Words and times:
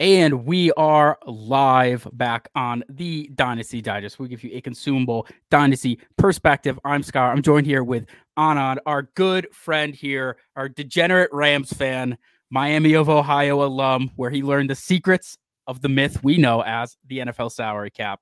And 0.00 0.46
we 0.46 0.72
are 0.78 1.18
live 1.26 2.08
back 2.14 2.48
on 2.54 2.82
the 2.88 3.30
Dynasty 3.34 3.82
Digest. 3.82 4.18
We 4.18 4.28
give 4.28 4.42
you 4.42 4.50
a 4.54 4.62
consumable 4.62 5.26
Dynasty 5.50 6.00
perspective. 6.16 6.80
I'm 6.86 7.02
Scott. 7.02 7.36
I'm 7.36 7.42
joined 7.42 7.66
here 7.66 7.84
with 7.84 8.06
Anand, 8.38 8.78
our 8.86 9.02
good 9.14 9.54
friend 9.54 9.94
here, 9.94 10.38
our 10.56 10.70
degenerate 10.70 11.28
Rams 11.34 11.74
fan, 11.74 12.16
Miami 12.48 12.94
of 12.94 13.10
Ohio 13.10 13.62
alum, 13.62 14.10
where 14.16 14.30
he 14.30 14.42
learned 14.42 14.70
the 14.70 14.74
secrets 14.74 15.36
of 15.66 15.82
the 15.82 15.90
myth 15.90 16.24
we 16.24 16.38
know 16.38 16.62
as 16.62 16.96
the 17.06 17.18
NFL 17.18 17.52
salary 17.52 17.90
cap. 17.90 18.20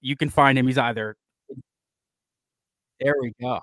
You 0.00 0.16
can 0.16 0.30
find 0.30 0.56
him. 0.56 0.68
He's 0.68 0.78
either 0.78 1.16
there 3.00 3.16
we 3.20 3.32
go. 3.40 3.58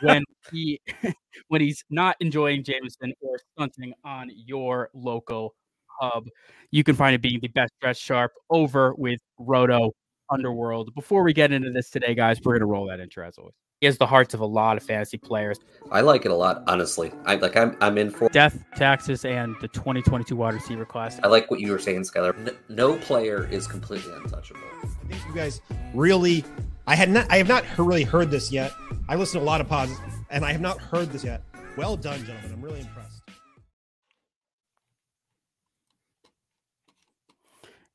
When 0.00 0.24
he 0.50 0.80
when 1.46 1.60
he's 1.60 1.84
not 1.88 2.16
enjoying 2.18 2.64
Jameson 2.64 3.12
or 3.20 3.38
stunting 3.54 3.94
on 4.04 4.28
your 4.34 4.90
local 4.92 5.54
hub. 6.02 6.28
You 6.70 6.84
can 6.84 6.96
find 6.96 7.14
it 7.14 7.22
being 7.22 7.38
the 7.40 7.48
best 7.48 7.72
dressed 7.80 8.02
sharp 8.02 8.32
over 8.50 8.94
with 8.94 9.20
Roto 9.38 9.92
Underworld. 10.30 10.94
Before 10.94 11.22
we 11.22 11.32
get 11.32 11.52
into 11.52 11.70
this 11.70 11.90
today, 11.90 12.14
guys, 12.14 12.38
we're 12.42 12.54
gonna 12.54 12.66
roll 12.66 12.86
that 12.88 13.00
intro 13.00 13.26
as 13.26 13.38
always. 13.38 13.54
He 13.80 13.86
has 13.86 13.98
the 13.98 14.06
hearts 14.06 14.32
of 14.32 14.38
a 14.38 14.46
lot 14.46 14.76
of 14.76 14.84
fantasy 14.84 15.18
players. 15.18 15.58
I 15.90 16.02
like 16.02 16.24
it 16.24 16.30
a 16.30 16.34
lot, 16.34 16.62
honestly. 16.68 17.12
I 17.24 17.34
like. 17.34 17.56
I'm. 17.56 17.76
I'm 17.80 17.98
in 17.98 18.10
for 18.10 18.28
death, 18.28 18.64
taxes, 18.76 19.24
and 19.24 19.56
the 19.60 19.66
2022 19.66 20.36
wide 20.36 20.54
receiver 20.54 20.84
class. 20.84 21.18
I 21.24 21.26
like 21.26 21.50
what 21.50 21.58
you 21.58 21.72
were 21.72 21.80
saying, 21.80 22.04
Schuyler. 22.04 22.32
No, 22.34 22.52
no 22.68 22.96
player 22.98 23.48
is 23.50 23.66
completely 23.66 24.12
untouchable. 24.14 24.60
I 24.84 24.86
think 25.08 25.26
you 25.26 25.34
guys 25.34 25.60
really. 25.94 26.44
I 26.86 26.94
had 26.94 27.10
not. 27.10 27.26
I 27.28 27.38
have 27.38 27.48
not 27.48 27.64
really 27.76 28.04
heard 28.04 28.30
this 28.30 28.52
yet. 28.52 28.72
I 29.08 29.16
listen 29.16 29.40
to 29.40 29.44
a 29.44 29.48
lot 29.48 29.60
of 29.60 29.68
pods, 29.68 29.92
and 30.30 30.44
I 30.44 30.52
have 30.52 30.60
not 30.60 30.80
heard 30.80 31.10
this 31.10 31.24
yet. 31.24 31.42
Well 31.76 31.96
done, 31.96 32.24
gentlemen. 32.24 32.52
I'm 32.52 32.62
really 32.62 32.80
impressed. 32.80 33.21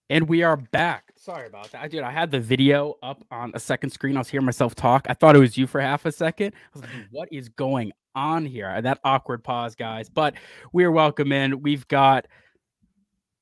And 0.09 0.29
we 0.29 0.41
are 0.43 0.55
back. 0.55 1.11
Sorry 1.17 1.47
about 1.47 1.69
that. 1.71 1.91
Dude, 1.91 2.01
I 2.01 2.11
had 2.11 2.31
the 2.31 2.39
video 2.39 2.95
up 3.03 3.25
on 3.29 3.51
a 3.53 3.59
second 3.59 3.89
screen. 3.89 4.15
I 4.15 4.19
was 4.19 4.29
hearing 4.29 4.45
myself 4.45 4.73
talk. 4.73 5.05
I 5.09 5.13
thought 5.13 5.35
it 5.35 5.39
was 5.39 5.57
you 5.57 5.67
for 5.67 5.81
half 5.81 6.05
a 6.05 6.13
second. 6.13 6.53
I 6.55 6.79
was 6.79 6.81
like, 6.83 6.91
what 7.11 7.27
is 7.29 7.49
going 7.49 7.91
on 8.15 8.45
here? 8.45 8.81
That 8.81 8.99
awkward 9.03 9.43
pause, 9.43 9.75
guys. 9.75 10.07
But 10.07 10.35
we 10.71 10.85
are 10.85 10.91
welcome 10.91 11.33
in. 11.33 11.61
We've 11.61 11.85
got 11.89 12.27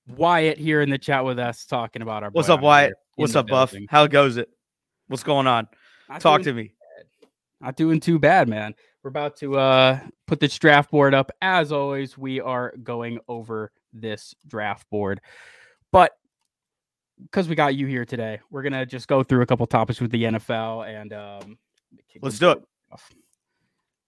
Wyatt 0.07 0.57
here 0.57 0.81
in 0.81 0.89
the 0.89 0.97
chat 0.97 1.23
with 1.23 1.37
us 1.37 1.65
talking 1.65 2.01
about 2.01 2.23
our. 2.23 2.31
What's 2.31 2.49
up, 2.49 2.61
Wyatt? 2.61 2.93
What's 3.15 3.35
up, 3.35 3.47
Buff? 3.47 3.75
How 3.87 4.07
goes 4.07 4.37
it? 4.37 4.49
What's 5.07 5.23
going 5.23 5.45
on? 5.45 5.67
Not 6.09 6.21
Talk 6.21 6.41
to 6.43 6.53
me. 6.53 6.73
Bad. 6.97 7.29
Not 7.61 7.75
doing 7.75 7.99
too 7.99 8.17
bad, 8.17 8.49
man. 8.49 8.73
We're 9.03 9.09
about 9.09 9.37
to 9.37 9.59
uh 9.59 9.99
put 10.25 10.39
this 10.39 10.57
draft 10.57 10.89
board 10.89 11.13
up. 11.13 11.29
As 11.43 11.71
always, 11.71 12.17
we 12.17 12.41
are 12.41 12.73
going 12.81 13.19
over 13.27 13.71
this 13.93 14.33
draft 14.47 14.89
board. 14.89 15.21
But 15.91 16.13
because 17.21 17.47
we 17.47 17.55
got 17.55 17.75
you 17.75 17.87
here 17.87 18.05
today, 18.05 18.39
we're 18.51 18.63
gonna 18.63 18.85
just 18.85 19.07
go 19.07 19.23
through 19.23 19.41
a 19.41 19.45
couple 19.45 19.65
topics 19.67 20.01
with 20.01 20.11
the 20.11 20.23
NFL 20.23 20.87
and 20.87 21.13
um, 21.13 21.57
let's 22.21 22.39
do 22.39 22.51
it. 22.51 22.63
Off. 22.91 23.09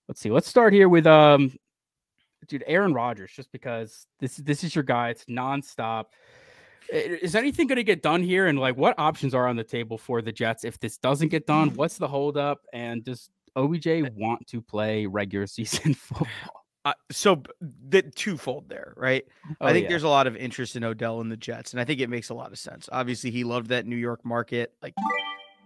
Let's 0.08 0.22
see. 0.22 0.32
Let's 0.32 0.48
start 0.48 0.74
here 0.74 0.88
with 0.88 1.06
um, 1.06 1.52
dude, 2.48 2.64
Aaron 2.68 2.94
Rodgers, 2.94 3.32
just 3.32 3.52
because 3.52 4.08
this 4.20 4.38
this 4.38 4.64
is 4.64 4.74
your 4.76 4.84
guy. 4.84 5.10
It's 5.10 5.26
nonstop. 5.26 6.06
Is 6.90 7.36
anything 7.36 7.68
going 7.68 7.78
to 7.78 7.84
get 7.84 8.02
done 8.02 8.24
here? 8.24 8.48
And 8.48 8.58
like, 8.58 8.78
what 8.78 8.98
options 8.98 9.34
are 9.34 9.46
on 9.46 9.58
the 9.58 9.64
table 9.64 9.98
for 9.98 10.22
the 10.22 10.32
Jets 10.32 10.64
if 10.64 10.80
this 10.80 10.98
doesn't 10.98 11.28
get 11.28 11.46
done? 11.46 11.72
What's 11.72 11.98
the 11.98 12.08
holdup? 12.08 12.60
And 12.72 13.04
does 13.04 13.30
OBJ 13.58 14.10
want 14.16 14.48
to 14.48 14.62
play 14.62 15.06
regular 15.06 15.48
season 15.48 15.94
football? 15.94 16.64
Uh, 16.88 16.94
so 17.12 17.44
the 17.90 18.02
twofold 18.02 18.70
there, 18.70 18.94
right? 18.96 19.26
Oh, 19.60 19.66
I 19.66 19.74
think 19.74 19.84
yeah. 19.84 19.90
there's 19.90 20.04
a 20.04 20.08
lot 20.08 20.26
of 20.26 20.38
interest 20.38 20.78
in 20.78 20.86
Odell 20.86 21.20
and 21.20 21.30
the 21.30 21.36
Jets, 21.36 21.74
and 21.74 21.82
I 21.82 21.84
think 21.84 22.00
it 22.00 22.10
makes 22.10 22.30
a 22.30 22.34
lot 22.34 22.54
of 22.54 22.58
sense. 22.58 22.88
Obviously, 22.94 23.30
he 23.30 23.44
loved 23.44 23.68
that 23.68 23.86
New 23.86 23.98
York 23.98 24.24
market. 24.24 24.72
Like 24.82 24.94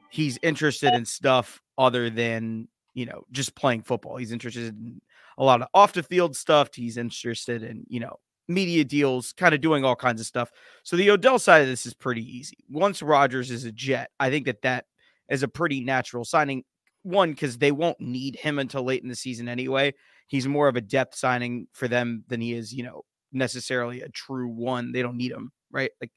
he's 0.09 0.39
interested 0.41 0.95
in 0.95 1.05
stuff 1.05 1.61
other 1.77 2.09
than 2.09 2.67
you 2.95 3.05
know 3.05 3.21
just 3.31 3.53
playing 3.53 3.83
football. 3.83 4.17
He's 4.17 4.31
interested 4.31 4.75
in 4.75 4.99
a 5.37 5.43
lot 5.43 5.61
of 5.61 5.67
off 5.75 5.93
the 5.93 6.01
field 6.01 6.35
stuff. 6.35 6.69
He's 6.73 6.97
interested 6.97 7.61
in 7.61 7.85
you 7.87 7.99
know 7.99 8.17
media 8.47 8.83
deals, 8.83 9.31
kind 9.31 9.53
of 9.53 9.61
doing 9.61 9.85
all 9.85 9.95
kinds 9.95 10.21
of 10.21 10.25
stuff. 10.25 10.51
So 10.81 10.95
the 10.95 11.11
Odell 11.11 11.37
side 11.37 11.61
of 11.61 11.67
this 11.67 11.85
is 11.85 11.93
pretty 11.93 12.23
easy. 12.35 12.57
Once 12.67 13.03
Rodgers 13.03 13.51
is 13.51 13.63
a 13.65 13.71
Jet, 13.71 14.09
I 14.19 14.31
think 14.31 14.47
that 14.47 14.63
that 14.63 14.85
is 15.29 15.43
a 15.43 15.47
pretty 15.47 15.83
natural 15.83 16.25
signing. 16.25 16.63
One 17.03 17.29
because 17.29 17.59
they 17.59 17.71
won't 17.71 18.01
need 18.01 18.37
him 18.37 18.57
until 18.57 18.83
late 18.83 19.03
in 19.03 19.09
the 19.09 19.15
season 19.15 19.47
anyway 19.47 19.93
he's 20.31 20.47
more 20.47 20.69
of 20.69 20.77
a 20.77 20.81
depth 20.81 21.13
signing 21.13 21.67
for 21.73 21.89
them 21.89 22.23
than 22.29 22.39
he 22.39 22.53
is, 22.53 22.73
you 22.73 22.83
know, 22.83 23.03
necessarily 23.33 23.99
a 23.99 24.07
true 24.07 24.47
one. 24.47 24.93
They 24.93 25.01
don't 25.01 25.17
need 25.17 25.33
him, 25.33 25.51
right? 25.71 25.91
Like 25.99 26.11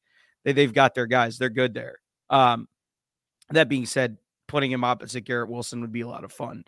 they, 0.45 0.53
they've 0.53 0.73
got 0.73 0.95
their 0.95 1.09
guys, 1.09 1.37
they're 1.37 1.49
good 1.49 1.75
there. 1.75 1.97
Um, 2.31 2.69
that 3.51 3.69
being 3.69 3.87
said, 3.87 4.19
putting 4.47 4.71
him 4.71 4.85
opposite 4.85 5.23
Garrett 5.23 5.51
Wilson 5.51 5.81
would 5.81 5.91
be 5.91 6.03
a 6.03 6.07
lot 6.07 6.23
of 6.23 6.31
fun. 6.31 6.65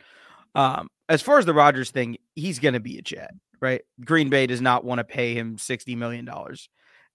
Um, 0.56 0.88
as 1.08 1.22
far 1.22 1.38
as 1.38 1.46
the 1.46 1.54
Rodgers 1.54 1.92
thing, 1.92 2.16
he's 2.34 2.58
going 2.58 2.74
to 2.74 2.80
be 2.80 2.98
a 2.98 3.02
jet, 3.02 3.30
right? 3.60 3.82
Green 4.04 4.28
Bay 4.28 4.48
does 4.48 4.60
not 4.60 4.84
want 4.84 4.98
to 4.98 5.04
pay 5.04 5.34
him 5.34 5.56
$60 5.56 5.96
million, 5.96 6.28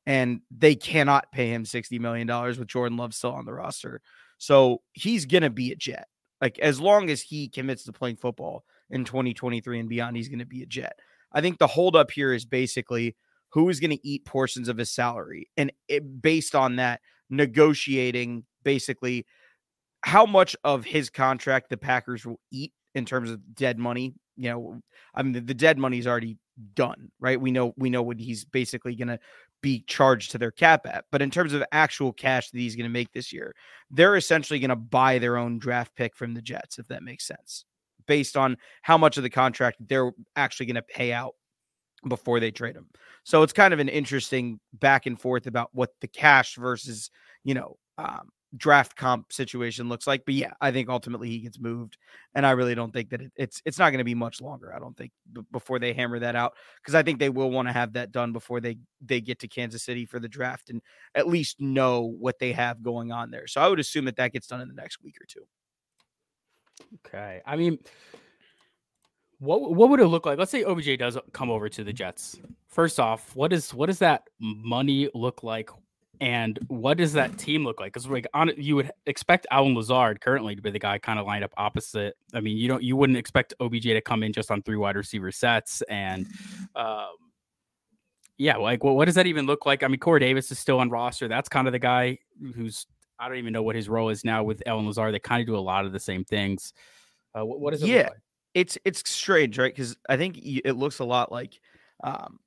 and 0.06 0.40
they 0.50 0.75
cannot 0.75 1.30
pay 1.34 1.50
him 1.50 1.66
$60 1.66 2.00
million 2.00 2.25
with 2.58 2.68
Jordan 2.68 2.97
Love 2.97 3.14
still 3.14 3.34
on 3.34 3.44
the 3.44 3.53
roster. 3.53 4.00
So 4.38 4.81
he's 4.94 5.25
going 5.25 5.44
to 5.44 5.50
be 5.50 5.74
a 5.74 5.75
jet. 5.75 6.08
Like, 6.40 6.58
as 6.59 6.80
long 6.80 7.09
as 7.09 7.22
he 7.22 7.50
commits 7.50 7.84
to 7.84 7.91
playing 7.91 8.16
football, 8.16 8.64
in 8.91 9.06
2023 9.06 9.79
and 9.79 9.90
beyond, 9.90 10.16
he's 10.16 10.29
going 10.29 10.40
to 10.40 10.46
be 10.46 10.62
a 10.62 10.68
Jet. 10.68 11.00
I 11.31 11.41
think 11.41 11.57
the 11.57 11.68
holdup 11.68 12.12
here 12.12 12.34
is 12.34 12.46
basically 12.46 13.16
who 13.50 13.69
is 13.69 13.79
going 13.79 13.91
to 13.91 14.07
eat 14.07 14.25
portions 14.25 14.68
of 14.68 14.78
his 14.78 14.91
salary. 14.91 15.50
And 15.57 15.72
it, 15.88 16.22
based 16.22 16.56
on 16.56 16.78
that, 16.78 17.02
negotiating 17.29 18.46
basically 18.63 19.25
how 20.03 20.25
much 20.25 20.56
of 20.63 20.84
his 20.84 21.09
contract 21.09 21.69
the 21.69 21.78
Packers 21.78 22.25
will 22.25 22.40
eat 22.52 22.74
in 22.96 23.06
terms 23.06 23.31
of 23.31 23.56
dead 23.56 23.79
money. 23.79 24.13
You 24.35 24.50
know, 24.50 24.81
I 25.13 25.23
mean, 25.23 25.34
the, 25.34 25.41
the 25.41 25.53
dead 25.53 25.78
money 25.78 25.97
is 25.97 26.08
already 26.08 26.38
done, 26.73 27.12
right? 27.19 27.40
We 27.40 27.52
know 27.52 27.73
we 27.78 27.90
know 27.90 28.02
what 28.02 28.19
he's 28.19 28.46
basically 28.46 28.96
going 28.96 29.09
to 29.09 29.19
be 29.62 29.84
charged 29.88 30.31
to 30.31 30.38
their 30.38 30.52
cap 30.52 30.88
at. 30.88 31.06
But 31.12 31.22
in 31.22 31.29
terms 31.29 31.53
of 31.53 31.63
actual 31.72 32.12
cash 32.12 32.50
that 32.50 32.58
he's 32.58 32.75
going 32.75 32.90
to 32.90 32.90
make 32.90 33.12
this 33.12 33.31
year, 33.31 33.53
they're 33.91 34.16
essentially 34.16 34.59
going 34.59 34.69
to 34.69 34.75
buy 34.75 35.19
their 35.19 35.38
own 35.38 35.59
draft 35.59 35.96
pick 35.96 36.16
from 36.16 36.34
the 36.34 36.41
Jets, 36.41 36.79
if 36.79 36.88
that 36.88 37.03
makes 37.03 37.28
sense 37.28 37.66
based 38.07 38.38
on 38.38 38.57
how 38.81 38.97
much 38.97 39.17
of 39.17 39.23
the 39.23 39.29
contract 39.29 39.78
they're 39.88 40.12
actually 40.35 40.66
going 40.66 40.75
to 40.75 40.81
pay 40.81 41.13
out 41.13 41.35
before 42.07 42.39
they 42.39 42.51
trade 42.51 42.75
him. 42.75 42.88
So 43.23 43.44
it's 43.44 43.53
kind 43.53 43.73
of 43.73 43.79
an 43.79 43.89
interesting 43.89 44.59
back 44.73 45.06
and 45.06 45.19
forth 45.19 45.47
about 45.47 45.69
what 45.73 45.91
the 46.01 46.07
cash 46.07 46.56
versus, 46.56 47.11
you 47.44 47.53
know, 47.53 47.78
um, 47.97 48.29
draft 48.57 48.95
comp 48.95 49.31
situation 49.31 49.88
looks 49.88 50.07
like. 50.07 50.23
But 50.25 50.34
yeah, 50.34 50.53
I 50.59 50.72
think 50.72 50.90
ultimately 50.90 51.29
he 51.29 51.40
gets 51.40 51.59
moved, 51.59 51.97
and 52.35 52.45
I 52.45 52.51
really 52.51 52.75
don't 52.75 52.91
think 52.91 53.09
that 53.11 53.22
it, 53.22 53.31
it's 53.35 53.61
it's 53.66 53.79
not 53.79 53.91
going 53.91 54.00
to 54.00 54.03
be 54.03 54.16
much 54.16 54.41
longer. 54.41 54.73
I 54.75 54.79
don't 54.79 54.95
think 54.97 55.11
b- 55.31 55.41
before 55.51 55.79
they 55.79 55.94
hammer 55.94 56.19
that 56.19 56.35
out 56.35 56.53
because 56.81 56.95
I 56.95 57.03
think 57.03 57.19
they 57.19 57.29
will 57.29 57.51
want 57.51 57.67
to 57.67 57.73
have 57.73 57.94
that 57.94 58.11
done 58.11 58.34
before 58.34 58.59
they 58.59 58.78
they 59.01 59.22
get 59.22 59.40
to 59.40 59.47
Kansas 59.47 59.84
City 59.84 60.06
for 60.06 60.19
the 60.19 60.28
draft 60.28 60.69
and 60.69 60.81
at 61.16 61.28
least 61.28 61.61
know 61.61 62.01
what 62.01 62.40
they 62.40 62.51
have 62.51 62.84
going 62.84 63.11
on 63.11 63.31
there. 63.31 63.47
So 63.47 63.61
I 63.61 63.67
would 63.67 63.79
assume 63.79 64.06
that 64.06 64.17
that 64.17 64.34
gets 64.34 64.47
done 64.47 64.61
in 64.61 64.67
the 64.67 64.73
next 64.73 65.01
week 65.01 65.16
or 65.22 65.25
two. 65.25 65.45
Okay. 67.06 67.42
I 67.46 67.56
mean, 67.56 67.80
what 69.40 69.74
what 69.74 69.90
would 69.90 70.00
it 70.00 70.08
look 70.08 70.26
like? 70.26 70.38
Let's 70.38 70.52
say 70.52 70.64
OBJ 70.64 70.98
does 71.00 71.18
come 71.34 71.50
over 71.50 71.68
to 71.68 71.84
the 71.84 71.92
Jets. 71.92 72.40
First 72.68 73.00
off, 73.00 73.36
what 73.36 73.52
is 73.52 73.74
what 73.74 73.88
does 73.88 74.00
that 74.00 74.24
money 74.40 75.09
look 75.16 75.42
like, 75.44 75.70
and 76.20 76.59
what 76.68 76.98
does 76.98 77.14
that 77.14 77.38
team 77.40 77.66
look 77.66 77.80
like? 77.80 77.92
Because 77.92 78.08
like 78.08 78.28
on 78.36 78.52
you 78.56 78.76
would 78.76 78.92
expect 79.08 79.48
Allen 79.50 79.74
Lazard 79.74 80.22
currently 80.22 80.56
to 80.56 80.62
be 80.62 80.70
the 80.70 80.80
guy 80.80 81.00
kind 81.00 81.20
of 81.20 81.26
lined 81.26 81.44
up 81.44 81.54
opposite. 81.58 82.16
I 82.36 82.40
mean, 82.40 82.56
you 82.58 82.68
don't 82.68 82.84
you 82.84 82.96
wouldn't 82.96 83.18
expect 83.18 83.56
OBJ 83.59 83.84
to 83.84 84.02
come 84.02 84.22
in 84.22 84.32
just 84.32 84.52
on 84.52 84.62
three 84.62 84.78
wide 84.78 84.96
receiver 84.96 85.32
sets, 85.32 85.82
and 85.90 86.28
um, 86.76 87.16
yeah, 88.38 88.58
like 88.58 88.84
what 88.84 88.96
what 88.96 89.06
does 89.06 89.16
that 89.16 89.26
even 89.26 89.47
look 89.47 89.66
like? 89.66 89.82
I 89.82 89.88
mean, 89.88 90.00
Corey 90.00 90.20
Davis 90.20 90.52
is 90.52 90.59
still 90.59 90.79
on 90.79 90.91
roster. 90.91 91.28
That's 91.28 91.50
kind 91.50 91.67
of 91.67 91.72
the 91.72 91.79
guy 91.79 92.20
who's 92.56 92.85
I 93.22 93.28
don't 93.28 93.38
even 93.38 93.53
know 93.53 93.62
what 93.62 93.76
his 93.76 93.88
role 93.88 94.09
is 94.09 94.26
now 94.26 94.44
with 94.44 94.64
Allen 94.66 94.88
Lazard. 94.88 95.14
They 95.14 95.20
kind 95.20 95.41
of 95.41 95.47
do 95.47 95.56
a 95.56 95.59
lot 95.59 95.85
of 95.85 95.91
the 95.91 96.00
same 96.00 96.26
things. 96.26 96.73
Uh, 97.38 97.46
what, 97.46 97.59
what 97.59 97.73
is 97.73 97.84
it? 97.84 97.88
Yeah, 97.88 98.02
like? 98.03 98.18
it's 98.56 98.78
it's 98.84 99.09
strange, 99.09 99.59
right? 99.59 99.73
Because 99.73 99.96
I 100.09 100.18
think 100.18 100.40
it 100.41 100.73
looks 100.73 101.00
a 101.00 101.06
lot 101.06 101.32
like 101.32 101.59
um, 102.03 102.40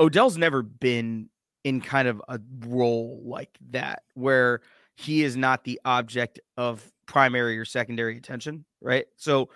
Odell's 0.00 0.36
never 0.36 0.62
been 0.62 1.30
in 1.64 1.80
kind 1.80 2.08
of 2.08 2.20
a 2.28 2.40
role 2.66 3.22
like 3.24 3.56
that 3.70 4.02
where 4.14 4.60
he 4.96 5.22
is 5.22 5.36
not 5.36 5.62
the 5.62 5.80
object 5.84 6.40
of 6.56 6.90
primary 7.06 7.58
or 7.58 7.64
secondary 7.64 8.16
attention, 8.16 8.64
right? 8.80 9.06
So, 9.16 9.50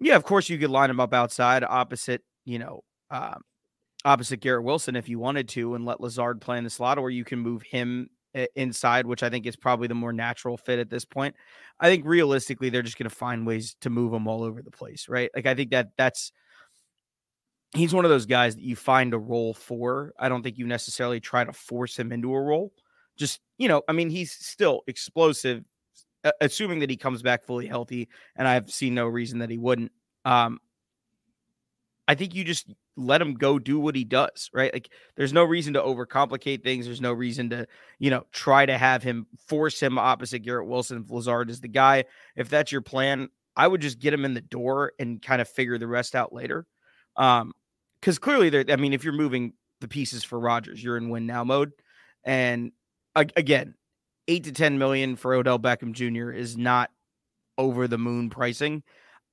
yeah, 0.00 0.16
of 0.16 0.24
course 0.24 0.48
you 0.48 0.58
could 0.58 0.70
line 0.70 0.90
him 0.90 1.00
up 1.00 1.14
outside 1.14 1.62
opposite, 1.62 2.22
you 2.44 2.58
know, 2.58 2.82
um, 3.10 3.42
opposite 4.04 4.40
Garrett 4.40 4.64
Wilson 4.64 4.96
if 4.96 5.08
you 5.08 5.18
wanted 5.18 5.48
to, 5.50 5.74
and 5.74 5.84
let 5.84 6.00
Lazard 6.00 6.40
play 6.40 6.58
in 6.58 6.64
the 6.64 6.70
slot, 6.70 6.98
or 6.98 7.10
you 7.10 7.24
can 7.24 7.38
move 7.38 7.62
him 7.62 8.10
inside, 8.54 9.06
which 9.06 9.22
I 9.22 9.30
think 9.30 9.46
is 9.46 9.56
probably 9.56 9.88
the 9.88 9.94
more 9.94 10.12
natural 10.12 10.56
fit 10.56 10.78
at 10.78 10.90
this 10.90 11.04
point. 11.04 11.34
I 11.80 11.88
think 11.88 12.04
realistically, 12.06 12.70
they're 12.70 12.82
just 12.82 12.98
going 12.98 13.08
to 13.08 13.14
find 13.14 13.46
ways 13.46 13.76
to 13.80 13.90
move 13.90 14.12
him 14.12 14.26
all 14.26 14.42
over 14.42 14.62
the 14.62 14.70
place, 14.70 15.08
right? 15.08 15.30
Like 15.34 15.46
I 15.46 15.54
think 15.54 15.70
that 15.70 15.90
that's 15.96 16.32
he's 17.74 17.94
one 17.94 18.04
of 18.04 18.10
those 18.10 18.26
guys 18.26 18.54
that 18.54 18.64
you 18.64 18.76
find 18.76 19.12
a 19.14 19.18
role 19.18 19.54
for. 19.54 20.12
I 20.18 20.28
don't 20.28 20.42
think 20.42 20.58
you 20.58 20.66
necessarily 20.66 21.20
try 21.20 21.44
to 21.44 21.52
force 21.52 21.98
him 21.98 22.12
into 22.12 22.34
a 22.34 22.40
role. 22.40 22.72
Just, 23.16 23.40
you 23.58 23.68
know, 23.68 23.82
I 23.88 23.92
mean, 23.92 24.10
he's 24.10 24.32
still 24.32 24.82
explosive, 24.86 25.64
assuming 26.40 26.78
that 26.80 26.90
he 26.90 26.96
comes 26.96 27.22
back 27.22 27.44
fully 27.44 27.66
healthy. 27.66 28.08
And 28.36 28.46
I've 28.46 28.70
seen 28.70 28.94
no 28.94 29.06
reason 29.06 29.40
that 29.40 29.50
he 29.50 29.58
wouldn't. 29.58 29.92
Um, 30.24 30.60
I 32.08 32.14
think 32.14 32.34
you 32.34 32.42
just 32.42 32.72
let 32.96 33.20
him 33.20 33.34
go 33.34 33.58
do 33.58 33.78
what 33.78 33.94
he 33.94 34.02
does, 34.02 34.50
right? 34.54 34.72
Like 34.72 34.88
there's 35.14 35.34
no 35.34 35.44
reason 35.44 35.74
to 35.74 35.80
overcomplicate 35.82 36.64
things. 36.64 36.86
There's 36.86 37.02
no 37.02 37.12
reason 37.12 37.50
to, 37.50 37.68
you 37.98 38.10
know, 38.10 38.24
try 38.32 38.64
to 38.64 38.78
have 38.78 39.02
him 39.02 39.26
force 39.46 39.78
him 39.78 39.98
opposite 39.98 40.38
Garrett 40.40 40.66
Wilson 40.66 41.02
if 41.04 41.10
Lazard 41.10 41.50
is 41.50 41.60
the 41.60 41.68
guy. 41.68 42.04
If 42.34 42.48
that's 42.48 42.72
your 42.72 42.80
plan, 42.80 43.28
I 43.54 43.68
would 43.68 43.82
just 43.82 43.98
get 43.98 44.14
him 44.14 44.24
in 44.24 44.32
the 44.32 44.40
door 44.40 44.92
and 44.98 45.20
kind 45.20 45.42
of 45.42 45.48
figure 45.50 45.76
the 45.76 45.86
rest 45.86 46.16
out 46.16 46.32
later. 46.32 46.66
Um, 47.16 47.52
because 48.00 48.18
clearly 48.18 48.48
there, 48.48 48.64
I 48.70 48.76
mean, 48.76 48.94
if 48.94 49.04
you're 49.04 49.12
moving 49.12 49.52
the 49.80 49.88
pieces 49.88 50.24
for 50.24 50.40
Rodgers, 50.40 50.82
you're 50.82 50.96
in 50.96 51.10
win 51.10 51.26
now 51.26 51.44
mode. 51.44 51.72
And 52.24 52.72
again, 53.14 53.74
eight 54.28 54.44
to 54.44 54.52
10 54.52 54.78
million 54.78 55.16
for 55.16 55.34
Odell 55.34 55.58
Beckham 55.58 55.92
Jr. 55.92 56.30
is 56.30 56.56
not 56.56 56.90
over 57.58 57.88
the 57.88 57.98
moon 57.98 58.30
pricing. 58.30 58.82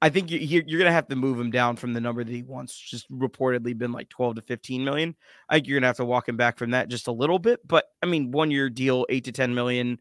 I 0.05 0.09
think 0.09 0.29
you, 0.29 0.59
are 0.59 0.61
going 0.61 0.85
to 0.85 0.91
have 0.91 1.07
to 1.07 1.15
move 1.15 1.39
him 1.39 1.49
down 1.49 1.77
from 1.77 1.93
the 1.93 1.99
number 1.99 2.23
that 2.23 2.31
he 2.31 2.43
wants, 2.43 2.77
just 2.77 3.11
reportedly 3.11 3.75
been 3.75 3.91
like 3.91 4.07
12 4.09 4.35
to 4.35 4.41
15 4.43 4.85
million. 4.85 5.15
I 5.49 5.55
think 5.55 5.65
you're 5.65 5.77
going 5.77 5.81
to 5.81 5.87
have 5.87 5.97
to 5.97 6.05
walk 6.05 6.29
him 6.29 6.37
back 6.37 6.59
from 6.59 6.69
that 6.71 6.89
just 6.89 7.07
a 7.07 7.11
little 7.11 7.39
bit. 7.39 7.67
But 7.67 7.85
I 8.03 8.05
mean, 8.05 8.29
one 8.29 8.51
year 8.51 8.69
deal, 8.69 9.07
eight 9.09 9.23
to 9.23 9.31
10 9.31 9.55
million. 9.55 9.97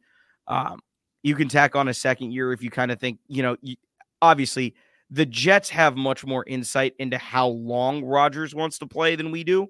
Um, 0.46 0.80
you 1.22 1.34
can 1.34 1.48
tack 1.48 1.74
on 1.74 1.88
a 1.88 1.94
second 1.94 2.32
year 2.32 2.52
if 2.52 2.62
you 2.62 2.68
kind 2.68 2.90
of 2.90 3.00
think, 3.00 3.18
you 3.28 3.42
know, 3.42 3.56
you, 3.62 3.76
obviously 4.20 4.74
the 5.08 5.24
Jets 5.24 5.70
have 5.70 5.96
much 5.96 6.26
more 6.26 6.44
insight 6.46 6.92
into 6.98 7.16
how 7.16 7.46
long 7.46 8.04
Rodgers 8.04 8.54
wants 8.54 8.80
to 8.80 8.86
play 8.86 9.16
than 9.16 9.30
we 9.30 9.42
do. 9.42 9.68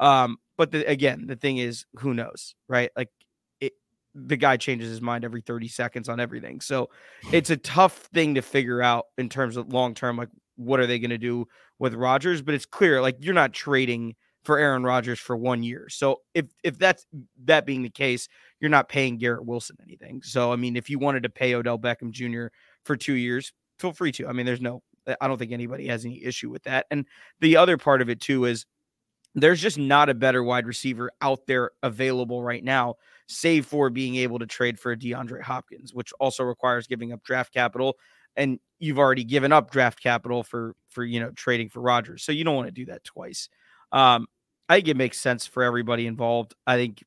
Um, 0.00 0.38
but 0.56 0.72
the, 0.72 0.84
again, 0.90 1.28
the 1.28 1.36
thing 1.36 1.58
is, 1.58 1.86
who 2.00 2.14
knows, 2.14 2.56
right? 2.66 2.90
Like 2.96 3.10
the 4.14 4.36
guy 4.36 4.56
changes 4.56 4.90
his 4.90 5.00
mind 5.00 5.24
every 5.24 5.40
30 5.40 5.68
seconds 5.68 6.08
on 6.08 6.20
everything. 6.20 6.60
So 6.60 6.90
it's 7.32 7.50
a 7.50 7.56
tough 7.56 8.08
thing 8.14 8.34
to 8.34 8.42
figure 8.42 8.82
out 8.82 9.06
in 9.16 9.28
terms 9.28 9.56
of 9.56 9.72
long 9.72 9.94
term, 9.94 10.16
like 10.16 10.30
what 10.56 10.80
are 10.80 10.86
they 10.86 10.98
going 10.98 11.10
to 11.10 11.18
do 11.18 11.46
with 11.78 11.94
Rodgers? 11.94 12.42
But 12.42 12.54
it's 12.54 12.66
clear, 12.66 13.00
like 13.00 13.16
you're 13.20 13.34
not 13.34 13.52
trading 13.52 14.16
for 14.44 14.58
Aaron 14.58 14.82
Rodgers 14.82 15.18
for 15.18 15.36
one 15.36 15.62
year. 15.62 15.88
So 15.88 16.22
if 16.34 16.46
if 16.64 16.78
that's 16.78 17.06
that 17.44 17.66
being 17.66 17.82
the 17.82 17.90
case, 17.90 18.28
you're 18.60 18.70
not 18.70 18.88
paying 18.88 19.18
Garrett 19.18 19.44
Wilson 19.44 19.76
anything. 19.82 20.22
So 20.22 20.52
I 20.52 20.56
mean, 20.56 20.76
if 20.76 20.88
you 20.90 20.98
wanted 20.98 21.24
to 21.24 21.28
pay 21.28 21.54
Odell 21.54 21.78
Beckham 21.78 22.10
Jr. 22.10 22.46
for 22.84 22.96
two 22.96 23.14
years, 23.14 23.52
feel 23.78 23.92
free 23.92 24.12
to. 24.12 24.26
I 24.26 24.32
mean, 24.32 24.46
there's 24.46 24.60
no, 24.60 24.82
I 25.20 25.28
don't 25.28 25.38
think 25.38 25.52
anybody 25.52 25.86
has 25.88 26.04
any 26.04 26.24
issue 26.24 26.50
with 26.50 26.64
that. 26.64 26.86
And 26.90 27.06
the 27.40 27.56
other 27.56 27.76
part 27.76 28.02
of 28.02 28.08
it 28.08 28.20
too 28.20 28.44
is 28.44 28.66
there's 29.34 29.60
just 29.60 29.78
not 29.78 30.08
a 30.08 30.14
better 30.14 30.42
wide 30.42 30.66
receiver 30.66 31.10
out 31.20 31.46
there 31.46 31.70
available 31.82 32.42
right 32.42 32.64
now 32.64 32.96
save 33.28 33.66
for 33.66 33.90
being 33.90 34.16
able 34.16 34.38
to 34.38 34.46
trade 34.46 34.80
for 34.80 34.96
DeAndre 34.96 35.42
Hopkins, 35.42 35.94
which 35.94 36.12
also 36.18 36.42
requires 36.42 36.86
giving 36.86 37.12
up 37.12 37.22
draft 37.22 37.52
capital. 37.52 37.96
And 38.36 38.58
you've 38.78 38.98
already 38.98 39.24
given 39.24 39.52
up 39.52 39.70
draft 39.70 40.02
capital 40.02 40.42
for 40.42 40.74
for 40.88 41.04
you 41.04 41.20
know 41.20 41.30
trading 41.30 41.68
for 41.68 41.80
Rodgers, 41.80 42.22
so 42.22 42.32
you 42.32 42.44
don't 42.44 42.56
want 42.56 42.68
to 42.68 42.72
do 42.72 42.86
that 42.86 43.04
twice. 43.04 43.48
Um, 43.92 44.26
I 44.68 44.76
think 44.76 44.88
it 44.88 44.96
makes 44.96 45.18
sense 45.18 45.46
for 45.46 45.62
everybody 45.62 46.06
involved. 46.06 46.54
I 46.66 46.76
think 46.76 47.02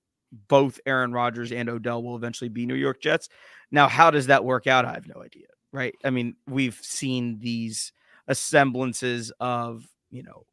both 0.48 0.80
Aaron 0.86 1.12
Rodgers 1.12 1.52
and 1.52 1.70
Odell 1.70 2.04
will 2.04 2.16
eventually 2.16 2.50
be 2.50 2.66
New 2.66 2.76
York 2.76 3.02
Jets. 3.02 3.30
Now, 3.70 3.88
how 3.88 4.12
does 4.12 4.28
that 4.28 4.44
work 4.44 4.68
out? 4.68 4.86
I 4.86 4.94
have 4.94 5.08
no 5.08 5.22
idea. 5.22 5.48
Right? 5.72 5.96
I 6.04 6.10
mean, 6.10 6.36
we've 6.48 6.80
seen 6.82 7.40
these 7.40 7.94
assemblances 8.28 9.32
of 9.40 9.88
you 10.10 10.24
know 10.24 10.46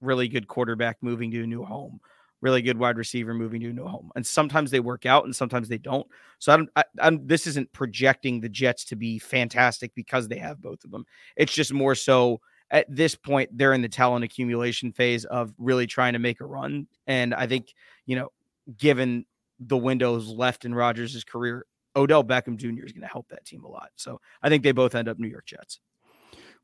really 0.00 0.28
good 0.28 0.48
quarterback 0.48 0.96
moving 1.02 1.30
to 1.30 1.42
a 1.42 1.46
new 1.46 1.62
home 1.62 2.00
really 2.40 2.62
good 2.62 2.78
wide 2.78 2.96
receiver 2.96 3.34
moving 3.34 3.60
to 3.60 3.70
a 3.70 3.72
new 3.72 3.86
home. 3.86 4.10
And 4.16 4.26
sometimes 4.26 4.70
they 4.70 4.80
work 4.80 5.06
out 5.06 5.24
and 5.24 5.34
sometimes 5.34 5.68
they 5.68 5.78
don't. 5.78 6.06
So 6.38 6.52
I 6.52 6.56
don't, 6.56 6.70
I, 6.76 6.84
I'm, 7.00 7.26
this 7.26 7.46
isn't 7.46 7.72
projecting 7.72 8.40
the 8.40 8.48
Jets 8.48 8.84
to 8.86 8.96
be 8.96 9.18
fantastic 9.18 9.94
because 9.94 10.28
they 10.28 10.38
have 10.38 10.62
both 10.62 10.84
of 10.84 10.90
them. 10.90 11.04
It's 11.36 11.52
just 11.52 11.72
more 11.72 11.94
so 11.94 12.40
at 12.70 12.86
this 12.88 13.14
point, 13.16 13.50
they're 13.52 13.72
in 13.72 13.82
the 13.82 13.88
talent 13.88 14.24
accumulation 14.24 14.92
phase 14.92 15.24
of 15.24 15.52
really 15.58 15.86
trying 15.86 16.12
to 16.12 16.18
make 16.18 16.40
a 16.40 16.46
run. 16.46 16.86
And 17.06 17.34
I 17.34 17.46
think, 17.46 17.74
you 18.06 18.16
know, 18.16 18.28
given 18.76 19.26
the 19.58 19.76
windows 19.76 20.28
left 20.28 20.64
in 20.64 20.74
Rodgers' 20.74 21.24
career, 21.24 21.66
Odell 21.96 22.22
Beckham 22.22 22.56
Jr. 22.56 22.84
is 22.84 22.92
going 22.92 23.02
to 23.02 23.08
help 23.08 23.28
that 23.30 23.44
team 23.44 23.64
a 23.64 23.68
lot. 23.68 23.90
So 23.96 24.20
I 24.42 24.48
think 24.48 24.62
they 24.62 24.72
both 24.72 24.94
end 24.94 25.08
up 25.08 25.18
New 25.18 25.28
York 25.28 25.46
Jets 25.46 25.80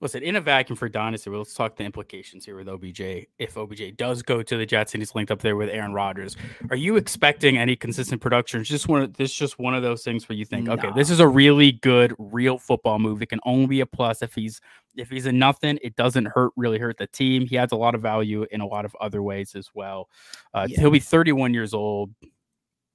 listen, 0.00 0.22
in 0.22 0.36
a 0.36 0.40
vacuum 0.40 0.76
for 0.76 0.88
Dynasty, 0.88 1.30
let's 1.30 1.54
talk 1.54 1.76
the 1.76 1.84
implications 1.84 2.44
here 2.44 2.56
with 2.56 2.68
OBJ. 2.68 3.26
If 3.38 3.56
OBJ 3.56 3.96
does 3.96 4.22
go 4.22 4.42
to 4.42 4.56
the 4.56 4.66
Jets 4.66 4.94
and 4.94 5.00
he's 5.00 5.14
linked 5.14 5.30
up 5.30 5.40
there 5.40 5.56
with 5.56 5.70
Aaron 5.70 5.92
Rodgers, 5.92 6.36
are 6.70 6.76
you 6.76 6.96
expecting 6.96 7.56
any 7.56 7.76
consistent 7.76 8.20
production? 8.20 8.60
It's 8.60 8.68
just 8.68 8.88
one 8.88 9.02
of 9.02 9.14
this 9.14 9.32
just 9.32 9.58
one 9.58 9.74
of 9.74 9.82
those 9.82 10.02
things 10.02 10.28
where 10.28 10.36
you 10.36 10.44
think, 10.44 10.68
okay, 10.68 10.90
this 10.94 11.10
is 11.10 11.20
a 11.20 11.28
really 11.28 11.72
good 11.72 12.14
real 12.18 12.58
football 12.58 12.98
move. 12.98 13.22
It 13.22 13.26
can 13.26 13.40
only 13.44 13.66
be 13.66 13.80
a 13.80 13.86
plus 13.86 14.22
if 14.22 14.34
he's 14.34 14.60
if 14.96 15.10
he's 15.10 15.26
a 15.26 15.32
nothing, 15.32 15.78
it 15.82 15.96
doesn't 15.96 16.26
hurt 16.26 16.52
really 16.56 16.78
hurt 16.78 16.98
the 16.98 17.06
team. 17.06 17.46
He 17.46 17.58
adds 17.58 17.72
a 17.72 17.76
lot 17.76 17.94
of 17.94 18.02
value 18.02 18.46
in 18.50 18.60
a 18.60 18.66
lot 18.66 18.84
of 18.84 18.94
other 19.00 19.22
ways 19.22 19.54
as 19.54 19.70
well. 19.74 20.08
Uh, 20.54 20.66
yeah. 20.68 20.80
He'll 20.80 20.90
be 20.90 21.00
31 21.00 21.54
years 21.54 21.74
old. 21.74 22.10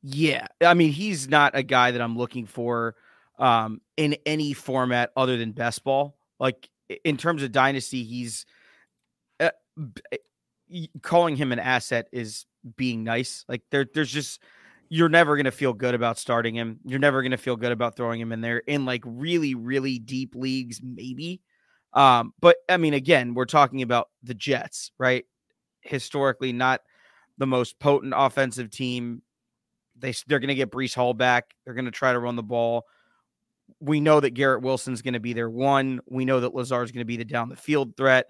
Yeah. 0.01 0.47
I 0.61 0.73
mean, 0.73 0.91
he's 0.91 1.29
not 1.29 1.55
a 1.55 1.63
guy 1.63 1.91
that 1.91 2.01
I'm 2.01 2.17
looking 2.17 2.47
for 2.47 2.95
um, 3.37 3.81
in 3.97 4.15
any 4.25 4.53
format 4.53 5.11
other 5.15 5.37
than 5.37 5.51
best 5.51 5.83
ball. 5.83 6.15
Like 6.39 6.69
in 7.03 7.17
terms 7.17 7.43
of 7.43 7.51
dynasty, 7.51 8.03
he's 8.03 8.45
uh, 9.39 9.49
eh, 10.11 10.87
calling 11.01 11.35
him 11.35 11.51
an 11.51 11.59
asset 11.59 12.07
is 12.11 12.45
being 12.75 13.03
nice. 13.03 13.45
Like 13.47 13.63
there, 13.71 13.85
there's 13.93 14.11
just 14.11 14.41
you're 14.89 15.09
never 15.09 15.37
gonna 15.37 15.51
feel 15.51 15.73
good 15.73 15.95
about 15.95 16.17
starting 16.17 16.55
him. 16.55 16.79
You're 16.85 16.99
never 16.99 17.23
gonna 17.23 17.37
feel 17.37 17.55
good 17.55 17.71
about 17.71 17.95
throwing 17.95 18.19
him 18.19 18.31
in 18.31 18.41
there 18.41 18.59
in 18.59 18.85
like 18.85 19.03
really, 19.05 19.55
really 19.55 19.99
deep 19.99 20.35
leagues, 20.35 20.81
maybe. 20.83 21.41
Um, 21.93 22.33
but 22.39 22.57
I 22.69 22.77
mean, 22.77 22.93
again, 22.93 23.33
we're 23.33 23.45
talking 23.45 23.81
about 23.81 24.09
the 24.23 24.33
Jets, 24.33 24.91
right? 24.97 25.25
Historically, 25.81 26.53
not 26.53 26.81
the 27.37 27.47
most 27.47 27.79
potent 27.79 28.13
offensive 28.15 28.69
team. 28.69 29.21
They 29.97 30.13
they're 30.27 30.39
gonna 30.39 30.55
get 30.55 30.71
Breece 30.71 30.95
Hall 30.95 31.13
back. 31.13 31.45
They're 31.65 31.73
gonna 31.73 31.91
try 31.91 32.13
to 32.13 32.19
run 32.19 32.35
the 32.35 32.43
ball 32.43 32.85
we 33.79 33.99
know 33.99 34.19
that 34.19 34.31
Garrett 34.31 34.61
Wilson's 34.61 35.01
going 35.01 35.13
to 35.13 35.19
be 35.19 35.33
their 35.33 35.49
one. 35.49 36.01
We 36.09 36.25
know 36.25 36.39
that 36.39 36.55
Lazard's 36.55 36.91
going 36.91 37.01
to 37.01 37.05
be 37.05 37.17
the 37.17 37.25
down 37.25 37.49
the 37.49 37.55
field 37.55 37.95
threat. 37.97 38.27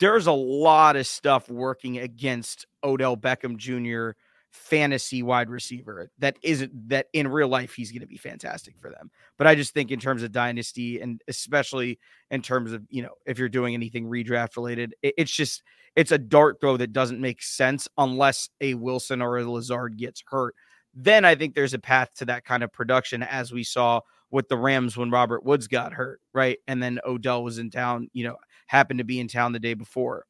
There's 0.00 0.26
a 0.26 0.32
lot 0.32 0.96
of 0.96 1.06
stuff 1.06 1.48
working 1.48 1.98
against 1.98 2.66
Odell 2.82 3.16
Beckham 3.16 3.56
Jr. 3.56 4.18
fantasy 4.50 5.22
wide 5.22 5.50
receiver 5.50 6.10
that 6.18 6.36
isn't 6.42 6.88
that 6.88 7.06
in 7.12 7.28
real 7.28 7.48
life 7.48 7.74
he's 7.74 7.92
going 7.92 8.00
to 8.00 8.06
be 8.06 8.16
fantastic 8.16 8.74
for 8.80 8.90
them. 8.90 9.10
But 9.36 9.46
I 9.46 9.54
just 9.54 9.74
think 9.74 9.90
in 9.90 10.00
terms 10.00 10.22
of 10.22 10.32
dynasty 10.32 11.00
and 11.00 11.22
especially 11.28 11.98
in 12.30 12.42
terms 12.42 12.72
of, 12.72 12.82
you 12.88 13.02
know, 13.02 13.14
if 13.24 13.38
you're 13.38 13.48
doing 13.48 13.74
anything 13.74 14.06
redraft 14.06 14.56
related, 14.56 14.94
it, 15.02 15.14
it's 15.16 15.32
just 15.32 15.62
it's 15.94 16.12
a 16.12 16.18
dart 16.18 16.60
throw 16.60 16.76
that 16.76 16.92
doesn't 16.92 17.20
make 17.20 17.42
sense 17.42 17.88
unless 17.98 18.48
a 18.60 18.74
Wilson 18.74 19.22
or 19.22 19.38
a 19.38 19.50
Lazard 19.50 19.96
gets 19.96 20.22
hurt. 20.26 20.54
Then 20.94 21.24
I 21.24 21.34
think 21.34 21.54
there's 21.54 21.74
a 21.74 21.78
path 21.78 22.14
to 22.16 22.24
that 22.26 22.44
kind 22.44 22.62
of 22.62 22.72
production 22.72 23.22
as 23.22 23.52
we 23.52 23.62
saw 23.62 24.00
with 24.30 24.48
the 24.48 24.56
Rams 24.56 24.96
when 24.96 25.10
Robert 25.10 25.44
Woods 25.44 25.68
got 25.68 25.92
hurt, 25.92 26.20
right? 26.34 26.58
And 26.66 26.82
then 26.82 27.00
Odell 27.04 27.42
was 27.42 27.58
in 27.58 27.70
town, 27.70 28.08
you 28.12 28.24
know, 28.24 28.36
happened 28.66 28.98
to 28.98 29.04
be 29.04 29.20
in 29.20 29.28
town 29.28 29.52
the 29.52 29.58
day 29.58 29.74
before. 29.74 30.24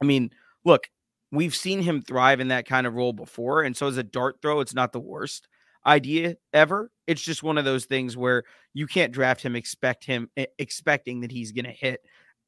I 0.00 0.06
mean, 0.06 0.30
look, 0.64 0.88
we've 1.30 1.54
seen 1.54 1.82
him 1.82 2.02
thrive 2.02 2.40
in 2.40 2.48
that 2.48 2.66
kind 2.66 2.86
of 2.86 2.94
role 2.94 3.12
before. 3.12 3.62
And 3.62 3.76
so 3.76 3.86
as 3.86 3.96
a 3.96 4.02
dart 4.02 4.36
throw, 4.40 4.60
it's 4.60 4.74
not 4.74 4.92
the 4.92 5.00
worst 5.00 5.48
idea 5.86 6.36
ever. 6.52 6.90
It's 7.06 7.22
just 7.22 7.42
one 7.42 7.58
of 7.58 7.64
those 7.64 7.84
things 7.84 8.16
where 8.16 8.44
you 8.74 8.86
can't 8.86 9.12
draft 9.12 9.42
him, 9.42 9.56
expect 9.56 10.04
him 10.04 10.30
expecting 10.58 11.20
that 11.20 11.32
he's 11.32 11.52
going 11.52 11.64
to 11.64 11.70
hit 11.70 12.00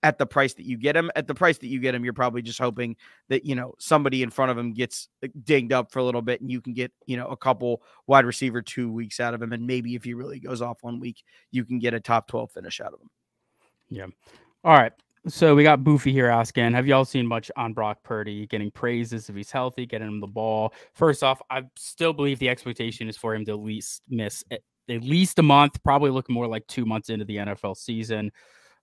at 0.03 0.19
the 0.19 0.27
price 0.27 0.55
that 0.55 0.67
you 0.67 0.77
get 0.77 0.97
him. 0.97 1.11
At 1.15 1.27
the 1.27 1.35
price 1.35 1.59
that 1.59 1.69
you 1.69 1.79
get 1.81 1.95
him, 1.95 2.05
you're 2.05 2.13
probably 2.13 2.43
just 2.43 2.59
hoping 2.59 2.97
that, 3.29 3.45
you 3.45 3.55
know, 3.55 3.75
somebody 3.79 4.23
in 4.23 4.31
front 4.31 4.51
of 4.51 4.59
him 4.59 4.73
gets 4.73 5.09
uh, 5.25 5.29
dinged 5.45 5.73
up 5.73 5.93
for 5.93 6.01
a 6.01 6.05
little 6.05 6.23
bit 6.23 6.41
and 6.41 6.51
you 6.51 6.61
can 6.61 6.73
get, 6.73 6.93
you 7.07 7.17
know, 7.17 7.27
a 7.27 7.37
couple 7.37 7.83
wide 8.07 8.25
receiver 8.25 8.63
two 8.63 8.91
weeks 8.93 9.21
out 9.21 9.35
of 9.35 9.43
him. 9.43 9.53
And 9.53 9.67
maybe 9.67 9.95
if 9.95 10.05
he 10.05 10.15
really 10.15 10.41
goes 10.41 10.61
off 10.61 10.79
one 10.83 11.01
week, 11.01 11.23
you 11.51 11.65
can 11.65 11.79
get 11.79 11.95
a 11.95 12.01
top 12.01 12.29
12 12.29 12.51
finish 12.53 12.81
out 12.81 12.93
of 12.93 13.01
him. 13.01 13.11
Yeah. 13.91 14.07
All 14.65 14.77
right. 14.77 14.93
So 15.29 15.55
we 15.55 15.63
got 15.63 15.85
Boofy 15.85 16.11
here 16.11 16.27
asking, 16.27 16.73
have 16.73 16.89
y'all 16.89 17.05
seen 17.05 17.27
much 17.27 17.49
on 17.57 17.73
Brock 17.73 18.03
Purdy 18.03 18.47
getting 18.49 18.73
praises 18.73 19.29
if 19.29 19.37
he's 19.37 19.53
healthy, 19.53 19.87
getting 19.87 20.09
him 20.09 20.21
the 20.21 20.27
ball? 20.27 20.75
First 20.95 21.23
off, 21.23 21.41
I 21.49 21.63
still 21.77 22.13
believe 22.13 22.41
the 22.41 22.49
expectation 22.49 23.09
is 23.09 23.17
for 23.17 23.33
him 23.33 23.45
to 23.45 23.53
at 23.53 23.61
least 23.61 24.03
miss 24.09 24.43
at 24.89 25.05
least 25.05 25.39
a 25.39 25.43
month, 25.43 25.83
probably 25.85 26.11
look 26.11 26.29
more 26.29 26.49
like 26.49 26.67
two 26.67 26.85
months 26.85 27.09
into 27.09 27.25
the 27.25 27.37
NFL 27.37 27.77
season. 27.77 28.33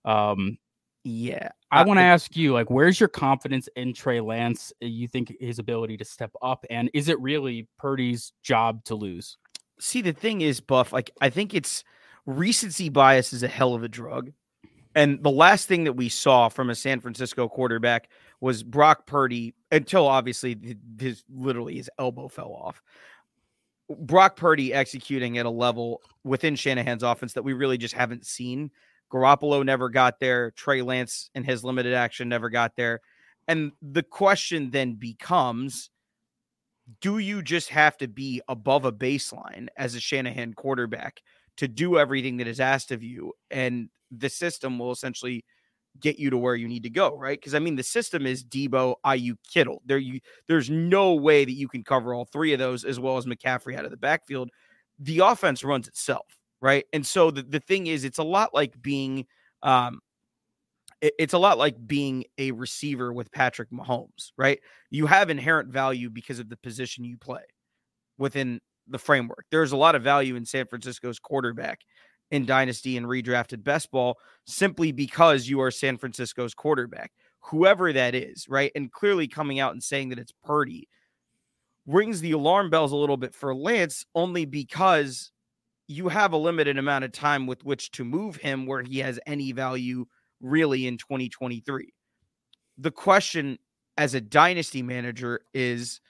Um, 0.04 0.56
yeah. 1.04 1.50
I 1.70 1.84
want 1.84 1.98
to 1.98 2.04
ask 2.04 2.36
you, 2.36 2.52
like, 2.52 2.68
where's 2.68 2.98
your 2.98 3.08
confidence 3.08 3.68
in 3.76 3.94
Trey 3.94 4.20
Lance? 4.20 4.72
Uh, 4.82 4.86
you 4.86 5.08
think 5.08 5.34
his 5.40 5.58
ability 5.58 5.96
to 5.98 6.04
step 6.04 6.32
up, 6.42 6.64
and 6.68 6.90
is 6.92 7.08
it 7.08 7.20
really 7.20 7.68
Purdy's 7.78 8.32
job 8.42 8.84
to 8.84 8.94
lose? 8.94 9.38
See, 9.78 10.02
the 10.02 10.12
thing 10.12 10.40
is, 10.40 10.60
Buff, 10.60 10.92
like, 10.92 11.10
I 11.20 11.30
think 11.30 11.54
it's 11.54 11.84
recency 12.26 12.88
bias 12.88 13.32
is 13.32 13.42
a 13.42 13.48
hell 13.48 13.74
of 13.74 13.82
a 13.82 13.88
drug. 13.88 14.32
And 14.94 15.22
the 15.22 15.30
last 15.30 15.68
thing 15.68 15.84
that 15.84 15.92
we 15.92 16.08
saw 16.08 16.48
from 16.48 16.68
a 16.68 16.74
San 16.74 17.00
Francisco 17.00 17.48
quarterback 17.48 18.10
was 18.40 18.62
Brock 18.62 19.06
Purdy 19.06 19.54
until 19.70 20.06
obviously 20.06 20.76
his 20.98 21.22
literally 21.32 21.76
his 21.76 21.88
elbow 21.98 22.28
fell 22.28 22.52
off. 22.52 22.82
Brock 23.88 24.36
Purdy 24.36 24.74
executing 24.74 25.38
at 25.38 25.46
a 25.46 25.50
level 25.50 26.02
within 26.24 26.56
Shanahan's 26.56 27.02
offense 27.02 27.34
that 27.34 27.42
we 27.42 27.52
really 27.52 27.78
just 27.78 27.94
haven't 27.94 28.26
seen. 28.26 28.70
Garoppolo 29.10 29.64
never 29.64 29.88
got 29.88 30.20
there. 30.20 30.50
Trey 30.52 30.82
Lance 30.82 31.30
in 31.34 31.44
his 31.44 31.64
limited 31.64 31.94
action 31.94 32.28
never 32.28 32.48
got 32.48 32.76
there. 32.76 33.00
And 33.48 33.72
the 33.82 34.02
question 34.02 34.70
then 34.70 34.94
becomes 34.94 35.90
do 37.00 37.18
you 37.18 37.42
just 37.42 37.68
have 37.68 37.96
to 37.98 38.08
be 38.08 38.42
above 38.48 38.84
a 38.84 38.92
baseline 38.92 39.68
as 39.76 39.94
a 39.94 40.00
Shanahan 40.00 40.54
quarterback 40.54 41.20
to 41.56 41.68
do 41.68 41.98
everything 41.98 42.38
that 42.38 42.48
is 42.48 42.60
asked 42.60 42.90
of 42.90 43.02
you? 43.02 43.32
And 43.50 43.90
the 44.10 44.28
system 44.28 44.78
will 44.78 44.90
essentially 44.90 45.44
get 45.98 46.18
you 46.18 46.30
to 46.30 46.38
where 46.38 46.54
you 46.54 46.68
need 46.68 46.82
to 46.84 46.90
go, 46.90 47.16
right? 47.16 47.38
Because 47.38 47.54
I 47.54 47.58
mean, 47.58 47.76
the 47.76 47.82
system 47.82 48.26
is 48.26 48.44
Deebo, 48.44 48.94
Aiyuk, 49.04 49.38
Kittle. 49.48 49.82
There, 49.84 49.98
you 49.98 50.20
there's 50.46 50.70
no 50.70 51.14
way 51.14 51.44
that 51.44 51.52
you 51.52 51.68
can 51.68 51.82
cover 51.82 52.14
all 52.14 52.24
three 52.24 52.52
of 52.52 52.58
those 52.58 52.84
as 52.84 53.00
well 53.00 53.16
as 53.16 53.26
McCaffrey 53.26 53.76
out 53.76 53.84
of 53.84 53.90
the 53.90 53.96
backfield. 53.96 54.50
The 54.98 55.20
offense 55.20 55.64
runs 55.64 55.88
itself, 55.88 56.26
right? 56.60 56.84
And 56.92 57.06
so 57.06 57.30
the, 57.30 57.42
the 57.42 57.60
thing 57.60 57.86
is, 57.86 58.04
it's 58.04 58.18
a 58.18 58.24
lot 58.24 58.54
like 58.54 58.80
being 58.80 59.26
um 59.62 60.00
it's 61.02 61.32
a 61.32 61.38
lot 61.38 61.56
like 61.56 61.86
being 61.86 62.24
a 62.36 62.50
receiver 62.50 63.10
with 63.10 63.32
Patrick 63.32 63.70
Mahomes, 63.70 64.32
right? 64.36 64.60
You 64.90 65.06
have 65.06 65.30
inherent 65.30 65.70
value 65.70 66.10
because 66.10 66.38
of 66.38 66.50
the 66.50 66.58
position 66.58 67.04
you 67.04 67.16
play 67.16 67.42
within 68.18 68.60
the 68.86 68.98
framework. 68.98 69.46
There's 69.50 69.72
a 69.72 69.78
lot 69.78 69.94
of 69.94 70.02
value 70.02 70.36
in 70.36 70.44
San 70.44 70.66
Francisco's 70.66 71.18
quarterback 71.18 71.80
in 72.30 72.44
dynasty 72.44 72.96
and 72.98 73.06
redrafted 73.06 73.64
best 73.64 73.90
ball 73.90 74.18
simply 74.46 74.92
because 74.92 75.48
you 75.48 75.60
are 75.62 75.70
San 75.70 75.96
Francisco's 75.96 76.52
quarterback, 76.52 77.12
whoever 77.40 77.92
that 77.94 78.14
is, 78.14 78.46
right? 78.48 78.70
And 78.74 78.92
clearly 78.92 79.26
coming 79.26 79.58
out 79.58 79.72
and 79.72 79.82
saying 79.82 80.10
that 80.10 80.18
it's 80.18 80.34
Purdy 80.44 80.86
rings 81.86 82.20
the 82.20 82.32
alarm 82.32 82.70
bells 82.70 82.92
a 82.92 82.96
little 82.96 83.16
bit 83.16 83.34
for 83.34 83.54
Lance 83.54 84.04
only 84.14 84.44
because 84.44 85.32
you 85.90 86.06
have 86.06 86.32
a 86.32 86.36
limited 86.36 86.78
amount 86.78 87.04
of 87.04 87.10
time 87.10 87.48
with 87.48 87.64
which 87.64 87.90
to 87.90 88.04
move 88.04 88.36
him 88.36 88.64
where 88.64 88.80
he 88.80 89.00
has 89.00 89.18
any 89.26 89.50
value 89.50 90.06
really 90.40 90.86
in 90.86 90.96
2023. 90.96 91.92
The 92.78 92.92
question 92.92 93.58
as 93.98 94.14
a 94.14 94.20
dynasty 94.20 94.82
manager 94.82 95.40
is 95.52 96.00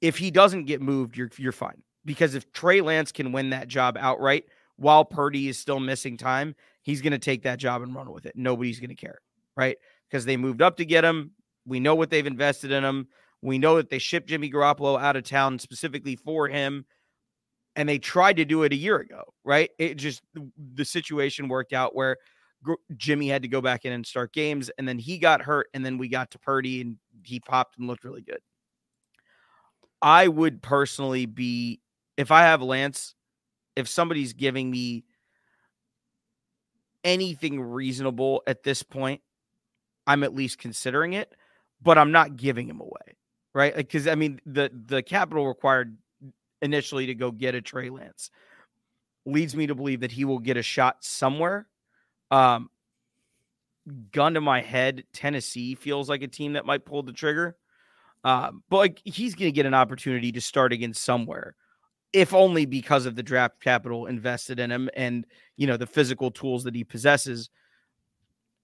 if 0.00 0.18
he 0.18 0.32
doesn't 0.32 0.64
get 0.64 0.82
moved, 0.82 1.16
you're 1.16 1.30
you're 1.38 1.52
fine 1.52 1.80
because 2.04 2.34
if 2.34 2.50
Trey 2.50 2.80
Lance 2.80 3.12
can 3.12 3.30
win 3.30 3.50
that 3.50 3.68
job 3.68 3.96
outright 3.96 4.46
while 4.74 5.04
Purdy 5.04 5.46
is 5.46 5.56
still 5.56 5.78
missing 5.78 6.16
time, 6.16 6.56
he's 6.82 7.00
going 7.00 7.12
to 7.12 7.20
take 7.20 7.44
that 7.44 7.60
job 7.60 7.82
and 7.82 7.94
run 7.94 8.10
with 8.10 8.26
it. 8.26 8.32
Nobody's 8.34 8.80
going 8.80 8.90
to 8.90 8.96
care, 8.96 9.20
right? 9.56 9.76
Because 10.10 10.24
they 10.24 10.36
moved 10.36 10.60
up 10.60 10.76
to 10.78 10.84
get 10.84 11.04
him. 11.04 11.30
We 11.66 11.78
know 11.78 11.94
what 11.94 12.10
they've 12.10 12.26
invested 12.26 12.72
in 12.72 12.82
him. 12.82 13.06
We 13.42 13.58
know 13.58 13.76
that 13.76 13.90
they 13.90 13.98
shipped 13.98 14.26
Jimmy 14.26 14.50
Garoppolo 14.50 15.00
out 15.00 15.14
of 15.14 15.22
town 15.22 15.60
specifically 15.60 16.16
for 16.16 16.48
him. 16.48 16.84
And 17.78 17.88
they 17.88 17.98
tried 17.98 18.36
to 18.36 18.44
do 18.44 18.64
it 18.64 18.72
a 18.72 18.76
year 18.76 18.96
ago, 18.96 19.22
right? 19.44 19.70
It 19.78 19.94
just, 19.94 20.20
the 20.74 20.84
situation 20.84 21.48
worked 21.48 21.72
out 21.72 21.94
where 21.94 22.16
Jimmy 22.96 23.28
had 23.28 23.42
to 23.42 23.48
go 23.48 23.60
back 23.60 23.84
in 23.84 23.92
and 23.92 24.04
start 24.04 24.32
games. 24.32 24.68
And 24.76 24.86
then 24.86 24.98
he 24.98 25.16
got 25.16 25.40
hurt. 25.40 25.68
And 25.72 25.86
then 25.86 25.96
we 25.96 26.08
got 26.08 26.32
to 26.32 26.40
Purdy 26.40 26.80
and 26.80 26.96
he 27.22 27.38
popped 27.38 27.78
and 27.78 27.86
looked 27.86 28.02
really 28.02 28.20
good. 28.20 28.40
I 30.02 30.26
would 30.26 30.60
personally 30.60 31.24
be 31.26 31.80
if 32.16 32.32
I 32.32 32.42
have 32.42 32.62
Lance, 32.62 33.14
if 33.76 33.88
somebody's 33.88 34.32
giving 34.32 34.70
me 34.70 35.04
anything 37.04 37.60
reasonable 37.60 38.42
at 38.46 38.64
this 38.64 38.82
point, 38.82 39.20
I'm 40.06 40.24
at 40.24 40.34
least 40.34 40.58
considering 40.58 41.12
it, 41.12 41.32
but 41.80 41.96
I'm 41.96 42.10
not 42.10 42.36
giving 42.36 42.68
him 42.68 42.80
away, 42.80 43.16
right? 43.54 43.74
Because 43.76 44.08
I 44.08 44.16
mean, 44.16 44.40
the 44.44 44.70
the 44.86 45.02
capital 45.02 45.46
required 45.46 45.96
initially 46.62 47.06
to 47.06 47.14
go 47.14 47.30
get 47.30 47.54
a 47.54 47.60
Trey 47.60 47.90
Lance 47.90 48.30
leads 49.24 49.54
me 49.54 49.66
to 49.66 49.74
believe 49.74 50.00
that 50.00 50.12
he 50.12 50.24
will 50.24 50.38
get 50.38 50.56
a 50.56 50.62
shot 50.62 51.04
somewhere. 51.04 51.68
Um, 52.30 52.70
gun 54.12 54.34
to 54.34 54.40
my 54.40 54.60
head, 54.60 55.04
Tennessee 55.12 55.74
feels 55.74 56.08
like 56.08 56.22
a 56.22 56.28
team 56.28 56.54
that 56.54 56.66
might 56.66 56.84
pull 56.84 57.02
the 57.02 57.12
trigger. 57.12 57.56
Uh, 58.24 58.52
but 58.68 58.76
like 58.76 59.02
he's 59.04 59.34
going 59.34 59.50
to 59.50 59.54
get 59.54 59.66
an 59.66 59.74
opportunity 59.74 60.32
to 60.32 60.40
start 60.40 60.72
again 60.72 60.94
somewhere 60.94 61.54
if 62.12 62.32
only 62.32 62.64
because 62.64 63.06
of 63.06 63.14
the 63.14 63.22
draft 63.22 63.60
capital 63.60 64.06
invested 64.06 64.58
in 64.58 64.70
him 64.70 64.88
and 64.96 65.26
you 65.56 65.66
know 65.66 65.76
the 65.76 65.86
physical 65.86 66.30
tools 66.30 66.64
that 66.64 66.74
he 66.74 66.82
possesses 66.82 67.50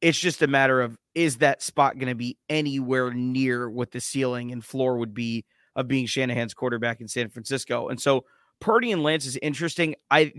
it's 0.00 0.18
just 0.18 0.42
a 0.42 0.46
matter 0.46 0.80
of 0.80 0.98
is 1.14 1.38
that 1.38 1.62
spot 1.62 1.98
going 1.98 2.08
to 2.08 2.14
be 2.14 2.36
anywhere 2.48 3.12
near 3.12 3.70
what 3.70 3.90
the 3.90 4.00
ceiling 4.00 4.50
and 4.50 4.64
floor 4.64 4.98
would 4.98 5.14
be 5.14 5.44
of 5.76 5.88
being 5.88 6.06
Shanahan's 6.06 6.54
quarterback 6.54 7.00
in 7.00 7.08
San 7.08 7.28
Francisco. 7.28 7.88
And 7.88 8.00
so 8.00 8.24
Purdy 8.60 8.92
and 8.92 9.02
Lance 9.02 9.26
is 9.26 9.36
interesting. 9.42 9.94
I 10.10 10.32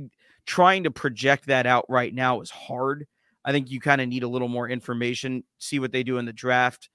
trying 0.46 0.84
to 0.84 0.92
project 0.92 1.48
that 1.48 1.65
out 1.65 1.86
right 1.89 2.13
now 2.13 2.42
is 2.42 2.50
hard. 2.50 3.08
I 3.44 3.51
think 3.51 3.70
you 3.70 3.80
kind 3.80 4.01
of 4.01 4.08
need 4.08 4.24
a 4.24 4.27
little 4.27 4.48
more 4.48 4.70
information 4.70 5.44
see 5.60 5.80
what 5.80 5.92
they 5.92 6.04
do 6.04 6.18
in 6.18 6.25
the 6.25 6.34
draft. 6.34 6.89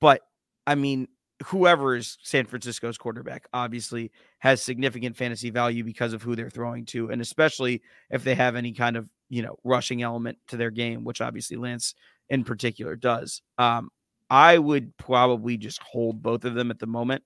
But 0.00 0.20
I 0.66 0.74
mean 0.74 1.08
whoever 1.46 1.96
is 1.96 2.18
San 2.22 2.46
Francisco's 2.46 2.98
quarterback 2.98 3.46
obviously 3.52 4.12
has 4.38 4.62
significant 4.62 5.16
fantasy 5.16 5.50
value 5.50 5.84
because 5.84 6.12
of 6.12 6.22
who 6.22 6.36
they're 6.36 6.50
throwing 6.50 6.84
to, 6.86 7.10
and 7.10 7.20
especially 7.20 7.82
if 8.10 8.24
they 8.24 8.34
have 8.34 8.56
any 8.56 8.72
kind 8.72 8.96
of 8.96 9.08
you 9.28 9.42
know 9.42 9.56
rushing 9.64 10.02
element 10.02 10.38
to 10.48 10.56
their 10.56 10.70
game, 10.70 11.04
which 11.04 11.20
obviously 11.20 11.56
Lance 11.56 11.94
in 12.28 12.44
particular 12.44 12.96
does. 12.96 13.42
Um, 13.58 13.90
I 14.32 14.56
would 14.56 14.96
probably 14.96 15.58
just 15.58 15.82
hold 15.82 16.22
both 16.22 16.46
of 16.46 16.54
them 16.54 16.70
at 16.70 16.78
the 16.78 16.86
moment 16.86 17.22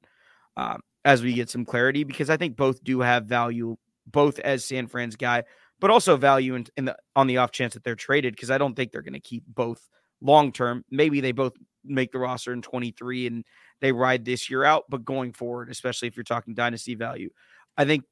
um, 0.56 0.80
as 1.04 1.22
we 1.22 1.34
get 1.34 1.48
some 1.48 1.64
clarity 1.64 2.02
because 2.02 2.28
I 2.28 2.36
think 2.36 2.56
both 2.56 2.82
do 2.82 2.98
have 2.98 3.26
value, 3.26 3.76
both 4.08 4.40
as 4.40 4.64
San 4.64 4.88
Fran's 4.88 5.14
guy, 5.14 5.44
but 5.78 5.92
also 5.92 6.16
value 6.16 6.56
in, 6.56 6.66
in 6.76 6.86
the 6.86 6.96
on 7.14 7.28
the 7.28 7.36
off 7.36 7.52
chance 7.52 7.74
that 7.74 7.84
they're 7.84 7.94
traded 7.94 8.34
because 8.34 8.50
I 8.50 8.58
don't 8.58 8.74
think 8.74 8.90
they're 8.90 9.02
going 9.02 9.12
to 9.12 9.20
keep 9.20 9.44
both 9.46 9.88
long 10.20 10.50
term. 10.50 10.84
Maybe 10.90 11.20
they 11.20 11.30
both 11.30 11.52
make 11.84 12.10
the 12.10 12.18
roster 12.18 12.52
in 12.52 12.60
23 12.60 13.28
and 13.28 13.44
they 13.80 13.92
ride 13.92 14.24
this 14.24 14.50
year 14.50 14.64
out. 14.64 14.82
But 14.88 15.04
going 15.04 15.32
forward, 15.32 15.70
especially 15.70 16.08
if 16.08 16.16
you're 16.16 16.24
talking 16.24 16.54
dynasty 16.54 16.96
value, 16.96 17.30
I 17.76 17.84
think 17.84 18.02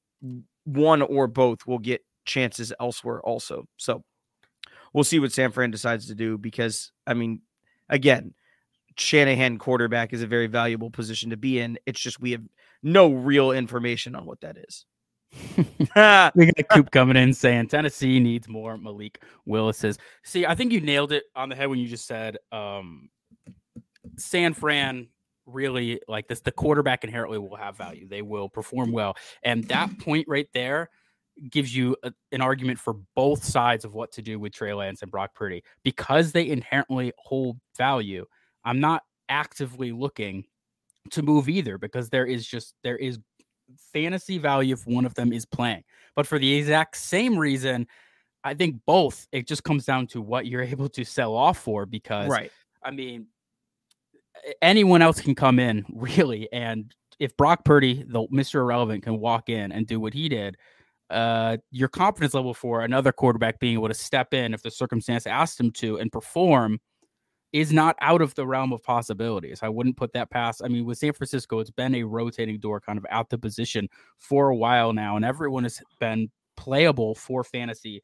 one 0.62 1.02
or 1.02 1.26
both 1.26 1.66
will 1.66 1.80
get 1.80 2.04
chances 2.26 2.72
elsewhere 2.78 3.20
also. 3.22 3.66
So 3.76 4.04
we'll 4.92 5.02
see 5.02 5.18
what 5.18 5.32
San 5.32 5.50
Fran 5.50 5.72
decides 5.72 6.06
to 6.06 6.14
do 6.14 6.38
because, 6.38 6.92
I 7.08 7.14
mean, 7.14 7.42
again, 7.88 8.34
Shanahan 8.96 9.58
quarterback 9.58 10.12
is 10.12 10.22
a 10.22 10.26
very 10.26 10.46
valuable 10.46 10.90
position 10.90 11.30
to 11.30 11.36
be 11.36 11.58
in. 11.58 11.78
It's 11.86 12.00
just 12.00 12.20
we 12.20 12.32
have 12.32 12.42
no 12.82 13.12
real 13.12 13.50
information 13.50 14.14
on 14.14 14.26
what 14.26 14.40
that 14.42 14.56
is. 14.56 14.84
we 15.56 15.86
got 15.94 16.34
Coop 16.70 16.90
coming 16.90 17.16
in 17.16 17.34
saying 17.34 17.68
Tennessee 17.68 18.20
needs 18.20 18.48
more 18.48 18.76
Malik 18.78 19.20
Willis's. 19.46 19.98
See, 20.22 20.46
I 20.46 20.54
think 20.54 20.72
you 20.72 20.80
nailed 20.80 21.12
it 21.12 21.24
on 21.34 21.48
the 21.48 21.56
head 21.56 21.68
when 21.68 21.78
you 21.78 21.88
just 21.88 22.06
said 22.06 22.36
um, 22.52 23.08
San 24.16 24.54
Fran 24.54 25.08
really 25.46 26.00
like 26.08 26.26
this 26.26 26.40
the 26.40 26.52
quarterback 26.52 27.04
inherently 27.04 27.38
will 27.38 27.54
have 27.54 27.76
value 27.76 28.08
they 28.08 28.22
will 28.22 28.48
perform 28.48 28.92
well 28.92 29.14
and 29.42 29.64
that 29.64 29.98
point 29.98 30.26
right 30.26 30.48
there 30.54 30.88
gives 31.50 31.74
you 31.74 31.96
a, 32.02 32.12
an 32.32 32.40
argument 32.40 32.78
for 32.78 32.94
both 33.14 33.44
sides 33.44 33.84
of 33.84 33.92
what 33.92 34.12
to 34.12 34.22
do 34.22 34.38
with 34.38 34.54
Trey 34.54 34.72
Lance 34.72 35.02
and 35.02 35.10
Brock 35.10 35.34
Purdy 35.34 35.62
because 35.82 36.32
they 36.32 36.48
inherently 36.48 37.12
hold 37.18 37.58
value 37.76 38.24
i'm 38.64 38.80
not 38.80 39.02
actively 39.28 39.92
looking 39.92 40.44
to 41.10 41.22
move 41.22 41.48
either 41.48 41.78
because 41.78 42.08
there 42.10 42.26
is 42.26 42.46
just 42.46 42.74
there 42.82 42.96
is 42.96 43.18
fantasy 43.92 44.38
value 44.38 44.74
if 44.74 44.86
one 44.86 45.04
of 45.04 45.14
them 45.14 45.32
is 45.32 45.46
playing 45.46 45.82
but 46.16 46.26
for 46.26 46.38
the 46.38 46.54
exact 46.54 46.96
same 46.96 47.38
reason 47.38 47.86
i 48.42 48.52
think 48.54 48.80
both 48.86 49.26
it 49.32 49.46
just 49.46 49.64
comes 49.64 49.84
down 49.84 50.06
to 50.06 50.20
what 50.20 50.46
you're 50.46 50.62
able 50.74 50.88
to 50.88 51.04
sell 51.04 51.34
off 51.34 51.58
for 51.58 51.86
because 51.86 52.28
right 52.28 52.52
i 52.82 52.90
mean 52.90 53.26
anyone 54.60 55.00
else 55.00 55.20
can 55.20 55.34
come 55.34 55.58
in 55.58 55.84
really 55.94 56.50
and 56.52 56.94
if 57.18 57.36
Brock 57.36 57.64
Purdy, 57.64 58.04
the 58.06 58.26
Mr. 58.28 58.56
Irrelevant, 58.56 59.04
can 59.04 59.18
walk 59.18 59.48
in 59.48 59.72
and 59.72 59.86
do 59.86 60.00
what 60.00 60.14
he 60.14 60.28
did, 60.28 60.56
uh, 61.10 61.58
your 61.70 61.88
confidence 61.88 62.34
level 62.34 62.54
for 62.54 62.82
another 62.82 63.12
quarterback 63.12 63.58
being 63.60 63.74
able 63.74 63.88
to 63.88 63.94
step 63.94 64.34
in 64.34 64.54
if 64.54 64.62
the 64.62 64.70
circumstance 64.70 65.26
asked 65.26 65.60
him 65.60 65.70
to 65.70 65.98
and 65.98 66.10
perform 66.10 66.80
is 67.54 67.72
not 67.72 67.94
out 68.00 68.20
of 68.20 68.34
the 68.34 68.44
realm 68.44 68.72
of 68.72 68.82
possibilities. 68.82 69.60
I 69.62 69.68
wouldn't 69.68 69.96
put 69.96 70.12
that 70.14 70.28
past. 70.28 70.60
I 70.64 70.66
mean, 70.66 70.84
with 70.84 70.98
San 70.98 71.12
Francisco, 71.12 71.60
it's 71.60 71.70
been 71.70 71.94
a 71.94 72.02
rotating 72.02 72.58
door 72.58 72.80
kind 72.80 72.98
of 72.98 73.06
out 73.10 73.30
the 73.30 73.38
position 73.38 73.88
for 74.18 74.48
a 74.48 74.56
while 74.56 74.92
now, 74.92 75.14
and 75.14 75.24
everyone 75.24 75.62
has 75.62 75.80
been 76.00 76.32
playable 76.56 77.14
for 77.14 77.44
fantasy. 77.44 78.02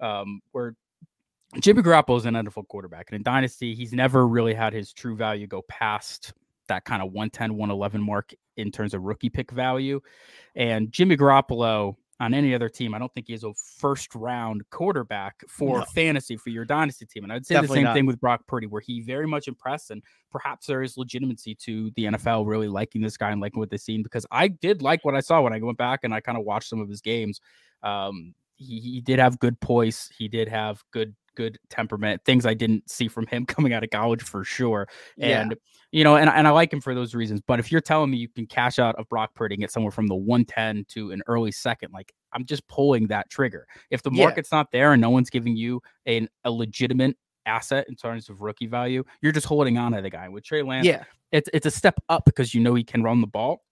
Um, 0.00 0.40
where 0.50 0.74
Jimmy 1.60 1.80
Garoppolo 1.80 2.16
is 2.16 2.26
an 2.26 2.34
NFL 2.34 2.66
quarterback. 2.66 3.06
And 3.08 3.16
in 3.16 3.22
Dynasty, 3.22 3.72
he's 3.72 3.92
never 3.92 4.26
really 4.26 4.52
had 4.52 4.72
his 4.72 4.92
true 4.92 5.14
value 5.14 5.46
go 5.46 5.62
past 5.68 6.32
that 6.66 6.84
kind 6.84 7.02
of 7.02 7.12
110, 7.12 7.52
111 7.52 8.02
mark 8.02 8.34
in 8.56 8.72
terms 8.72 8.94
of 8.94 9.02
rookie 9.02 9.30
pick 9.30 9.52
value. 9.52 10.00
And 10.56 10.90
Jimmy 10.90 11.16
Garoppolo, 11.16 11.94
on 12.22 12.34
any 12.34 12.54
other 12.54 12.68
team. 12.68 12.94
I 12.94 13.00
don't 13.00 13.12
think 13.12 13.26
he's 13.26 13.42
a 13.42 13.52
first 13.78 14.14
round 14.14 14.62
quarterback 14.70 15.42
for 15.48 15.80
no. 15.80 15.84
fantasy 15.86 16.36
for 16.36 16.50
your 16.50 16.64
dynasty 16.64 17.04
team. 17.04 17.24
And 17.24 17.32
I'd 17.32 17.44
say 17.44 17.56
Definitely 17.56 17.74
the 17.74 17.78
same 17.78 17.84
not. 17.84 17.94
thing 17.94 18.06
with 18.06 18.20
Brock 18.20 18.46
Purdy, 18.46 18.68
where 18.68 18.80
he 18.80 19.00
very 19.00 19.26
much 19.26 19.48
impressed, 19.48 19.90
and 19.90 20.04
perhaps 20.30 20.68
there 20.68 20.82
is 20.82 20.96
legitimacy 20.96 21.56
to 21.56 21.90
the 21.96 22.04
NFL 22.04 22.46
really 22.46 22.68
liking 22.68 23.02
this 23.02 23.16
guy 23.16 23.32
and 23.32 23.40
liking 23.40 23.58
what 23.58 23.70
they've 23.70 23.80
seen 23.80 24.04
because 24.04 24.24
I 24.30 24.46
did 24.46 24.82
like 24.82 25.04
what 25.04 25.16
I 25.16 25.20
saw 25.20 25.40
when 25.40 25.52
I 25.52 25.58
went 25.58 25.78
back 25.78 26.00
and 26.04 26.14
I 26.14 26.20
kind 26.20 26.38
of 26.38 26.44
watched 26.44 26.68
some 26.68 26.80
of 26.80 26.88
his 26.88 27.00
games. 27.00 27.40
Um, 27.82 28.34
he, 28.54 28.78
he 28.78 29.00
did 29.00 29.18
have 29.18 29.40
good 29.40 29.58
poise. 29.58 30.08
He 30.16 30.28
did 30.28 30.46
have 30.46 30.80
good 30.92 31.16
good 31.36 31.58
temperament, 31.70 32.22
things 32.24 32.46
I 32.46 32.54
didn't 32.54 32.90
see 32.90 33.08
from 33.08 33.26
him 33.26 33.46
coming 33.46 33.72
out 33.72 33.84
of 33.84 33.90
college 33.90 34.22
for 34.22 34.44
sure. 34.44 34.88
And 35.18 35.50
yeah. 35.50 35.56
you 35.90 36.04
know, 36.04 36.16
and, 36.16 36.28
and 36.28 36.46
I 36.46 36.50
like 36.50 36.72
him 36.72 36.80
for 36.80 36.94
those 36.94 37.14
reasons. 37.14 37.40
But 37.46 37.58
if 37.58 37.70
you're 37.70 37.80
telling 37.80 38.10
me 38.10 38.18
you 38.18 38.28
can 38.28 38.46
cash 38.46 38.78
out 38.78 38.96
of 38.96 39.08
Brock 39.08 39.34
Purdy 39.34 39.54
and 39.54 39.60
get 39.60 39.70
somewhere 39.70 39.92
from 39.92 40.06
the 40.06 40.14
110 40.14 40.86
to 40.90 41.10
an 41.10 41.22
early 41.26 41.52
second, 41.52 41.92
like 41.92 42.12
I'm 42.32 42.44
just 42.44 42.66
pulling 42.68 43.08
that 43.08 43.30
trigger. 43.30 43.66
If 43.90 44.02
the 44.02 44.10
market's 44.10 44.50
yeah. 44.52 44.58
not 44.58 44.72
there 44.72 44.92
and 44.92 45.00
no 45.00 45.10
one's 45.10 45.30
giving 45.30 45.56
you 45.56 45.80
a, 46.06 46.26
a 46.44 46.50
legitimate 46.50 47.16
asset 47.46 47.86
in 47.88 47.94
terms 47.94 48.28
of 48.28 48.40
rookie 48.40 48.66
value, 48.66 49.04
you're 49.20 49.32
just 49.32 49.46
holding 49.46 49.78
on 49.78 49.92
to 49.92 50.02
the 50.02 50.10
guy. 50.10 50.28
With 50.28 50.44
Trey 50.44 50.62
Lance, 50.62 50.86
yeah, 50.86 51.04
it's 51.30 51.48
it's 51.52 51.66
a 51.66 51.70
step 51.70 52.00
up 52.08 52.24
because 52.24 52.54
you 52.54 52.60
know 52.60 52.74
he 52.74 52.84
can 52.84 53.02
run 53.02 53.20
the 53.20 53.26
ball. 53.26 53.62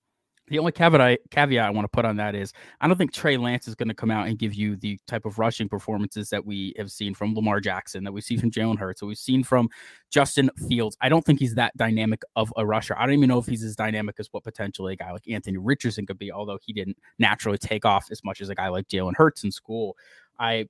The 0.50 0.58
only 0.58 0.72
caveat 0.72 1.00
I, 1.00 1.16
caveat 1.30 1.64
I 1.64 1.70
want 1.70 1.84
to 1.84 1.88
put 1.88 2.04
on 2.04 2.16
that 2.16 2.34
is 2.34 2.52
I 2.80 2.88
don't 2.88 2.96
think 2.96 3.12
Trey 3.12 3.36
Lance 3.36 3.68
is 3.68 3.76
going 3.76 3.88
to 3.88 3.94
come 3.94 4.10
out 4.10 4.26
and 4.26 4.36
give 4.36 4.52
you 4.52 4.76
the 4.76 4.98
type 5.06 5.24
of 5.24 5.38
rushing 5.38 5.68
performances 5.68 6.28
that 6.30 6.44
we 6.44 6.74
have 6.76 6.90
seen 6.90 7.14
from 7.14 7.34
Lamar 7.34 7.60
Jackson, 7.60 8.02
that 8.02 8.12
we 8.12 8.20
see 8.20 8.36
from 8.36 8.50
Jalen 8.50 8.76
Hurts, 8.76 9.00
that 9.00 9.06
we've 9.06 9.16
seen 9.16 9.44
from 9.44 9.68
Justin 10.10 10.50
Fields. 10.68 10.96
I 11.00 11.08
don't 11.08 11.24
think 11.24 11.38
he's 11.38 11.54
that 11.54 11.76
dynamic 11.76 12.22
of 12.34 12.52
a 12.56 12.66
rusher. 12.66 12.96
I 12.98 13.06
don't 13.06 13.14
even 13.14 13.28
know 13.28 13.38
if 13.38 13.46
he's 13.46 13.62
as 13.62 13.76
dynamic 13.76 14.16
as 14.18 14.28
what 14.32 14.42
potentially 14.42 14.94
a 14.94 14.96
guy 14.96 15.12
like 15.12 15.28
Anthony 15.28 15.56
Richardson 15.56 16.04
could 16.04 16.18
be, 16.18 16.32
although 16.32 16.58
he 16.60 16.72
didn't 16.72 16.98
naturally 17.20 17.58
take 17.58 17.84
off 17.84 18.08
as 18.10 18.24
much 18.24 18.40
as 18.40 18.48
a 18.48 18.54
guy 18.54 18.68
like 18.68 18.88
Jalen 18.88 19.14
Hurts 19.14 19.44
in 19.44 19.52
school. 19.52 19.96
I 20.38 20.66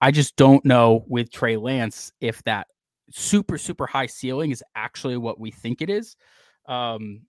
I 0.00 0.10
just 0.10 0.34
don't 0.34 0.64
know 0.64 1.04
with 1.06 1.30
Trey 1.30 1.56
Lance 1.56 2.12
if 2.20 2.42
that 2.44 2.66
super 3.12 3.58
super 3.58 3.86
high 3.86 4.06
ceiling 4.06 4.50
is 4.50 4.64
actually 4.74 5.18
what 5.18 5.38
we 5.38 5.52
think 5.52 5.82
it 5.82 5.90
is. 5.90 6.16
Um, 6.66 7.22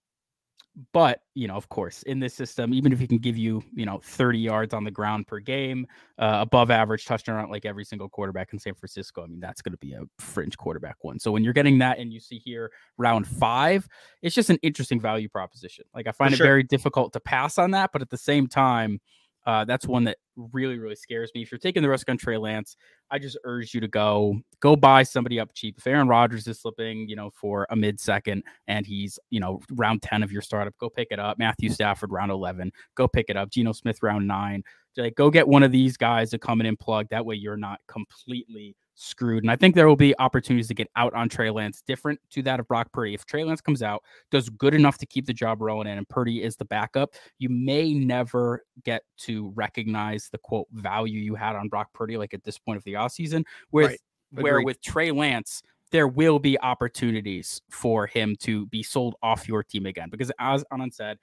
but 0.94 1.22
you 1.34 1.48
know, 1.48 1.56
of 1.56 1.70
course, 1.70 2.04
in 2.04 2.20
this 2.20 2.34
system, 2.34 2.74
even 2.74 2.94
if 2.94 3.00
he 3.00 3.08
can 3.08 3.18
give 3.18 3.38
you, 3.38 3.63
you 3.74 3.86
know, 3.86 4.00
30 4.04 4.40
yards 4.40 4.74
on 4.74 4.84
the 4.84 4.92
ground 4.92 5.28
per 5.28 5.40
game, 5.40 5.86
uh, 6.18 6.38
above 6.40 6.72
average 6.72 7.06
touchdown 7.06 7.50
like 7.50 7.66
every 7.66 7.84
single 7.84 8.08
quarterback 8.08 8.54
in 8.54 8.60
San 8.60 8.74
Francisco, 8.74 9.24
I 9.24 9.28
mean, 9.28 9.40
that's 9.40 9.62
going 9.62 9.74
to 9.74 9.78
be 9.78 9.94
a 9.94 10.04
fringe 10.20 10.58
quarterback 10.58 11.04
one. 11.04 11.20
So 11.20 11.32
when 11.32 11.44
you're 11.44 11.54
getting 11.54 11.80
that, 11.80 12.00
and 12.00 12.13
you 12.13 12.20
see 12.20 12.38
here 12.38 12.72
round 12.98 13.28
five, 13.28 13.88
it's 14.22 14.36
just 14.36 14.50
an 14.50 14.60
interesting 14.62 15.00
value 15.00 15.28
proposition. 15.28 15.86
Like 15.94 16.08
I 16.08 16.12
find 16.12 16.32
For 16.32 16.36
it 16.36 16.38
sure. 16.38 16.48
very 16.48 16.63
difficult 16.63 17.13
to 17.13 17.20
pass 17.20 17.58
on 17.58 17.72
that, 17.72 17.92
but 17.92 18.01
at 18.01 18.10
the 18.10 18.18
same 18.18 18.48
time, 18.48 19.01
uh, 19.46 19.66
that's 19.66 19.88
one 19.88 20.04
that 20.06 20.18
really, 20.36 20.78
really 20.78 20.96
scares 20.96 21.32
me. 21.34 21.42
If 21.42 21.52
you're 21.52 21.60
taking 21.60 21.82
the 21.82 21.90
risk 21.90 22.10
on 22.10 22.18
Trey 22.18 22.38
Lance, 22.38 22.76
I 23.10 23.20
just 23.20 23.38
urge 23.44 23.74
you 23.74 23.82
to 23.82 23.88
go 23.88 24.36
go 24.60 24.76
buy 24.76 25.04
somebody 25.04 25.40
up 25.40 25.52
cheap. 25.54 25.76
If 25.78 25.88
Aaron 25.88 26.08
Rodgers 26.08 26.48
is 26.48 26.60
slipping, 26.62 27.10
you 27.10 27.16
know, 27.16 27.32
for 27.32 27.68
a 27.70 27.76
mid 27.76 28.00
second 28.00 28.44
and 28.68 28.86
he's, 28.86 29.18
you 29.30 29.40
know, 29.40 29.60
round 29.72 30.02
10 30.04 30.24
of 30.24 30.32
your 30.32 30.42
startup, 30.42 30.78
go 30.80 30.90
pick 30.90 31.08
it 31.12 31.20
up. 31.20 31.40
Matthew 31.40 31.70
Stafford 31.70 32.12
round 32.12 32.32
11, 32.32 32.72
go 32.96 33.08
pick 33.08 33.26
it 33.30 33.38
up. 33.38 33.50
Geno 33.50 33.72
Smith 33.72 34.02
round 34.02 34.28
nine. 34.28 34.64
Like, 34.98 35.16
go 35.16 35.30
get 35.30 35.48
one 35.48 35.64
of 35.64 35.72
these 35.72 35.96
guys 35.96 36.32
to 36.32 36.38
come 36.38 36.60
in 36.60 36.68
and 36.68 36.78
plug. 36.78 37.08
That 37.10 37.26
way 37.26 37.36
you're 37.36 37.58
not 37.58 37.80
completely 37.88 38.76
screwed. 39.01 39.43
And 39.43 39.51
I 39.51 39.55
think 39.55 39.75
there 39.75 39.88
will 39.88 39.96
be 39.96 40.17
opportunities 40.20 40.67
to 40.67 40.74
get 40.74 40.88
out 40.96 41.13
on 41.13 41.27
Trey 41.27 41.50
Lance, 41.50 41.81
different 41.81 42.20
to 42.31 42.41
that 42.43 42.60
of 42.60 42.67
Brock 42.67 42.91
Purdy. 42.93 43.13
If 43.13 43.25
Trey 43.25 43.43
Lance 43.43 43.62
comes 43.62 43.81
out, 43.81 44.03
does 44.29 44.50
good 44.50 44.74
enough 44.74 44.98
to 45.00 45.05
keep 45.05 45.25
the 45.25 45.34
job 45.34 45.62
rolling 45.62 45.88
in, 45.88 45.98
and 45.98 46.08
Purdy 46.08 46.43
is 46.43 46.55
the 46.55 46.65
backup, 46.65 47.13
you 47.39 47.50
may 47.50 47.93
never 47.93 48.63
get 48.84 49.03
to 49.20 49.51
recognize 49.55 50.29
the 50.31 50.38
quote 50.38 50.67
value 50.72 51.20
you 51.20 51.36
had 51.36 51.55
on 51.55 51.67
Brock 51.67 51.89
Purdy, 51.93 52.17
like 52.17 52.34
at 52.34 52.43
this 52.43 52.60
point 52.60 52.77
of 52.77 52.84
the 52.84 52.93
offseason. 52.93 53.43
With 53.72 53.91
right. 53.91 54.00
where 54.31 54.62
with 54.62 54.81
Trey 54.81 55.12
Lance, 55.12 55.63
there 55.91 56.08
will 56.08 56.39
be 56.39 56.60
opportunities 56.62 57.62
for 57.70 58.08
him 58.08 58.36
to 58.38 58.65
be 58.67 58.84
sold 58.84 59.15
off 59.22 59.48
your 59.48 59.63
team 59.63 59.86
again. 59.86 60.10
Because 60.10 60.31
as 60.39 60.63
Anand 60.72 60.93
said, 60.93 61.17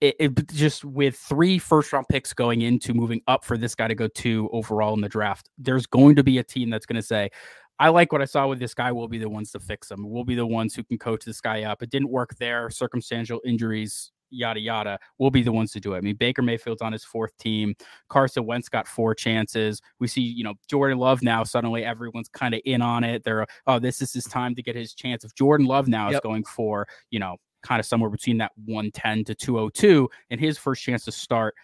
it, 0.00 0.16
it, 0.18 0.48
just 0.48 0.84
with 0.84 1.16
three 1.16 1.58
first 1.58 1.92
round 1.92 2.06
picks 2.08 2.32
going 2.32 2.62
into 2.62 2.94
moving 2.94 3.20
up 3.26 3.44
for 3.44 3.58
this 3.58 3.74
guy 3.74 3.88
to 3.88 3.94
go 3.94 4.08
two 4.08 4.48
overall 4.52 4.94
in 4.94 5.00
the 5.00 5.08
draft, 5.08 5.48
there's 5.58 5.86
going 5.86 6.16
to 6.16 6.24
be 6.24 6.38
a 6.38 6.44
team 6.44 6.70
that's 6.70 6.86
going 6.86 6.96
to 6.96 7.02
say, 7.02 7.30
I 7.78 7.88
like 7.88 8.12
what 8.12 8.20
I 8.20 8.26
saw 8.26 8.46
with 8.46 8.58
this 8.58 8.74
guy. 8.74 8.92
We'll 8.92 9.08
be 9.08 9.18
the 9.18 9.28
ones 9.28 9.52
to 9.52 9.60
fix 9.60 9.90
him. 9.90 10.08
We'll 10.08 10.24
be 10.24 10.34
the 10.34 10.46
ones 10.46 10.74
who 10.74 10.84
can 10.84 10.98
coach 10.98 11.24
this 11.24 11.40
guy 11.40 11.62
up. 11.62 11.82
It 11.82 11.90
didn't 11.90 12.10
work 12.10 12.36
there. 12.36 12.68
Circumstantial 12.68 13.40
injuries, 13.44 14.12
yada 14.30 14.60
yada. 14.60 14.98
We'll 15.18 15.30
be 15.30 15.42
the 15.42 15.52
ones 15.52 15.72
to 15.72 15.80
do 15.80 15.94
it. 15.94 15.98
I 15.98 16.00
mean, 16.02 16.16
Baker 16.16 16.42
Mayfield's 16.42 16.82
on 16.82 16.92
his 16.92 17.04
fourth 17.04 17.36
team. 17.38 17.74
Carson 18.08 18.44
Wentz 18.44 18.68
got 18.68 18.86
four 18.86 19.14
chances. 19.14 19.80
We 19.98 20.08
see, 20.08 20.20
you 20.20 20.44
know, 20.44 20.54
Jordan 20.68 20.98
Love 20.98 21.22
now. 21.22 21.42
Suddenly, 21.42 21.84
everyone's 21.84 22.28
kind 22.28 22.54
of 22.54 22.60
in 22.66 22.82
on 22.82 23.02
it. 23.02 23.24
They're, 23.24 23.46
oh, 23.66 23.78
this 23.78 24.02
is 24.02 24.12
his 24.12 24.24
time 24.24 24.54
to 24.56 24.62
get 24.62 24.76
his 24.76 24.92
chance. 24.92 25.24
If 25.24 25.34
Jordan 25.34 25.66
Love 25.66 25.88
now 25.88 26.06
yep. 26.06 26.16
is 26.16 26.20
going 26.20 26.44
for, 26.44 26.86
you 27.10 27.18
know, 27.18 27.36
kind 27.62 27.80
of 27.80 27.86
somewhere 27.86 28.10
between 28.10 28.38
that 28.38 28.52
110 28.64 29.24
to 29.24 29.34
202 29.34 30.08
and 30.30 30.40
his 30.40 30.58
first 30.58 30.82
chance 30.82 31.04
to 31.04 31.12
start. 31.12 31.54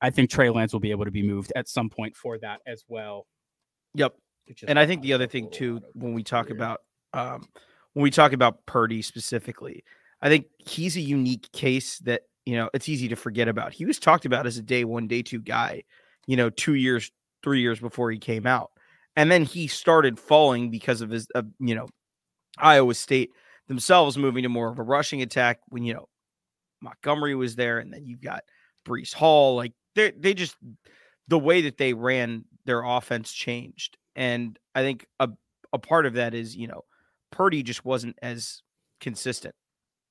I 0.00 0.10
think 0.10 0.30
Trey 0.30 0.50
Lance 0.50 0.72
will 0.72 0.80
be 0.80 0.90
able 0.90 1.04
to 1.04 1.10
be 1.10 1.22
moved 1.22 1.52
at 1.56 1.68
some 1.68 1.88
point 1.88 2.16
for 2.16 2.38
that 2.38 2.60
as 2.66 2.84
well. 2.88 3.26
Yep. 3.94 4.14
And 4.68 4.78
I 4.78 4.86
think 4.86 5.02
the 5.02 5.12
other 5.12 5.26
thing 5.26 5.50
too, 5.50 5.80
when 5.94 6.12
we 6.12 6.22
talk 6.22 6.50
about 6.50 6.82
um, 7.12 7.48
when 7.94 8.02
we 8.02 8.10
talk 8.10 8.32
about 8.32 8.64
Purdy 8.66 9.02
specifically, 9.02 9.82
I 10.20 10.28
think 10.28 10.46
he's 10.58 10.96
a 10.96 11.00
unique 11.00 11.50
case 11.52 11.98
that 12.00 12.22
you 12.44 12.56
know 12.56 12.70
it's 12.74 12.88
easy 12.88 13.08
to 13.08 13.16
forget 13.16 13.48
about. 13.48 13.72
He 13.72 13.84
was 13.84 13.98
talked 13.98 14.24
about 14.24 14.46
as 14.46 14.58
a 14.58 14.62
day 14.62 14.84
one, 14.84 15.08
day 15.08 15.22
two 15.22 15.40
guy, 15.40 15.82
you 16.26 16.36
know, 16.36 16.50
two 16.50 16.74
years, 16.74 17.10
three 17.42 17.60
years 17.60 17.80
before 17.80 18.10
he 18.10 18.18
came 18.18 18.46
out, 18.46 18.70
and 19.16 19.32
then 19.32 19.44
he 19.44 19.66
started 19.66 20.20
falling 20.20 20.70
because 20.70 21.00
of 21.00 21.10
his, 21.10 21.26
uh, 21.34 21.42
you 21.58 21.74
know, 21.74 21.88
Iowa 22.58 22.94
State 22.94 23.32
themselves 23.68 24.16
moving 24.16 24.42
to 24.42 24.48
more 24.48 24.70
of 24.70 24.78
a 24.78 24.82
rushing 24.82 25.22
attack 25.22 25.60
when 25.68 25.84
you 25.84 25.94
know 25.94 26.08
Montgomery 26.80 27.34
was 27.34 27.56
there, 27.56 27.78
and 27.78 27.92
then 27.92 28.06
you've 28.06 28.22
got 28.22 28.44
Breece 28.86 29.14
Hall. 29.14 29.56
Like 29.56 29.72
they 29.94 30.12
they 30.12 30.34
just 30.34 30.56
the 31.28 31.38
way 31.38 31.62
that 31.62 31.78
they 31.78 31.92
ran 31.92 32.44
their 32.64 32.82
offense 32.82 33.32
changed, 33.32 33.96
and 34.14 34.58
I 34.74 34.82
think 34.82 35.06
a 35.20 35.30
a 35.72 35.78
part 35.78 36.06
of 36.06 36.14
that 36.14 36.34
is 36.34 36.56
you 36.56 36.68
know 36.68 36.84
Purdy 37.30 37.62
just 37.62 37.84
wasn't 37.84 38.18
as 38.22 38.62
consistent 39.00 39.54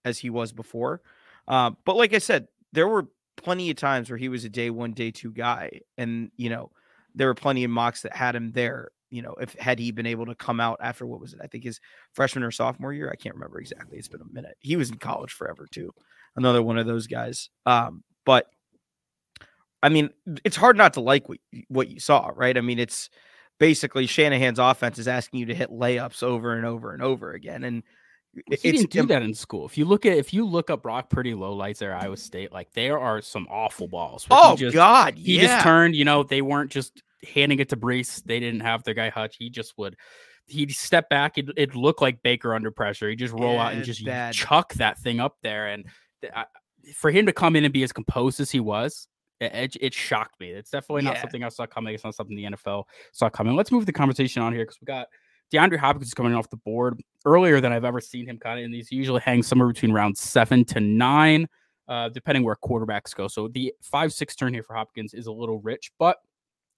as 0.04 0.20
he 0.20 0.30
was 0.30 0.52
before. 0.52 1.02
Uh, 1.48 1.72
but 1.86 1.96
like 1.96 2.14
I 2.14 2.20
said, 2.20 2.48
there 2.74 2.88
were 2.88 3.08
plenty 3.38 3.70
of 3.70 3.78
times 3.78 4.10
where 4.10 4.18
he 4.18 4.30
was 4.30 4.46
a 4.46 4.50
day 4.50 4.70
one, 4.70 4.94
day 4.94 5.12
two 5.12 5.32
guy, 5.32 5.82
and 5.98 6.32
you 6.38 6.50
know 6.50 6.72
there 7.14 7.28
were 7.28 7.36
plenty 7.36 7.64
of 7.64 7.72
mocks 7.72 8.02
that 8.02 8.16
had 8.16 8.36
him 8.36 8.52
there 8.52 8.90
you 9.16 9.22
know, 9.22 9.34
if 9.40 9.54
had 9.54 9.80
he 9.80 9.92
been 9.92 10.06
able 10.06 10.26
to 10.26 10.36
come 10.36 10.60
out 10.60 10.78
after 10.82 11.06
what 11.06 11.22
was 11.22 11.34
it? 11.34 11.40
I 11.42 11.48
think 11.48 11.64
his 11.64 11.80
freshman 12.14 12.44
or 12.44 12.52
sophomore 12.52 12.94
year. 12.94 13.10
I 13.10 13.16
can't 13.16 13.36
remember 13.36 13.60
exactly. 13.60 13.98
It's 13.98 14.10
been 14.10 14.22
a 14.22 14.34
minute. 14.34 14.58
He 14.60 14.76
was 14.76 14.90
in 14.90 14.98
college 14.98 15.32
forever 15.32 15.68
too. 15.72 15.94
Another 16.36 16.62
one 16.62 16.78
of 16.78 16.86
those 16.86 17.08
guys. 17.08 17.50
Um, 17.66 18.04
but 18.26 18.48
I 19.82 19.90
mean, 19.90 20.10
it's 20.44 20.58
hard 20.58 20.76
not 20.76 20.94
to 20.96 21.02
like 21.02 21.30
what 21.30 21.40
what 21.70 21.88
you 21.88 22.00
saw, 22.00 22.32
right? 22.36 22.58
I 22.58 22.62
mean, 22.62 22.78
it's 22.80 23.10
basically 23.58 24.06
Shanahan's 24.06 24.60
offense 24.60 25.00
is 25.00 25.08
asking 25.08 25.40
you 25.40 25.46
to 25.46 25.56
hit 25.56 25.70
layups 25.70 26.24
over 26.24 26.56
and 26.56 26.66
over 26.66 26.92
and 26.92 27.02
over 27.02 27.32
again, 27.32 27.64
and 27.64 27.84
he 28.50 28.72
didn't 28.72 28.92
do 28.92 29.06
that 29.06 29.22
in 29.22 29.34
school. 29.34 29.66
If 29.66 29.78
you 29.78 29.86
look 29.86 30.06
at 30.06 30.18
if 30.18 30.34
you 30.34 30.46
look 30.46 30.70
up 30.70 30.84
Brock 30.84 31.10
Purdy 31.10 31.34
low 31.34 31.54
lights 31.54 31.80
there, 31.80 31.96
Iowa 31.96 32.18
State, 32.18 32.52
like 32.52 32.74
there 32.74 33.00
are 33.00 33.22
some 33.22 33.48
awful 33.50 33.88
balls. 33.88 34.28
Oh 34.30 34.58
just, 34.58 34.74
God, 34.74 35.16
he 35.16 35.38
yeah. 35.38 35.48
just 35.48 35.64
turned. 35.64 35.96
You 35.96 36.04
know, 36.04 36.24
they 36.24 36.42
weren't 36.42 36.72
just 36.72 37.02
handing 37.26 37.60
it 37.60 37.70
to 37.70 37.78
Breece. 37.78 38.24
They 38.24 38.40
didn't 38.40 38.62
have 38.62 38.84
their 38.84 38.94
guy 38.94 39.10
Hutch. 39.10 39.36
He 39.38 39.50
just 39.50 39.78
would 39.78 39.96
he'd 40.48 40.72
step 40.72 41.10
back. 41.10 41.38
It, 41.38 41.50
it 41.58 41.76
looked 41.76 42.02
like 42.02 42.22
Baker 42.22 42.54
under 42.54 42.72
pressure. 42.72 43.10
He'd 43.10 43.20
just 43.20 43.34
roll 43.34 43.56
yeah, 43.56 43.66
out 43.66 43.74
and 43.74 43.84
just 43.84 44.06
bad. 44.06 44.34
chuck 44.34 44.74
that 44.76 44.98
thing 45.00 45.20
up 45.20 45.38
there. 45.42 45.68
And 45.68 45.86
I, 46.36 46.46
for 46.94 47.12
him 47.12 47.26
to 47.26 47.34
come 47.34 47.56
in 47.56 47.64
and 47.64 47.74
be 47.74 47.84
as 47.84 47.92
composed 47.92 48.40
as 48.40 48.52
he 48.52 48.60
was, 48.60 49.08
it, 49.40 49.76
it 49.80 49.94
shocked 49.94 50.40
me. 50.40 50.50
It's 50.50 50.70
definitely 50.70 51.04
not 51.04 51.16
yeah. 51.16 51.22
something 51.22 51.44
I 51.44 51.50
saw 51.50 51.66
coming. 51.66 51.94
It's 51.94 52.04
not 52.04 52.16
something 52.16 52.36
the 52.36 52.46
NFL 52.46 52.86
saw 53.12 53.30
coming. 53.30 53.56
Let's 53.56 53.72
move 53.72 53.86
the 53.86 53.92
conversation 53.94 54.42
on 54.42 54.54
here 54.54 54.64
because 54.64 54.80
we 54.80 54.86
got 54.86 55.08
DeAndre 55.54 55.78
Hopkins 55.78 56.14
coming 56.14 56.34
off 56.34 56.50
the 56.50 56.58
board 56.58 57.02
earlier 57.26 57.60
than 57.60 57.72
I've 57.72 57.86
ever 57.86 58.00
seen 58.02 58.28
him 58.28 58.38
kind 58.38 58.60
of 58.60 58.66
in 58.66 58.72
these. 58.72 58.92
Usually 58.92 59.22
hangs 59.22 59.48
somewhere 59.48 59.68
between 59.68 59.92
round 59.92 60.18
seven 60.18 60.64
to 60.66 60.80
nine, 60.80 61.48
uh, 61.88 62.10
depending 62.10 62.44
where 62.44 62.56
quarterbacks 62.56 63.14
go. 63.14 63.28
So 63.28 63.48
the 63.50 63.74
five 63.82 64.14
six 64.14 64.36
turn 64.36 64.54
here 64.54 64.64
for 64.64 64.76
Hopkins 64.76 65.14
is 65.14 65.28
a 65.28 65.32
little 65.32 65.60
rich, 65.60 65.92
but 66.00 66.18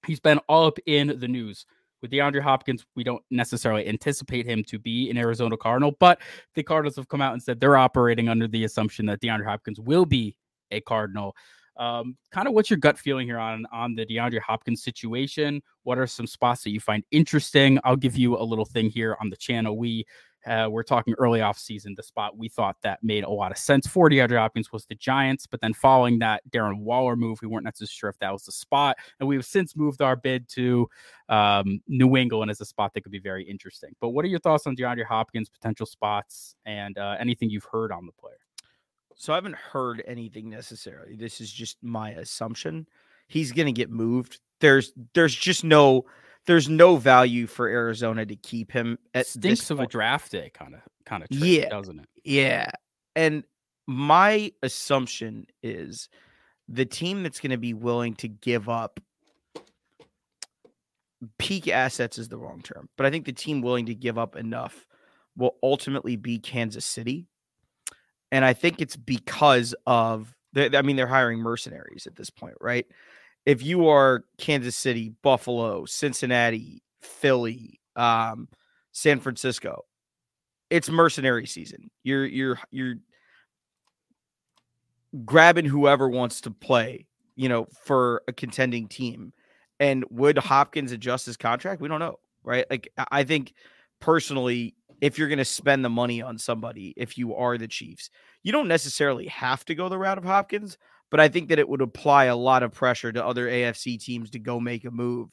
he's 0.07 0.19
been 0.19 0.39
all 0.49 0.65
up 0.65 0.79
in 0.85 1.19
the 1.19 1.27
news. 1.27 1.65
With 2.01 2.11
DeAndre 2.11 2.41
Hopkins, 2.41 2.85
we 2.95 3.03
don't 3.03 3.23
necessarily 3.31 3.87
anticipate 3.87 4.45
him 4.45 4.63
to 4.65 4.77
be 4.77 5.09
an 5.09 5.17
Arizona 5.17 5.57
Cardinal, 5.57 5.95
but 5.99 6.19
the 6.53 6.61
Cardinals 6.61 6.95
have 6.95 7.07
come 7.07 7.21
out 7.21 7.33
and 7.33 7.41
said 7.41 7.59
they're 7.59 7.75
operating 7.75 8.29
under 8.29 8.47
the 8.47 8.65
assumption 8.65 9.07
that 9.07 9.19
DeAndre 9.19 9.45
Hopkins 9.45 9.79
will 9.79 10.05
be 10.05 10.35
a 10.71 10.79
Cardinal. 10.81 11.35
Um, 11.77 12.17
kind 12.31 12.47
of 12.47 12.53
what's 12.53 12.69
your 12.69 12.77
gut 12.77 12.97
feeling 12.97 13.27
here 13.27 13.37
on 13.37 13.65
on 13.71 13.95
the 13.95 14.05
DeAndre 14.05 14.41
Hopkins 14.41 14.83
situation? 14.83 15.61
What 15.83 15.97
are 15.97 16.07
some 16.07 16.27
spots 16.27 16.63
that 16.63 16.71
you 16.71 16.79
find 16.79 17.03
interesting? 17.11 17.79
I'll 17.83 17.95
give 17.95 18.17
you 18.17 18.37
a 18.37 18.43
little 18.43 18.65
thing 18.65 18.89
here 18.89 19.15
on 19.21 19.29
the 19.29 19.35
channel. 19.35 19.77
We 19.77 20.05
Uh, 20.45 20.67
we're 20.69 20.83
talking 20.83 21.13
early 21.17 21.41
off 21.41 21.57
season, 21.57 21.93
the 21.95 22.03
spot 22.03 22.37
we 22.37 22.47
thought 22.47 22.77
that 22.81 23.03
made 23.03 23.23
a 23.23 23.29
lot 23.29 23.51
of 23.51 23.57
sense 23.57 23.85
for 23.85 24.09
DeAndre 24.09 24.37
Hopkins 24.37 24.71
was 24.71 24.85
the 24.85 24.95
Giants. 24.95 25.45
But 25.45 25.61
then 25.61 25.73
following 25.73 26.19
that 26.19 26.41
Darren 26.49 26.79
Waller 26.79 27.15
move, 27.15 27.39
we 27.41 27.47
weren't 27.47 27.65
necessarily 27.65 27.89
sure 27.89 28.09
if 28.09 28.19
that 28.19 28.31
was 28.31 28.43
the 28.43 28.51
spot. 28.51 28.97
And 29.19 29.27
we've 29.27 29.45
since 29.45 29.75
moved 29.75 30.01
our 30.01 30.15
bid 30.15 30.47
to 30.49 30.87
um, 31.27 31.81
New 31.87 32.15
England 32.15 32.49
as 32.51 32.61
a 32.61 32.65
spot 32.65 32.93
that 32.93 33.01
could 33.01 33.11
be 33.11 33.19
very 33.19 33.43
interesting. 33.43 33.93
But 33.99 34.09
what 34.09 34.23
are 34.23 34.29
your 34.29 34.39
thoughts 34.39 34.67
on 34.67 34.75
DeAndre 34.75 35.05
Hopkins' 35.05 35.49
potential 35.49 35.85
spots 35.85 36.55
and 36.65 36.97
uh, 36.97 37.17
anything 37.19 37.49
you've 37.49 37.67
heard 37.69 37.91
on 37.91 38.05
the 38.05 38.13
player? 38.13 38.37
So 39.15 39.33
I 39.33 39.35
haven't 39.35 39.55
heard 39.55 40.03
anything 40.07 40.49
necessarily. 40.49 41.15
This 41.15 41.41
is 41.41 41.51
just 41.51 41.77
my 41.81 42.11
assumption. 42.11 42.87
He's 43.27 43.51
going 43.51 43.65
to 43.65 43.71
get 43.71 43.89
moved. 43.89 44.39
There's 44.61 44.93
there's 45.13 45.35
just 45.35 45.63
no 45.63 46.05
there's 46.47 46.69
no 46.69 46.95
value 46.95 47.45
for 47.45 47.67
Arizona 47.67 48.25
to 48.25 48.35
keep 48.35 48.71
him 48.71 48.97
at 49.13 49.27
stinks 49.27 49.69
of 49.69 49.77
point. 49.77 49.89
a 49.89 49.91
draft 49.91 50.31
day 50.31 50.49
kind 50.53 50.73
of 50.73 50.81
kind 51.05 51.21
of 51.21 51.29
yeah. 51.29 51.69
doesn't 51.69 51.99
it? 51.99 52.07
Yeah. 52.23 52.71
And 53.15 53.43
my 53.85 54.51
assumption 54.63 55.45
is 55.61 56.09
the 56.67 56.85
team 56.85 57.23
that's 57.23 57.39
going 57.39 57.51
to 57.51 57.57
be 57.57 57.73
willing 57.73 58.15
to 58.15 58.27
give 58.27 58.67
up 58.69 58.99
peak 61.39 61.67
assets 61.67 62.19
is 62.19 62.29
the 62.29 62.37
wrong 62.37 62.61
term 62.61 62.87
but 62.95 63.05
i 63.05 63.09
think 63.09 63.25
the 63.25 63.33
team 63.33 63.61
willing 63.61 63.87
to 63.87 63.95
give 63.95 64.19
up 64.19 64.35
enough 64.35 64.85
will 65.35 65.55
ultimately 65.63 66.15
be 66.15 66.37
kansas 66.37 66.85
city. 66.85 67.25
And 68.31 68.45
i 68.45 68.53
think 68.53 68.81
it's 68.81 68.95
because 68.95 69.73
of 69.87 70.35
i 70.55 70.81
mean 70.83 70.95
they're 70.95 71.07
hiring 71.07 71.39
mercenaries 71.39 72.05
at 72.05 72.15
this 72.15 72.29
point 72.29 72.55
right 72.61 72.85
if 73.47 73.63
you 73.63 73.87
are 73.87 74.25
Kansas 74.37 74.75
City, 74.75 75.13
Buffalo, 75.23 75.85
Cincinnati, 75.85 76.83
Philly, 76.99 77.79
um, 77.95 78.49
San 78.91 79.21
Francisco, 79.21 79.85
it's 80.69 80.89
mercenary 80.89 81.47
season. 81.47 81.89
You're 82.03 82.25
you're 82.25 82.59
you're 82.71 82.95
grabbing 85.23 85.63
whoever 85.63 86.09
wants 86.09 86.41
to 86.41 86.51
play, 86.51 87.07
you 87.37 87.47
know, 87.47 87.67
for 87.85 88.21
a 88.27 88.33
contending 88.33 88.89
team. 88.89 89.31
And 89.79 90.03
would 90.09 90.37
Hopkins 90.37 90.91
adjust 90.91 91.25
his 91.25 91.37
contract? 91.37 91.79
We 91.79 91.87
don't 91.87 91.99
know, 91.99 92.19
right? 92.43 92.65
Like 92.69 92.91
I 93.11 93.23
think 93.23 93.53
personally, 94.01 94.75
if 94.99 95.17
you're 95.17 95.29
going 95.29 95.37
to 95.37 95.45
spend 95.45 95.85
the 95.85 95.89
money 95.89 96.21
on 96.21 96.37
somebody, 96.37 96.93
if 96.97 97.17
you 97.17 97.33
are 97.33 97.57
the 97.57 97.69
Chiefs, 97.69 98.09
you 98.43 98.51
don't 98.51 98.67
necessarily 98.67 99.27
have 99.27 99.63
to 99.65 99.75
go 99.75 99.87
the 99.87 99.97
route 99.97 100.17
of 100.17 100.25
Hopkins, 100.25 100.77
but 101.09 101.19
I 101.19 101.27
think 101.27 101.49
that 101.49 101.59
it 101.59 101.69
would 101.69 101.81
apply 101.81 102.25
a 102.25 102.35
lot 102.35 102.63
of 102.63 102.73
pressure 102.73 103.11
to 103.11 103.25
other 103.25 103.47
AFC 103.47 103.99
teams 103.99 104.29
to 104.31 104.39
go 104.39 104.59
make 104.59 104.85
a 104.85 104.91
move 104.91 105.29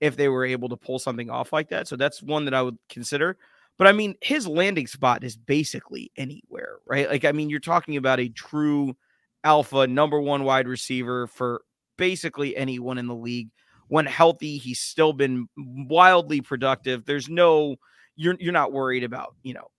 if 0.00 0.16
they 0.16 0.28
were 0.28 0.44
able 0.44 0.68
to 0.68 0.76
pull 0.76 0.98
something 0.98 1.28
off 1.28 1.52
like 1.52 1.68
that. 1.70 1.88
So 1.88 1.96
that's 1.96 2.22
one 2.22 2.44
that 2.46 2.54
I 2.54 2.62
would 2.62 2.78
consider. 2.88 3.36
But 3.76 3.86
I 3.86 3.92
mean, 3.92 4.16
his 4.22 4.46
landing 4.46 4.86
spot 4.86 5.22
is 5.24 5.36
basically 5.36 6.10
anywhere, 6.16 6.76
right? 6.86 7.08
Like, 7.08 7.24
I 7.24 7.32
mean, 7.32 7.50
you're 7.50 7.60
talking 7.60 7.96
about 7.96 8.20
a 8.20 8.28
true 8.28 8.96
alpha 9.44 9.86
number 9.86 10.20
one 10.20 10.44
wide 10.44 10.66
receiver 10.66 11.26
for 11.26 11.62
basically 11.96 12.56
anyone 12.56 12.98
in 12.98 13.06
the 13.06 13.14
league. 13.14 13.50
When 13.86 14.04
healthy, 14.04 14.58
he's 14.58 14.80
still 14.80 15.12
been 15.12 15.48
wildly 15.56 16.40
productive. 16.40 17.04
There's 17.04 17.28
no, 17.28 17.76
you're 18.16 18.36
you're 18.38 18.52
not 18.52 18.72
worried 18.72 19.04
about, 19.04 19.34
you 19.42 19.54
know, 19.54 19.70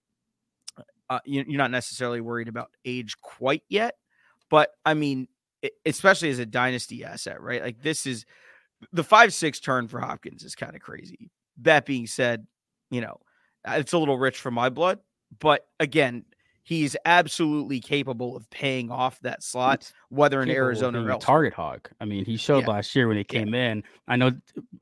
uh, 1.09 1.19
you're 1.25 1.45
not 1.45 1.71
necessarily 1.71 2.21
worried 2.21 2.47
about 2.47 2.71
age 2.85 3.15
quite 3.21 3.63
yet. 3.69 3.95
But 4.49 4.71
I 4.85 4.93
mean, 4.95 5.27
especially 5.85 6.29
as 6.29 6.39
a 6.39 6.45
dynasty 6.45 7.03
asset, 7.03 7.41
right? 7.41 7.61
Like 7.61 7.81
this 7.81 8.05
is 8.05 8.25
the 8.91 9.03
five 9.03 9.33
six 9.33 9.59
turn 9.59 9.87
for 9.87 9.99
Hopkins 9.99 10.43
is 10.43 10.55
kind 10.55 10.75
of 10.75 10.81
crazy. 10.81 11.31
That 11.61 11.85
being 11.85 12.07
said, 12.07 12.47
you 12.89 13.01
know, 13.01 13.19
uh, 13.67 13.73
it's 13.77 13.93
a 13.93 13.97
little 13.97 14.17
rich 14.17 14.39
for 14.39 14.51
my 14.51 14.69
blood, 14.69 14.99
but 15.39 15.67
again, 15.79 16.25
he's 16.63 16.95
absolutely 17.05 17.79
capable 17.79 18.35
of 18.35 18.49
paying 18.49 18.91
off 18.91 19.19
that 19.21 19.43
slot, 19.43 19.81
it's 19.81 19.93
whether 20.09 20.41
in 20.41 20.49
Arizona 20.49 21.03
or 21.03 21.17
target 21.17 21.53
hog. 21.53 21.89
I 21.99 22.05
mean, 22.05 22.25
he 22.25 22.37
showed 22.37 22.65
yeah. 22.65 22.73
last 22.73 22.95
year 22.95 23.07
when 23.07 23.17
he 23.17 23.23
came 23.23 23.53
yeah. 23.53 23.71
in. 23.71 23.83
I 24.07 24.15
know 24.15 24.31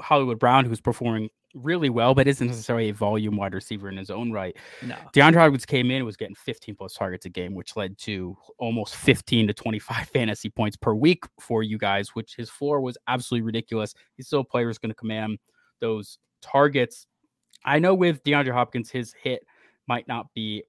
Hollywood 0.02 0.38
Brown, 0.38 0.66
who's 0.66 0.82
performing 0.82 1.30
really 1.63 1.89
well, 1.89 2.13
but 2.13 2.28
isn't 2.28 2.48
necessarily 2.48 2.89
a 2.89 2.93
volume 2.93 3.36
wide 3.36 3.54
receiver 3.54 3.89
in 3.89 3.98
his 3.98 4.10
own 4.10 4.32
right. 4.32 4.56
No. 4.82 4.96
DeAndre 5.13 5.36
Hopkins 5.36 5.65
came 5.65 5.91
in 5.91 6.06
was 6.06 6.17
getting 6.17 6.36
15 6.36 6.76
plus 6.76 6.93
targets 6.93 7.26
a 7.26 7.30
game, 7.30 7.54
which 7.54 7.76
led 7.76 7.98
to 8.00 8.38
almost 8.58 8.96
15 8.96 9.48
to 9.48 9.54
25 9.54 10.10
fantasy 10.13 10.50
points 10.50 10.78
per 10.78 10.93
week 10.93 11.26
for 11.39 11.63
you 11.63 11.78
guys, 11.78 12.10
which 12.10 12.36
his 12.36 12.50
floor 12.50 12.82
was 12.82 12.98
absolutely 13.08 13.46
ridiculous. 13.46 13.93
He's 14.15 14.28
still 14.28 14.41
a 14.41 14.46
player 14.46 14.67
who's 14.67 14.78
going 14.78 14.91
to 14.91 14.96
command 14.96 15.39
those 15.80 16.17
targets. 16.41 17.08
I 17.65 17.80
know 17.80 17.93
with 17.93 18.24
DeAndre 18.24 18.54
Hopkins, 18.54 18.89
his 18.89 19.13
hit 19.22 19.46
might 19.88 20.08
not 20.08 20.34
be, 20.34 20.63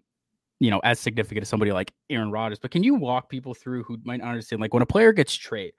you 0.60 0.70
know, 0.70 0.80
as 0.80 0.98
significant 0.98 1.42
as 1.42 1.48
somebody 1.48 1.72
like 1.72 1.92
Aaron 2.10 2.30
Rodgers, 2.30 2.58
but 2.58 2.70
can 2.70 2.82
you 2.82 2.94
walk 2.94 3.28
people 3.28 3.54
through 3.54 3.84
who 3.84 3.98
might 4.04 4.20
not 4.20 4.28
understand, 4.28 4.60
like 4.60 4.74
when 4.74 4.82
a 4.82 4.86
player 4.86 5.12
gets 5.12 5.34
trade 5.34 5.72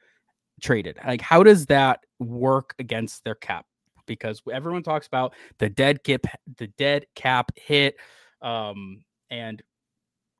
traded, 0.59 0.99
like 1.05 1.21
how 1.21 1.43
does 1.43 1.65
that 1.67 2.01
work 2.19 2.75
against 2.79 3.23
their 3.23 3.35
cap? 3.35 3.65
Because 4.09 4.41
everyone 4.51 4.83
talks 4.83 5.07
about 5.07 5.33
the 5.59 5.69
dead 5.69 6.03
cap, 6.03 6.25
the 6.57 6.67
dead 6.67 7.05
cap 7.15 7.51
hit, 7.55 7.95
um, 8.41 9.03
and 9.29 9.61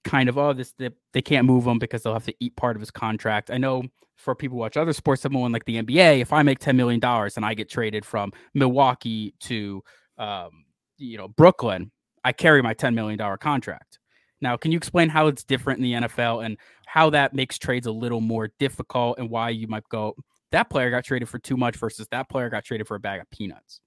kind 0.03 0.29
of 0.29 0.37
oh 0.37 0.53
this 0.53 0.73
they, 0.77 0.89
they 1.13 1.21
can't 1.21 1.45
move 1.45 1.65
him 1.65 1.79
because 1.79 2.03
they'll 2.03 2.13
have 2.13 2.25
to 2.25 2.35
eat 2.39 2.55
part 2.55 2.75
of 2.75 2.81
his 2.81 2.91
contract. 2.91 3.51
I 3.51 3.57
know 3.57 3.83
for 4.17 4.35
people 4.35 4.55
who 4.57 4.61
watch 4.61 4.75
other 4.75 4.93
sports, 4.93 5.21
someone 5.21 5.51
like 5.51 5.65
the 5.65 5.81
NBA, 5.81 6.19
if 6.19 6.33
I 6.33 6.43
make 6.43 6.59
ten 6.59 6.75
million 6.75 6.99
dollars 6.99 7.37
and 7.37 7.45
I 7.45 7.53
get 7.53 7.69
traded 7.69 8.03
from 8.03 8.33
Milwaukee 8.53 9.33
to 9.41 9.81
um, 10.17 10.65
you 10.97 11.17
know 11.17 11.29
Brooklyn, 11.29 11.91
I 12.25 12.33
carry 12.33 12.61
my 12.61 12.73
ten 12.73 12.95
million 12.95 13.17
dollar 13.17 13.37
contract. 13.37 13.99
Now, 14.41 14.55
can 14.57 14.71
you 14.71 14.77
explain 14.77 15.09
how 15.09 15.27
it's 15.27 15.43
different 15.43 15.79
in 15.79 15.83
the 15.83 16.07
NFL 16.07 16.45
and 16.45 16.57
how 16.85 17.09
that 17.11 17.33
makes 17.33 17.57
trades 17.57 17.87
a 17.87 17.91
little 17.91 18.21
more 18.21 18.49
difficult 18.57 19.19
and 19.19 19.29
why 19.29 19.49
you 19.49 19.67
might 19.67 19.87
go, 19.89 20.15
that 20.51 20.69
player 20.69 20.89
got 20.89 21.03
traded 21.03 21.29
for 21.29 21.39
too 21.39 21.57
much 21.57 21.75
versus 21.75 22.07
that 22.11 22.29
player 22.29 22.49
got 22.49 22.63
traded 22.63 22.87
for 22.87 22.95
a 22.95 22.99
bag 22.99 23.21
of 23.21 23.29
peanuts. 23.29 23.81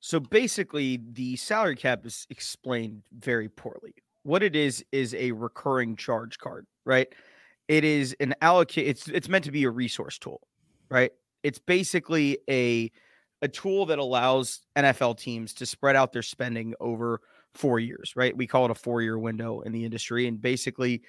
So 0.00 0.18
basically, 0.18 1.00
the 1.12 1.36
salary 1.36 1.76
cap 1.76 2.06
is 2.06 2.26
explained 2.30 3.02
very 3.12 3.48
poorly. 3.48 3.94
What 4.22 4.42
it 4.42 4.56
is 4.56 4.84
is 4.92 5.14
a 5.14 5.32
recurring 5.32 5.96
charge 5.96 6.38
card, 6.38 6.66
right? 6.84 7.08
It 7.68 7.84
is 7.84 8.16
an 8.18 8.34
allocate. 8.40 8.88
It's 8.88 9.08
it's 9.08 9.28
meant 9.28 9.44
to 9.44 9.52
be 9.52 9.64
a 9.64 9.70
resource 9.70 10.18
tool, 10.18 10.40
right? 10.90 11.12
It's 11.42 11.58
basically 11.58 12.38
a 12.48 12.90
a 13.42 13.48
tool 13.48 13.86
that 13.86 13.98
allows 13.98 14.60
NFL 14.76 15.18
teams 15.18 15.54
to 15.54 15.66
spread 15.66 15.96
out 15.96 16.12
their 16.12 16.22
spending 16.22 16.74
over 16.80 17.20
four 17.54 17.78
years, 17.80 18.14
right? 18.16 18.36
We 18.36 18.46
call 18.46 18.64
it 18.66 18.70
a 18.70 18.74
four 18.74 19.02
year 19.02 19.18
window 19.18 19.60
in 19.60 19.72
the 19.72 19.84
industry, 19.84 20.26
and 20.26 20.40
basically 20.40 21.02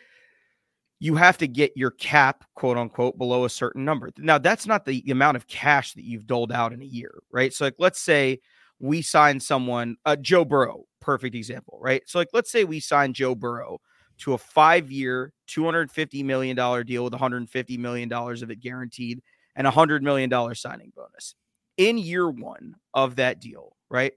you 1.02 1.16
have 1.16 1.36
to 1.40 1.48
get 1.48 1.76
your 1.76 1.90
cap, 1.90 2.46
quote 2.54 2.78
unquote, 2.78 3.18
below 3.18 3.44
a 3.44 3.50
certain 3.50 3.84
number. 3.84 4.12
Now, 4.20 4.38
that's 4.38 4.68
not 4.68 4.86
the 4.86 5.04
amount 5.10 5.36
of 5.36 5.48
cash 5.48 5.94
that 5.94 6.06
you've 6.06 6.28
doled 6.28 6.52
out 6.52 6.74
in 6.74 6.82
a 6.84 6.86
year, 6.86 7.24
right? 7.32 7.52
So, 7.52 7.66
like, 7.66 7.74
let's 7.80 8.00
say 8.00 8.40
we 8.80 9.02
sign 9.02 9.40
someone, 9.40 9.98
uh, 10.06 10.16
Joe 10.16 10.46
Burrow, 10.46 10.84
perfect 11.00 11.34
example, 11.34 11.80
right? 11.82 12.04
So, 12.06 12.20
like, 12.20 12.28
let's 12.34 12.52
say 12.52 12.66
we 12.66 12.80
sign 12.80 13.14
Joe 13.14 13.34
Burrow 13.34 13.82
to 14.20 14.34
a 14.34 14.38
five 14.38 14.92
year, 14.92 15.34
$250 15.48 16.24
million 16.24 16.56
deal 16.86 17.04
with 17.04 17.14
$150 17.14 17.80
million 17.80 18.14
of 18.14 18.52
it 18.52 18.60
guaranteed 18.60 19.24
and 19.56 19.66
a 19.66 19.72
$100 19.72 20.04
million 20.04 20.30
signing 20.54 20.94
bonus. 20.96 21.34
In 21.78 21.98
year 21.98 22.30
one 22.30 22.76
of 22.94 23.16
that 23.16 23.40
deal, 23.40 23.76
right? 23.90 24.14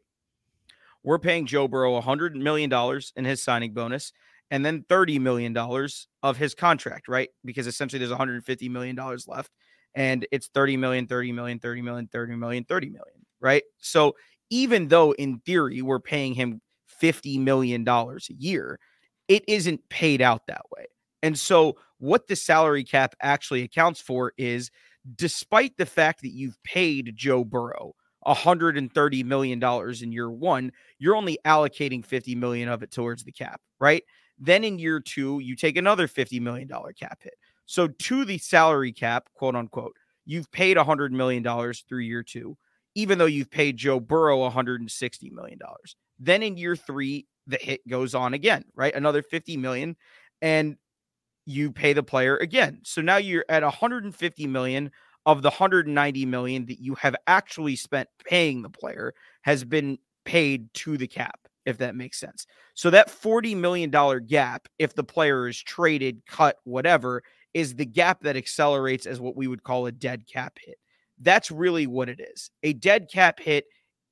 We're 1.03 1.19
paying 1.19 1.47
Joe 1.47 1.67
Burrow 1.67 1.99
$100 1.99 2.35
million 2.35 2.71
in 3.17 3.25
his 3.25 3.43
signing 3.43 3.73
bonus 3.73 4.13
and 4.51 4.65
then 4.65 4.85
$30 4.89 5.21
million 5.21 5.57
of 6.23 6.37
his 6.37 6.55
contract, 6.55 7.09
right? 7.09 7.29
Because 7.45 7.67
essentially 7.67 7.99
there's 7.99 8.17
$150 8.17 8.71
million 8.71 8.97
left 9.27 9.51
and 9.95 10.27
it's 10.33 10.49
30 10.49 10.77
million, 10.77 11.07
30 11.07 11.33
million, 11.33 11.59
30 11.59 11.83
million, 11.83 12.09
30 12.09 12.37
million, 12.37 12.65
30 12.65 12.87
million, 12.89 13.27
right? 13.41 13.63
So 13.79 14.15
even 14.51 14.89
though 14.89 15.13
in 15.13 15.41
theory 15.41 15.83
we're 15.83 16.01
paying 16.01 16.35
him 16.35 16.61
$50 17.03 17.41
million 17.41 17.87
a 17.89 18.19
year, 18.39 18.79
it 19.29 19.45
isn't 19.49 19.89
paid 19.89 20.21
out 20.21 20.47
that 20.47 20.63
way. 20.77 20.87
And 21.23 21.39
so 21.39 21.77
what 21.99 22.27
the 22.27 22.37
salary 22.37 22.85
cap 22.85 23.15
actually 23.23 23.63
accounts 23.63 24.01
for 24.01 24.33
is 24.37 24.71
despite 25.17 25.77
the 25.77 25.87
fact 25.87 26.23
that 26.23 26.33
you've 26.33 26.63
paid 26.65 27.13
Joe 27.15 27.45
Burrow 27.45 27.95
$130 28.27 29.25
million 29.25 29.63
in 30.03 30.13
year 30.13 30.31
one, 30.31 30.73
you're 30.99 31.17
only 31.17 31.39
allocating 31.45 32.05
50 32.05 32.35
million 32.35 32.69
of 32.69 32.83
it 32.83 32.91
towards 32.91 33.25
the 33.25 33.33
cap, 33.33 33.61
right? 33.79 34.03
Then 34.39 34.65
in 34.65 34.79
year 34.79 35.01
two, 35.01 35.41
you 35.41 35.57
take 35.57 35.77
another 35.77 36.09
$50 36.09 36.41
million 36.41 36.69
cap 36.69 37.19
hit. 37.23 37.35
So 37.67 37.89
to 37.89 38.25
the 38.25 38.39
salary 38.39 38.93
cap, 38.93 39.29
quote 39.35 39.57
unquote, 39.57 39.97
you've 40.27 40.51
paid 40.51 40.77
$100 40.77 41.11
million 41.11 41.45
through 41.89 42.01
year 42.01 42.23
two, 42.23 42.57
even 42.95 43.19
though 43.19 43.27
you've 43.27 43.51
paid 43.51 43.77
Joe 43.77 44.01
Burrow 44.01 44.49
$160 44.49 45.33
million. 45.33 45.59
Then 46.19 46.43
in 46.43 46.57
year 46.57 46.77
three, 46.77 47.27
the 47.47 47.59
hit 47.61 47.87
goes 47.89 48.15
on 48.15 48.35
again, 48.35 48.65
right? 48.75 48.95
Another 48.95 49.23
50 49.23 49.57
million. 49.57 49.97
And 50.43 50.77
you 51.47 51.73
pay 51.73 51.93
the 51.93 52.03
player 52.03 52.37
again. 52.37 52.81
So 52.85 53.03
now 53.03 53.17
you're 53.17 53.45
at 53.49 53.63
150 53.63 54.47
million 54.47 54.91
of 55.27 55.43
the 55.43 55.51
190 55.51 56.27
million 56.27 56.67
that 56.67 56.81
you 56.81 56.95
have 56.97 57.17
actually 57.27 57.77
spent 57.77 58.09
paying 58.25 58.63
the 58.63 58.71
player 58.71 59.15
has 59.43 59.65
been 59.65 59.99
paid 60.25 60.73
to 60.75 60.97
the 60.97 61.07
cap 61.07 61.44
if 61.67 61.79
that 61.79 61.97
makes 61.97 62.19
sense. 62.19 62.47
So 62.75 62.91
that 62.91 63.09
$40 63.09 63.57
million 63.57 63.91
gap, 64.27 64.69
if 64.79 64.95
the 64.95 65.05
player 65.05 65.49
is 65.49 65.61
traded, 65.61 66.23
cut, 66.27 66.57
whatever, 66.65 67.23
is 67.55 67.75
the 67.75 67.87
gap 67.87 68.21
that 68.23 68.37
accelerates 68.37 69.07
as 69.07 69.21
what 69.21 69.37
we 69.37 69.47
would 69.47 69.63
call 69.63 69.87
a 69.87 69.93
dead 69.93 70.27
cap 70.27 70.59
hit. 70.65 70.77
That's 71.21 71.51
really 71.51 71.87
what 71.87 72.09
it 72.09 72.21
is. 72.21 72.51
A 72.63 72.73
dead 72.73 73.09
cap 73.11 73.39
hit 73.41 73.67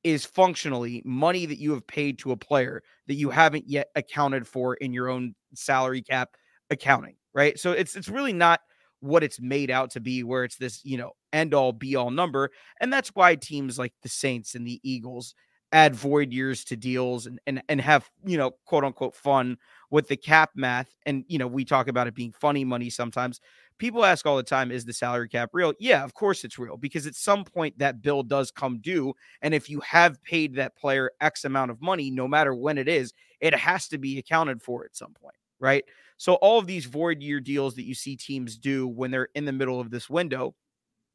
is 0.05 0.25
functionally 0.25 1.03
money 1.05 1.47
that 1.47 1.59
you 1.59 1.73
have 1.73 1.87
paid 1.87 2.19
to 2.21 2.33
a 2.33 2.37
player 2.37 2.83
that 3.07 3.15
you 3.15 3.31
haven't 3.31 3.69
yet 3.69 3.89
accounted 3.95 4.47
for 4.47 4.75
in 4.75 4.93
your 4.93 5.09
own 5.09 5.35
salary 5.55 6.03
cap 6.03 6.31
accounting, 6.71 7.17
right? 7.35 7.59
So 7.59 7.73
it's 7.73 7.97
it's 7.97 8.09
really 8.09 8.33
not 8.33 8.61
what 9.01 9.25
it's 9.25 9.41
made 9.41 9.71
out 9.71 9.91
to 9.91 10.01
be 10.01 10.23
where 10.23 10.45
it's 10.45 10.57
this, 10.57 10.85
you 10.85 10.97
know, 10.97 11.13
end 11.33 11.55
all 11.55 11.73
be 11.73 11.97
all 11.97 12.11
number. 12.11 12.51
And 12.81 12.93
that's 12.93 13.11
why 13.11 13.35
teams 13.35 13.79
like 13.79 13.93
the 14.03 14.09
Saints 14.09 14.55
and 14.55 14.67
the 14.67 14.81
Eagles 14.85 15.35
add 15.73 15.95
void 15.97 16.33
years 16.33 16.65
to 16.65 16.77
deals 16.77 17.27
and 17.27 17.41
and 17.47 17.63
and 17.69 17.81
have, 17.81 18.09
you 18.25 18.37
know, 18.37 18.53
quote 18.67 18.85
unquote 18.85 19.15
fun 19.15 19.57
with 19.91 20.09
the 20.09 20.17
cap 20.17 20.51
math. 20.55 20.95
And 21.07 21.25
you 21.29 21.39
know, 21.39 21.47
we 21.47 21.65
talk 21.65 21.89
about 21.89 22.07
it 22.07 22.15
being 22.15 22.33
funny 22.33 22.65
money 22.65 22.91
sometimes 22.91 23.41
people 23.79 24.05
ask 24.05 24.27
all 24.27 24.37
the 24.37 24.43
time, 24.43 24.71
is 24.71 24.85
the 24.85 24.93
salary 24.93 25.29
cap 25.29 25.51
real? 25.53 25.73
Yeah, 25.81 26.05
of 26.05 26.15
course 26.15 26.45
it's 26.45 26.59
real 26.59 26.77
because 26.77 27.07
at 27.07 27.15
some 27.15 27.45
point 27.45 27.79
that 27.79 28.03
bill 28.03 28.23
does 28.23 28.51
come 28.51 28.79
due. 28.79 29.15
And 29.41 29.55
if 29.55 29.69
you 29.69 29.81
have 29.81 30.23
paid 30.23 30.55
that 30.57 30.77
player 30.77 31.11
X 31.21 31.45
amount 31.45 31.71
of 31.71 31.81
money, 31.83 32.11
no 32.11 32.29
matter 32.29 32.55
when 32.55 32.79
it 32.79 32.89
is, 32.89 33.13
it 33.41 33.55
has 33.55 33.89
to 33.89 33.99
be 33.99 34.19
accounted 34.19 34.63
for 34.63 34.85
at 34.85 34.97
some 34.97 35.15
point, 35.21 35.35
right? 35.59 35.85
So 36.17 36.35
all 36.35 36.59
of 36.59 36.67
these 36.67 36.87
void 36.87 37.21
year 37.23 37.41
deals 37.41 37.75
that 37.75 37.85
you 37.85 37.95
see 37.95 38.17
teams 38.17 38.57
do 38.57 38.87
when 38.87 39.11
they're 39.11 39.29
in 39.35 39.45
the 39.45 39.53
middle 39.53 39.81
of 39.81 39.91
this 39.91 40.09
window, 40.09 40.55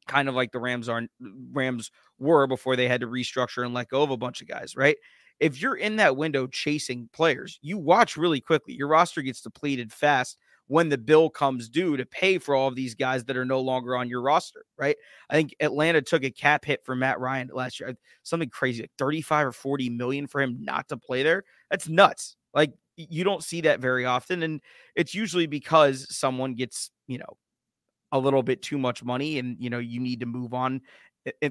kind 0.08 0.28
of 0.28 0.34
like 0.34 0.50
the 0.50 0.58
Rams 0.58 0.88
are 0.88 1.02
Rams 1.52 1.90
were 2.18 2.46
before 2.46 2.74
they 2.74 2.88
had 2.88 3.02
to 3.02 3.06
restructure 3.06 3.64
and 3.64 3.74
let 3.74 3.88
go 3.88 4.02
of 4.02 4.10
a 4.10 4.16
bunch 4.16 4.40
of 4.42 4.48
guys, 4.48 4.74
right? 4.76 4.96
If 5.38 5.62
you're 5.62 5.76
in 5.76 5.96
that 5.96 6.16
window 6.16 6.48
chasing 6.48 7.08
players, 7.12 7.60
you 7.62 7.78
watch 7.78 8.16
really 8.16 8.40
quickly. 8.40 8.74
Your 8.74 8.88
roster 8.88 9.22
gets 9.22 9.40
depleted 9.40 9.92
fast 9.92 10.36
when 10.66 10.88
the 10.88 10.98
bill 10.98 11.30
comes 11.30 11.68
due 11.68 11.96
to 11.96 12.04
pay 12.04 12.38
for 12.38 12.54
all 12.54 12.68
of 12.68 12.74
these 12.74 12.94
guys 12.94 13.24
that 13.24 13.36
are 13.36 13.44
no 13.44 13.60
longer 13.60 13.96
on 13.96 14.08
your 14.08 14.20
roster, 14.20 14.64
right? 14.76 14.96
I 15.30 15.34
think 15.34 15.54
Atlanta 15.60 16.02
took 16.02 16.24
a 16.24 16.30
cap 16.30 16.64
hit 16.64 16.84
for 16.84 16.94
Matt 16.94 17.20
Ryan 17.20 17.50
last 17.52 17.80
year, 17.80 17.94
something 18.22 18.50
crazy, 18.50 18.82
like 18.82 18.90
35 18.98 19.46
or 19.46 19.52
40 19.52 19.90
million 19.90 20.26
for 20.26 20.42
him 20.42 20.58
not 20.60 20.88
to 20.88 20.96
play 20.96 21.22
there. 21.22 21.44
That's 21.70 21.88
nuts. 21.88 22.36
Like 22.52 22.72
you 22.96 23.24
don't 23.24 23.42
see 23.42 23.62
that 23.62 23.80
very 23.80 24.04
often. 24.04 24.42
And 24.42 24.60
it's 24.94 25.14
usually 25.14 25.46
because 25.46 26.14
someone 26.14 26.54
gets, 26.54 26.90
you 27.06 27.18
know, 27.18 27.36
a 28.12 28.18
little 28.18 28.42
bit 28.42 28.62
too 28.62 28.78
much 28.78 29.04
money 29.04 29.38
and, 29.38 29.56
you 29.60 29.70
know, 29.70 29.78
you 29.78 30.00
need 30.00 30.20
to 30.20 30.26
move 30.26 30.54
on 30.54 30.80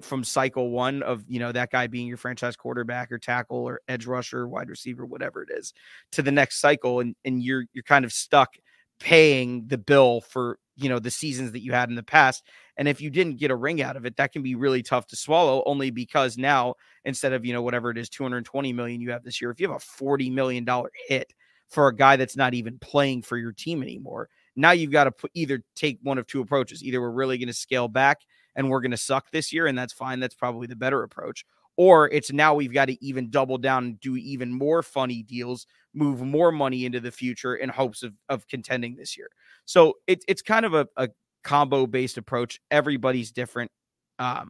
from 0.01 0.23
cycle 0.23 0.71
one 0.71 1.03
of 1.03 1.23
you 1.27 1.39
know 1.39 1.51
that 1.51 1.71
guy 1.71 1.87
being 1.87 2.07
your 2.07 2.17
franchise 2.17 2.55
quarterback 2.55 3.11
or 3.11 3.19
tackle 3.19 3.57
or 3.57 3.81
edge 3.87 4.05
rusher, 4.07 4.47
wide 4.47 4.69
receiver, 4.69 5.05
whatever 5.05 5.43
it 5.43 5.49
is, 5.51 5.73
to 6.11 6.21
the 6.21 6.31
next 6.31 6.59
cycle, 6.59 6.99
and 6.99 7.15
and 7.25 7.43
you're 7.43 7.65
you're 7.73 7.83
kind 7.83 8.05
of 8.05 8.11
stuck 8.13 8.55
paying 8.99 9.67
the 9.67 9.77
bill 9.77 10.21
for 10.21 10.57
you 10.75 10.89
know 10.89 10.99
the 10.99 11.11
seasons 11.11 11.51
that 11.51 11.61
you 11.63 11.71
had 11.73 11.89
in 11.89 11.95
the 11.95 12.03
past. 12.03 12.43
And 12.77 12.87
if 12.87 13.01
you 13.01 13.09
didn't 13.09 13.37
get 13.37 13.51
a 13.51 13.55
ring 13.55 13.81
out 13.81 13.95
of 13.97 14.05
it 14.05 14.15
that 14.17 14.31
can 14.31 14.41
be 14.43 14.55
really 14.55 14.83
tough 14.83 15.07
to 15.07 15.15
swallow 15.15 15.63
only 15.65 15.91
because 15.91 16.37
now 16.37 16.75
instead 17.05 17.33
of 17.33 17.45
you 17.45 17.53
know 17.53 17.61
whatever 17.61 17.89
it 17.91 17.97
is 17.97 18.09
220 18.09 18.73
million 18.73 19.01
you 19.01 19.11
have 19.11 19.23
this 19.23 19.41
year 19.41 19.51
if 19.51 19.59
you 19.59 19.67
have 19.67 19.77
a 19.77 19.79
40 19.79 20.29
million 20.29 20.63
dollar 20.65 20.89
hit 21.07 21.33
for 21.69 21.87
a 21.87 21.95
guy 21.95 22.15
that's 22.15 22.37
not 22.37 22.53
even 22.53 22.77
playing 22.79 23.21
for 23.23 23.37
your 23.37 23.51
team 23.51 23.81
anymore 23.83 24.29
now 24.57 24.71
you've 24.71 24.91
got 24.91 25.05
to 25.05 25.11
put, 25.11 25.31
either 25.33 25.63
take 25.75 25.99
one 26.03 26.17
of 26.17 26.27
two 26.27 26.41
approaches 26.41 26.83
either 26.83 26.99
we're 26.99 27.09
really 27.09 27.37
going 27.37 27.47
to 27.47 27.53
scale 27.53 27.87
back 27.87 28.21
and 28.55 28.69
we're 28.69 28.81
going 28.81 28.91
to 28.91 28.97
suck 28.97 29.31
this 29.31 29.53
year 29.53 29.67
and 29.67 29.77
that's 29.77 29.93
fine 29.93 30.19
that's 30.19 30.35
probably 30.35 30.67
the 30.67 30.75
better 30.75 31.03
approach 31.03 31.45
or 31.77 32.09
it's 32.09 32.33
now 32.33 32.55
we've 32.55 32.73
got 32.73 32.85
to 32.85 33.05
even 33.05 33.29
double 33.29 33.59
down 33.59 33.85
and 33.85 33.99
do 33.99 34.17
even 34.17 34.51
more 34.51 34.81
funny 34.81 35.21
deals, 35.21 35.67
move 35.93 36.21
more 36.21 36.51
money 36.51 36.85
into 36.85 36.99
the 36.99 37.11
future 37.11 37.55
in 37.55 37.69
hopes 37.69 38.01
of, 38.01 38.13
of 38.29 38.47
contending 38.47 38.95
this 38.95 39.15
year. 39.15 39.29
So 39.65 39.93
it, 40.07 40.23
it's 40.27 40.41
kind 40.41 40.65
of 40.65 40.73
a, 40.73 40.87
a 40.97 41.09
combo 41.43 41.85
based 41.85 42.17
approach. 42.17 42.59
Everybody's 42.71 43.31
different. 43.31 43.71
Um, 44.17 44.49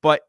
but 0.00 0.22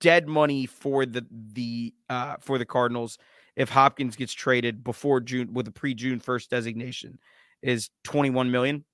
dead 0.00 0.28
money 0.28 0.66
for 0.66 1.04
the 1.04 1.26
the 1.52 1.92
uh, 2.08 2.36
for 2.40 2.56
the 2.56 2.64
Cardinals 2.64 3.18
if 3.56 3.68
Hopkins 3.68 4.14
gets 4.14 4.32
traded 4.32 4.84
before 4.84 5.20
June 5.20 5.52
with 5.52 5.66
a 5.66 5.72
pre 5.72 5.92
June 5.94 6.20
first 6.20 6.48
designation 6.48 7.18
is 7.62 7.90
21 8.04 8.50
million. 8.50 8.84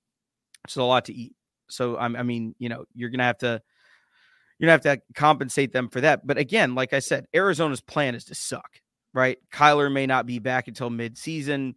It's 0.65 0.77
a 0.77 0.83
lot 0.83 1.07
to 1.07 1.15
eat. 1.15 1.35
So 1.69 1.97
I 1.97 2.09
mean, 2.09 2.55
you 2.59 2.69
know, 2.69 2.85
you're 2.95 3.11
gonna 3.11 3.25
have 3.25 3.39
to 3.39 3.61
you're 4.59 4.67
gonna 4.67 4.73
have 4.73 4.99
to 4.99 5.03
compensate 5.15 5.73
them 5.73 5.89
for 5.89 6.01
that. 6.01 6.27
But 6.27 6.39
again, 6.39 6.75
like 6.75 6.93
I 6.93 6.99
said, 6.99 7.27
Arizona's 7.35 7.81
plan 7.81 8.15
is 8.15 8.25
to 8.27 8.35
suck, 8.35 8.81
right? 9.15 9.39
Kyler 9.53 9.93
may 9.93 10.07
not 10.07 10.27
be 10.27 10.39
back 10.39 10.69
until 10.69 10.91
midseason. 10.91 11.75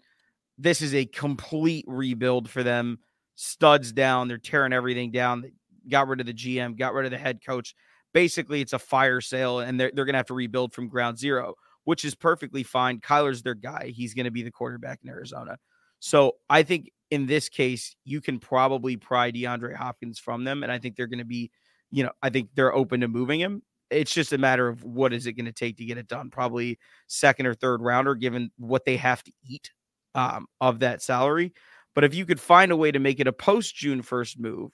This 0.57 0.81
is 0.81 0.95
a 0.95 1.05
complete 1.05 1.85
rebuild 1.87 2.49
for 2.49 2.63
them. 2.63 2.99
Studs 3.35 3.91
down, 3.91 4.27
they're 4.27 4.37
tearing 4.37 4.73
everything 4.73 5.11
down. 5.11 5.51
Got 5.89 6.07
rid 6.07 6.19
of 6.19 6.25
the 6.25 6.33
GM, 6.33 6.77
got 6.77 6.93
rid 6.93 7.05
of 7.05 7.11
the 7.11 7.17
head 7.17 7.39
coach. 7.45 7.75
Basically, 8.13 8.61
it's 8.61 8.73
a 8.73 8.79
fire 8.79 9.21
sale, 9.21 9.59
and 9.59 9.79
they're 9.79 9.91
they're 9.93 10.05
gonna 10.05 10.17
have 10.19 10.27
to 10.27 10.33
rebuild 10.33 10.73
from 10.73 10.87
ground 10.87 11.17
zero, 11.17 11.55
which 11.83 12.05
is 12.05 12.15
perfectly 12.15 12.63
fine. 12.63 12.99
Kyler's 12.99 13.41
their 13.41 13.55
guy. 13.55 13.91
He's 13.95 14.13
gonna 14.13 14.31
be 14.31 14.43
the 14.43 14.51
quarterback 14.51 14.99
in 15.03 15.09
Arizona. 15.09 15.57
So 16.01 16.35
I 16.49 16.63
think 16.63 16.91
in 17.09 17.25
this 17.25 17.47
case, 17.47 17.95
you 18.03 18.19
can 18.19 18.39
probably 18.39 18.97
pry 18.97 19.31
DeAndre 19.31 19.75
Hopkins 19.75 20.19
from 20.19 20.43
them, 20.43 20.63
and 20.63 20.71
I 20.71 20.79
think 20.79 20.97
they're 20.97 21.07
going 21.07 21.19
to 21.19 21.25
be 21.25 21.51
you 21.91 22.03
know, 22.03 22.11
I 22.23 22.29
think 22.29 22.49
they're 22.55 22.73
open 22.73 23.01
to 23.01 23.07
moving 23.07 23.39
him. 23.39 23.61
It's 23.89 24.13
just 24.13 24.31
a 24.31 24.37
matter 24.37 24.67
of 24.67 24.83
what 24.83 25.11
is 25.11 25.27
it 25.27 25.33
going 25.33 25.45
to 25.45 25.51
take 25.51 25.77
to 25.77 25.85
get 25.85 25.97
it 25.97 26.07
done. 26.07 26.29
Probably 26.29 26.79
second 27.07 27.45
or 27.45 27.53
third 27.53 27.81
rounder, 27.81 28.15
given 28.15 28.49
what 28.57 28.85
they 28.85 28.95
have 28.97 29.21
to 29.23 29.31
eat 29.45 29.71
um, 30.15 30.47
of 30.61 30.79
that 30.79 31.01
salary. 31.01 31.53
But 31.93 32.05
if 32.05 32.15
you 32.15 32.25
could 32.25 32.39
find 32.39 32.71
a 32.71 32.77
way 32.77 32.91
to 32.91 32.99
make 32.99 33.19
it 33.19 33.27
a 33.27 33.33
post 33.33 33.75
June 33.75 34.01
1st 34.01 34.39
move, 34.39 34.71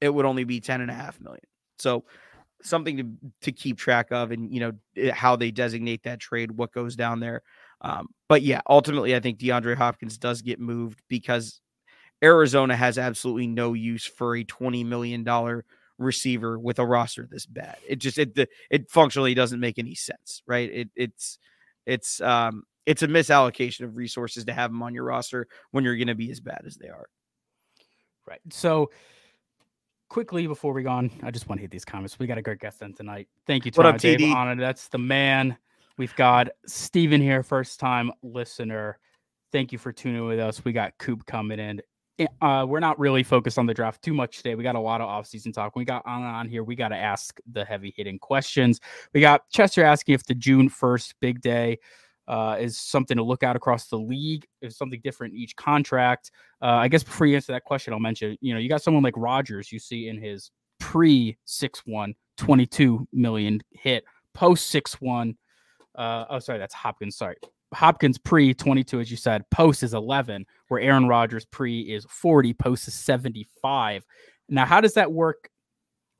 it 0.00 0.08
would 0.08 0.24
only 0.24 0.44
be 0.44 0.60
10 0.60 0.80
and 0.80 0.90
a 0.90 0.94
half 0.94 1.20
million. 1.20 1.44
So 1.78 2.04
something 2.62 2.96
to, 2.96 3.06
to 3.42 3.52
keep 3.52 3.76
track 3.76 4.10
of 4.10 4.30
and, 4.30 4.52
you 4.52 4.60
know, 4.60 4.72
eh, 4.96 5.12
how 5.12 5.36
they 5.36 5.50
designate 5.50 6.04
that 6.04 6.18
trade, 6.18 6.50
what 6.52 6.72
goes 6.72 6.96
down 6.96 7.20
there. 7.20 7.42
Um, 7.80 8.08
but 8.28 8.42
yeah, 8.42 8.60
ultimately, 8.68 9.14
I 9.14 9.20
think 9.20 9.38
DeAndre 9.38 9.76
Hopkins 9.76 10.18
does 10.18 10.42
get 10.42 10.60
moved 10.60 11.00
because 11.08 11.60
Arizona 12.22 12.76
has 12.76 12.98
absolutely 12.98 13.46
no 13.46 13.72
use 13.72 14.04
for 14.04 14.36
a 14.36 14.44
$20 14.44 14.84
million 14.84 15.24
receiver 15.98 16.58
with 16.58 16.78
a 16.78 16.86
roster 16.86 17.28
this 17.30 17.46
bad. 17.46 17.76
It 17.86 17.96
just 17.96 18.18
it 18.18 18.36
it 18.70 18.90
functionally 18.90 19.34
doesn't 19.34 19.60
make 19.60 19.78
any 19.78 19.94
sense, 19.94 20.42
right? 20.46 20.70
It 20.70 20.90
it's 20.96 21.38
it's 21.86 22.20
um 22.20 22.64
it's 22.86 23.02
a 23.02 23.08
misallocation 23.08 23.82
of 23.82 23.96
resources 23.96 24.44
to 24.46 24.52
have 24.52 24.70
them 24.70 24.82
on 24.82 24.94
your 24.94 25.04
roster 25.04 25.46
when 25.72 25.84
you're 25.84 25.96
going 25.96 26.08
to 26.08 26.14
be 26.14 26.30
as 26.30 26.40
bad 26.40 26.62
as 26.66 26.76
they 26.76 26.88
are. 26.88 27.06
Right. 28.26 28.40
So 28.50 28.90
quickly 30.08 30.46
before 30.46 30.72
we 30.72 30.82
go 30.82 30.90
on, 30.90 31.10
I 31.22 31.30
just 31.30 31.48
want 31.48 31.58
to 31.58 31.62
hit 31.62 31.70
these 31.70 31.84
comments. 31.84 32.18
We 32.18 32.26
got 32.26 32.38
a 32.38 32.42
great 32.42 32.60
guest 32.60 32.82
on 32.82 32.94
tonight. 32.94 33.28
Thank 33.46 33.66
you, 33.66 33.72
What 33.74 33.86
up, 33.86 33.98
Dave 33.98 34.20
TD? 34.20 34.52
it. 34.52 34.58
That's 34.58 34.88
the 34.88 34.98
man. 34.98 35.58
We've 35.98 36.14
got 36.14 36.48
Steven 36.64 37.20
here, 37.20 37.42
first 37.42 37.80
time 37.80 38.12
listener. 38.22 39.00
Thank 39.50 39.72
you 39.72 39.78
for 39.78 39.92
tuning 39.92 40.24
with 40.26 40.38
us. 40.38 40.64
We 40.64 40.72
got 40.72 40.96
Coop 40.98 41.26
coming 41.26 41.58
in. 41.58 41.82
Uh, 42.40 42.64
we're 42.68 42.78
not 42.78 42.98
really 43.00 43.24
focused 43.24 43.58
on 43.58 43.66
the 43.66 43.74
draft 43.74 44.02
too 44.02 44.14
much 44.14 44.36
today. 44.36 44.54
We 44.54 44.62
got 44.62 44.76
a 44.76 44.80
lot 44.80 45.00
of 45.00 45.08
offseason 45.08 45.52
talk. 45.52 45.74
we 45.74 45.84
got 45.84 46.04
Anand 46.04 46.50
here, 46.50 46.62
we 46.62 46.76
got 46.76 46.88
to 46.88 46.96
ask 46.96 47.38
the 47.50 47.64
heavy 47.64 47.92
hitting 47.96 48.18
questions. 48.18 48.80
We 49.12 49.20
got 49.20 49.48
Chester 49.50 49.82
asking 49.82 50.14
if 50.14 50.24
the 50.24 50.34
June 50.34 50.70
1st 50.70 51.14
big 51.20 51.40
day 51.40 51.78
uh, 52.28 52.56
is 52.60 52.78
something 52.78 53.16
to 53.16 53.22
look 53.24 53.42
at 53.42 53.56
across 53.56 53.88
the 53.88 53.98
league, 53.98 54.46
is 54.62 54.76
something 54.76 55.00
different 55.02 55.34
in 55.34 55.40
each 55.40 55.56
contract. 55.56 56.30
Uh, 56.62 56.66
I 56.66 56.86
guess 56.86 57.02
before 57.02 57.26
you 57.26 57.34
answer 57.34 57.52
that 57.52 57.64
question, 57.64 57.92
I'll 57.92 57.98
mention, 57.98 58.36
you 58.40 58.54
know, 58.54 58.60
you 58.60 58.68
got 58.68 58.82
someone 58.82 59.02
like 59.02 59.14
Rodgers 59.16 59.72
you 59.72 59.80
see 59.80 60.08
in 60.08 60.20
his 60.20 60.52
pre 60.78 61.36
6 61.44 61.82
1, 61.86 62.14
22 62.36 63.08
million 63.12 63.60
hit, 63.70 64.04
post 64.32 64.68
6 64.70 65.00
1. 65.00 65.36
Uh, 65.98 66.24
oh, 66.30 66.38
sorry, 66.38 66.58
that's 66.58 66.74
Hopkins. 66.74 67.16
Sorry, 67.16 67.36
Hopkins 67.74 68.16
pre 68.18 68.54
22, 68.54 69.00
as 69.00 69.10
you 69.10 69.16
said, 69.16 69.44
post 69.50 69.82
is 69.82 69.94
11, 69.94 70.46
where 70.68 70.80
Aaron 70.80 71.08
Rodgers 71.08 71.44
pre 71.44 71.80
is 71.80 72.06
40, 72.08 72.54
post 72.54 72.88
is 72.88 72.94
75. 72.94 74.06
Now, 74.48 74.64
how 74.64 74.80
does 74.80 74.94
that 74.94 75.12
work 75.12 75.50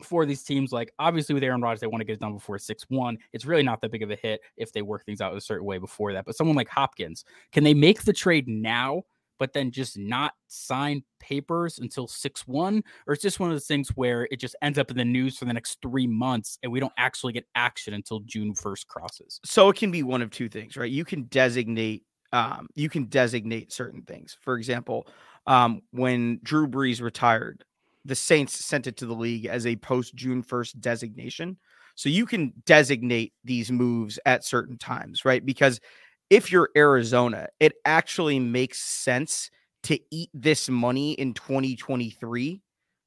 for 0.02 0.26
these 0.26 0.42
teams? 0.42 0.72
Like, 0.72 0.92
obviously, 0.98 1.34
with 1.34 1.44
Aaron 1.44 1.62
Rodgers, 1.62 1.80
they 1.80 1.86
want 1.86 2.00
to 2.00 2.04
get 2.04 2.14
it 2.14 2.20
done 2.20 2.34
before 2.34 2.58
6 2.58 2.84
1. 2.88 3.18
It's 3.32 3.46
really 3.46 3.62
not 3.62 3.80
that 3.80 3.92
big 3.92 4.02
of 4.02 4.10
a 4.10 4.16
hit 4.16 4.40
if 4.56 4.72
they 4.72 4.82
work 4.82 5.04
things 5.04 5.20
out 5.20 5.36
a 5.36 5.40
certain 5.40 5.64
way 5.64 5.78
before 5.78 6.12
that. 6.12 6.26
But 6.26 6.36
someone 6.36 6.56
like 6.56 6.68
Hopkins, 6.68 7.24
can 7.52 7.62
they 7.62 7.74
make 7.74 8.02
the 8.02 8.12
trade 8.12 8.48
now 8.48 9.04
but 9.38 9.52
then 9.52 9.70
just 9.70 9.98
not 9.98 10.32
sign 10.48 11.02
papers 11.20 11.78
until 11.78 12.06
6 12.06 12.46
1? 12.46 12.82
Or 13.06 13.14
it's 13.14 13.22
just 13.22 13.40
one 13.40 13.50
of 13.50 13.54
those 13.54 13.66
things 13.66 13.90
where 13.90 14.28
it 14.30 14.40
just 14.40 14.56
ends 14.62 14.78
up 14.78 14.90
in 14.90 14.96
the 14.96 15.04
news 15.04 15.38
for 15.38 15.44
the 15.44 15.52
next 15.52 15.78
three 15.82 16.06
months 16.06 16.58
and 16.62 16.72
we 16.72 16.80
don't 16.80 16.92
actually 16.96 17.32
get 17.32 17.46
action 17.54 17.94
until 17.94 18.20
June 18.20 18.54
1st 18.54 18.86
crosses? 18.86 19.40
So 19.44 19.68
it 19.68 19.76
can 19.76 19.90
be 19.90 20.02
one 20.02 20.22
of 20.22 20.30
two 20.30 20.48
things, 20.48 20.76
right? 20.76 20.90
You 20.90 21.04
can 21.04 21.24
designate. 21.24 22.04
Um, 22.32 22.68
you 22.74 22.90
can 22.90 23.04
designate 23.04 23.72
certain 23.72 24.02
things. 24.02 24.36
For 24.42 24.58
example, 24.58 25.06
um, 25.46 25.80
when 25.92 26.40
Drew 26.42 26.68
Brees 26.68 27.00
retired, 27.00 27.64
the 28.04 28.14
Saints 28.14 28.64
sent 28.64 28.86
it 28.86 28.98
to 28.98 29.06
the 29.06 29.14
league 29.14 29.46
as 29.46 29.66
a 29.66 29.76
post 29.76 30.14
June 30.14 30.42
1st 30.42 30.80
designation. 30.80 31.56
So 31.94 32.08
you 32.08 32.26
can 32.26 32.52
designate 32.64 33.32
these 33.44 33.72
moves 33.72 34.18
at 34.24 34.44
certain 34.44 34.78
times, 34.78 35.24
right? 35.24 35.44
Because 35.44 35.80
if 36.30 36.52
you're 36.52 36.70
Arizona, 36.76 37.48
it 37.60 37.74
actually 37.84 38.38
makes 38.38 38.80
sense 38.80 39.50
to 39.84 39.98
eat 40.10 40.30
this 40.34 40.68
money 40.68 41.12
in 41.12 41.34
2023, 41.34 42.60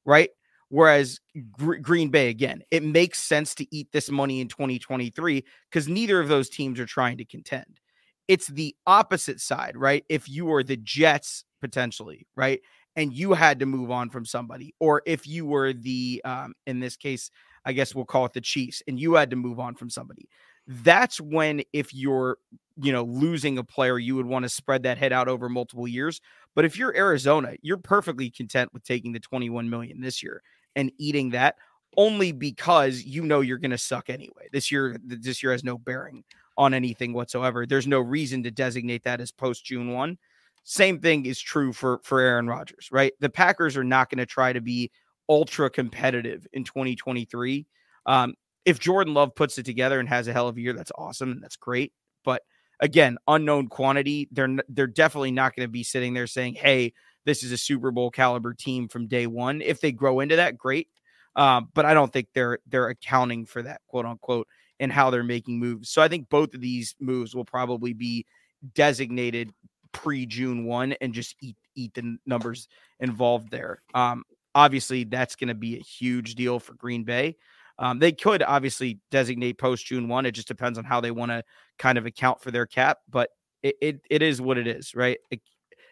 right? 0.04 0.30
Whereas 0.68 1.20
Gr- 1.52 1.76
Green 1.76 2.08
Bay, 2.08 2.28
again, 2.28 2.62
it 2.70 2.82
makes 2.82 3.20
sense 3.20 3.54
to 3.56 3.66
eat 3.74 3.88
this 3.92 4.10
money 4.10 4.40
in 4.40 4.48
2023 4.48 5.44
because 5.70 5.86
neither 5.86 6.18
of 6.18 6.28
those 6.28 6.48
teams 6.48 6.80
are 6.80 6.86
trying 6.86 7.18
to 7.18 7.24
contend. 7.24 7.78
It's 8.26 8.46
the 8.46 8.74
opposite 8.86 9.40
side, 9.40 9.76
right? 9.76 10.04
If 10.08 10.28
you 10.28 10.46
were 10.46 10.62
the 10.62 10.78
Jets 10.78 11.44
potentially, 11.60 12.26
right? 12.36 12.60
And 12.96 13.12
you 13.12 13.34
had 13.34 13.58
to 13.60 13.66
move 13.66 13.90
on 13.90 14.10
from 14.10 14.24
somebody, 14.24 14.74
or 14.80 15.02
if 15.06 15.26
you 15.26 15.44
were 15.46 15.72
the, 15.72 16.22
um, 16.24 16.54
in 16.66 16.80
this 16.80 16.96
case, 16.96 17.30
I 17.64 17.72
guess 17.72 17.94
we'll 17.94 18.04
call 18.04 18.24
it 18.24 18.32
the 18.32 18.40
Chiefs, 18.40 18.82
and 18.88 18.98
you 18.98 19.14
had 19.14 19.30
to 19.30 19.36
move 19.36 19.60
on 19.60 19.74
from 19.74 19.90
somebody. 19.90 20.28
That's 20.66 21.20
when, 21.20 21.62
if 21.72 21.92
you're, 21.92 22.38
you 22.76 22.92
know, 22.92 23.02
losing 23.04 23.58
a 23.58 23.64
player, 23.64 23.98
you 23.98 24.14
would 24.16 24.26
want 24.26 24.44
to 24.44 24.48
spread 24.48 24.84
that 24.84 24.98
head 24.98 25.12
out 25.12 25.28
over 25.28 25.48
multiple 25.48 25.88
years. 25.88 26.20
But 26.54 26.64
if 26.64 26.76
you're 26.76 26.96
Arizona, 26.96 27.54
you're 27.62 27.78
perfectly 27.78 28.30
content 28.30 28.72
with 28.72 28.84
taking 28.84 29.12
the 29.12 29.20
21 29.20 29.68
million 29.68 30.00
this 30.00 30.22
year 30.22 30.42
and 30.76 30.92
eating 30.98 31.30
that 31.30 31.56
only 31.96 32.32
because 32.32 33.02
you 33.02 33.22
know 33.22 33.40
you're 33.40 33.58
going 33.58 33.70
to 33.70 33.78
suck 33.78 34.08
anyway. 34.08 34.48
This 34.52 34.70
year, 34.70 34.96
this 35.04 35.42
year 35.42 35.52
has 35.52 35.64
no 35.64 35.76
bearing 35.78 36.24
on 36.56 36.74
anything 36.74 37.12
whatsoever. 37.12 37.66
There's 37.66 37.86
no 37.86 38.00
reason 38.00 38.42
to 38.44 38.50
designate 38.50 39.04
that 39.04 39.20
as 39.20 39.32
post 39.32 39.64
June 39.64 39.92
one. 39.92 40.18
Same 40.64 41.00
thing 41.00 41.26
is 41.26 41.40
true 41.40 41.72
for 41.72 42.00
for 42.04 42.20
Aaron 42.20 42.46
Rodgers, 42.46 42.88
right? 42.92 43.12
The 43.20 43.30
Packers 43.30 43.76
are 43.76 43.84
not 43.84 44.10
going 44.10 44.18
to 44.18 44.26
try 44.26 44.52
to 44.52 44.60
be 44.60 44.90
ultra 45.28 45.68
competitive 45.70 46.46
in 46.52 46.64
2023. 46.64 47.66
Um, 48.06 48.34
if 48.64 48.78
Jordan 48.78 49.14
Love 49.14 49.34
puts 49.34 49.58
it 49.58 49.64
together 49.64 50.00
and 50.00 50.08
has 50.08 50.28
a 50.28 50.32
hell 50.32 50.48
of 50.48 50.56
a 50.56 50.60
year, 50.60 50.72
that's 50.72 50.92
awesome. 50.96 51.32
And 51.32 51.42
that's 51.42 51.56
great. 51.56 51.92
But 52.24 52.42
again, 52.80 53.18
unknown 53.26 53.68
quantity. 53.68 54.28
They're 54.32 54.56
they're 54.68 54.86
definitely 54.86 55.32
not 55.32 55.54
going 55.56 55.66
to 55.66 55.72
be 55.72 55.82
sitting 55.82 56.14
there 56.14 56.26
saying, 56.26 56.54
"Hey, 56.54 56.92
this 57.24 57.42
is 57.42 57.52
a 57.52 57.58
Super 57.58 57.90
Bowl 57.90 58.10
caliber 58.10 58.54
team 58.54 58.88
from 58.88 59.06
day 59.06 59.26
one. 59.26 59.62
If 59.62 59.80
they 59.80 59.92
grow 59.92 60.20
into 60.20 60.36
that, 60.36 60.58
great. 60.58 60.88
Um, 61.36 61.68
but 61.74 61.84
I 61.84 61.94
don't 61.94 62.12
think 62.12 62.28
they're 62.34 62.58
they're 62.66 62.88
accounting 62.88 63.46
for 63.46 63.62
that, 63.62 63.80
quote 63.88 64.04
unquote, 64.06 64.46
and 64.80 64.92
how 64.92 65.10
they're 65.10 65.22
making 65.22 65.58
moves. 65.58 65.88
So 65.90 66.02
I 66.02 66.08
think 66.08 66.28
both 66.28 66.54
of 66.54 66.60
these 66.60 66.94
moves 67.00 67.34
will 67.34 67.44
probably 67.44 67.94
be 67.94 68.26
designated 68.74 69.50
pre 69.92 70.26
June 70.26 70.66
one 70.66 70.92
and 71.00 71.14
just 71.14 71.36
eat 71.40 71.56
eat 71.74 71.94
the 71.94 72.16
numbers 72.26 72.68
involved 73.00 73.50
there. 73.50 73.82
Um, 73.94 74.24
obviously, 74.54 75.04
that's 75.04 75.36
going 75.36 75.48
to 75.48 75.54
be 75.54 75.76
a 75.76 75.82
huge 75.82 76.34
deal 76.34 76.58
for 76.58 76.74
Green 76.74 77.04
Bay. 77.04 77.36
Um, 77.78 77.98
they 77.98 78.12
could 78.12 78.42
obviously 78.42 78.98
designate 79.10 79.58
post 79.58 79.86
June 79.86 80.08
one. 80.08 80.26
It 80.26 80.32
just 80.32 80.48
depends 80.48 80.78
on 80.78 80.84
how 80.84 81.00
they 81.00 81.10
want 81.10 81.30
to 81.30 81.42
kind 81.78 81.98
of 81.98 82.06
account 82.06 82.40
for 82.40 82.50
their 82.50 82.66
cap, 82.66 82.98
but 83.08 83.30
it, 83.62 83.76
it, 83.80 84.00
it 84.10 84.22
is 84.22 84.40
what 84.40 84.58
it 84.58 84.66
is, 84.66 84.94
right? 84.94 85.18
It, 85.30 85.40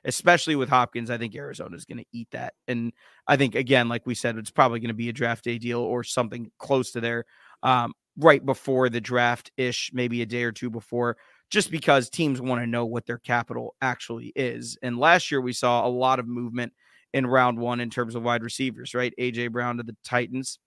especially 0.04 0.56
with 0.56 0.68
Hopkins. 0.68 1.10
I 1.10 1.18
think 1.18 1.34
Arizona 1.34 1.76
is 1.76 1.84
going 1.84 1.98
to 1.98 2.06
eat 2.12 2.28
that. 2.32 2.54
And 2.68 2.92
I 3.26 3.36
think, 3.36 3.54
again, 3.54 3.88
like 3.88 4.06
we 4.06 4.14
said, 4.14 4.36
it's 4.36 4.50
probably 4.50 4.80
going 4.80 4.88
to 4.88 4.94
be 4.94 5.08
a 5.08 5.12
draft 5.12 5.44
day 5.44 5.58
deal 5.58 5.80
or 5.80 6.04
something 6.04 6.50
close 6.58 6.92
to 6.92 7.00
there 7.00 7.24
um, 7.62 7.92
right 8.16 8.44
before 8.44 8.88
the 8.88 9.00
draft 9.00 9.50
ish, 9.56 9.90
maybe 9.92 10.22
a 10.22 10.26
day 10.26 10.44
or 10.44 10.52
two 10.52 10.70
before, 10.70 11.16
just 11.50 11.70
because 11.70 12.08
teams 12.08 12.40
want 12.40 12.60
to 12.60 12.66
know 12.66 12.86
what 12.86 13.06
their 13.06 13.18
capital 13.18 13.74
actually 13.82 14.32
is. 14.34 14.78
And 14.82 14.98
last 14.98 15.30
year 15.30 15.40
we 15.40 15.52
saw 15.52 15.86
a 15.86 15.88
lot 15.88 16.18
of 16.18 16.26
movement 16.26 16.72
in 17.12 17.26
round 17.26 17.58
one 17.58 17.80
in 17.80 17.90
terms 17.90 18.14
of 18.14 18.22
wide 18.22 18.42
receivers, 18.42 18.94
right? 18.94 19.12
AJ 19.18 19.52
Brown 19.52 19.76
to 19.78 19.82
the 19.82 19.96
Titans. 20.04 20.58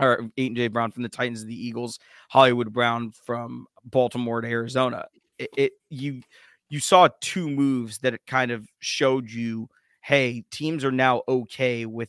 Or 0.00 0.30
AJ 0.38 0.72
Brown 0.72 0.92
from 0.92 1.02
the 1.02 1.08
Titans 1.08 1.42
to 1.42 1.46
the 1.46 1.66
Eagles, 1.66 1.98
Hollywood 2.30 2.72
Brown 2.72 3.10
from 3.10 3.66
Baltimore 3.84 4.40
to 4.40 4.48
Arizona. 4.48 5.06
It, 5.38 5.50
it 5.56 5.72
you 5.90 6.22
you 6.68 6.80
saw 6.80 7.08
two 7.20 7.50
moves 7.50 7.98
that 7.98 8.14
it 8.14 8.22
kind 8.26 8.50
of 8.50 8.68
showed 8.78 9.30
you 9.30 9.68
hey, 10.02 10.44
teams 10.50 10.84
are 10.84 10.92
now 10.92 11.22
okay 11.28 11.86
with 11.86 12.08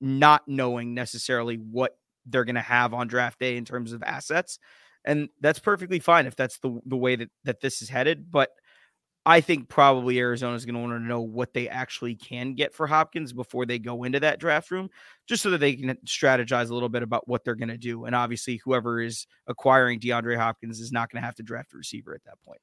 not 0.00 0.42
knowing 0.46 0.94
necessarily 0.94 1.56
what 1.56 1.98
they're 2.26 2.44
going 2.44 2.54
to 2.54 2.60
have 2.60 2.94
on 2.94 3.08
draft 3.08 3.40
day 3.40 3.56
in 3.56 3.64
terms 3.64 3.92
of 3.92 4.02
assets. 4.02 4.58
And 5.04 5.28
that's 5.40 5.58
perfectly 5.58 5.98
fine 5.98 6.26
if 6.26 6.36
that's 6.36 6.58
the, 6.58 6.80
the 6.86 6.96
way 6.96 7.16
that, 7.16 7.30
that 7.44 7.60
this 7.60 7.82
is 7.82 7.88
headed. 7.88 8.30
But 8.30 8.50
I 9.28 9.42
think 9.42 9.68
probably 9.68 10.18
Arizona 10.20 10.54
is 10.56 10.64
going 10.64 10.74
to 10.74 10.80
want 10.80 10.94
to 10.94 11.00
know 11.00 11.20
what 11.20 11.52
they 11.52 11.68
actually 11.68 12.14
can 12.14 12.54
get 12.54 12.72
for 12.72 12.86
Hopkins 12.86 13.34
before 13.34 13.66
they 13.66 13.78
go 13.78 14.04
into 14.04 14.18
that 14.20 14.40
draft 14.40 14.70
room, 14.70 14.88
just 15.26 15.42
so 15.42 15.50
that 15.50 15.58
they 15.58 15.74
can 15.74 15.98
strategize 16.06 16.70
a 16.70 16.72
little 16.72 16.88
bit 16.88 17.02
about 17.02 17.28
what 17.28 17.44
they're 17.44 17.54
going 17.54 17.68
to 17.68 17.76
do. 17.76 18.06
And 18.06 18.14
obviously, 18.14 18.58
whoever 18.64 19.02
is 19.02 19.26
acquiring 19.46 20.00
DeAndre 20.00 20.38
Hopkins 20.38 20.80
is 20.80 20.92
not 20.92 21.10
going 21.10 21.20
to 21.20 21.26
have 21.26 21.34
to 21.34 21.42
draft 21.42 21.74
a 21.74 21.76
receiver 21.76 22.14
at 22.14 22.24
that 22.24 22.40
point. 22.42 22.62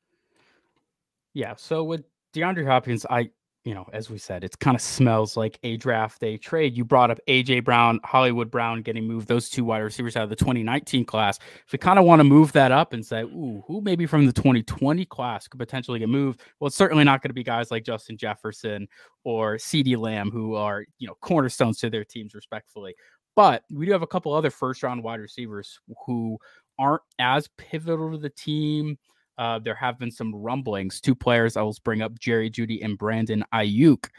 Yeah. 1.36 1.54
So 1.56 1.84
with 1.84 2.04
DeAndre 2.34 2.66
Hopkins, 2.66 3.06
I, 3.08 3.30
you 3.66 3.74
know, 3.74 3.86
as 3.94 4.12
we 4.12 4.20
said, 4.20 4.44
it 4.44 4.58
kind 4.60 4.76
of 4.76 4.82
smells 4.82 5.36
like 5.36 5.58
a 5.64 5.76
draft 5.78 6.22
day 6.22 6.38
trade. 6.38 6.78
You 6.78 6.86
brought 6.86 7.10
up 7.10 7.20
AJ 7.28 7.64
Brown, 7.64 8.00
Hollywood 8.04 8.52
Brown 8.52 8.84
getting 8.84 9.08
moved, 9.08 9.28
those 9.28 9.50
two 9.50 9.66
wide 9.66 9.80
receivers 9.80 10.16
out 10.16 10.24
of 10.24 10.30
the 10.30 10.36
2019 10.36 11.04
class. 11.04 11.40
If 11.66 11.74
we 11.74 11.80
kind 11.80 11.98
of 11.98 12.06
want 12.06 12.20
to 12.20 12.24
move 12.24 12.52
that 12.52 12.72
up 12.72 12.94
and 12.94 13.04
say, 13.04 13.24
ooh, 13.24 13.64
who 13.66 13.82
maybe 13.82 14.06
from 14.06 14.28
the 14.28 14.34
2020 14.34 15.04
class 15.06 15.48
could 15.48 15.60
potentially 15.60 15.98
get 15.98 16.10
moved? 16.10 16.42
Well, 16.60 16.68
it's 16.68 16.78
certainly 16.78 17.04
not 17.04 17.24
going 17.24 17.32
to 17.32 17.36
be 17.36 17.44
guys 17.44 17.72
like 17.72 17.84
Justin 17.84 18.18
Jefferson 18.18 18.88
or 19.24 19.56
CeeDee 19.56 19.98
Lamb, 19.98 20.30
who 20.30 20.54
are, 20.54 20.86
you 21.00 21.08
know, 21.08 21.16
cornerstones 21.22 21.80
to 21.80 21.90
their 21.90 22.06
teams, 22.06 22.36
respectfully. 22.36 22.94
But 23.36 23.64
we 23.72 23.88
do 23.88 23.92
have 23.94 24.04
a 24.04 24.08
couple 24.08 24.32
other 24.32 24.52
first 24.52 24.84
round 24.84 25.04
wide 25.04 25.20
receivers 25.20 25.80
who 26.06 26.38
aren't 26.78 27.02
as 27.18 27.50
pivotal 27.58 28.12
to 28.12 28.20
the 28.20 28.30
team 28.30 29.00
uh, 29.38 29.60
there 29.60 29.76
have 29.76 30.00
been 30.00 30.12
some 30.12 30.34
rumblings. 30.34 31.02
Two 31.02 31.16
players 31.16 31.58
I 31.58 31.62
will 31.62 31.78
bring 31.84 32.02
up 32.02 32.20
Jerry 32.20 32.50
Jeudy 32.50 32.84
and 32.84 32.98
Brandon 32.98 33.44
Aiyuk. 33.54 34.10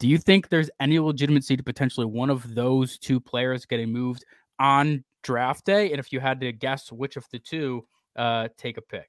Do 0.00 0.08
you 0.08 0.18
think 0.18 0.48
there's 0.48 0.70
any 0.80 0.98
legitimacy 0.98 1.56
to 1.56 1.62
potentially 1.62 2.06
one 2.06 2.30
of 2.30 2.54
those 2.54 2.98
two 2.98 3.20
players 3.20 3.64
getting 3.64 3.92
moved 3.92 4.24
on 4.58 5.04
draft 5.22 5.64
day? 5.64 5.90
And 5.90 6.00
if 6.00 6.12
you 6.12 6.20
had 6.20 6.40
to 6.40 6.52
guess 6.52 6.90
which 6.90 7.16
of 7.16 7.26
the 7.30 7.38
two, 7.38 7.86
uh, 8.16 8.48
take 8.56 8.76
a 8.76 8.82
pick. 8.82 9.08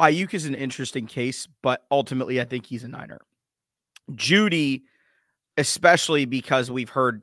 Aiyuk 0.00 0.32
is 0.32 0.46
an 0.46 0.54
interesting 0.54 1.06
case, 1.06 1.48
but 1.62 1.84
ultimately, 1.90 2.40
I 2.40 2.44
think 2.44 2.66
he's 2.66 2.84
a 2.84 2.88
Niner. 2.88 3.20
Jeudy, 4.12 4.82
especially 5.56 6.24
because 6.24 6.70
we've 6.70 6.88
heard 6.88 7.22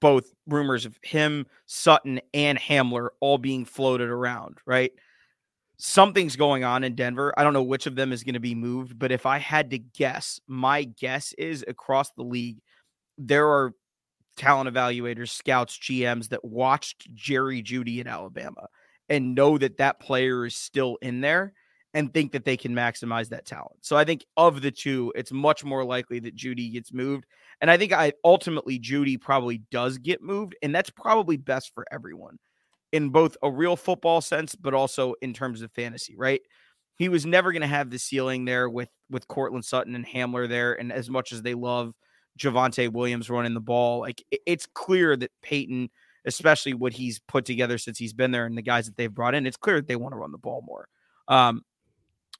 both 0.00 0.32
rumors 0.46 0.84
of 0.84 0.98
him, 1.02 1.46
Sutton, 1.66 2.20
and 2.34 2.58
Hamler 2.58 3.08
all 3.20 3.38
being 3.38 3.64
floated 3.64 4.08
around, 4.08 4.58
right? 4.66 4.92
Something's 5.78 6.34
going 6.34 6.64
on 6.64 6.82
in 6.82 6.96
Denver. 6.96 7.32
I 7.36 7.44
don't 7.44 7.52
know 7.52 7.62
which 7.62 7.86
of 7.86 7.94
them 7.94 8.12
is 8.12 8.24
going 8.24 8.34
to 8.34 8.40
be 8.40 8.54
moved, 8.54 8.98
but 8.98 9.12
if 9.12 9.26
I 9.26 9.38
had 9.38 9.70
to 9.70 9.78
guess, 9.78 10.40
my 10.48 10.84
guess 10.84 11.32
is 11.34 11.64
across 11.68 12.10
the 12.12 12.24
league, 12.24 12.58
there 13.16 13.48
are 13.48 13.72
talent 14.36 14.72
evaluators, 14.72 15.30
scouts, 15.30 15.78
GMs 15.78 16.30
that 16.30 16.44
watched 16.44 17.12
Jerry 17.14 17.62
Jeudy 17.62 18.00
in 18.00 18.08
Alabama 18.08 18.66
and 19.08 19.34
know 19.34 19.56
that 19.58 19.78
that 19.78 20.00
player 20.00 20.46
is 20.46 20.56
still 20.56 20.98
in 21.00 21.20
there 21.20 21.52
and 21.94 22.12
think 22.12 22.32
that 22.32 22.44
they 22.44 22.56
can 22.56 22.74
maximize 22.74 23.28
that 23.28 23.46
talent. 23.46 23.78
So 23.80 23.96
I 23.96 24.04
think 24.04 24.24
of 24.36 24.60
the 24.60 24.70
two, 24.70 25.12
it's 25.16 25.32
much 25.32 25.64
more 25.64 25.84
likely 25.84 26.18
that 26.20 26.36
Jeudy 26.36 26.72
gets 26.72 26.92
moved. 26.92 27.24
And 27.60 27.70
I 27.70 27.76
think 27.76 27.92
I 27.92 28.12
ultimately 28.24 28.78
Jeudy 28.78 29.20
probably 29.20 29.58
does 29.70 29.98
get 29.98 30.22
moved, 30.22 30.54
and 30.62 30.74
that's 30.74 30.90
probably 30.90 31.36
best 31.36 31.72
for 31.74 31.86
everyone 31.90 32.38
in 32.92 33.10
both 33.10 33.36
a 33.42 33.50
real 33.50 33.76
football 33.76 34.20
sense, 34.20 34.54
but 34.54 34.74
also 34.74 35.14
in 35.20 35.32
terms 35.32 35.62
of 35.62 35.72
fantasy, 35.72 36.16
right? 36.16 36.40
He 36.96 37.08
was 37.08 37.26
never 37.26 37.52
going 37.52 37.62
to 37.62 37.68
have 37.68 37.90
the 37.90 37.98
ceiling 37.98 38.44
there 38.44 38.68
with 38.68 38.88
with 39.10 39.28
Courtland 39.28 39.64
Sutton 39.64 39.94
and 39.94 40.06
Hamler 40.06 40.48
there, 40.48 40.74
and 40.74 40.92
as 40.92 41.08
much 41.08 41.32
as 41.32 41.42
they 41.42 41.54
love 41.54 41.94
Javonte 42.38 42.92
Williams 42.92 43.30
running 43.30 43.54
the 43.54 43.60
ball, 43.60 44.00
like 44.00 44.22
it's 44.46 44.66
clear 44.66 45.16
that 45.16 45.30
Payton, 45.42 45.90
especially 46.24 46.74
what 46.74 46.92
he's 46.92 47.20
put 47.20 47.44
together 47.44 47.78
since 47.78 47.98
he's 47.98 48.12
been 48.12 48.32
there, 48.32 48.46
and 48.46 48.58
the 48.58 48.62
guys 48.62 48.86
that 48.86 48.96
they've 48.96 49.14
brought 49.14 49.34
in, 49.34 49.46
it's 49.46 49.56
clear 49.56 49.76
that 49.76 49.86
they 49.86 49.96
want 49.96 50.12
to 50.12 50.18
run 50.18 50.32
the 50.32 50.38
ball 50.38 50.62
more. 50.66 50.88
Um, 51.28 51.62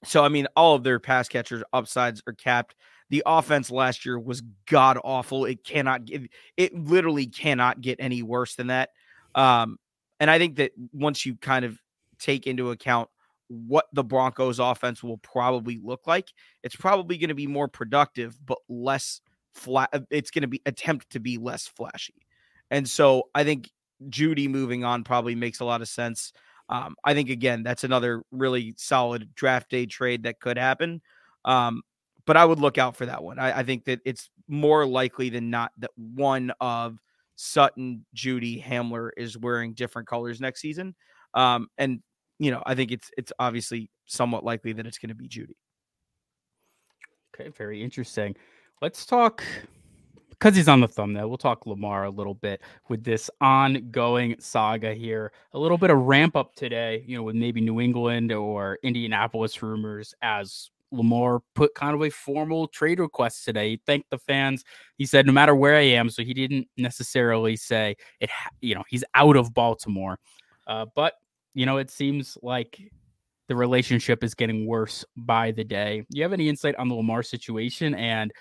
so 0.03 0.23
I 0.23 0.29
mean, 0.29 0.47
all 0.55 0.75
of 0.75 0.83
their 0.83 0.99
pass 0.99 1.27
catchers 1.29 1.63
upsides 1.71 2.21
are 2.27 2.33
capped. 2.33 2.75
The 3.09 3.23
offense 3.25 3.71
last 3.71 4.05
year 4.05 4.19
was 4.19 4.43
god 4.67 4.99
awful. 5.03 5.45
It 5.45 5.63
cannot 5.63 6.05
get 6.05 6.29
it 6.57 6.75
literally 6.75 7.27
cannot 7.27 7.81
get 7.81 7.97
any 7.99 8.23
worse 8.23 8.55
than 8.55 8.67
that. 8.67 8.89
Um, 9.35 9.77
and 10.19 10.29
I 10.29 10.37
think 10.37 10.57
that 10.57 10.71
once 10.91 11.25
you 11.25 11.35
kind 11.35 11.65
of 11.65 11.79
take 12.19 12.47
into 12.47 12.71
account 12.71 13.09
what 13.47 13.85
the 13.93 14.03
Broncos 14.03 14.59
offense 14.59 15.01
will 15.01 15.17
probably 15.17 15.79
look 15.83 16.05
like, 16.05 16.29
it's 16.63 16.75
probably 16.75 17.17
going 17.17 17.29
to 17.29 17.35
be 17.35 17.47
more 17.47 17.67
productive, 17.67 18.37
but 18.45 18.59
less 18.67 19.21
flat. 19.53 19.89
Uh, 19.93 20.01
it's 20.09 20.31
going 20.31 20.43
to 20.43 20.47
be 20.47 20.61
attempt 20.65 21.09
to 21.11 21.19
be 21.19 21.37
less 21.37 21.67
flashy. 21.67 22.15
And 22.71 22.87
so 22.87 23.23
I 23.33 23.43
think 23.43 23.69
Jeudy 24.09 24.47
moving 24.47 24.83
on 24.83 25.03
probably 25.03 25.35
makes 25.35 25.59
a 25.59 25.65
lot 25.65 25.81
of 25.81 25.87
sense. 25.87 26.31
Um, 26.69 26.95
I 27.03 27.13
think 27.13 27.29
again, 27.29 27.63
that's 27.63 27.83
another 27.83 28.23
really 28.31 28.75
solid 28.77 29.33
draft 29.33 29.69
day 29.71 29.85
trade 29.87 30.23
that 30.23 30.39
could 30.39 30.57
happen. 30.57 31.01
Um, 31.45 31.81
but 32.25 32.37
I 32.37 32.45
would 32.45 32.59
look 32.59 32.77
out 32.77 32.95
for 32.95 33.07
that 33.07 33.23
one. 33.23 33.39
I, 33.39 33.59
I 33.59 33.63
think 33.63 33.85
that 33.85 34.01
it's 34.05 34.29
more 34.47 34.85
likely 34.85 35.29
than 35.29 35.49
not 35.49 35.71
that 35.79 35.91
one 35.95 36.51
of 36.61 36.99
Sutton, 37.41 38.05
Jeudy, 38.13 38.61
Hamler 38.61 39.11
is 39.15 39.37
wearing 39.37 39.73
different 39.73 40.09
colors 40.09 40.41
next 40.41 40.59
season. 40.59 40.93
Um, 41.33 41.69
and 41.77 42.01
you 42.37 42.51
know, 42.51 42.61
I 42.65 42.75
think 42.75 42.91
it's 42.91 43.09
it's 43.17 43.31
obviously 43.39 43.89
somewhat 44.05 44.43
likely 44.43 44.73
that 44.73 44.85
it's 44.85 44.97
going 44.97 45.09
to 45.09 45.15
be 45.15 45.29
Jeudy. 45.29 45.55
Okay, 47.33 47.47
very 47.49 47.81
interesting. 47.81 48.35
Let's 48.81 49.05
talk 49.05 49.41
because 50.31 50.53
he's 50.53 50.67
on 50.67 50.81
the 50.81 50.87
thumbnail. 50.89 51.29
We'll 51.29 51.37
talk 51.37 51.65
Lamar 51.65 52.03
a 52.03 52.09
little 52.09 52.33
bit 52.33 52.61
with 52.89 53.05
this 53.05 53.29
ongoing 53.39 54.35
saga 54.39 54.93
here. 54.93 55.31
A 55.53 55.59
little 55.59 55.77
bit 55.77 55.91
of 55.91 55.97
ramp 55.97 56.35
up 56.35 56.55
today, 56.55 57.05
you 57.07 57.15
know, 57.15 57.23
with 57.23 57.35
maybe 57.35 57.61
New 57.61 57.79
England 57.79 58.33
or 58.33 58.79
Indianapolis 58.83 59.63
rumors 59.63 60.13
as 60.21 60.71
Lamar 60.91 61.41
put 61.53 61.75
kind 61.75 61.93
of 61.93 62.01
a 62.01 62.09
formal 62.09 62.67
trade 62.67 62.99
request 62.99 63.45
today. 63.45 63.71
He 63.71 63.81
thanked 63.85 64.09
the 64.09 64.17
fans. 64.17 64.63
He 64.97 65.05
said, 65.05 65.25
no 65.25 65.31
matter 65.31 65.55
where 65.55 65.75
I 65.75 65.81
am. 65.81 66.09
So 66.09 66.23
he 66.23 66.33
didn't 66.33 66.67
necessarily 66.77 67.55
say 67.55 67.95
it, 68.19 68.29
you 68.61 68.75
know, 68.75 68.83
he's 68.89 69.03
out 69.13 69.35
of 69.35 69.53
Baltimore. 69.53 70.17
Uh, 70.67 70.85
but, 70.95 71.13
you 71.53 71.65
know, 71.65 71.77
it 71.77 71.91
seems 71.91 72.37
like 72.41 72.79
the 73.47 73.55
relationship 73.55 74.23
is 74.23 74.33
getting 74.33 74.65
worse 74.67 75.05
by 75.15 75.51
the 75.51 75.63
day. 75.63 76.05
Do 76.09 76.17
You 76.17 76.23
have 76.23 76.33
any 76.33 76.49
insight 76.49 76.75
on 76.75 76.87
the 76.87 76.95
Lamar 76.95 77.23
situation 77.23 77.95
and, 77.95 78.31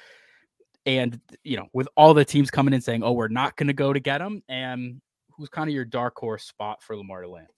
and, 0.86 1.20
you 1.44 1.56
know, 1.56 1.66
with 1.72 1.88
all 1.96 2.14
the 2.14 2.24
teams 2.24 2.50
coming 2.50 2.74
in 2.74 2.80
saying, 2.80 3.02
oh, 3.02 3.12
we're 3.12 3.28
not 3.28 3.56
going 3.56 3.66
to 3.66 3.72
go 3.74 3.92
to 3.92 4.00
get 4.00 4.20
him. 4.20 4.42
And 4.48 5.00
who's 5.36 5.48
kind 5.48 5.68
of 5.68 5.74
your 5.74 5.84
dark 5.84 6.14
horse 6.16 6.44
spot 6.44 6.82
for 6.82 6.96
Lamar 6.96 7.22
to 7.22 7.28
land? 7.28 7.48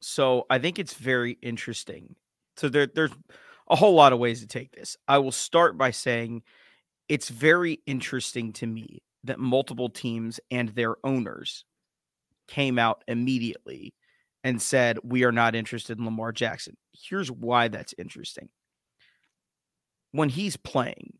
So 0.00 0.44
I 0.50 0.58
think 0.58 0.78
it's 0.78 0.94
very 0.94 1.38
interesting. 1.42 2.14
So 2.56 2.68
there, 2.68 2.86
there's, 2.86 3.12
a 3.72 3.76
whole 3.76 3.94
lot 3.94 4.12
of 4.12 4.18
ways 4.18 4.40
to 4.40 4.46
take 4.46 4.70
this. 4.72 4.98
I 5.08 5.18
will 5.18 5.32
start 5.32 5.78
by 5.78 5.92
saying 5.92 6.42
it's 7.08 7.30
very 7.30 7.80
interesting 7.86 8.52
to 8.54 8.66
me 8.66 9.02
that 9.24 9.40
multiple 9.40 9.88
teams 9.88 10.38
and 10.50 10.68
their 10.68 10.96
owners 11.02 11.64
came 12.48 12.78
out 12.78 13.02
immediately 13.08 13.94
and 14.44 14.60
said, 14.60 14.98
We 15.02 15.24
are 15.24 15.32
not 15.32 15.54
interested 15.54 15.98
in 15.98 16.04
Lamar 16.04 16.32
Jackson. 16.32 16.76
Here's 16.92 17.30
why 17.30 17.68
that's 17.68 17.94
interesting. 17.96 18.50
When 20.10 20.28
he's 20.28 20.58
playing, 20.58 21.14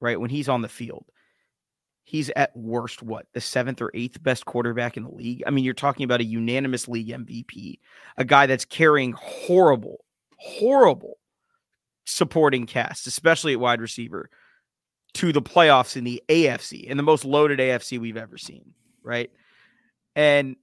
right, 0.00 0.18
when 0.18 0.30
he's 0.30 0.48
on 0.48 0.62
the 0.62 0.68
field, 0.68 1.04
he's 2.02 2.30
at 2.30 2.56
worst 2.56 3.00
what 3.00 3.26
the 3.32 3.40
seventh 3.40 3.80
or 3.80 3.92
eighth 3.94 4.20
best 4.20 4.44
quarterback 4.44 4.96
in 4.96 5.04
the 5.04 5.14
league. 5.14 5.44
I 5.46 5.50
mean, 5.50 5.64
you're 5.64 5.72
talking 5.72 6.02
about 6.02 6.20
a 6.20 6.24
unanimous 6.24 6.88
league 6.88 7.10
MVP, 7.10 7.78
a 8.16 8.24
guy 8.24 8.46
that's 8.46 8.64
carrying 8.64 9.12
horrible, 9.12 10.04
horrible 10.38 11.18
supporting 12.04 12.66
cast, 12.66 13.06
especially 13.06 13.52
at 13.52 13.60
wide 13.60 13.80
receiver, 13.80 14.30
to 15.14 15.32
the 15.32 15.42
playoffs 15.42 15.96
in 15.96 16.04
the 16.04 16.22
AFC, 16.28 16.84
in 16.84 16.96
the 16.96 17.02
most 17.02 17.24
loaded 17.24 17.58
AFC 17.58 17.98
we've 17.98 18.16
ever 18.16 18.38
seen, 18.38 18.74
right? 19.02 19.30
And 20.16 20.56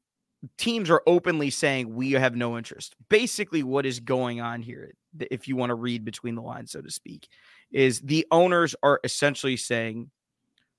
teams 0.58 0.90
are 0.90 1.04
openly 1.06 1.50
saying 1.50 1.94
we 1.94 2.14
have 2.14 2.36
no 2.36 2.58
interest. 2.58 2.96
Basically, 3.10 3.64
what 3.64 3.86
is 3.86 4.00
going 4.00 4.42
on 4.42 4.62
here, 4.62 4.94
if 5.20 5.48
you 5.48 5.56
want 5.56 5.70
to 5.70 5.76
read 5.76 6.04
between 6.06 6.36
the 6.36 6.42
lines, 6.42 6.72
so 6.72 6.82
to 6.82 6.92
speak, 6.92 7.28
is 7.72 8.00
the 8.02 8.26
owners 8.32 8.76
are 8.82 9.00
essentially 9.04 9.58
saying, 9.58 10.10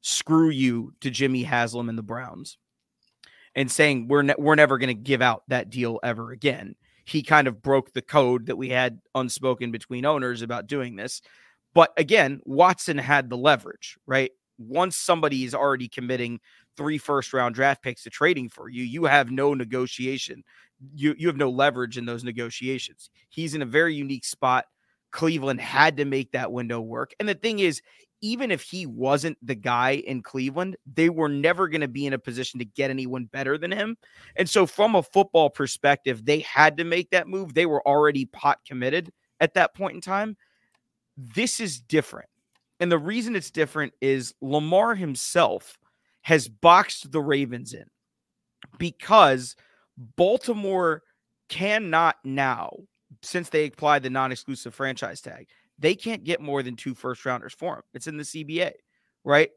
screw 0.00 0.50
you 0.50 0.94
to 1.00 1.10
Jimmy 1.10 1.42
Haslam 1.42 1.88
and 1.88 1.98
the 1.98 2.02
Browns 2.02 2.56
and 3.54 3.70
saying 3.70 4.08
we're 4.08 4.22
ne- 4.22 4.34
we're 4.38 4.54
never 4.54 4.78
going 4.78 4.88
to 4.88 4.94
give 4.94 5.22
out 5.22 5.42
that 5.48 5.70
deal 5.70 6.00
ever 6.02 6.32
again 6.32 6.74
he 7.04 7.22
kind 7.22 7.48
of 7.48 7.62
broke 7.62 7.92
the 7.92 8.02
code 8.02 8.46
that 8.46 8.56
we 8.56 8.68
had 8.68 9.00
unspoken 9.14 9.70
between 9.70 10.04
owners 10.04 10.42
about 10.42 10.66
doing 10.66 10.96
this. 10.96 11.22
But 11.74 11.92
again, 11.96 12.40
Watson 12.44 12.98
had 12.98 13.30
the 13.30 13.36
leverage, 13.36 13.96
right? 14.06 14.32
Once 14.58 14.96
somebody 14.96 15.44
is 15.44 15.54
already 15.54 15.88
committing 15.88 16.40
three 16.76 16.98
first 16.98 17.32
round 17.32 17.54
draft 17.54 17.82
picks 17.82 18.02
to 18.04 18.10
trading 18.10 18.48
for 18.48 18.68
you, 18.68 18.82
you 18.82 19.04
have 19.04 19.30
no 19.30 19.54
negotiation. 19.54 20.42
You 20.94 21.14
you 21.18 21.26
have 21.28 21.36
no 21.36 21.50
leverage 21.50 21.98
in 21.98 22.06
those 22.06 22.24
negotiations. 22.24 23.10
He's 23.28 23.54
in 23.54 23.62
a 23.62 23.66
very 23.66 23.94
unique 23.94 24.24
spot. 24.24 24.66
Cleveland 25.10 25.60
had 25.60 25.96
to 25.96 26.04
make 26.04 26.32
that 26.32 26.52
window 26.52 26.80
work. 26.80 27.12
And 27.18 27.28
the 27.28 27.34
thing 27.34 27.58
is, 27.58 27.82
even 28.20 28.50
if 28.50 28.62
he 28.62 28.86
wasn't 28.86 29.38
the 29.42 29.54
guy 29.54 29.92
in 29.92 30.22
Cleveland, 30.22 30.76
they 30.92 31.08
were 31.08 31.28
never 31.28 31.68
going 31.68 31.80
to 31.80 31.88
be 31.88 32.06
in 32.06 32.12
a 32.12 32.18
position 32.18 32.58
to 32.58 32.64
get 32.64 32.90
anyone 32.90 33.24
better 33.24 33.56
than 33.56 33.72
him. 33.72 33.96
And 34.36 34.48
so, 34.48 34.66
from 34.66 34.94
a 34.94 35.02
football 35.02 35.50
perspective, 35.50 36.24
they 36.24 36.40
had 36.40 36.76
to 36.76 36.84
make 36.84 37.10
that 37.10 37.28
move. 37.28 37.54
They 37.54 37.66
were 37.66 37.86
already 37.86 38.26
pot 38.26 38.58
committed 38.66 39.12
at 39.40 39.54
that 39.54 39.74
point 39.74 39.94
in 39.94 40.00
time. 40.00 40.36
This 41.16 41.60
is 41.60 41.80
different. 41.80 42.28
And 42.78 42.90
the 42.90 42.98
reason 42.98 43.36
it's 43.36 43.50
different 43.50 43.92
is 44.00 44.34
Lamar 44.40 44.94
himself 44.94 45.78
has 46.22 46.48
boxed 46.48 47.12
the 47.12 47.20
Ravens 47.20 47.74
in 47.74 47.86
because 48.78 49.56
Baltimore 50.16 51.02
cannot 51.48 52.16
now, 52.24 52.70
since 53.22 53.50
they 53.50 53.66
applied 53.66 54.02
the 54.02 54.10
non 54.10 54.32
exclusive 54.32 54.74
franchise 54.74 55.20
tag, 55.20 55.48
they 55.80 55.94
can't 55.94 56.24
get 56.24 56.40
more 56.40 56.62
than 56.62 56.76
two 56.76 56.94
first 56.94 57.24
rounders 57.24 57.54
for 57.54 57.76
him. 57.76 57.82
It's 57.94 58.06
in 58.06 58.18
the 58.18 58.22
CBA, 58.22 58.72
right? 59.24 59.50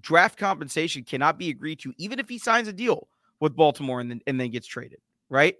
Draft 0.00 0.38
compensation 0.38 1.02
cannot 1.02 1.38
be 1.38 1.48
agreed 1.50 1.80
to, 1.80 1.92
even 1.98 2.18
if 2.18 2.28
he 2.28 2.38
signs 2.38 2.68
a 2.68 2.72
deal 2.72 3.08
with 3.40 3.56
Baltimore 3.56 4.00
and 4.00 4.10
then, 4.10 4.20
and 4.26 4.38
then 4.38 4.50
gets 4.50 4.66
traded, 4.66 5.00
right? 5.28 5.56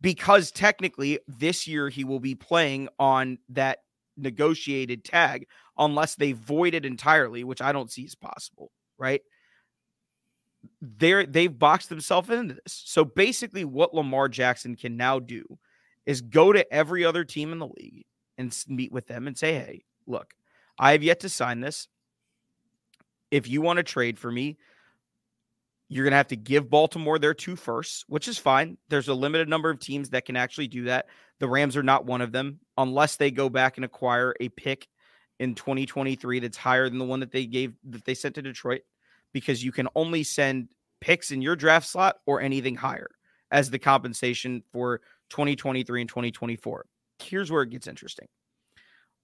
Because 0.00 0.52
technically, 0.52 1.18
this 1.26 1.66
year 1.66 1.88
he 1.88 2.04
will 2.04 2.20
be 2.20 2.34
playing 2.34 2.88
on 2.98 3.38
that 3.48 3.78
negotiated 4.16 5.04
tag 5.04 5.46
unless 5.78 6.14
they 6.14 6.32
void 6.32 6.74
it 6.74 6.84
entirely, 6.84 7.42
which 7.42 7.62
I 7.62 7.72
don't 7.72 7.90
see 7.90 8.04
as 8.04 8.14
possible, 8.14 8.70
right? 8.98 9.22
They're 10.82 11.24
they've 11.24 11.56
boxed 11.56 11.88
themselves 11.88 12.30
into 12.30 12.54
this. 12.54 12.82
So 12.84 13.04
basically, 13.04 13.64
what 13.64 13.94
Lamar 13.94 14.28
Jackson 14.28 14.76
can 14.76 14.96
now 14.96 15.18
do 15.18 15.44
is 16.04 16.20
go 16.20 16.52
to 16.52 16.70
every 16.72 17.04
other 17.04 17.24
team 17.24 17.52
in 17.52 17.58
the 17.58 17.68
league 17.68 18.04
and 18.38 18.56
meet 18.68 18.92
with 18.92 19.06
them 19.06 19.26
and 19.26 19.36
say, 19.36 19.54
hey, 19.54 19.84
look, 20.06 20.32
I 20.78 20.92
have 20.92 21.02
yet 21.02 21.20
to 21.20 21.28
sign 21.28 21.60
this. 21.60 21.88
If 23.30 23.48
you 23.48 23.60
want 23.60 23.78
to 23.78 23.82
trade 23.82 24.18
for 24.18 24.30
me, 24.30 24.56
you're 25.88 26.04
going 26.04 26.12
to 26.12 26.18
have 26.18 26.28
to 26.28 26.36
give 26.36 26.70
Baltimore 26.70 27.18
their 27.18 27.34
two 27.34 27.56
firsts, 27.56 28.04
which 28.08 28.28
is 28.28 28.38
fine. 28.38 28.78
There's 28.88 29.08
a 29.08 29.14
limited 29.14 29.48
number 29.48 29.70
of 29.70 29.80
teams 29.80 30.10
that 30.10 30.24
can 30.24 30.36
actually 30.36 30.68
do 30.68 30.84
that. 30.84 31.06
The 31.40 31.48
Rams 31.48 31.76
are 31.76 31.82
not 31.82 32.04
one 32.04 32.20
of 32.20 32.32
them, 32.32 32.60
unless 32.76 33.16
they 33.16 33.30
go 33.30 33.48
back 33.48 33.76
and 33.76 33.84
acquire 33.84 34.34
a 34.40 34.48
pick 34.50 34.86
in 35.40 35.54
2023 35.54 36.40
that's 36.40 36.56
higher 36.56 36.88
than 36.88 36.98
the 36.98 37.04
one 37.04 37.20
that 37.20 37.32
they 37.32 37.46
gave 37.46 37.74
that 37.90 38.04
they 38.04 38.14
sent 38.14 38.34
to 38.34 38.42
Detroit, 38.42 38.82
because 39.32 39.64
you 39.64 39.72
can 39.72 39.88
only 39.94 40.22
send 40.22 40.68
picks 41.00 41.30
in 41.30 41.40
your 41.40 41.56
draft 41.56 41.86
slot 41.86 42.16
or 42.26 42.40
anything 42.40 42.74
higher 42.74 43.08
as 43.50 43.70
the 43.70 43.78
compensation 43.78 44.62
for 44.72 45.00
2023 45.30 46.02
and 46.02 46.08
2024 46.08 46.86
here's 47.22 47.50
where 47.50 47.62
it 47.62 47.70
gets 47.70 47.86
interesting. 47.86 48.28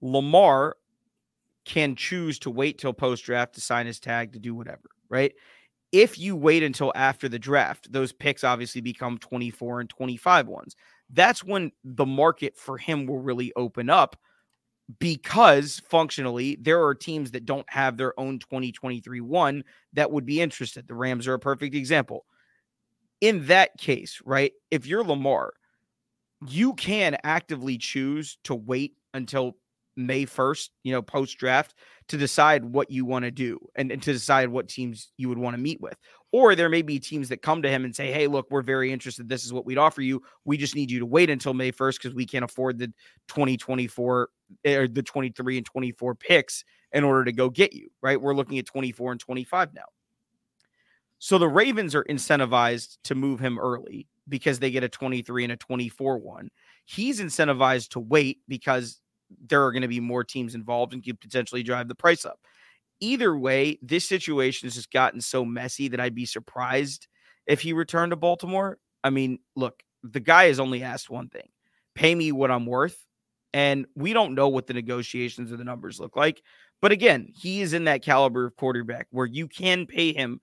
Lamar 0.01 0.77
can 1.65 1.97
choose 1.97 2.39
to 2.41 2.51
wait 2.51 2.79
till 2.79 2.93
post 2.93 3.25
draft 3.25 3.55
to 3.55 3.61
sign 3.61 3.87
his 3.87 3.99
tag 3.99 4.33
to 4.33 4.39
do 4.39 4.55
whatever, 4.55 4.91
right? 5.09 5.33
If 5.93 6.19
you 6.19 6.37
wait 6.37 6.63
until 6.63 6.93
after 6.95 7.29
the 7.29 7.39
draft, 7.39 7.91
those 7.91 8.13
picks 8.13 8.45
obviously 8.45 8.81
become 8.81 9.17
24 9.19 9.81
and 9.81 9.89
25 9.91 10.49
ones. 10.49 10.77
That's 11.11 11.45
when 11.45 11.73
the 11.85 12.07
market 12.07 12.57
for 12.57 12.77
him 12.77 13.07
will 13.07 13.21
really 13.21 13.53
open 13.57 13.89
up 13.89 14.17
because 14.99 15.81
functionally 15.89 16.59
there 16.61 16.85
are 16.85 16.95
teams 16.95 17.31
that 17.31 17.47
don't 17.47 17.69
have 17.71 17.97
their 17.97 18.19
own 18.19 18.39
2023 18.39 19.21
one 19.21 19.65
that 19.93 20.11
would 20.11 20.27
be 20.27 20.41
interested. 20.41 20.87
The 20.87 20.95
Rams 20.95 21.27
are 21.27 21.35
a 21.35 21.39
perfect 21.39 21.75
example. 21.75 22.27
In 23.21 23.47
that 23.47 23.79
case, 23.79 24.21
right? 24.25 24.53
If 24.71 24.87
you're 24.87 25.05
Lamar, 25.05 25.55
you 26.49 26.75
can 26.75 27.17
actively 27.25 27.79
choose 27.79 28.39
to 28.45 28.55
wait 28.55 28.95
until 29.13 29.57
May 29.97 30.27
1st, 30.27 30.71
you 30.83 30.93
know, 30.93 31.03
post 31.03 31.39
draft 31.39 31.75
to 32.09 32.17
decide 32.17 32.65
what 32.65 32.91
you 32.91 33.05
want 33.05 33.25
to 33.25 33.31
do 33.31 33.59
and, 33.77 33.93
and, 33.93 34.03
to 34.03 34.13
decide 34.13 34.49
what 34.49 34.69
teams 34.69 35.13
you 35.17 35.29
would 35.29 35.39
want 35.39 35.55
to 35.55 35.63
meet 35.63 35.81
with. 35.81 35.97
Or 36.33 36.55
there 36.57 36.69
may 36.69 36.83
be 36.83 36.99
teams 36.99 37.29
that 37.29 37.43
come 37.43 37.63
to 37.63 37.71
him 37.71 37.85
and 37.85 37.95
say, 37.95 38.13
Hey, 38.13 38.27
look, 38.27 38.49
we're 38.51 38.63
very 38.63 38.93
interested. 38.93 39.29
This 39.29 39.45
is 39.45 39.53
what 39.53 39.65
we'd 39.65 39.79
offer 39.79 40.03
you. 40.03 40.23
We 40.45 40.57
just 40.57 40.75
need 40.75 40.91
you 40.91 40.99
to 40.99 41.07
wait 41.07 41.31
until 41.31 41.55
May 41.55 41.71
1st 41.71 42.03
because 42.03 42.15
we 42.15 42.27
can't 42.27 42.45
afford 42.45 42.79
the 42.79 42.89
2024 43.29 44.29
eh, 44.65 44.75
or 44.75 44.89
the 44.89 45.03
23 45.03 45.59
and 45.59 45.67
24 45.67 46.15
picks 46.17 46.65
in 46.93 47.05
order 47.05 47.25
to 47.25 47.33
go 47.33 47.49
get 47.49 47.73
you, 47.73 47.89
right? 48.03 48.21
We're 48.21 48.35
looking 48.35 48.59
at 48.59 48.67
24 48.67 49.13
and 49.13 49.21
25 49.21 49.75
now. 49.75 49.83
So 51.19 51.39
the 51.39 51.49
Ravens 51.49 51.95
are 51.95 52.05
incentivized 52.05 52.99
to 53.05 53.15
move 53.15 53.41
him 53.41 53.59
early 53.59 54.09
because 54.29 54.59
they 54.59 54.71
get 54.71 54.85
a 54.85 54.89
23 54.89 55.45
and 55.45 55.53
a 55.53 55.57
24 55.57 56.19
one. 56.19 56.51
He's 56.85 57.21
incentivized 57.21 57.91
to 57.91 58.01
wait 58.01 58.39
because 58.49 59.01
there 59.47 59.65
are 59.65 59.73
going 59.73 59.83
to 59.83 59.89
be 59.89 60.01
more 60.01 60.25
teams 60.25 60.55
involved 60.55 60.93
and 60.93 61.05
could 61.05 61.21
potentially 61.21 61.63
drive 61.63 61.89
the 61.89 61.95
price 61.95 62.25
up. 62.25 62.39
Either 63.01 63.37
way, 63.37 63.79
this 63.83 64.09
situation 64.09 64.67
has 64.67 64.75
just 64.75 64.93
gotten 64.93 65.21
so 65.21 65.45
messy 65.45 65.89
that 65.89 66.01
I'd 66.01 66.15
be 66.15 66.27
surprised 66.27 67.09
if 67.47 67.61
he 67.61 67.73
returned 67.73 68.11
to 68.11 68.17
Baltimore. 68.17 68.79
I 69.03 69.11
mean, 69.11 69.41
look, 69.57 69.83
the 70.03 70.21
guy 70.21 70.47
has 70.47 70.61
only 70.61 70.83
asked 70.83 71.11
one 71.11 71.29
thing 71.29 71.49
pay 71.95 72.15
me 72.15 72.33
what 72.33 72.51
I'm 72.51 72.67
worth. 72.67 73.05
And 73.53 73.87
we 73.95 74.13
don't 74.13 74.35
know 74.35 74.49
what 74.49 74.67
the 74.67 74.75
negotiations 74.75 75.53
or 75.53 75.57
the 75.57 75.65
numbers 75.65 76.01
look 76.01 76.17
like. 76.17 76.43
But 76.83 76.91
again, 76.91 77.29
he 77.33 77.63
is 77.63 77.73
in 77.73 77.85
that 77.85 78.03
caliber 78.03 78.47
of 78.47 78.57
quarterback 78.57 79.07
where 79.11 79.27
you 79.27 79.47
can 79.47 79.87
pay 79.87 80.13
him 80.13 80.41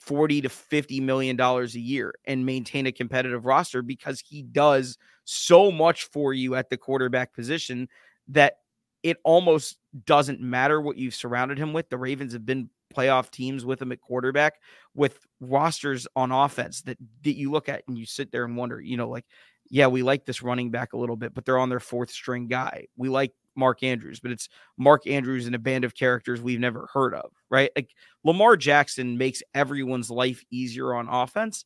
40 0.00 0.42
to 0.42 0.48
50 0.48 1.00
million 1.00 1.36
dollars 1.36 1.74
a 1.74 1.80
year 1.80 2.14
and 2.26 2.44
maintain 2.44 2.86
a 2.86 2.92
competitive 2.92 3.46
roster 3.46 3.82
because 3.82 4.22
he 4.26 4.42
does 4.42 4.98
so 5.24 5.70
much 5.70 6.04
for 6.04 6.32
you 6.32 6.54
at 6.54 6.68
the 6.68 6.76
quarterback 6.76 7.32
position 7.32 7.88
that 8.28 8.58
it 9.02 9.18
almost 9.24 9.78
doesn't 10.06 10.40
matter 10.40 10.80
what 10.80 10.96
you've 10.96 11.14
surrounded 11.14 11.58
him 11.58 11.72
with. 11.72 11.88
The 11.88 11.98
Ravens 11.98 12.32
have 12.32 12.46
been 12.46 12.70
playoff 12.94 13.30
teams 13.30 13.64
with 13.64 13.80
him 13.80 13.92
at 13.92 14.00
quarterback 14.00 14.54
with 14.94 15.18
rosters 15.40 16.06
on 16.16 16.32
offense 16.32 16.82
that, 16.82 16.98
that 17.22 17.36
you 17.36 17.50
look 17.50 17.68
at 17.68 17.82
and 17.88 17.98
you 17.98 18.06
sit 18.06 18.32
there 18.32 18.44
and 18.44 18.56
wonder, 18.56 18.80
you 18.80 18.96
know, 18.96 19.08
like, 19.08 19.26
yeah, 19.68 19.86
we 19.86 20.02
like 20.02 20.24
this 20.24 20.42
running 20.42 20.70
back 20.70 20.92
a 20.92 20.96
little 20.96 21.16
bit, 21.16 21.34
but 21.34 21.44
they're 21.44 21.58
on 21.58 21.68
their 21.68 21.80
fourth 21.80 22.10
string 22.10 22.46
guy. 22.46 22.86
We 22.96 23.08
like 23.08 23.32
Mark 23.56 23.82
Andrews, 23.82 24.20
but 24.20 24.30
it's 24.30 24.48
Mark 24.76 25.06
Andrews 25.06 25.46
and 25.46 25.54
a 25.54 25.58
band 25.58 25.84
of 25.84 25.94
characters 25.94 26.40
we've 26.40 26.60
never 26.60 26.88
heard 26.92 27.14
of, 27.14 27.30
right? 27.50 27.70
Like 27.76 27.90
Lamar 28.24 28.56
Jackson 28.56 29.18
makes 29.18 29.42
everyone's 29.54 30.10
life 30.10 30.44
easier 30.50 30.94
on 30.94 31.08
offense. 31.08 31.64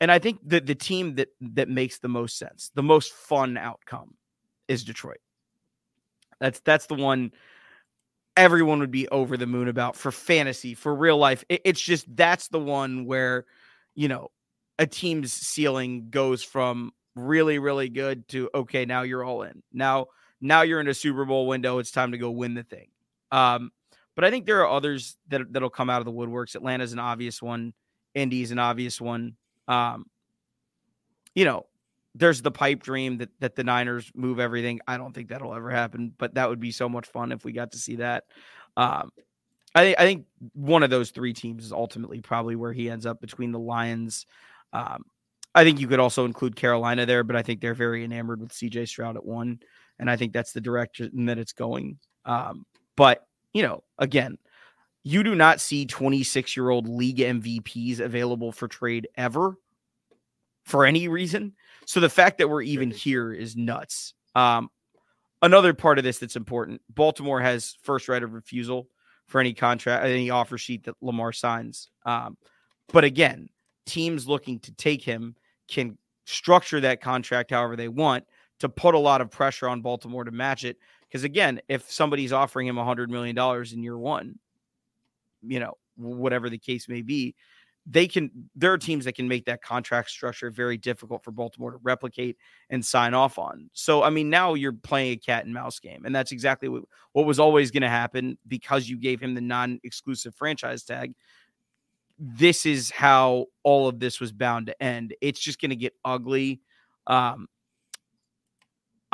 And 0.00 0.12
I 0.12 0.18
think 0.18 0.40
that 0.48 0.66
the 0.66 0.74
team 0.74 1.14
that 1.16 1.28
that 1.40 1.68
makes 1.68 1.98
the 1.98 2.08
most 2.08 2.38
sense, 2.38 2.70
the 2.74 2.82
most 2.82 3.12
fun 3.12 3.56
outcome 3.56 4.14
is 4.68 4.84
Detroit. 4.84 5.20
That's 6.40 6.60
that's 6.60 6.86
the 6.86 6.94
one 6.94 7.32
everyone 8.36 8.80
would 8.80 8.90
be 8.90 9.08
over 9.08 9.36
the 9.36 9.46
moon 9.46 9.68
about 9.68 9.96
for 9.96 10.12
fantasy, 10.12 10.74
for 10.74 10.94
real 10.94 11.16
life. 11.16 11.44
It, 11.48 11.62
it's 11.64 11.80
just 11.80 12.04
that's 12.14 12.48
the 12.48 12.60
one 12.60 13.06
where, 13.06 13.46
you 13.94 14.08
know, 14.08 14.28
a 14.78 14.86
team's 14.86 15.32
ceiling 15.32 16.08
goes 16.10 16.42
from 16.42 16.92
really, 17.14 17.58
really 17.58 17.88
good 17.88 18.28
to 18.28 18.50
okay, 18.54 18.84
now 18.84 19.02
you're 19.02 19.24
all 19.24 19.42
in. 19.42 19.62
Now, 19.72 20.08
now 20.40 20.62
you're 20.62 20.80
in 20.80 20.88
a 20.88 20.94
Super 20.94 21.24
Bowl 21.24 21.46
window. 21.46 21.78
It's 21.78 21.90
time 21.90 22.12
to 22.12 22.18
go 22.18 22.30
win 22.30 22.54
the 22.54 22.62
thing. 22.62 22.88
Um, 23.30 23.70
but 24.14 24.24
I 24.24 24.30
think 24.30 24.46
there 24.46 24.60
are 24.60 24.70
others 24.70 25.16
that 25.28 25.52
that'll 25.52 25.70
come 25.70 25.90
out 25.90 26.00
of 26.00 26.04
the 26.06 26.12
woodworks. 26.12 26.54
Atlanta's 26.54 26.92
an 26.92 26.98
obvious 26.98 27.42
one. 27.42 27.74
Indy's 28.14 28.50
an 28.50 28.58
obvious 28.58 29.00
one. 29.00 29.36
Um, 29.68 30.06
you 31.34 31.44
know, 31.44 31.66
there's 32.14 32.40
the 32.40 32.50
pipe 32.50 32.82
dream 32.82 33.18
that 33.18 33.28
that 33.40 33.56
the 33.56 33.64
Niners 33.64 34.10
move 34.14 34.40
everything. 34.40 34.80
I 34.88 34.96
don't 34.96 35.14
think 35.14 35.28
that'll 35.28 35.54
ever 35.54 35.70
happen, 35.70 36.12
but 36.16 36.34
that 36.34 36.48
would 36.48 36.60
be 36.60 36.72
so 36.72 36.88
much 36.88 37.06
fun 37.06 37.30
if 37.30 37.44
we 37.44 37.52
got 37.52 37.72
to 37.72 37.78
see 37.78 37.96
that. 37.96 38.24
Um, 38.76 39.10
I, 39.74 39.94
I 39.98 40.04
think 40.04 40.24
one 40.54 40.82
of 40.82 40.88
those 40.88 41.10
three 41.10 41.34
teams 41.34 41.66
is 41.66 41.72
ultimately 41.72 42.22
probably 42.22 42.56
where 42.56 42.72
he 42.72 42.88
ends 42.88 43.04
up 43.04 43.20
between 43.20 43.52
the 43.52 43.58
Lions. 43.58 44.24
Um, 44.72 45.04
I 45.54 45.64
think 45.64 45.80
you 45.80 45.88
could 45.88 46.00
also 46.00 46.24
include 46.24 46.56
Carolina 46.56 47.04
there, 47.04 47.22
but 47.22 47.36
I 47.36 47.42
think 47.42 47.60
they're 47.60 47.74
very 47.74 48.02
enamored 48.04 48.40
with 48.40 48.52
CJ 48.52 48.88
Stroud 48.88 49.16
at 49.16 49.24
one, 49.24 49.60
and 49.98 50.10
I 50.10 50.16
think 50.16 50.32
that's 50.32 50.52
the 50.52 50.60
direction 50.60 51.26
that 51.26 51.38
it's 51.38 51.52
going. 51.52 51.98
Um, 52.24 52.66
but 52.96 53.26
you 53.52 53.62
know, 53.62 53.84
again, 53.98 54.38
you 55.02 55.22
do 55.22 55.34
not 55.34 55.60
see 55.60 55.86
26 55.86 56.56
year 56.56 56.68
old 56.68 56.88
league 56.88 57.18
MVPs 57.18 58.00
available 58.00 58.52
for 58.52 58.68
trade 58.68 59.08
ever 59.16 59.56
for 60.64 60.84
any 60.84 61.08
reason. 61.08 61.54
So 61.86 62.00
the 62.00 62.10
fact 62.10 62.38
that 62.38 62.50
we're 62.50 62.62
even 62.62 62.90
here 62.90 63.32
is 63.32 63.56
nuts. 63.56 64.14
Um, 64.34 64.68
another 65.42 65.74
part 65.74 65.98
of 65.98 66.04
this 66.04 66.18
that's 66.18 66.36
important 66.36 66.82
Baltimore 66.90 67.40
has 67.40 67.76
first 67.82 68.08
right 68.08 68.22
of 68.22 68.34
refusal 68.34 68.88
for 69.28 69.40
any 69.40 69.54
contract, 69.54 70.04
any 70.04 70.30
offer 70.30 70.58
sheet 70.58 70.84
that 70.84 70.96
Lamar 71.00 71.32
signs. 71.32 71.88
Um, 72.04 72.36
but 72.92 73.04
again, 73.04 73.48
teams 73.86 74.26
looking 74.26 74.58
to 74.60 74.72
take 74.72 75.02
him 75.02 75.36
can 75.68 75.98
structure 76.24 76.80
that 76.80 77.00
contract 77.00 77.50
however 77.50 77.76
they 77.76 77.88
want 77.88 78.24
to 78.60 78.68
put 78.68 78.94
a 78.94 78.98
lot 78.98 79.20
of 79.20 79.30
pressure 79.30 79.68
on 79.68 79.82
Baltimore 79.82 80.24
to 80.24 80.30
match 80.30 80.64
it. 80.64 80.78
Because 81.08 81.24
again, 81.24 81.60
if 81.68 81.90
somebody's 81.90 82.32
offering 82.32 82.66
him 82.66 82.78
a 82.78 82.84
$100 82.84 83.08
million 83.08 83.36
in 83.72 83.82
year 83.82 83.98
one, 83.98 84.38
you 85.42 85.60
know, 85.60 85.74
whatever 85.96 86.50
the 86.50 86.58
case 86.58 86.88
may 86.88 87.02
be, 87.02 87.34
they 87.88 88.08
can 88.08 88.30
there 88.56 88.72
are 88.72 88.78
teams 88.78 89.04
that 89.04 89.14
can 89.14 89.28
make 89.28 89.44
that 89.44 89.62
contract 89.62 90.10
structure 90.10 90.50
very 90.50 90.76
difficult 90.76 91.22
for 91.22 91.30
Baltimore 91.30 91.70
to 91.70 91.78
replicate 91.82 92.36
and 92.68 92.84
sign 92.84 93.14
off 93.14 93.38
on. 93.38 93.70
So 93.72 94.02
I 94.02 94.10
mean 94.10 94.28
now 94.28 94.54
you're 94.54 94.72
playing 94.72 95.12
a 95.12 95.16
cat 95.16 95.44
and 95.44 95.54
mouse 95.54 95.78
game 95.78 96.04
and 96.04 96.14
that's 96.14 96.32
exactly 96.32 96.68
what, 96.68 96.82
what 97.12 97.26
was 97.26 97.38
always 97.38 97.70
going 97.70 97.84
to 97.84 97.88
happen 97.88 98.38
because 98.48 98.88
you 98.88 98.98
gave 98.98 99.20
him 99.20 99.34
the 99.34 99.40
non-exclusive 99.40 100.34
franchise 100.34 100.82
tag. 100.82 101.14
This 102.18 102.66
is 102.66 102.90
how 102.90 103.46
all 103.62 103.86
of 103.86 104.00
this 104.00 104.18
was 104.18 104.32
bound 104.32 104.66
to 104.66 104.82
end. 104.82 105.14
It's 105.20 105.38
just 105.38 105.60
going 105.60 105.70
to 105.70 105.76
get 105.76 105.94
ugly. 106.04 106.60
Um, 107.06 107.46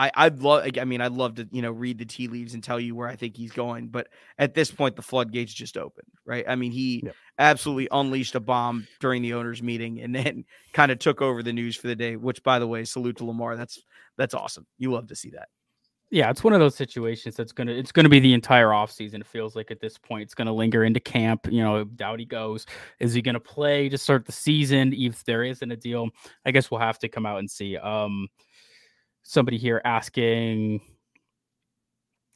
I 0.03 0.11
I'd 0.16 0.40
love 0.40 0.66
I 0.80 0.84
mean 0.84 1.00
I'd 1.00 1.12
love 1.12 1.36
to 1.36 1.48
you 1.53 1.62
know 1.62 1.70
read 1.70 1.98
the 1.98 2.05
tea 2.05 2.26
leaves 2.26 2.55
and 2.55 2.64
tell 2.64 2.80
you 2.80 2.96
where 2.96 3.07
I 3.07 3.14
think 3.14 3.36
he's 3.36 3.53
going, 3.53 3.88
but 3.88 4.09
at 4.36 4.55
this 4.55 4.70
point 4.70 4.96
the 4.96 5.03
floodgates 5.03 5.55
just 5.55 5.76
opened, 5.76 6.09
right? 6.26 6.44
I 6.48 6.57
mean 6.57 6.72
he 6.72 7.03
yep. 7.05 7.14
absolutely 7.38 7.88
unleashed 7.92 8.34
a 8.34 8.40
bomb 8.40 8.88
during 8.98 9.22
the 9.22 9.34
owners 9.34 9.62
meeting 9.62 10.00
and 10.00 10.12
then 10.14 10.44
kind 10.72 10.90
of 10.90 10.98
took 10.98 11.22
over 11.22 11.42
the 11.42 11.53
news 11.53 11.76
for 11.76 11.86
the 11.86 11.94
day. 11.94 12.16
Which 12.16 12.42
by 12.42 12.59
the 12.59 12.66
way, 12.66 12.84
salute 12.84 13.18
to 13.18 13.24
Lamar. 13.24 13.57
That's 13.57 13.80
that's 14.18 14.34
awesome. 14.34 14.66
You 14.78 14.90
love 14.90 15.07
to 15.09 15.14
see 15.14 15.30
that. 15.30 15.48
Yeah, 16.11 16.28
it's 16.28 16.44
one 16.44 16.53
of 16.53 16.61
those 16.61 16.74
situations 16.74 17.36
that's 17.36 17.53
gonna 17.53 17.72
it's 17.72 17.92
gonna 17.92 18.09
be 18.09 18.20
the 18.20 18.34
entire 18.34 18.68
offseason. 18.68 19.20
It 19.20 19.26
feels 19.26 19.55
like 19.55 19.70
at 19.70 19.80
this 19.80 19.98
point 19.98 20.24
it's 20.24 20.34
gonna 20.34 20.53
linger 20.53 20.82
into 20.82 21.00
camp. 21.00 21.46
You 21.48 21.62
know, 21.62 21.84
doubt 21.84 22.18
he 22.18 22.26
goes. 22.26 22.66
Is 22.98 23.14
he 23.14 23.22
gonna 23.22 23.40
play 23.40 23.88
to 23.88 23.96
start 23.96 24.26
the 24.26 24.32
season? 24.32 24.92
If 24.92 25.24
there 25.24 25.44
isn't 25.44 25.70
a 25.70 25.76
deal, 25.76 26.09
I 26.44 26.50
guess 26.50 26.70
we'll 26.72 26.80
have 26.80 26.98
to 26.98 27.09
come 27.09 27.24
out 27.24 27.38
and 27.38 27.50
see. 27.50 27.76
Um 27.76 28.26
somebody 29.23 29.59
here 29.59 29.81
asking, 29.85 30.81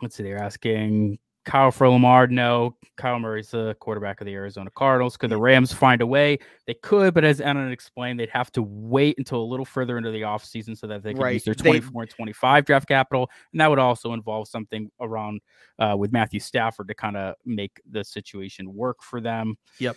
let's 0.03 0.17
see, 0.17 0.23
they're 0.23 0.43
asking 0.43 1.19
Kyler 1.47 1.73
for 1.73 1.89
Lamar. 1.89 2.27
No, 2.27 2.77
Kyler 2.99 3.21
Murray's 3.21 3.51
the 3.51 3.77
quarterback 3.79 4.21
of 4.21 4.27
the 4.27 4.35
Arizona 4.35 4.69
Cardinals. 4.71 5.17
Could 5.17 5.31
the 5.31 5.39
Rams 5.39 5.73
find 5.73 6.03
a 6.03 6.07
way? 6.07 6.39
They 6.67 6.75
could, 6.75 7.15
but 7.15 7.25
as 7.25 7.41
Anand 7.41 7.73
explained, 7.73 8.19
they'd 8.19 8.29
have 8.31 8.51
to 8.53 8.63
wait 8.63 9.17
until 9.17 9.43
a 9.43 9.47
little 9.47 9.65
further 9.65 9.97
into 9.97 10.11
the 10.11 10.23
offseason 10.23 10.77
so 10.77 10.87
that 10.89 11.03
they 11.03 11.15
could 11.15 11.23
right. 11.23 11.35
use 11.35 11.45
their 11.45 11.55
24 11.55 11.91
they... 11.93 12.01
and 12.03 12.11
25 12.11 12.65
draft 12.65 12.89
capital. 12.89 13.31
And 13.53 13.61
that 13.61 13.71
would 13.71 13.79
also 13.79 14.13
involve 14.13 14.49
something 14.49 14.91
around 15.01 15.41
uh, 15.79 15.95
with 15.97 16.13
Matthew 16.13 16.41
Stafford 16.41 16.89
to 16.89 16.95
kind 16.95 17.17
of 17.17 17.37
make 17.45 17.81
the 17.89 18.03
situation 18.03 18.75
work 18.75 19.03
for 19.03 19.21
them. 19.21 19.57
Yep. 19.79 19.97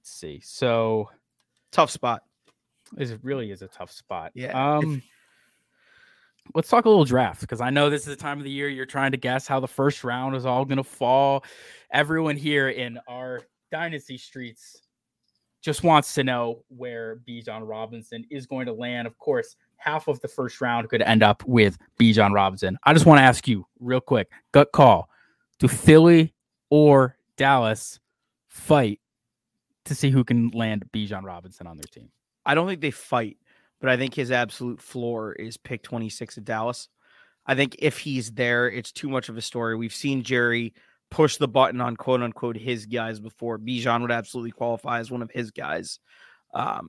Let's 0.00 0.10
see. 0.10 0.40
So 0.42 1.10
tough 1.70 1.90
spot. 1.90 2.22
It 2.98 3.18
really 3.22 3.50
is 3.50 3.62
a 3.62 3.68
tough 3.68 3.92
spot. 3.92 4.32
Yeah. 4.34 4.76
Um, 4.76 5.02
let's 6.54 6.68
talk 6.68 6.84
a 6.84 6.88
little 6.88 7.04
draft 7.04 7.40
because 7.40 7.60
I 7.60 7.70
know 7.70 7.90
this 7.90 8.02
is 8.02 8.08
the 8.08 8.16
time 8.16 8.38
of 8.38 8.44
the 8.44 8.50
year 8.50 8.68
you're 8.68 8.86
trying 8.86 9.12
to 9.12 9.16
guess 9.16 9.46
how 9.46 9.60
the 9.60 9.68
first 9.68 10.04
round 10.04 10.36
is 10.36 10.46
all 10.46 10.64
going 10.64 10.78
to 10.78 10.84
fall. 10.84 11.44
Everyone 11.90 12.36
here 12.36 12.68
in 12.68 12.98
our 13.08 13.42
dynasty 13.70 14.18
streets 14.18 14.82
just 15.62 15.82
wants 15.82 16.14
to 16.14 16.24
know 16.24 16.62
where 16.68 17.20
Bijan 17.28 17.68
Robinson 17.68 18.24
is 18.30 18.46
going 18.46 18.66
to 18.66 18.72
land. 18.72 19.06
Of 19.06 19.18
course, 19.18 19.56
half 19.76 20.08
of 20.08 20.20
the 20.20 20.28
first 20.28 20.60
round 20.60 20.88
could 20.88 21.02
end 21.02 21.22
up 21.22 21.42
with 21.44 21.76
Bijan 21.98 22.32
Robinson. 22.32 22.78
I 22.84 22.92
just 22.92 23.06
want 23.06 23.18
to 23.18 23.24
ask 23.24 23.48
you 23.48 23.66
real 23.80 24.00
quick, 24.00 24.30
gut 24.52 24.72
call: 24.72 25.08
Do 25.58 25.68
Philly 25.68 26.34
or 26.70 27.16
Dallas 27.36 27.98
fight 28.48 29.00
to 29.84 29.94
see 29.94 30.10
who 30.10 30.24
can 30.24 30.48
land 30.50 30.84
Bijan 30.92 31.24
Robinson 31.24 31.66
on 31.66 31.76
their 31.76 31.84
team? 31.84 32.10
I 32.44 32.54
don't 32.54 32.68
think 32.68 32.80
they 32.80 32.92
fight 32.92 33.36
but 33.80 33.90
I 33.90 33.96
think 33.96 34.14
his 34.14 34.30
absolute 34.30 34.80
floor 34.80 35.32
is 35.32 35.56
pick 35.56 35.82
26 35.82 36.38
at 36.38 36.44
Dallas. 36.44 36.88
I 37.46 37.54
think 37.54 37.76
if 37.78 37.98
he's 37.98 38.32
there, 38.32 38.68
it's 38.68 38.92
too 38.92 39.08
much 39.08 39.28
of 39.28 39.36
a 39.36 39.42
story. 39.42 39.76
We've 39.76 39.94
seen 39.94 40.22
Jerry 40.22 40.74
push 41.10 41.36
the 41.36 41.48
button 41.48 41.80
on 41.80 41.96
quote 41.96 42.22
unquote 42.22 42.56
his 42.56 42.86
guys 42.86 43.20
before. 43.20 43.58
Bijan 43.58 44.02
would 44.02 44.10
absolutely 44.10 44.50
qualify 44.50 44.98
as 44.98 45.10
one 45.10 45.22
of 45.22 45.30
his 45.30 45.50
guys. 45.50 46.00
Um, 46.54 46.88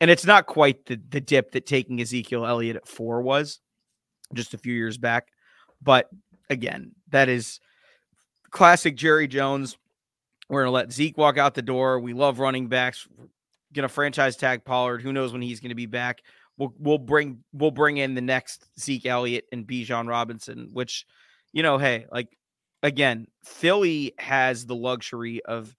and 0.00 0.10
it's 0.10 0.26
not 0.26 0.46
quite 0.46 0.84
the, 0.86 1.00
the 1.08 1.20
dip 1.20 1.52
that 1.52 1.66
taking 1.66 2.00
Ezekiel 2.00 2.44
Elliott 2.44 2.76
at 2.76 2.88
four 2.88 3.22
was 3.22 3.60
just 4.34 4.54
a 4.54 4.58
few 4.58 4.74
years 4.74 4.98
back. 4.98 5.28
But 5.80 6.08
again, 6.50 6.92
that 7.10 7.28
is 7.28 7.60
classic 8.50 8.96
Jerry 8.96 9.28
Jones. 9.28 9.78
We're 10.48 10.62
going 10.62 10.68
to 10.68 10.74
let 10.74 10.92
Zeke 10.92 11.16
walk 11.16 11.38
out 11.38 11.54
the 11.54 11.62
door. 11.62 12.00
We 12.00 12.12
love 12.12 12.38
running 12.38 12.68
backs 12.68 13.06
to 13.82 13.88
franchise 13.88 14.36
tag 14.36 14.64
Pollard. 14.64 15.02
Who 15.02 15.12
knows 15.12 15.32
when 15.32 15.42
he's 15.42 15.60
to 15.70 15.74
be 15.74 15.86
back? 15.86 16.22
We'll 16.56 16.72
we'll 16.78 16.98
bring 16.98 17.42
we'll 17.52 17.70
bring 17.70 17.96
in 17.96 18.14
the 18.14 18.20
next 18.20 18.66
Zeke 18.78 19.06
Elliott 19.06 19.44
and 19.52 19.66
Bijan 19.66 20.08
Robinson, 20.08 20.70
which 20.72 21.04
you 21.52 21.62
know, 21.62 21.78
hey, 21.78 22.06
like 22.10 22.28
again, 22.82 23.26
Philly 23.44 24.14
has 24.18 24.66
the 24.66 24.76
luxury 24.76 25.42
of 25.44 25.74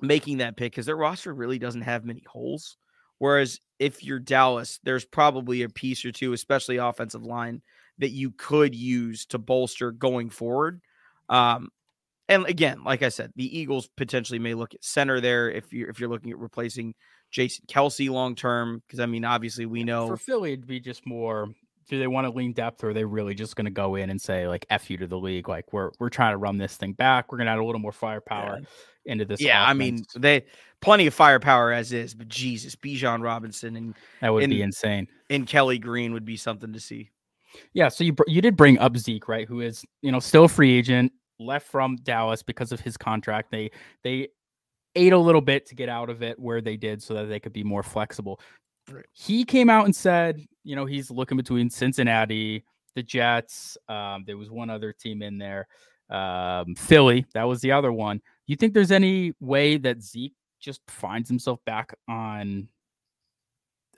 making 0.00 0.38
that 0.38 0.56
pick 0.56 0.72
because 0.72 0.86
their 0.86 0.96
roster 0.96 1.32
really 1.32 1.58
doesn't 1.58 1.82
have 1.82 2.04
many 2.04 2.24
holes. 2.26 2.76
Whereas 3.18 3.60
if 3.78 4.04
you're 4.04 4.18
Dallas, 4.18 4.78
there's 4.82 5.04
probably 5.04 5.62
a 5.62 5.68
piece 5.68 6.04
or 6.04 6.12
two, 6.12 6.32
especially 6.32 6.76
offensive 6.76 7.22
line, 7.22 7.62
that 7.98 8.10
you 8.10 8.30
could 8.30 8.74
use 8.74 9.26
to 9.26 9.38
bolster 9.38 9.90
going 9.90 10.30
forward. 10.30 10.80
Um, 11.28 11.70
and 12.28 12.46
again, 12.46 12.82
like 12.84 13.02
I 13.02 13.08
said, 13.08 13.32
the 13.36 13.58
Eagles 13.58 13.88
potentially 13.96 14.38
may 14.38 14.54
look 14.54 14.74
at 14.74 14.84
center 14.84 15.20
there 15.20 15.50
if 15.50 15.72
you're 15.72 15.88
if 15.88 16.00
you're 16.00 16.08
looking 16.08 16.30
at 16.30 16.38
replacing 16.38 16.94
Jason 17.30 17.64
Kelce 17.68 18.10
long 18.10 18.34
term. 18.34 18.82
Because 18.86 19.00
I 19.00 19.06
mean, 19.06 19.24
obviously 19.24 19.66
we 19.66 19.84
know 19.84 20.08
for 20.08 20.16
Philly 20.16 20.52
it'd 20.52 20.66
be 20.66 20.80
just 20.80 21.06
more 21.06 21.48
do 21.88 21.98
they 21.98 22.06
want 22.06 22.26
to 22.26 22.30
lean 22.30 22.52
depth 22.52 22.82
or 22.82 22.90
are 22.90 22.94
they 22.94 23.04
really 23.04 23.34
just 23.34 23.56
going 23.56 23.64
to 23.64 23.70
go 23.70 23.94
in 23.94 24.10
and 24.10 24.20
say 24.20 24.48
like 24.48 24.66
f 24.70 24.90
you 24.90 24.96
to 24.96 25.06
the 25.06 25.18
league 25.18 25.48
like 25.48 25.72
we're 25.72 25.90
we're 25.98 26.08
trying 26.08 26.32
to 26.32 26.36
run 26.36 26.56
this 26.56 26.76
thing 26.76 26.92
back 26.92 27.30
we're 27.30 27.38
going 27.38 27.46
to 27.46 27.52
add 27.52 27.58
a 27.58 27.64
little 27.64 27.80
more 27.80 27.92
firepower 27.92 28.58
yeah. 28.60 29.12
into 29.12 29.24
this 29.24 29.40
yeah 29.40 29.62
offense. 29.62 29.70
i 29.70 29.74
mean 29.74 30.04
they 30.16 30.44
plenty 30.80 31.06
of 31.06 31.14
firepower 31.14 31.72
as 31.72 31.92
is 31.92 32.14
but 32.14 32.28
jesus 32.28 32.74
bijan 32.76 33.22
robinson 33.22 33.76
and 33.76 33.94
that 34.20 34.32
would 34.32 34.42
and, 34.42 34.50
be 34.50 34.62
insane 34.62 35.06
and 35.30 35.46
kelly 35.46 35.78
green 35.78 36.12
would 36.12 36.24
be 36.24 36.36
something 36.36 36.72
to 36.72 36.80
see 36.80 37.08
yeah 37.72 37.88
so 37.88 38.04
you 38.04 38.14
you 38.26 38.42
did 38.42 38.56
bring 38.56 38.78
up 38.78 38.96
zeke 38.96 39.28
right 39.28 39.48
who 39.48 39.60
is 39.60 39.84
you 40.02 40.10
know 40.10 40.20
still 40.20 40.44
a 40.44 40.48
free 40.48 40.76
agent 40.76 41.12
left 41.38 41.66
from 41.66 41.96
dallas 41.96 42.42
because 42.42 42.72
of 42.72 42.80
his 42.80 42.96
contract 42.96 43.50
they 43.50 43.70
they 44.02 44.28
ate 44.96 45.12
a 45.12 45.18
little 45.18 45.40
bit 45.40 45.66
to 45.66 45.74
get 45.74 45.88
out 45.88 46.10
of 46.10 46.22
it 46.22 46.38
where 46.38 46.60
they 46.60 46.76
did 46.76 47.02
so 47.02 47.14
that 47.14 47.26
they 47.26 47.38
could 47.38 47.52
be 47.52 47.62
more 47.62 47.82
flexible. 47.82 48.40
He 49.12 49.44
came 49.44 49.68
out 49.68 49.84
and 49.84 49.94
said, 49.94 50.44
you 50.64 50.74
know, 50.74 50.86
he's 50.86 51.10
looking 51.10 51.36
between 51.36 51.70
Cincinnati, 51.70 52.64
the 52.94 53.02
Jets. 53.02 53.76
Um, 53.88 54.24
there 54.26 54.38
was 54.38 54.50
one 54.50 54.70
other 54.70 54.92
team 54.92 55.22
in 55.22 55.38
there, 55.38 55.68
um, 56.08 56.74
Philly. 56.74 57.26
That 57.34 57.44
was 57.44 57.60
the 57.60 57.72
other 57.72 57.92
one. 57.92 58.22
You 58.46 58.56
think 58.56 58.74
there's 58.74 58.92
any 58.92 59.34
way 59.38 59.76
that 59.76 60.02
Zeke 60.02 60.34
just 60.60 60.80
finds 60.88 61.28
himself 61.28 61.60
back 61.66 61.94
on 62.08 62.68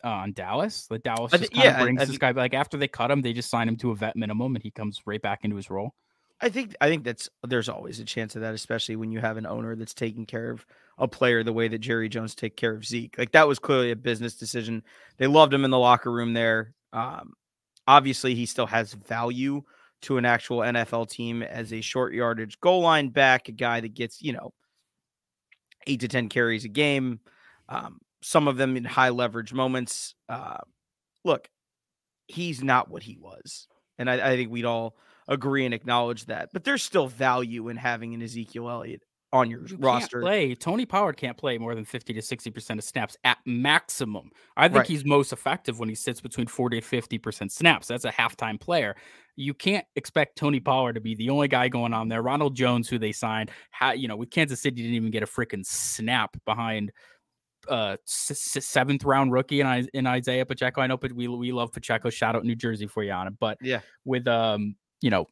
on 0.02 0.32
Dallas? 0.32 0.86
That 0.86 1.04
Dallas 1.04 1.32
just 1.32 1.52
kind 1.52 1.64
yeah, 1.64 1.78
of 1.78 1.82
brings 1.82 2.00
I, 2.00 2.02
I, 2.02 2.06
this 2.06 2.18
guy 2.18 2.30
like 2.32 2.54
after 2.54 2.76
they 2.76 2.88
cut 2.88 3.10
him, 3.10 3.20
they 3.20 3.34
just 3.34 3.50
sign 3.50 3.68
him 3.68 3.76
to 3.76 3.90
a 3.90 3.94
vet 3.94 4.16
minimum, 4.16 4.56
and 4.56 4.62
he 4.62 4.70
comes 4.70 5.02
right 5.06 5.20
back 5.20 5.40
into 5.44 5.56
his 5.56 5.70
role. 5.70 5.94
I 6.40 6.48
think 6.48 6.76
I 6.80 6.88
think 6.88 7.04
that's 7.04 7.28
there's 7.46 7.68
always 7.68 7.98
a 7.98 8.04
chance 8.04 8.36
of 8.36 8.42
that, 8.42 8.54
especially 8.54 8.96
when 8.96 9.10
you 9.10 9.20
have 9.20 9.36
an 9.36 9.46
owner 9.46 9.74
that's 9.74 9.94
taking 9.94 10.24
care 10.24 10.50
of 10.50 10.64
a 10.96 11.08
player 11.08 11.42
the 11.42 11.52
way 11.52 11.68
that 11.68 11.78
Jerry 11.78 12.08
Jones 12.08 12.34
take 12.34 12.56
care 12.56 12.74
of 12.74 12.84
Zeke. 12.84 13.16
Like 13.18 13.32
that 13.32 13.48
was 13.48 13.58
clearly 13.58 13.90
a 13.90 13.96
business 13.96 14.34
decision. 14.34 14.82
They 15.16 15.26
loved 15.26 15.52
him 15.52 15.64
in 15.64 15.70
the 15.70 15.78
locker 15.78 16.12
room 16.12 16.34
there. 16.34 16.74
Um, 16.92 17.32
obviously, 17.88 18.34
he 18.34 18.46
still 18.46 18.66
has 18.66 18.92
value 18.94 19.62
to 20.02 20.16
an 20.16 20.24
actual 20.24 20.58
NFL 20.58 21.10
team 21.10 21.42
as 21.42 21.72
a 21.72 21.80
short 21.80 22.14
yardage 22.14 22.60
goal 22.60 22.82
line 22.82 23.08
back, 23.08 23.48
a 23.48 23.52
guy 23.52 23.80
that 23.80 23.94
gets 23.94 24.22
you 24.22 24.32
know 24.32 24.52
eight 25.88 26.00
to 26.00 26.08
ten 26.08 26.28
carries 26.28 26.64
a 26.64 26.68
game. 26.68 27.18
Um, 27.68 27.98
some 28.22 28.46
of 28.46 28.56
them 28.56 28.76
in 28.76 28.84
high 28.84 29.10
leverage 29.10 29.52
moments. 29.52 30.14
Uh, 30.28 30.58
look, 31.24 31.48
he's 32.28 32.62
not 32.62 32.88
what 32.88 33.02
he 33.02 33.18
was, 33.20 33.66
and 33.98 34.08
I, 34.08 34.32
I 34.32 34.36
think 34.36 34.52
we'd 34.52 34.64
all 34.64 34.94
agree 35.28 35.64
and 35.64 35.74
acknowledge 35.74 36.26
that. 36.26 36.50
But 36.52 36.64
there's 36.64 36.82
still 36.82 37.06
value 37.06 37.68
in 37.68 37.76
having 37.76 38.14
an 38.14 38.22
Ezekiel 38.22 38.68
Elliott 38.68 39.02
on 39.32 39.50
your 39.50 39.66
you 39.66 39.76
roster. 39.76 40.20
play 40.20 40.54
Tony 40.54 40.86
Pollard 40.86 41.16
can't 41.16 41.36
play 41.36 41.58
more 41.58 41.74
than 41.74 41.84
50 41.84 42.14
to 42.14 42.22
60 42.22 42.50
percent 42.50 42.78
of 42.78 42.84
snaps 42.84 43.16
at 43.24 43.38
maximum. 43.44 44.30
I 44.56 44.68
think 44.68 44.78
right. 44.78 44.86
he's 44.86 45.04
most 45.04 45.32
effective 45.32 45.78
when 45.78 45.88
he 45.88 45.94
sits 45.94 46.20
between 46.20 46.46
40 46.46 46.80
to 46.80 46.86
50 46.86 47.18
percent 47.18 47.52
snaps. 47.52 47.86
That's 47.88 48.04
a 48.04 48.12
halftime 48.12 48.58
player. 48.58 48.96
You 49.36 49.54
can't 49.54 49.84
expect 49.96 50.36
Tony 50.36 50.60
Pollard 50.60 50.94
to 50.94 51.00
be 51.00 51.14
the 51.14 51.30
only 51.30 51.48
guy 51.48 51.68
going 51.68 51.92
on 51.92 52.08
there. 52.08 52.22
Ronald 52.22 52.56
Jones, 52.56 52.88
who 52.88 52.98
they 52.98 53.12
signed, 53.12 53.50
how, 53.70 53.92
you 53.92 54.08
know, 54.08 54.16
with 54.16 54.30
Kansas 54.30 54.60
City, 54.60 54.82
didn't 54.82 54.94
even 54.94 55.10
get 55.10 55.22
a 55.22 55.26
freaking 55.26 55.64
snap 55.64 56.36
behind 56.44 56.92
uh 57.68 57.96
seventh 58.06 59.04
round 59.04 59.32
rookie 59.32 59.60
in, 59.60 59.88
in 59.92 60.06
Isaiah 60.06 60.46
Pacheco. 60.46 60.80
I 60.80 60.86
know, 60.86 60.96
but 60.96 61.12
we 61.12 61.28
we 61.28 61.52
love 61.52 61.72
Pacheco. 61.72 62.08
Shout 62.08 62.34
out 62.34 62.44
New 62.44 62.56
Jersey 62.56 62.86
for 62.86 63.02
you 63.02 63.12
on 63.12 63.26
it. 63.26 63.34
But 63.38 63.58
yeah, 63.60 63.80
with 64.04 64.26
um 64.26 64.76
you 65.00 65.10
know, 65.10 65.26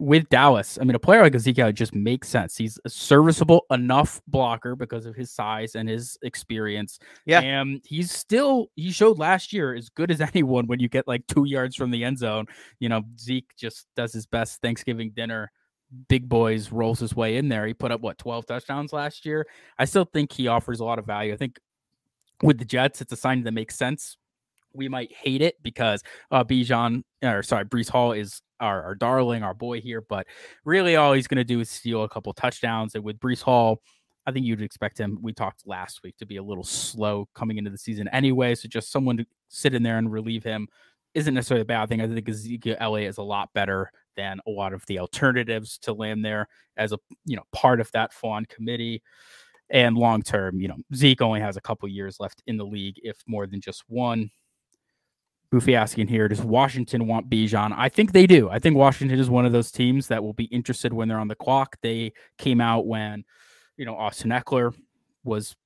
with 0.00 0.28
Dallas, 0.28 0.78
I 0.80 0.84
mean, 0.84 0.94
a 0.94 1.00
player 1.00 1.22
like 1.22 1.34
Ezekiel 1.34 1.72
just 1.72 1.94
makes 1.94 2.28
sense. 2.28 2.56
He's 2.56 2.78
a 2.84 2.88
serviceable 2.88 3.66
enough 3.70 4.20
blocker 4.28 4.76
because 4.76 5.06
of 5.06 5.16
his 5.16 5.32
size 5.32 5.74
and 5.74 5.88
his 5.88 6.16
experience. 6.22 7.00
Yeah. 7.26 7.40
And 7.40 7.82
he's 7.84 8.12
still, 8.12 8.70
he 8.76 8.92
showed 8.92 9.18
last 9.18 9.52
year 9.52 9.74
as 9.74 9.88
good 9.88 10.12
as 10.12 10.20
anyone 10.34 10.68
when 10.68 10.78
you 10.78 10.88
get 10.88 11.08
like 11.08 11.26
two 11.26 11.46
yards 11.46 11.74
from 11.74 11.90
the 11.90 12.04
end 12.04 12.18
zone. 12.18 12.46
You 12.78 12.88
know, 12.88 13.02
Zeke 13.18 13.50
just 13.56 13.86
does 13.96 14.12
his 14.12 14.26
best 14.26 14.60
Thanksgiving 14.62 15.10
dinner. 15.10 15.50
Big 16.08 16.28
boys 16.28 16.70
rolls 16.70 17.00
his 17.00 17.16
way 17.16 17.36
in 17.36 17.48
there. 17.48 17.66
He 17.66 17.74
put 17.74 17.90
up 17.90 18.00
what 18.00 18.18
12 18.18 18.46
touchdowns 18.46 18.92
last 18.92 19.26
year. 19.26 19.46
I 19.78 19.84
still 19.84 20.04
think 20.04 20.32
he 20.32 20.46
offers 20.46 20.78
a 20.78 20.84
lot 20.84 21.00
of 21.00 21.06
value. 21.06 21.32
I 21.32 21.36
think 21.36 21.58
with 22.40 22.58
the 22.58 22.64
Jets, 22.64 23.00
it's 23.00 23.12
a 23.12 23.16
sign 23.16 23.42
that 23.42 23.52
makes 23.52 23.76
sense 23.76 24.16
we 24.74 24.86
might 24.86 25.10
hate 25.10 25.40
it 25.40 25.56
because 25.62 26.02
uh 26.30 26.44
Bijan 26.44 27.02
or 27.24 27.42
sorry, 27.42 27.64
Breece 27.64 27.88
Hall 27.88 28.12
is 28.12 28.42
our, 28.60 28.82
our 28.82 28.94
darling, 28.94 29.42
our 29.42 29.54
boy 29.54 29.80
here, 29.80 30.00
but 30.00 30.26
really 30.64 30.96
all 30.96 31.12
he's 31.12 31.28
gonna 31.28 31.44
do 31.44 31.60
is 31.60 31.70
steal 31.70 32.04
a 32.04 32.08
couple 32.08 32.32
touchdowns. 32.32 32.94
And 32.94 33.04
with 33.04 33.18
Breece 33.18 33.42
Hall, 33.42 33.80
I 34.26 34.30
think 34.30 34.44
you'd 34.44 34.60
expect 34.60 34.98
him. 34.98 35.18
We 35.22 35.32
talked 35.32 35.66
last 35.66 36.02
week 36.02 36.16
to 36.18 36.26
be 36.26 36.36
a 36.36 36.42
little 36.42 36.64
slow 36.64 37.28
coming 37.34 37.56
into 37.56 37.70
the 37.70 37.78
season 37.78 38.08
anyway. 38.08 38.54
So 38.54 38.68
just 38.68 38.92
someone 38.92 39.16
to 39.16 39.26
sit 39.48 39.74
in 39.74 39.82
there 39.82 39.96
and 39.96 40.12
relieve 40.12 40.44
him 40.44 40.68
isn't 41.14 41.32
necessarily 41.32 41.62
a 41.62 41.64
bad 41.64 41.88
thing. 41.88 42.02
I 42.02 42.06
think 42.06 42.28
Ezekiel 42.28 42.76
Elliott 42.78 43.08
is 43.08 43.18
a 43.18 43.22
lot 43.22 43.48
better 43.54 43.90
than 44.16 44.40
a 44.46 44.50
lot 44.50 44.74
of 44.74 44.84
the 44.86 44.98
alternatives 44.98 45.78
to 45.78 45.94
land 45.94 46.24
there 46.24 46.46
as 46.76 46.92
a 46.92 46.98
you 47.24 47.36
know 47.36 47.44
part 47.52 47.80
of 47.80 47.90
that 47.92 48.12
fawn 48.12 48.44
committee. 48.46 49.02
And 49.70 49.96
long 49.96 50.22
term, 50.22 50.60
you 50.60 50.68
know, 50.68 50.76
Zeke 50.94 51.20
only 51.22 51.40
has 51.40 51.56
a 51.56 51.60
couple 51.60 51.88
years 51.88 52.20
left 52.20 52.42
in 52.46 52.56
the 52.56 52.64
league, 52.64 52.96
if 53.02 53.22
more 53.26 53.46
than 53.46 53.60
just 53.60 53.84
one. 53.88 54.30
Boofy 55.52 55.74
asking 55.74 56.08
here, 56.08 56.28
does 56.28 56.42
Washington 56.42 57.06
want 57.06 57.30
Bijan? 57.30 57.74
I 57.76 57.88
think 57.88 58.12
they 58.12 58.26
do. 58.26 58.50
I 58.50 58.58
think 58.58 58.76
Washington 58.76 59.18
is 59.18 59.30
one 59.30 59.46
of 59.46 59.52
those 59.52 59.70
teams 59.70 60.08
that 60.08 60.22
will 60.22 60.34
be 60.34 60.44
interested 60.44 60.92
when 60.92 61.08
they're 61.08 61.18
on 61.18 61.28
the 61.28 61.34
clock. 61.34 61.76
They 61.82 62.12
came 62.36 62.60
out 62.60 62.86
when, 62.86 63.24
you 63.76 63.86
know, 63.86 63.96
Austin 63.96 64.30
Ekeler 64.30 64.74
was 65.24 65.56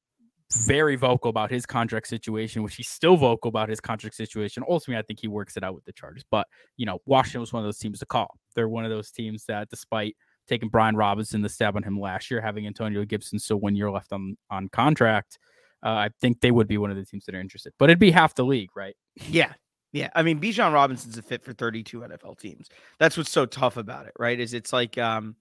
very 0.53 0.97
vocal 0.97 1.31
about 1.31 1.51
his 1.51 1.67
contract 1.67 2.07
situation, 2.07 2.63
which 2.63 2.77
he's 2.77 2.89
still 2.89 3.17
vocal 3.17 3.49
about 3.49 3.69
his 3.69 3.81
contract 3.81 4.15
situation. 4.15 4.63
Ultimately, 4.69 5.01
I 5.01 5.03
think 5.03 5.19
he 5.19 5.29
works 5.29 5.57
it 5.57 5.65
out 5.65 5.75
with 5.75 5.85
the 5.85 5.93
Chargers. 5.93 6.25
But, 6.31 6.47
you 6.77 6.87
know, 6.87 7.01
Washington 7.07 7.41
was 7.41 7.53
one 7.53 7.63
of 7.63 7.67
those 7.67 7.79
teams 7.79 7.99
to 8.01 8.07
call. 8.07 8.37
They're 8.55 8.69
one 8.69 8.85
of 8.85 8.91
those 8.91 9.11
teams 9.11 9.47
that, 9.47 9.69
despite 9.69 10.17
taking 10.47 10.69
Brian 10.69 10.95
Robinson 10.95 11.43
the 11.43 11.49
stab 11.49 11.75
on 11.77 11.83
him 11.83 11.99
last 11.99 12.31
year, 12.31 12.41
having 12.41 12.67
Antonio 12.67 13.05
Gibson 13.05 13.39
still 13.39 13.59
one 13.59 13.75
year 13.75 13.91
left 13.91 14.13
on, 14.13 14.37
on 14.51 14.69
contract, 14.69 15.39
uh, 15.85 15.89
I 15.89 16.11
think 16.21 16.41
they 16.41 16.51
would 16.51 16.69
be 16.69 16.79
one 16.79 16.91
of 16.91 16.97
the 16.97 17.05
teams 17.05 17.25
that 17.25 17.35
are 17.35 17.41
interested. 17.41 17.73
But 17.79 17.91
it'd 17.91 17.99
be 17.99 18.11
half 18.11 18.35
the 18.35 18.45
league, 18.45 18.71
right? 18.77 18.95
Yeah, 19.29 19.53
yeah, 19.93 20.09
I 20.15 20.23
mean 20.23 20.41
Bijan 20.41 20.73
Robinson's 20.73 21.19
a 21.19 21.23
fit 21.23 21.45
for 21.45 21.53
32 21.53 22.01
NFL 22.01 22.39
teams. 22.39 22.69
That's 22.99 23.17
what's 23.17 23.31
so 23.31 23.47
tough 23.47 23.77
about 23.77 24.07
it, 24.07 24.13
right? 24.19 24.39
Is 24.39 24.55
it's 24.55 24.73
like 24.73 24.97
um 24.99 25.37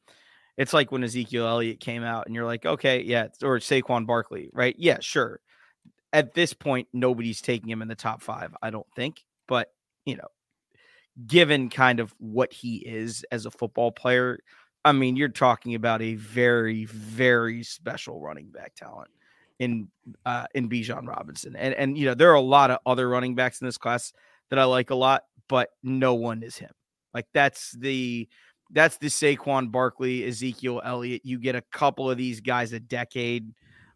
it's 0.57 0.73
like 0.73 0.91
when 0.91 1.03
Ezekiel 1.03 1.47
Elliott 1.47 1.79
came 1.79 2.03
out 2.03 2.25
and 2.25 2.35
you're 2.35 2.45
like, 2.45 2.65
okay, 2.65 3.01
yeah, 3.01 3.27
or 3.41 3.59
Saquon 3.59 4.05
Barkley, 4.05 4.49
right? 4.53 4.75
Yeah, 4.77 4.97
sure. 4.99 5.39
At 6.13 6.33
this 6.33 6.53
point, 6.53 6.89
nobody's 6.91 7.41
taking 7.41 7.69
him 7.69 7.81
in 7.81 7.87
the 7.87 7.95
top 7.95 8.21
five, 8.21 8.53
I 8.61 8.69
don't 8.69 8.87
think. 8.95 9.23
But 9.47 9.71
you 10.05 10.17
know, 10.17 10.27
given 11.25 11.69
kind 11.69 12.01
of 12.01 12.13
what 12.19 12.51
he 12.51 12.77
is 12.77 13.25
as 13.31 13.45
a 13.45 13.51
football 13.51 13.91
player, 13.91 14.39
I 14.83 14.91
mean, 14.91 15.15
you're 15.15 15.29
talking 15.29 15.75
about 15.75 16.01
a 16.01 16.15
very, 16.15 16.85
very 16.85 17.63
special 17.63 18.19
running 18.19 18.49
back 18.49 18.75
talent 18.75 19.09
in 19.59 19.87
uh 20.25 20.47
in 20.55 20.67
Bijan 20.67 21.07
Robinson. 21.07 21.55
And 21.55 21.73
and 21.75 21.97
you 21.97 22.05
know, 22.05 22.15
there 22.15 22.31
are 22.31 22.35
a 22.35 22.41
lot 22.41 22.71
of 22.71 22.79
other 22.85 23.07
running 23.07 23.35
backs 23.35 23.61
in 23.61 23.67
this 23.67 23.77
class 23.77 24.11
that 24.51 24.59
I 24.59 24.65
like 24.65 24.91
a 24.91 24.95
lot, 24.95 25.23
but 25.47 25.69
no 25.81 26.13
one 26.13 26.43
is 26.43 26.57
him. 26.57 26.71
Like 27.13 27.25
that's 27.33 27.71
the 27.71 28.29
that's 28.69 28.97
the 28.97 29.07
Saquon 29.07 29.71
Barkley, 29.71 30.25
Ezekiel 30.25 30.81
Elliott. 30.85 31.21
You 31.25 31.39
get 31.39 31.55
a 31.55 31.63
couple 31.73 32.09
of 32.09 32.17
these 32.17 32.39
guys 32.39 32.71
a 32.71 32.79
decade. 32.79 33.51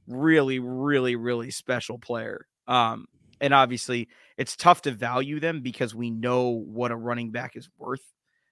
Really, 0.08 0.60
really, 0.60 1.16
really 1.16 1.52
special 1.52 1.98
player. 1.98 2.48
Um, 2.68 3.06
and 3.40 3.54
obviously 3.54 4.10
it's 4.38 4.56
tough 4.56 4.82
to 4.84 4.92
value 4.92 5.40
them 5.40 5.62
because 5.62 5.94
we 5.94 6.10
know 6.10 6.50
what 6.50 6.92
a 6.92 6.96
running 6.96 7.32
back 7.32 7.56
is 7.56 7.70
worth 7.78 8.04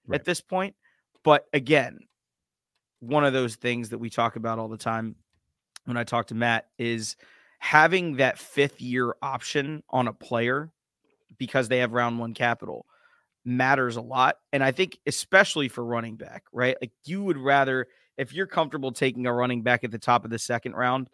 right. 0.07 0.19
at 0.19 0.25
this 0.25 0.41
point. 0.41 0.75
But 1.23 1.45
again, 1.51 1.99
one 2.99 3.25
of 3.25 3.33
those 3.33 3.55
things 3.55 3.89
that 3.89 3.97
we 3.97 4.09
talk 4.09 4.35
about 4.35 4.59
all 4.59 4.69
the 4.69 4.77
time 4.77 5.15
when 5.85 5.97
I 5.97 6.03
talk 6.03 6.27
to 6.27 6.35
Matt 6.35 6.67
is 6.77 7.15
having 7.59 8.17
that 8.17 8.37
fifth 8.37 8.81
year 8.81 9.15
option 9.21 9.83
on 9.89 10.07
a 10.07 10.13
player 10.13 10.71
because 11.37 11.67
they 11.67 11.79
have 11.79 11.93
round 11.93 12.19
one 12.19 12.33
capital 12.33 12.85
matters 13.45 13.97
a 13.97 14.01
lot. 14.01 14.37
And 14.51 14.63
I 14.63 14.71
think, 14.71 14.97
especially 15.05 15.67
for 15.67 15.83
running 15.83 16.15
back, 16.15 16.43
right? 16.53 16.77
Like 16.81 16.91
you 17.05 17.23
would 17.23 17.37
rather, 17.37 17.87
if 18.17 18.33
you're 18.33 18.47
comfortable 18.47 18.91
taking 18.91 19.25
a 19.25 19.33
running 19.33 19.63
back 19.63 19.83
at 19.83 19.91
the 19.91 19.99
top 19.99 20.23
of 20.23 20.31
the 20.31 20.39
second 20.39 20.73
round 20.73 21.09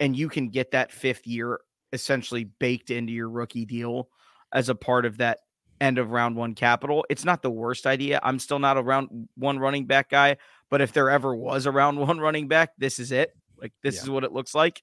and 0.00 0.16
you 0.16 0.28
can 0.28 0.48
get 0.48 0.72
that 0.72 0.92
fifth 0.92 1.26
year 1.26 1.60
essentially 1.92 2.44
baked 2.44 2.90
into 2.90 3.12
your 3.12 3.30
rookie 3.30 3.64
deal 3.64 4.08
as 4.52 4.68
a 4.68 4.74
part 4.74 5.06
of 5.06 5.18
that 5.18 5.38
end 5.80 5.98
of 5.98 6.10
round 6.10 6.36
one 6.36 6.54
capital, 6.54 7.04
it's 7.10 7.24
not 7.24 7.42
the 7.42 7.50
worst 7.50 7.86
idea. 7.86 8.20
I'm 8.22 8.38
still 8.38 8.58
not 8.58 8.76
a 8.76 8.82
round 8.82 9.28
one 9.36 9.58
running 9.58 9.86
back 9.86 10.10
guy, 10.10 10.36
but 10.70 10.80
if 10.80 10.92
there 10.92 11.10
ever 11.10 11.34
was 11.34 11.66
a 11.66 11.70
round 11.70 11.98
one 12.08 12.18
running 12.18 12.48
back, 12.48 12.70
this 12.78 12.98
is 12.98 13.12
it. 13.12 13.34
Like 13.60 13.72
this 13.82 13.96
yeah. 13.96 14.02
is 14.02 14.10
what 14.10 14.24
it 14.24 14.32
looks 14.32 14.54
like. 14.54 14.82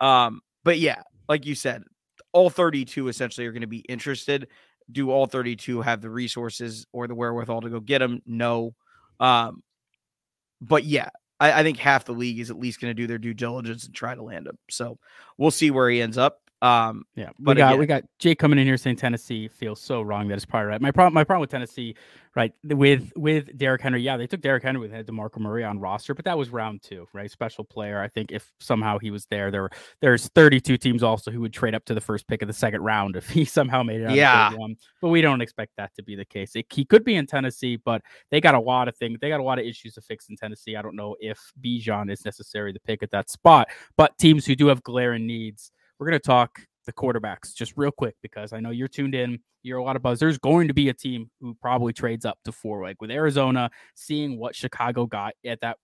Um, 0.00 0.40
but 0.64 0.78
yeah, 0.78 1.02
like 1.28 1.46
you 1.46 1.54
said, 1.54 1.84
all 2.32 2.50
32 2.50 3.08
essentially 3.08 3.46
are 3.46 3.52
going 3.52 3.60
to 3.62 3.66
be 3.66 3.78
interested. 3.80 4.48
Do 4.90 5.10
all 5.10 5.26
32 5.26 5.82
have 5.82 6.00
the 6.00 6.10
resources 6.10 6.86
or 6.92 7.06
the 7.06 7.14
wherewithal 7.14 7.62
to 7.62 7.70
go 7.70 7.80
get 7.80 7.98
them? 7.98 8.22
No. 8.26 8.74
Um, 9.18 9.62
but 10.60 10.84
yeah, 10.84 11.10
I, 11.38 11.60
I 11.60 11.62
think 11.62 11.78
half 11.78 12.04
the 12.04 12.12
league 12.12 12.38
is 12.38 12.50
at 12.50 12.58
least 12.58 12.80
going 12.80 12.90
to 12.90 13.00
do 13.00 13.06
their 13.06 13.18
due 13.18 13.34
diligence 13.34 13.86
and 13.86 13.94
try 13.94 14.14
to 14.14 14.22
land 14.22 14.46
him. 14.46 14.58
So 14.68 14.98
we'll 15.38 15.50
see 15.50 15.70
where 15.70 15.88
he 15.88 16.02
ends 16.02 16.18
up. 16.18 16.40
Um, 16.62 17.04
yeah, 17.16 17.30
we 17.38 17.44
but 17.44 17.56
got 17.56 17.68
again- 17.70 17.78
we 17.80 17.86
got 17.86 18.04
Jake 18.18 18.38
coming 18.38 18.58
in 18.58 18.66
here 18.66 18.76
saying 18.76 18.96
Tennessee 18.96 19.48
feels 19.48 19.80
so 19.80 20.02
wrong. 20.02 20.28
That 20.28 20.36
is 20.36 20.44
probably 20.44 20.66
right. 20.66 20.80
My 20.80 20.90
problem, 20.90 21.14
my 21.14 21.24
problem 21.24 21.40
with 21.40 21.50
Tennessee, 21.50 21.94
right, 22.36 22.52
with 22.64 23.10
with 23.16 23.56
Derrick 23.56 23.80
Henry, 23.80 24.02
yeah, 24.02 24.18
they 24.18 24.26
took 24.26 24.42
Derrick 24.42 24.62
Henry 24.62 24.78
with 24.86 24.92
DeMarco 25.06 25.38
Murray 25.38 25.64
on 25.64 25.78
roster, 25.80 26.12
but 26.14 26.26
that 26.26 26.36
was 26.36 26.50
round 26.50 26.82
two, 26.82 27.08
right? 27.14 27.30
Special 27.30 27.64
player. 27.64 28.02
I 28.02 28.08
think 28.08 28.30
if 28.30 28.52
somehow 28.60 28.98
he 28.98 29.10
was 29.10 29.24
there, 29.30 29.50
there 29.50 29.62
were 29.62 29.70
there's 30.02 30.28
32 30.28 30.76
teams 30.76 31.02
also 31.02 31.30
who 31.30 31.40
would 31.40 31.54
trade 31.54 31.74
up 31.74 31.86
to 31.86 31.94
the 31.94 32.00
first 32.00 32.26
pick 32.28 32.42
of 32.42 32.48
the 32.48 32.52
second 32.52 32.82
round 32.82 33.16
if 33.16 33.28
he 33.30 33.44
somehow 33.46 33.82
made 33.82 34.02
it. 34.02 34.10
Yeah. 34.10 34.50
but 35.00 35.08
we 35.08 35.22
don't 35.22 35.40
expect 35.40 35.72
that 35.78 35.94
to 35.94 36.02
be 36.02 36.14
the 36.14 36.26
case. 36.26 36.54
It, 36.56 36.66
he 36.70 36.84
could 36.84 37.04
be 37.04 37.14
in 37.14 37.26
Tennessee, 37.26 37.76
but 37.76 38.02
they 38.30 38.38
got 38.42 38.54
a 38.54 38.60
lot 38.60 38.86
of 38.86 38.94
things. 38.98 39.18
They 39.18 39.30
got 39.30 39.40
a 39.40 39.44
lot 39.44 39.58
of 39.58 39.64
issues 39.64 39.94
to 39.94 40.02
fix 40.02 40.28
in 40.28 40.36
Tennessee. 40.36 40.76
I 40.76 40.82
don't 40.82 40.94
know 40.94 41.16
if 41.20 41.40
Bijan 41.64 42.12
is 42.12 42.22
necessary 42.26 42.74
to 42.74 42.80
pick 42.80 43.02
at 43.02 43.10
that 43.12 43.30
spot, 43.30 43.68
but 43.96 44.18
teams 44.18 44.44
who 44.44 44.54
do 44.54 44.66
have 44.66 44.82
glaring 44.82 45.26
needs. 45.26 45.72
We're 46.00 46.06
going 46.06 46.18
to 46.18 46.26
talk 46.26 46.62
the 46.86 46.94
quarterbacks 46.94 47.54
just 47.54 47.74
real 47.76 47.90
quick 47.90 48.16
because 48.22 48.54
I 48.54 48.60
know 48.60 48.70
you're 48.70 48.88
tuned 48.88 49.14
in. 49.14 49.38
You're 49.62 49.76
a 49.76 49.84
lot 49.84 49.96
of 49.96 50.02
buzz. 50.02 50.18
There's 50.18 50.38
going 50.38 50.68
to 50.68 50.74
be 50.74 50.88
a 50.88 50.94
team 50.94 51.30
who 51.42 51.54
probably 51.60 51.92
trades 51.92 52.24
up 52.24 52.38
to 52.46 52.52
four, 52.52 52.82
like 52.82 53.02
with 53.02 53.10
Arizona, 53.10 53.70
seeing 53.94 54.38
what 54.38 54.56
Chicago 54.56 55.04
got 55.04 55.34
at 55.44 55.60
that 55.60 55.76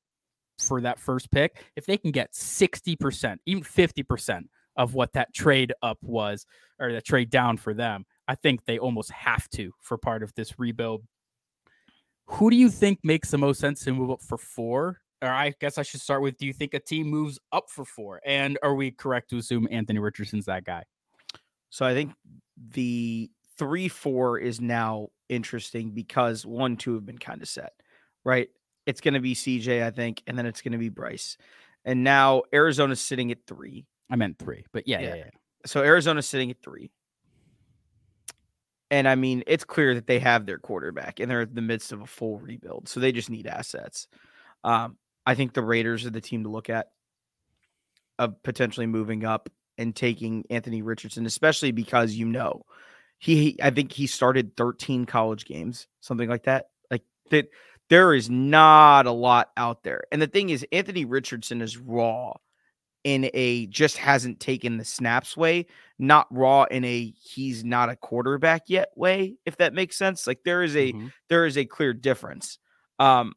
for 0.58 0.80
that 0.80 0.98
first 0.98 1.30
pick. 1.30 1.62
If 1.76 1.84
they 1.84 1.98
can 1.98 2.12
get 2.12 2.32
60%, 2.32 3.36
even 3.44 3.62
50% 3.62 4.44
of 4.76 4.94
what 4.94 5.12
that 5.12 5.34
trade 5.34 5.74
up 5.82 5.98
was 6.00 6.46
or 6.80 6.92
that 6.92 7.04
trade 7.04 7.28
down 7.28 7.58
for 7.58 7.74
them, 7.74 8.06
I 8.26 8.36
think 8.36 8.64
they 8.64 8.78
almost 8.78 9.10
have 9.10 9.46
to 9.50 9.72
for 9.82 9.98
part 9.98 10.22
of 10.22 10.32
this 10.34 10.58
rebuild. 10.58 11.02
Who 12.28 12.48
do 12.48 12.56
you 12.56 12.70
think 12.70 13.00
makes 13.04 13.30
the 13.30 13.38
most 13.38 13.60
sense 13.60 13.84
to 13.84 13.92
move 13.92 14.10
up 14.10 14.22
for 14.22 14.38
four? 14.38 15.02
Or 15.22 15.28
I 15.28 15.54
guess 15.60 15.78
I 15.78 15.82
should 15.82 16.00
start 16.00 16.22
with 16.22 16.36
do 16.36 16.46
you 16.46 16.52
think 16.52 16.74
a 16.74 16.78
team 16.78 17.06
moves 17.08 17.38
up 17.52 17.70
for 17.70 17.84
four? 17.84 18.20
And 18.24 18.58
are 18.62 18.74
we 18.74 18.90
correct 18.90 19.30
to 19.30 19.38
assume 19.38 19.66
Anthony 19.70 19.98
Richardson's 19.98 20.44
that 20.46 20.64
guy? 20.64 20.84
So 21.70 21.86
I 21.86 21.94
think 21.94 22.12
the 22.72 23.30
three 23.58 23.88
four 23.88 24.38
is 24.38 24.60
now 24.60 25.08
interesting 25.28 25.90
because 25.90 26.44
one 26.44 26.76
two 26.76 26.94
have 26.94 27.06
been 27.06 27.18
kind 27.18 27.42
of 27.42 27.48
set, 27.48 27.72
right? 28.24 28.48
It's 28.86 29.00
going 29.00 29.14
to 29.14 29.20
be 29.20 29.34
CJ, 29.34 29.82
I 29.82 29.90
think, 29.90 30.22
and 30.26 30.38
then 30.38 30.46
it's 30.46 30.62
going 30.62 30.72
to 30.72 30.78
be 30.78 30.90
Bryce, 30.90 31.36
and 31.84 32.04
now 32.04 32.42
Arizona's 32.52 33.00
sitting 33.00 33.30
at 33.30 33.38
three. 33.46 33.86
I 34.10 34.16
meant 34.16 34.38
three, 34.38 34.64
but 34.72 34.86
yeah, 34.86 35.00
yeah, 35.00 35.08
Yeah. 35.08 35.14
yeah. 35.16 35.30
So 35.64 35.82
Arizona's 35.82 36.28
sitting 36.28 36.50
at 36.50 36.62
three, 36.62 36.92
and 38.90 39.08
I 39.08 39.14
mean 39.16 39.42
it's 39.46 39.64
clear 39.64 39.94
that 39.94 40.06
they 40.06 40.18
have 40.20 40.46
their 40.46 40.58
quarterback 40.58 41.18
and 41.20 41.30
they're 41.30 41.42
in 41.42 41.54
the 41.54 41.62
midst 41.62 41.90
of 41.92 42.02
a 42.02 42.06
full 42.06 42.38
rebuild, 42.38 42.88
so 42.88 43.00
they 43.00 43.12
just 43.12 43.30
need 43.30 43.46
assets. 43.46 44.06
Um, 44.62 44.96
I 45.26 45.34
think 45.34 45.52
the 45.52 45.62
Raiders 45.62 46.06
are 46.06 46.10
the 46.10 46.20
team 46.20 46.44
to 46.44 46.48
look 46.48 46.70
at 46.70 46.90
of 48.18 48.42
potentially 48.42 48.86
moving 48.86 49.24
up 49.24 49.50
and 49.76 49.94
taking 49.94 50.44
Anthony 50.48 50.82
Richardson, 50.82 51.26
especially 51.26 51.72
because 51.72 52.14
you 52.14 52.26
know 52.26 52.64
he, 53.18 53.58
I 53.62 53.70
think 53.70 53.92
he 53.92 54.06
started 54.06 54.56
13 54.56 55.04
college 55.04 55.44
games, 55.44 55.86
something 56.00 56.28
like 56.28 56.44
that. 56.44 56.68
Like 56.90 57.02
that 57.30 57.48
there 57.90 58.14
is 58.14 58.30
not 58.30 59.06
a 59.06 59.12
lot 59.12 59.50
out 59.56 59.82
there. 59.82 60.04
And 60.10 60.20
the 60.22 60.26
thing 60.26 60.50
is 60.50 60.64
Anthony 60.72 61.04
Richardson 61.04 61.60
is 61.60 61.76
raw 61.76 62.34
in 63.04 63.30
a 63.34 63.66
just 63.66 63.98
hasn't 63.98 64.40
taken 64.40 64.78
the 64.78 64.84
snaps 64.84 65.36
way, 65.36 65.66
not 65.98 66.26
raw 66.30 66.64
in 66.64 66.84
a 66.84 67.12
he's 67.22 67.64
not 67.64 67.88
a 67.88 67.96
quarterback 67.96 68.62
yet 68.68 68.88
way, 68.96 69.36
if 69.44 69.58
that 69.58 69.74
makes 69.74 69.96
sense. 69.96 70.26
Like 70.26 70.42
there 70.44 70.62
is 70.62 70.74
a 70.74 70.92
Mhm. 70.92 71.12
there 71.28 71.46
is 71.46 71.56
a 71.58 71.64
clear 71.64 71.92
difference. 71.92 72.58
Um, 72.98 73.34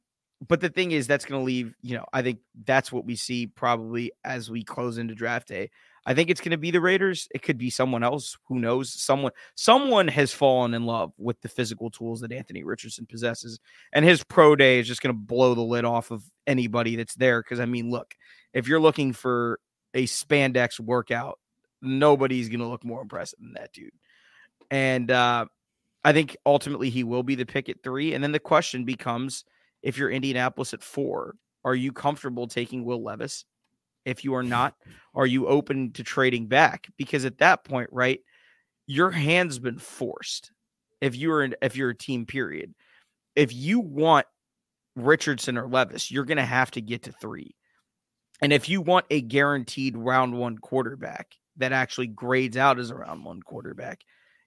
but 0.48 0.62
the 0.62 0.70
thing 0.70 0.92
is, 0.92 1.08
that's 1.08 1.26
going 1.26 1.42
to 1.42 1.46
leave, 1.46 1.74
you 1.82 1.96
know, 1.96 2.06
I 2.14 2.22
think 2.22 2.40
that's 2.66 2.92
what 2.92 3.06
we 3.06 3.16
see 3.16 3.48
probably 3.48 4.12
as 4.24 4.50
we 4.50 4.64
close 4.64 4.98
into 4.98 5.16
draft 5.16 5.48
day. 5.48 5.70
I 6.06 6.14
think 6.14 6.30
it's 6.30 6.40
going 6.40 6.52
to 6.52 6.58
be 6.58 6.72
the 6.72 6.80
Raiders. 6.80 7.28
It 7.36 7.42
could 7.42 7.58
be 7.58 7.70
someone 7.70 8.04
else. 8.04 8.38
Who 8.46 8.58
knows? 8.58 8.92
Someone, 8.92 9.34
someone 9.56 10.08
has 10.08 10.34
fallen 10.34 10.74
in 10.74 10.86
love 10.86 11.12
with 11.18 11.42
the 11.42 11.50
physical 11.50 11.92
tools 11.92 12.22
that 12.22 12.32
Anthony 12.32 12.64
Richardson 12.64 13.06
possesses, 13.06 13.60
and 13.94 14.06
his 14.06 14.24
pro 14.24 14.56
day 14.56 14.80
is 14.80 14.88
just 14.88 15.02
going 15.02 15.14
to 15.14 15.20
blow 15.20 15.54
the 15.54 15.62
lid 15.62 15.86
off 15.86 16.10
of 16.10 16.24
anybody 16.48 16.96
that's 16.96 17.16
there. 17.16 17.44
Because 17.44 17.60
I 17.60 17.66
mean, 17.66 17.90
look, 17.92 18.16
if 18.54 18.68
you're 18.68 18.80
looking 18.80 19.12
for 19.12 19.60
a 19.94 20.06
spandex 20.06 20.80
workout, 20.80 21.38
nobody's 21.82 22.50
going 22.50 22.62
to 22.62 22.68
look 22.68 22.86
more 22.86 23.02
impressive 23.02 23.40
than 23.40 23.54
that 23.54 23.74
dude. 23.74 23.92
And 24.72 25.12
uh, 25.12 25.46
I 26.04 26.14
think 26.14 26.38
ultimately 26.46 26.90
he 26.90 27.04
will 27.04 27.24
be 27.24 27.36
the 27.36 27.46
pick 27.46 27.70
at 27.70 27.84
three. 27.84 28.14
And 28.14 28.24
then 28.24 28.32
the 28.32 28.40
question 28.40 28.86
becomes 28.86 29.44
if 29.82 29.98
you're 29.98 30.10
Indianapolis 30.10 30.74
at 30.74 30.84
four, 30.84 31.36
are 31.64 31.76
you 31.76 31.92
comfortable 31.92 32.48
taking 32.48 32.86
Will 32.86 33.04
Levis? 33.04 33.46
If 34.06 34.24
you 34.24 34.34
are 34.36 34.44
not, 34.44 34.76
are 35.14 35.26
you 35.26 35.48
open 35.48 35.92
to 35.94 36.04
trading 36.04 36.48
back? 36.48 36.88
Because 36.98 37.26
at 37.26 37.40
that 37.40 37.64
point, 37.64 37.90
right, 37.92 38.22
your 38.88 39.12
hand's 39.12 39.60
been 39.60 39.78
forced. 39.78 40.52
If 41.02 41.16
you're 41.16 41.44
in, 41.44 41.56
if 41.62 41.76
you're 41.76 41.92
a 41.92 41.98
team, 41.98 42.26
period. 42.26 42.74
If 43.36 43.54
you 43.54 43.80
want 43.80 44.26
Richardson 44.96 45.58
or 45.58 45.68
Levis, 45.68 46.12
you're 46.12 46.26
going 46.26 46.38
to 46.38 46.46
have 46.46 46.72
to 46.72 46.82
get 46.82 47.04
to 47.04 47.12
three. 47.12 47.56
And 48.42 48.54
if 48.54 48.70
you 48.70 48.82
want 48.82 49.06
a 49.10 49.22
guaranteed 49.22 49.98
round 49.98 50.34
one 50.34 50.58
quarterback 50.58 51.36
that 51.58 51.74
actually 51.74 52.08
grades 52.08 52.58
out 52.58 52.80
as 52.80 52.90
a 52.90 52.96
round 52.96 53.26
one 53.26 53.42
quarterback, 53.42 54.02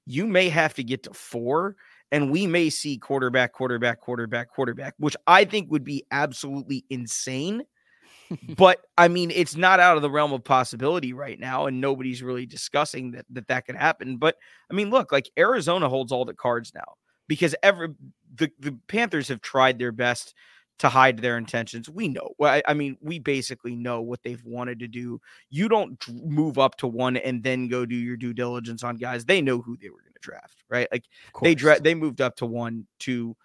you 0.07 0.27
may 0.27 0.49
have 0.49 0.75
to 0.75 0.85
get 0.85 1.05
to 1.05 1.15
four. 1.15 1.77
And 2.13 2.31
we 2.31 2.47
may 2.47 2.71
see 2.71 2.99
quarterback, 2.99 3.55
quarterback, 3.55 4.01
quarterback, 4.01 4.51
quarterback, 4.51 4.95
which 4.99 5.17
I 5.27 5.45
think 5.45 5.71
would 5.71 5.83
be 5.83 6.05
absolutely 6.11 6.85
insane. 6.91 7.63
but 8.57 8.79
I 8.97 9.09
mean, 9.09 9.31
it's 9.31 9.57
not 9.57 9.81
out 9.81 9.97
of 9.97 10.03
the 10.03 10.11
realm 10.11 10.33
of 10.33 10.45
possibility 10.45 11.13
right 11.13 11.41
now, 11.41 11.67
and 11.67 11.81
nobody's 11.81 12.23
really 12.23 12.47
discussing 12.47 13.13
that 13.13 13.27
that, 13.31 13.49
that 13.49 13.67
could 13.67 13.77
happen. 13.77 14.19
But 14.19 14.37
I 14.71 14.75
mean, 14.75 14.91
look, 14.91 15.11
like 15.11 15.31
Arizona 15.39 15.89
holds 15.89 16.13
all 16.13 16.25
the 16.25 16.35
cards 16.35 16.73
now 16.75 16.95
because 17.29 17.55
every 17.63 17.89
the, 18.35 18.51
the 18.61 18.79
Panthers 18.89 19.29
have 19.29 19.41
tried 19.41 19.79
their 19.79 19.93
best 19.93 20.35
to 20.79 20.89
hide 20.89 21.19
their 21.19 21.39
intentions. 21.39 21.89
We 21.89 22.09
know. 22.09 22.31
Well, 22.39 22.53
I, 22.53 22.63
I 22.67 22.75
mean, 22.75 22.97
we 23.01 23.19
basically 23.19 23.77
know 23.77 24.01
what 24.01 24.23
they've 24.23 24.43
wanted 24.45 24.81
to 24.81 24.89
do. 24.89 25.21
You 25.49 25.69
don't 25.69 26.03
move 26.09 26.59
up 26.59 26.77
to 26.79 26.87
one 26.87 27.17
and 27.17 27.43
then 27.43 27.69
go 27.69 27.87
do 27.87 27.95
your 27.95 28.17
due 28.17 28.33
diligence 28.33 28.83
on 28.83 28.97
guys. 28.97 29.25
They 29.25 29.41
know 29.41 29.61
who 29.61 29.77
they 29.77 29.91
were 29.91 30.01
going 30.01 30.12
draft, 30.23 30.65
right? 30.71 30.89
Like 30.91 31.05
they 31.43 31.55
dra- 31.55 31.81
they 31.81 31.95
moved 31.95 32.21
up 32.21 32.37
to 32.37 32.47
one 32.47 32.87
to 33.01 33.37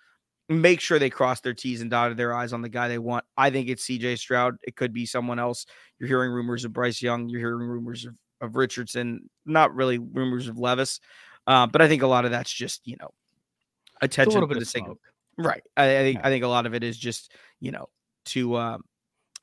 make 0.49 0.79
sure 0.79 0.97
they 0.97 1.09
cross 1.09 1.41
their 1.41 1.53
T's 1.53 1.81
and 1.81 1.91
dotted 1.91 2.17
their 2.17 2.33
I's 2.33 2.53
on 2.53 2.61
the 2.61 2.69
guy 2.69 2.87
they 2.87 2.97
want. 2.97 3.25
I 3.35 3.49
think 3.49 3.67
it's 3.67 3.85
CJ 3.85 4.17
Stroud. 4.17 4.55
It 4.63 4.75
could 4.75 4.93
be 4.93 5.05
someone 5.05 5.39
else. 5.39 5.65
You're 5.99 6.07
hearing 6.07 6.31
rumors 6.31 6.63
of 6.63 6.71
Bryce 6.71 7.01
Young. 7.01 7.27
You're 7.27 7.41
hearing 7.41 7.67
rumors 7.67 8.05
of, 8.05 8.15
of 8.39 8.55
Richardson. 8.55 9.29
Not 9.45 9.75
really 9.75 9.97
rumors 9.97 10.47
of 10.47 10.57
Levis, 10.57 10.99
uh, 11.47 11.67
but 11.67 11.81
I 11.81 11.87
think 11.87 12.01
a 12.03 12.07
lot 12.07 12.25
of 12.25 12.31
that's 12.31 12.51
just 12.51 12.87
you 12.87 12.95
know 12.99 13.09
attention 14.01 14.39
for 14.41 14.47
bit 14.47 14.59
the 14.59 14.65
sake 14.65 14.87
of. 14.87 14.97
Right. 15.37 15.63
I, 15.75 15.83
I 15.97 16.01
think 16.01 16.17
Yeah. 16.17 16.27
I 16.27 16.29
think 16.29 16.43
a 16.43 16.47
lot 16.47 16.65
of 16.65 16.73
it 16.73 16.83
is 16.83 16.97
just 16.97 17.31
you 17.59 17.71
know 17.71 17.89
to 18.27 18.55
um 18.57 18.83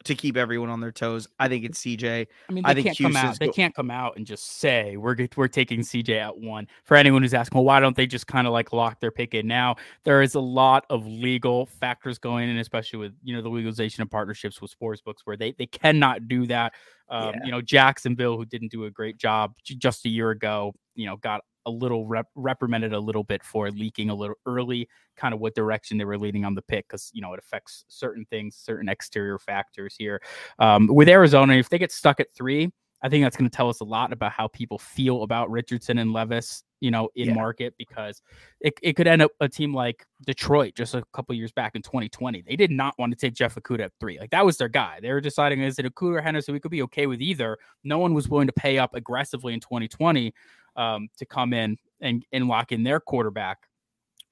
to 0.05 0.15
keep 0.15 0.37
everyone 0.37 0.69
on 0.71 0.81
their 0.81 0.93
toes. 0.93 1.27
I 1.39 1.49
think 1.49 1.65
it's 1.65 1.81
CJ. 1.81 2.27
I 2.49 2.53
mean, 2.53 2.65
I 2.65 2.75
they 2.75 2.83
think 2.83 2.97
can't 2.97 3.15
come 3.15 3.17
out. 3.17 3.39
They 3.39 3.47
go- 3.47 3.53
can't 3.53 3.75
come 3.75 3.91
out 3.91 4.17
and 4.17 4.27
just 4.27 4.59
say 4.59 4.97
we're 4.97 5.17
we're 5.37 5.49
taking 5.49 5.81
CJ 5.81 6.19
at 6.21 6.39
one. 6.39 6.67
For 6.85 6.97
anyone 6.97 7.23
who's 7.23 7.35
asking, 7.35 7.57
well, 7.57 7.65
why 7.65 7.81
don't 7.81 7.97
they 7.97 8.07
just 8.07 8.27
kind 8.27 8.47
of 8.47 8.53
like 8.53 8.73
lock 8.73 9.01
their 9.01 9.11
pick 9.11 9.35
in 9.35 9.47
now? 9.47 9.77
There 10.05 10.23
is 10.23 10.35
a 10.35 10.41
lot 10.41 10.85
of 10.91 11.07
legal 11.07 11.67
factors 11.67 12.19
going 12.19 12.49
in, 12.49 12.59
especially 12.59 12.99
with 12.99 13.15
you 13.23 13.35
know 13.35 13.43
the 13.43 13.49
legalization 13.49 14.03
of 14.03 14.11
partnerships 14.11 14.61
with 14.61 14.71
sports 14.71 15.01
books, 15.01 15.23
where 15.25 15.37
they 15.37 15.53
they 15.53 15.67
cannot 15.67 16.29
do 16.29 16.47
that. 16.47 16.73
Um, 17.09 17.35
Yeah. 17.35 17.41
You 17.45 17.51
know, 17.53 17.61
Jacksonville, 17.61 18.37
who 18.37 18.45
didn't 18.45 18.71
do 18.71 18.85
a 18.85 18.91
great 18.91 19.19
job 19.19 19.55
just 19.63 20.07
a 20.07 20.09
year 20.09 20.31
ago, 20.31 20.75
you 20.95 21.07
know, 21.07 21.17
got 21.17 21.43
a 21.67 21.71
little 21.71 22.07
rep- 22.07 22.29
reprimanded 22.35 22.93
a 22.93 22.99
little 22.99 23.25
bit 23.25 23.43
for 23.43 23.71
leaking 23.71 24.11
a 24.11 24.15
little 24.15 24.37
early, 24.47 24.89
kind 25.17 25.35
of 25.35 25.41
what 25.41 25.55
direction 25.55 25.99
they 25.99 26.05
were 26.05 26.19
leading 26.19 26.45
on 26.45 26.55
the 26.55 26.63
pick, 26.63 26.87
because 26.89 27.11
you 27.13 27.23
know 27.23 27.33
it 27.33 27.39
affects 27.39 27.85
certain 27.89 28.25
things, 28.27 28.57
certain 28.57 28.89
exterior 28.89 29.39
factors 29.39 29.95
here. 29.99 30.21
Um, 30.59 30.87
with 30.87 31.09
Arizona, 31.09 31.55
if 31.55 31.69
they 31.69 31.79
get 31.79 31.93
stuck 31.93 32.21
at 32.21 32.33
three, 32.35 32.73
I 33.05 33.11
think 33.11 33.23
that's 33.23 33.37
going 33.37 33.49
to 33.51 33.55
tell 33.55 33.69
us 33.69 33.81
a 33.81 33.85
lot 33.85 34.15
about 34.15 34.33
how 34.33 34.49
people 34.49 34.79
feel 34.79 35.25
about 35.25 35.51
Richardson 35.51 35.99
and 35.99 36.15
Levis, 36.15 36.65
you 36.81 36.91
know, 36.91 37.11
in 37.15 37.29
Yeah. 37.29 37.35
market 37.35 37.75
because 37.77 38.23
it, 38.61 38.73
it 38.83 38.95
could 38.95 39.07
end 39.07 39.21
up 39.21 39.31
a 39.41 39.49
team 39.49 39.75
like 39.75 40.07
Detroit 40.27 40.75
just 40.75 40.95
a 40.95 41.05
couple 41.13 41.35
years 41.35 41.53
back 41.53 41.77
in 41.77 41.83
2020. 41.83 42.41
They 42.41 42.57
did 42.57 42.71
not 42.71 42.99
want 42.99 43.13
to 43.13 43.17
take 43.19 43.35
Jeff 43.35 43.57
Okudah 43.57 43.85
at 43.85 43.93
three. 44.01 44.19
Like 44.19 44.31
that 44.31 44.47
was 44.47 44.57
their 44.57 44.71
guy. 44.71 45.01
They 45.03 45.13
were 45.13 45.21
deciding 45.21 45.61
is 45.61 45.79
it 45.79 45.85
Okudah 45.85 46.17
or 46.17 46.23
Henderson? 46.23 46.47
So 46.47 46.53
we 46.55 46.61
could 46.61 46.71
be 46.71 46.81
okay 46.85 47.07
with 47.07 47.21
either. 47.21 47.59
No 47.85 47.99
one 47.99 48.15
was 48.15 48.31
willing 48.31 48.47
to 48.47 48.55
pay 48.55 48.79
up 48.79 48.95
aggressively 48.95 49.53
in 49.53 49.61
2020 49.61 50.33
um, 50.77 51.09
to 51.19 51.27
come 51.27 51.53
in 51.53 51.77
and, 52.01 52.25
and 52.33 52.49
lock 52.49 52.73
in 52.73 52.85
their 52.85 53.01
quarterback. 53.01 53.59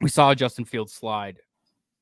We 0.01 0.09
saw 0.09 0.35
Justin 0.35 0.65
Fields 0.65 0.95
slide. 0.95 1.41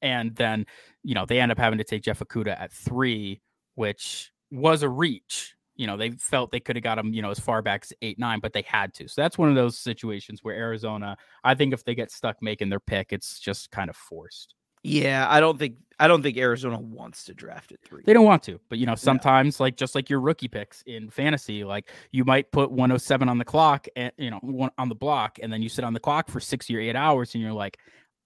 And 0.03 0.37
then, 0.37 0.67
you 1.03 1.15
know, 1.17 1.27
they 1.27 1.41
end 1.41 1.51
up 1.51 1.59
having 1.59 1.79
to 1.79 1.85
take 1.85 2.03
Jeff 2.05 2.21
Okudah 2.21 2.59
at 2.61 2.73
three, 2.73 3.41
which 3.75 4.31
was 4.53 4.85
a 4.85 4.89
reach. 4.89 5.57
You 5.81 5.87
know, 5.87 5.97
they 5.97 6.11
felt 6.11 6.51
they 6.51 6.61
could 6.61 6.77
have 6.77 6.83
got 6.83 6.99
him, 6.99 7.15
you 7.15 7.23
know, 7.23 7.31
as 7.31 7.41
far 7.41 7.63
back 7.63 7.85
as 7.85 7.93
eight, 8.03 8.19
nine, 8.19 8.39
but 8.39 8.53
they 8.53 8.61
had 8.61 8.93
to. 8.95 9.09
So 9.09 9.23
that's 9.23 9.39
one 9.39 9.49
of 9.49 9.55
those 9.55 9.79
situations 9.79 10.41
where 10.43 10.55
Arizona, 10.55 11.17
I 11.43 11.55
think 11.55 11.73
if 11.73 11.85
they 11.85 11.95
get 11.95 12.11
stuck 12.11 12.43
making 12.43 12.69
their 12.69 12.81
pick, 12.81 13.15
it's 13.15 13.41
just 13.41 13.71
kind 13.71 13.89
of 13.89 13.97
forced. 13.97 14.55
Yeah, 14.83 15.27
I 15.29 15.41
don't 15.41 15.59
think 15.59 15.77
I 15.99 16.07
don't 16.07 16.23
think 16.23 16.37
Arizona 16.37 16.79
wants 16.79 17.25
to 17.25 17.35
draft 17.35 17.73
at 17.73 17.81
three. 17.83 18.03
They 18.05 18.13
don't 18.13 18.27
want 18.27 18.43
to, 18.43 18.61
but 18.69 18.79
you 18.79 18.85
know, 18.85 18.95
sometimes 18.95 19.59
yeah. 19.59 19.65
like 19.65 19.77
just 19.77 19.95
like 19.95 20.11
your 20.11 20.21
rookie 20.21 20.49
picks 20.49 20.83
in 20.83 21.09
fantasy, 21.09 21.65
like 21.65 21.91
you 22.13 22.27
might 22.27 22.53
put 22.53 22.71
107 22.71 23.29
on 23.31 23.39
the 23.39 23.45
clock 23.47 23.87
and 23.97 24.13
you 24.19 24.31
know, 24.31 24.39
one 24.43 24.71
on 24.77 24.91
the 24.91 24.95
block, 24.95 25.39
and 25.43 25.51
then 25.51 25.63
you 25.63 25.71
sit 25.71 25.85
on 25.85 25.95
the 25.95 26.01
clock 26.01 26.29
for 26.29 26.41
six 26.41 26.71
or 26.71 26.79
eight 26.79 26.97
hours, 26.97 27.35
and 27.35 27.43
you're 27.43 27.55
like, 27.55 27.79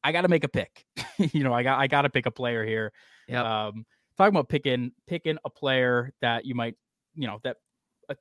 I 0.02 0.10
gotta 0.10 0.28
make 0.28 0.42
a 0.42 0.48
pick. 0.48 0.84
you 1.18 1.44
know, 1.44 1.52
I 1.52 1.62
got 1.62 1.78
I 1.78 1.86
gotta 1.86 2.10
pick 2.10 2.26
a 2.26 2.32
player 2.32 2.64
here. 2.64 2.92
Yeah. 3.28 3.66
Um 3.66 3.86
talking 4.16 4.34
about 4.34 4.48
picking 4.48 4.92
picking 5.06 5.38
a 5.44 5.50
player 5.50 6.12
that 6.20 6.44
you 6.44 6.54
might, 6.54 6.76
you 7.14 7.26
know, 7.26 7.40
that 7.44 7.56
uh, 8.08 8.14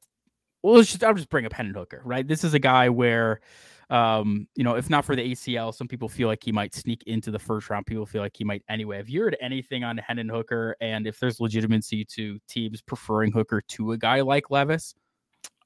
well, 0.62 0.82
just, 0.82 1.04
I'll 1.04 1.14
just 1.14 1.30
bring 1.30 1.46
up 1.46 1.54
Hendon 1.54 1.76
Hooker, 1.76 2.02
right? 2.06 2.28
This 2.28 2.44
is 2.44 2.54
a 2.54 2.60
guy 2.60 2.90
where 2.90 3.42
um, 3.90 4.48
you 4.56 4.64
know, 4.64 4.76
if 4.76 4.90
not 4.90 5.06
for 5.06 5.16
the 5.16 5.32
ACL, 5.34 5.74
some 5.74 5.88
people 5.88 6.10
feel 6.10 6.28
like 6.28 6.44
he 6.44 6.52
might 6.52 6.74
sneak 6.74 7.04
into 7.06 7.32
the 7.32 7.40
first 7.40 7.70
round. 7.70 7.86
People 7.86 8.06
feel 8.06 8.22
like 8.22 8.36
he 8.36 8.44
might 8.44 8.64
anyway. 8.70 8.98
Have 8.98 9.10
you 9.10 9.22
heard 9.22 9.38
anything 9.42 9.84
on 9.84 9.98
Hendon 9.98 10.30
Hooker 10.30 10.76
and 10.82 11.06
if 11.06 11.20
there's 11.20 11.40
legitimacy 11.40 12.06
to 12.06 12.40
teams 12.48 12.82
preferring 12.82 13.32
Hooker 13.32 13.62
to 13.62 13.92
a 13.92 13.98
guy 13.98 14.22
like 14.22 14.50
Levis? 14.50 14.96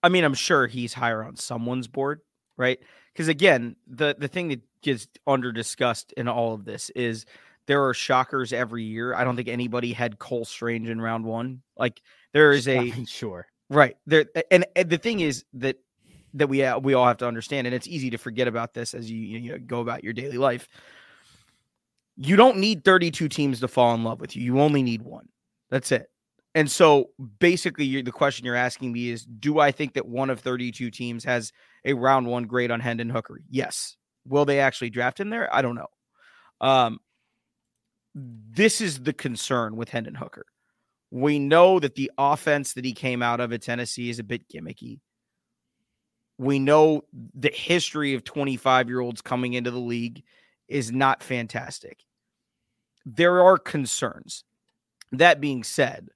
I 0.04 0.10
mean, 0.10 0.24
I'm 0.24 0.34
sure 0.34 0.68
he's 0.68 0.94
higher 0.94 1.24
on 1.24 1.36
someone's 1.38 1.88
board, 1.88 2.20
right? 2.58 2.80
Because 3.14 3.28
again, 3.28 3.76
the 3.88 4.16
the 4.18 4.28
thing 4.28 4.50
that 4.50 4.62
gets 4.82 5.08
under 5.26 5.52
discussed 5.52 6.14
in 6.18 6.28
all 6.28 6.54
of 6.54 6.66
this 6.66 6.90
is 6.92 7.26
there 7.68 7.86
are 7.86 7.94
shockers 7.94 8.52
every 8.54 8.84
year. 8.84 9.14
I 9.14 9.24
don't 9.24 9.36
think 9.36 9.48
anybody 9.48 9.94
had 9.94 10.20
Cole 10.20 10.46
Strange 10.46 10.90
in 10.90 11.00
round 11.00 11.26
one. 11.26 11.62
Like 11.78 12.02
there 12.34 12.52
is 12.52 12.68
a 12.68 12.92
sure 13.06 13.48
right 13.70 13.98
there, 14.06 14.26
and, 14.52 14.66
and 14.76 14.90
the 14.90 14.98
thing 14.98 15.20
is 15.20 15.46
that 15.54 15.78
that 16.34 16.48
we 16.48 16.64
uh, 16.64 16.80
we 16.80 16.94
all 16.94 17.08
have 17.08 17.18
to 17.18 17.28
understand, 17.28 17.68
and 17.68 17.76
it's 17.76 17.88
easy 17.88 18.10
to 18.10 18.18
forget 18.18 18.48
about 18.48 18.74
this 18.74 18.94
as 18.94 19.10
you 19.10 19.20
you 19.20 19.52
know, 19.52 19.58
go 19.60 19.82
about 19.82 20.04
your 20.04 20.14
daily 20.14 20.38
life. 20.38 20.68
You 22.16 22.36
don't 22.36 22.58
need 22.58 22.84
32 22.84 23.30
teams 23.30 23.60
to 23.60 23.68
fall 23.68 23.94
in 23.94 24.04
love 24.04 24.20
with 24.20 24.36
you. 24.36 24.42
You 24.42 24.60
only 24.60 24.82
need 24.82 25.04
one. 25.04 25.30
That's 25.70 25.92
it. 25.92 26.10
And 26.56 26.72
so 26.72 27.10
basically, 27.40 28.02
the 28.02 28.12
question 28.12 28.46
you're 28.46 28.56
asking 28.56 28.92
me 28.92 29.10
is 29.10 29.26
Do 29.26 29.60
I 29.60 29.72
think 29.72 29.94
that 29.94 30.08
one 30.08 30.30
of 30.30 30.40
32 30.40 30.90
teams 30.90 31.24
has 31.24 31.52
a 31.86 31.94
round 31.94 32.26
one 32.26 32.46
grade 32.46 32.72
on 32.72 32.80
Hendon 32.80 33.10
Hooker? 33.10 33.40
Yes. 33.50 33.96
Will 34.26 34.46
they 34.46 34.60
actually 34.60 34.90
draft 34.90 35.20
him 35.20 35.30
there? 35.30 35.54
I 35.56 35.62
don't 35.62 35.76
know. 35.76 35.88
Um, 36.60 37.00
this 38.16 38.82
is 38.82 39.04
the 39.04 39.14
concern 39.14 39.76
with 39.76 39.90
Hendon 39.90 40.16
Hooker. 40.16 40.46
We 41.12 41.40
know 41.40 41.80
that 41.80 41.96
the 41.96 42.12
offense 42.18 42.74
that 42.74 42.86
he 42.86 42.94
came 42.94 43.22
out 43.22 43.40
of 43.40 43.54
at 43.54 43.62
Tennessee 43.62 44.10
is 44.10 44.20
a 44.20 44.24
bit 44.24 44.50
gimmicky. 44.50 45.00
We 46.38 46.60
know 46.60 47.04
the 47.34 47.52
history 47.52 48.14
of 48.14 48.24
25 48.24 48.90
year 48.90 49.00
olds 49.00 49.22
coming 49.22 49.54
into 49.54 49.72
the 49.72 49.80
league 49.80 50.24
is 50.68 50.92
not 50.92 51.24
fantastic. 51.24 52.04
There 53.06 53.42
are 53.42 53.58
concerns. 53.58 54.44
That 55.14 55.40
being 55.40 55.64
said, 55.64 56.10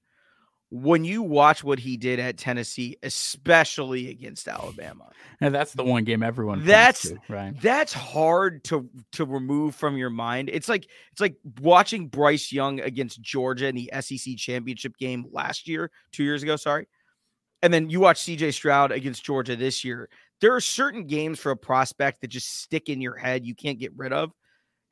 when 0.74 1.04
you 1.04 1.22
watch 1.22 1.62
what 1.62 1.78
he 1.78 1.98
did 1.98 2.18
at 2.18 2.38
Tennessee, 2.38 2.96
especially 3.02 4.08
against 4.08 4.48
Alabama, 4.48 5.10
and 5.42 5.54
that's 5.54 5.74
the 5.74 5.84
one 5.84 6.02
game 6.02 6.22
everyone 6.22 6.64
that's 6.64 7.10
to, 7.10 7.18
right. 7.28 7.52
That's 7.60 7.92
hard 7.92 8.64
to 8.64 8.88
to 9.12 9.26
remove 9.26 9.74
from 9.74 9.98
your 9.98 10.08
mind. 10.08 10.48
It's 10.50 10.70
like 10.70 10.88
it's 11.10 11.20
like 11.20 11.36
watching 11.60 12.08
Bryce 12.08 12.50
Young 12.50 12.80
against 12.80 13.20
Georgia 13.20 13.66
in 13.66 13.74
the 13.74 13.92
SEC 14.00 14.36
championship 14.38 14.96
game 14.96 15.26
last 15.30 15.68
year, 15.68 15.90
two 16.10 16.24
years 16.24 16.42
ago. 16.42 16.56
Sorry, 16.56 16.88
and 17.60 17.72
then 17.72 17.90
you 17.90 18.00
watch 18.00 18.22
CJ 18.22 18.54
Stroud 18.54 18.92
against 18.92 19.22
Georgia 19.22 19.56
this 19.56 19.84
year. 19.84 20.08
There 20.40 20.54
are 20.56 20.60
certain 20.60 21.06
games 21.06 21.38
for 21.38 21.52
a 21.52 21.56
prospect 21.56 22.22
that 22.22 22.28
just 22.28 22.62
stick 22.62 22.88
in 22.88 23.02
your 23.02 23.16
head 23.16 23.44
you 23.44 23.54
can't 23.54 23.78
get 23.78 23.92
rid 23.94 24.14
of. 24.14 24.32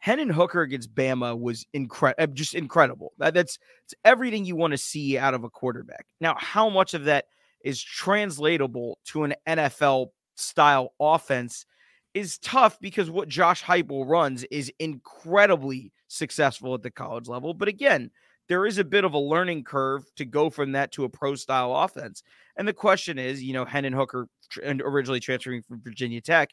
Hendon 0.01 0.31
Hooker 0.31 0.63
against 0.63 0.95
Bama 0.95 1.39
was 1.39 1.67
incredible, 1.75 2.23
uh, 2.23 2.27
just 2.29 2.55
incredible. 2.55 3.13
That, 3.19 3.35
that's 3.35 3.59
everything 4.05 4.45
you 4.45 4.57
want 4.57 4.73
to 4.73 4.79
see 4.79 5.19
out 5.19 5.35
of 5.35 5.45
a 5.45 5.51
quarterback. 5.51 6.07
Now, 6.21 6.37
how 6.39 6.69
much 6.71 6.95
of 6.95 7.05
that 7.05 7.27
is 7.63 7.83
translatable 7.83 8.99
to 9.07 9.25
an 9.25 9.35
NFL 9.47 10.09
style 10.37 10.95
offense 10.99 11.67
is 12.15 12.39
tough 12.39 12.79
because 12.81 13.11
what 13.11 13.29
Josh 13.29 13.63
Heupel 13.63 14.09
runs 14.09 14.45
is 14.45 14.73
incredibly 14.79 15.93
successful 16.09 16.75
at 16.75 16.83
the 16.83 16.91
college 16.91 17.29
level. 17.29 17.55
But 17.55 17.69
again, 17.69 18.11
there 18.49 18.67
is 18.67 18.79
a 18.79 18.85
bit 18.85 19.05
of 19.05 19.15
a 19.15 19.19
learning 19.19 19.65
curve 19.65 20.05
to 20.17 20.25
go 20.25 20.51
from 20.51 20.73
that 20.73 20.93
to 20.93 21.05
a 21.05 21.09
pro 21.09 21.37
style 21.37 21.77
offense. 21.77 22.23
And 22.57 22.67
the 22.67 22.73
question 22.73 23.19
is, 23.19 23.43
you 23.43 23.53
know, 23.53 23.65
Hendon 23.65 23.93
Hooker 23.93 24.27
originally 24.65 25.21
transferring 25.21 25.63
from 25.63 25.81
Virginia 25.83 26.21
Tech, 26.21 26.51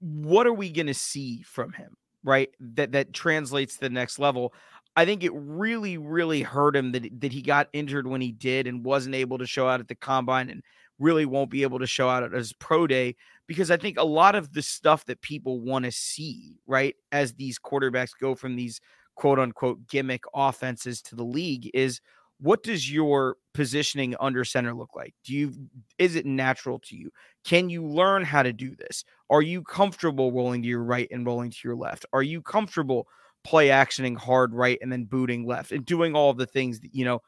what 0.00 0.46
are 0.46 0.52
we 0.52 0.70
going 0.70 0.86
to 0.86 0.94
see 0.94 1.42
from 1.42 1.72
him, 1.72 1.96
right? 2.24 2.50
That 2.60 2.92
that 2.92 3.12
translates 3.12 3.74
to 3.74 3.80
the 3.80 3.90
next 3.90 4.18
level. 4.18 4.52
I 4.94 5.04
think 5.04 5.24
it 5.24 5.32
really, 5.34 5.96
really 5.96 6.42
hurt 6.42 6.76
him 6.76 6.92
that 6.92 7.08
that 7.20 7.32
he 7.32 7.42
got 7.42 7.68
injured 7.72 8.06
when 8.06 8.20
he 8.20 8.32
did 8.32 8.66
and 8.66 8.84
wasn't 8.84 9.14
able 9.14 9.38
to 9.38 9.46
show 9.46 9.68
out 9.68 9.80
at 9.80 9.88
the 9.88 9.94
combine 9.94 10.50
and 10.50 10.62
really 10.98 11.26
won't 11.26 11.50
be 11.50 11.62
able 11.62 11.78
to 11.78 11.86
show 11.86 12.08
out 12.08 12.22
at 12.22 12.32
his 12.32 12.52
pro 12.52 12.86
day 12.86 13.16
because 13.46 13.70
I 13.70 13.76
think 13.76 13.98
a 13.98 14.04
lot 14.04 14.34
of 14.34 14.52
the 14.52 14.62
stuff 14.62 15.04
that 15.06 15.20
people 15.20 15.60
want 15.60 15.84
to 15.84 15.92
see, 15.92 16.58
right, 16.66 16.94
as 17.10 17.34
these 17.34 17.58
quarterbacks 17.58 18.10
go 18.18 18.34
from 18.34 18.56
these 18.56 18.80
quote 19.14 19.38
unquote 19.38 19.86
gimmick 19.88 20.24
offenses 20.34 21.02
to 21.02 21.16
the 21.16 21.24
league 21.24 21.70
is 21.74 22.00
what 22.42 22.64
does 22.64 22.90
your 22.90 23.36
positioning 23.54 24.16
under 24.18 24.44
center 24.44 24.74
look 24.74 24.90
like? 24.96 25.14
Do 25.24 25.32
you 25.32 25.54
is 25.98 26.16
it 26.16 26.26
natural 26.26 26.80
to 26.80 26.96
you? 26.96 27.10
Can 27.44 27.70
you 27.70 27.86
learn 27.86 28.24
how 28.24 28.42
to 28.42 28.52
do 28.52 28.74
this? 28.74 29.04
Are 29.30 29.42
you 29.42 29.62
comfortable 29.62 30.32
rolling 30.32 30.62
to 30.62 30.68
your 30.68 30.82
right 30.82 31.08
and 31.10 31.24
rolling 31.24 31.50
to 31.50 31.58
your 31.64 31.76
left? 31.76 32.04
Are 32.12 32.22
you 32.22 32.42
comfortable 32.42 33.06
play 33.44 33.68
actioning 33.68 34.16
hard 34.16 34.54
right 34.54 34.78
and 34.82 34.92
then 34.92 35.04
booting 35.04 35.46
left 35.46 35.72
and 35.72 35.86
doing 35.86 36.14
all 36.14 36.30
of 36.30 36.36
the 36.36 36.46
things 36.46 36.80
that 36.80 36.94
you 36.94 37.04
know 37.04 37.22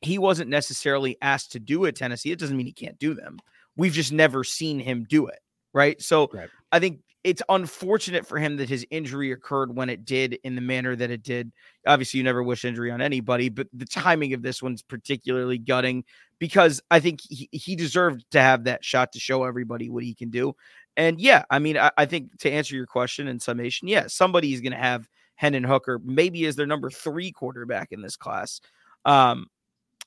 he 0.00 0.18
wasn't 0.18 0.50
necessarily 0.50 1.16
asked 1.22 1.52
to 1.52 1.60
do 1.60 1.86
at 1.86 1.94
Tennessee. 1.94 2.32
It 2.32 2.38
doesn't 2.40 2.56
mean 2.56 2.66
he 2.66 2.72
can't 2.72 2.98
do 2.98 3.14
them. 3.14 3.38
We've 3.76 3.92
just 3.92 4.12
never 4.12 4.42
seen 4.42 4.80
him 4.80 5.06
do 5.08 5.28
it. 5.28 5.38
Right. 5.72 6.02
So 6.02 6.28
right. 6.32 6.50
I 6.72 6.80
think 6.80 7.00
it's 7.24 7.42
unfortunate 7.48 8.26
for 8.26 8.38
him 8.38 8.56
that 8.56 8.68
his 8.68 8.84
injury 8.90 9.30
occurred 9.30 9.76
when 9.76 9.88
it 9.88 10.04
did 10.04 10.38
in 10.42 10.54
the 10.56 10.60
manner 10.60 10.96
that 10.96 11.10
it 11.10 11.22
did. 11.22 11.52
Obviously, 11.86 12.18
you 12.18 12.24
never 12.24 12.42
wish 12.42 12.64
injury 12.64 12.90
on 12.90 13.00
anybody, 13.00 13.48
but 13.48 13.68
the 13.72 13.84
timing 13.84 14.34
of 14.34 14.42
this 14.42 14.62
one's 14.62 14.82
particularly 14.82 15.58
gutting 15.58 16.04
because 16.40 16.80
I 16.90 16.98
think 16.98 17.20
he, 17.20 17.48
he 17.52 17.76
deserved 17.76 18.24
to 18.32 18.40
have 18.40 18.64
that 18.64 18.84
shot 18.84 19.12
to 19.12 19.20
show 19.20 19.44
everybody 19.44 19.88
what 19.88 20.02
he 20.02 20.14
can 20.14 20.30
do. 20.30 20.56
And 20.96 21.20
yeah, 21.20 21.44
I 21.48 21.60
mean, 21.60 21.78
I, 21.78 21.92
I 21.96 22.06
think 22.06 22.36
to 22.40 22.50
answer 22.50 22.74
your 22.74 22.86
question 22.86 23.28
in 23.28 23.38
summation, 23.38 23.86
yeah, 23.86 24.08
somebody 24.08 24.52
is 24.52 24.60
going 24.60 24.72
to 24.72 24.78
have 24.78 25.08
Hendon 25.36 25.64
Hooker 25.64 26.00
maybe 26.04 26.44
as 26.46 26.56
their 26.56 26.66
number 26.66 26.90
three 26.90 27.30
quarterback 27.30 27.92
in 27.92 28.02
this 28.02 28.16
class. 28.16 28.60
Um, 29.04 29.46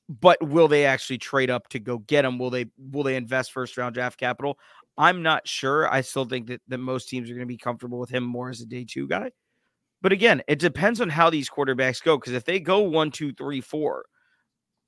but 0.08 0.42
will 0.46 0.68
they 0.68 0.86
actually 0.86 1.18
trade 1.18 1.50
up 1.50 1.68
to 1.70 1.80
go 1.80 1.98
get 2.00 2.26
him? 2.26 2.38
Will 2.38 2.50
they 2.52 2.68
will 2.92 3.04
they 3.04 3.16
invest 3.16 3.52
first 3.52 3.78
round 3.78 3.96
draft 3.96 4.20
capital? 4.20 4.60
I'm 4.98 5.24
not 5.24 5.48
sure. 5.48 5.92
I 5.92 6.02
still 6.02 6.26
think 6.26 6.48
that, 6.48 6.62
that 6.68 6.78
most 6.78 7.10
teams 7.10 7.30
are 7.30 7.34
going 7.34 7.42
to 7.42 7.46
be 7.46 7.58
comfortable 7.58 8.00
with 8.00 8.10
him 8.10 8.24
more 8.24 8.50
as 8.50 8.62
a 8.62 8.66
day 8.66 8.86
two 8.88 9.08
guy. 9.08 9.32
But 10.02 10.12
again, 10.12 10.42
it 10.48 10.60
depends 10.60 11.02
on 11.02 11.10
how 11.10 11.30
these 11.30 11.50
quarterbacks 11.50 12.02
go. 12.04 12.18
Because 12.18 12.34
if 12.34 12.46
they 12.46 12.60
go 12.60 12.82
one, 12.82 13.12
two, 13.12 13.34
three, 13.34 13.62
four, 13.62 14.06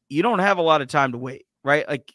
you 0.10 0.22
don't 0.22 0.40
have 0.40 0.58
a 0.58 0.62
lot 0.62 0.82
of 0.82 0.88
time 0.88 1.12
to 1.12 1.18
wait, 1.18 1.46
right? 1.64 1.88
Like, 1.88 2.14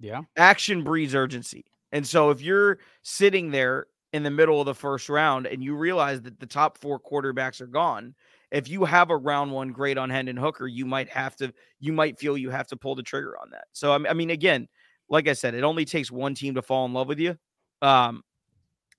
yeah, 0.00 0.22
action 0.36 0.82
breeds 0.82 1.14
urgency. 1.14 1.64
And 1.92 2.06
so 2.06 2.30
if 2.30 2.40
you're 2.40 2.78
sitting 3.02 3.50
there 3.50 3.86
in 4.12 4.22
the 4.22 4.30
middle 4.30 4.60
of 4.60 4.66
the 4.66 4.74
first 4.74 5.08
round 5.08 5.46
and 5.46 5.62
you 5.62 5.76
realize 5.76 6.20
that 6.22 6.40
the 6.40 6.46
top 6.46 6.78
four 6.78 6.98
quarterbacks 6.98 7.60
are 7.60 7.66
gone, 7.66 8.14
if 8.50 8.68
you 8.68 8.84
have 8.84 9.10
a 9.10 9.16
round 9.16 9.52
one 9.52 9.72
grade 9.72 9.98
on 9.98 10.10
Hendon 10.10 10.36
Hooker, 10.36 10.66
you 10.66 10.84
might 10.86 11.08
have 11.08 11.36
to, 11.36 11.52
you 11.78 11.92
might 11.92 12.18
feel 12.18 12.36
you 12.36 12.50
have 12.50 12.66
to 12.68 12.76
pull 12.76 12.94
the 12.94 13.02
trigger 13.02 13.36
on 13.40 13.50
that. 13.50 13.66
So, 13.72 13.92
I 13.92 14.12
mean, 14.12 14.30
again, 14.30 14.68
like 15.10 15.28
I 15.28 15.34
said, 15.34 15.54
it 15.54 15.64
only 15.64 15.84
takes 15.84 16.10
one 16.10 16.34
team 16.34 16.54
to 16.54 16.62
fall 16.62 16.86
in 16.86 16.94
love 16.94 17.08
with 17.08 17.18
you. 17.18 17.36
Um, 17.82 18.22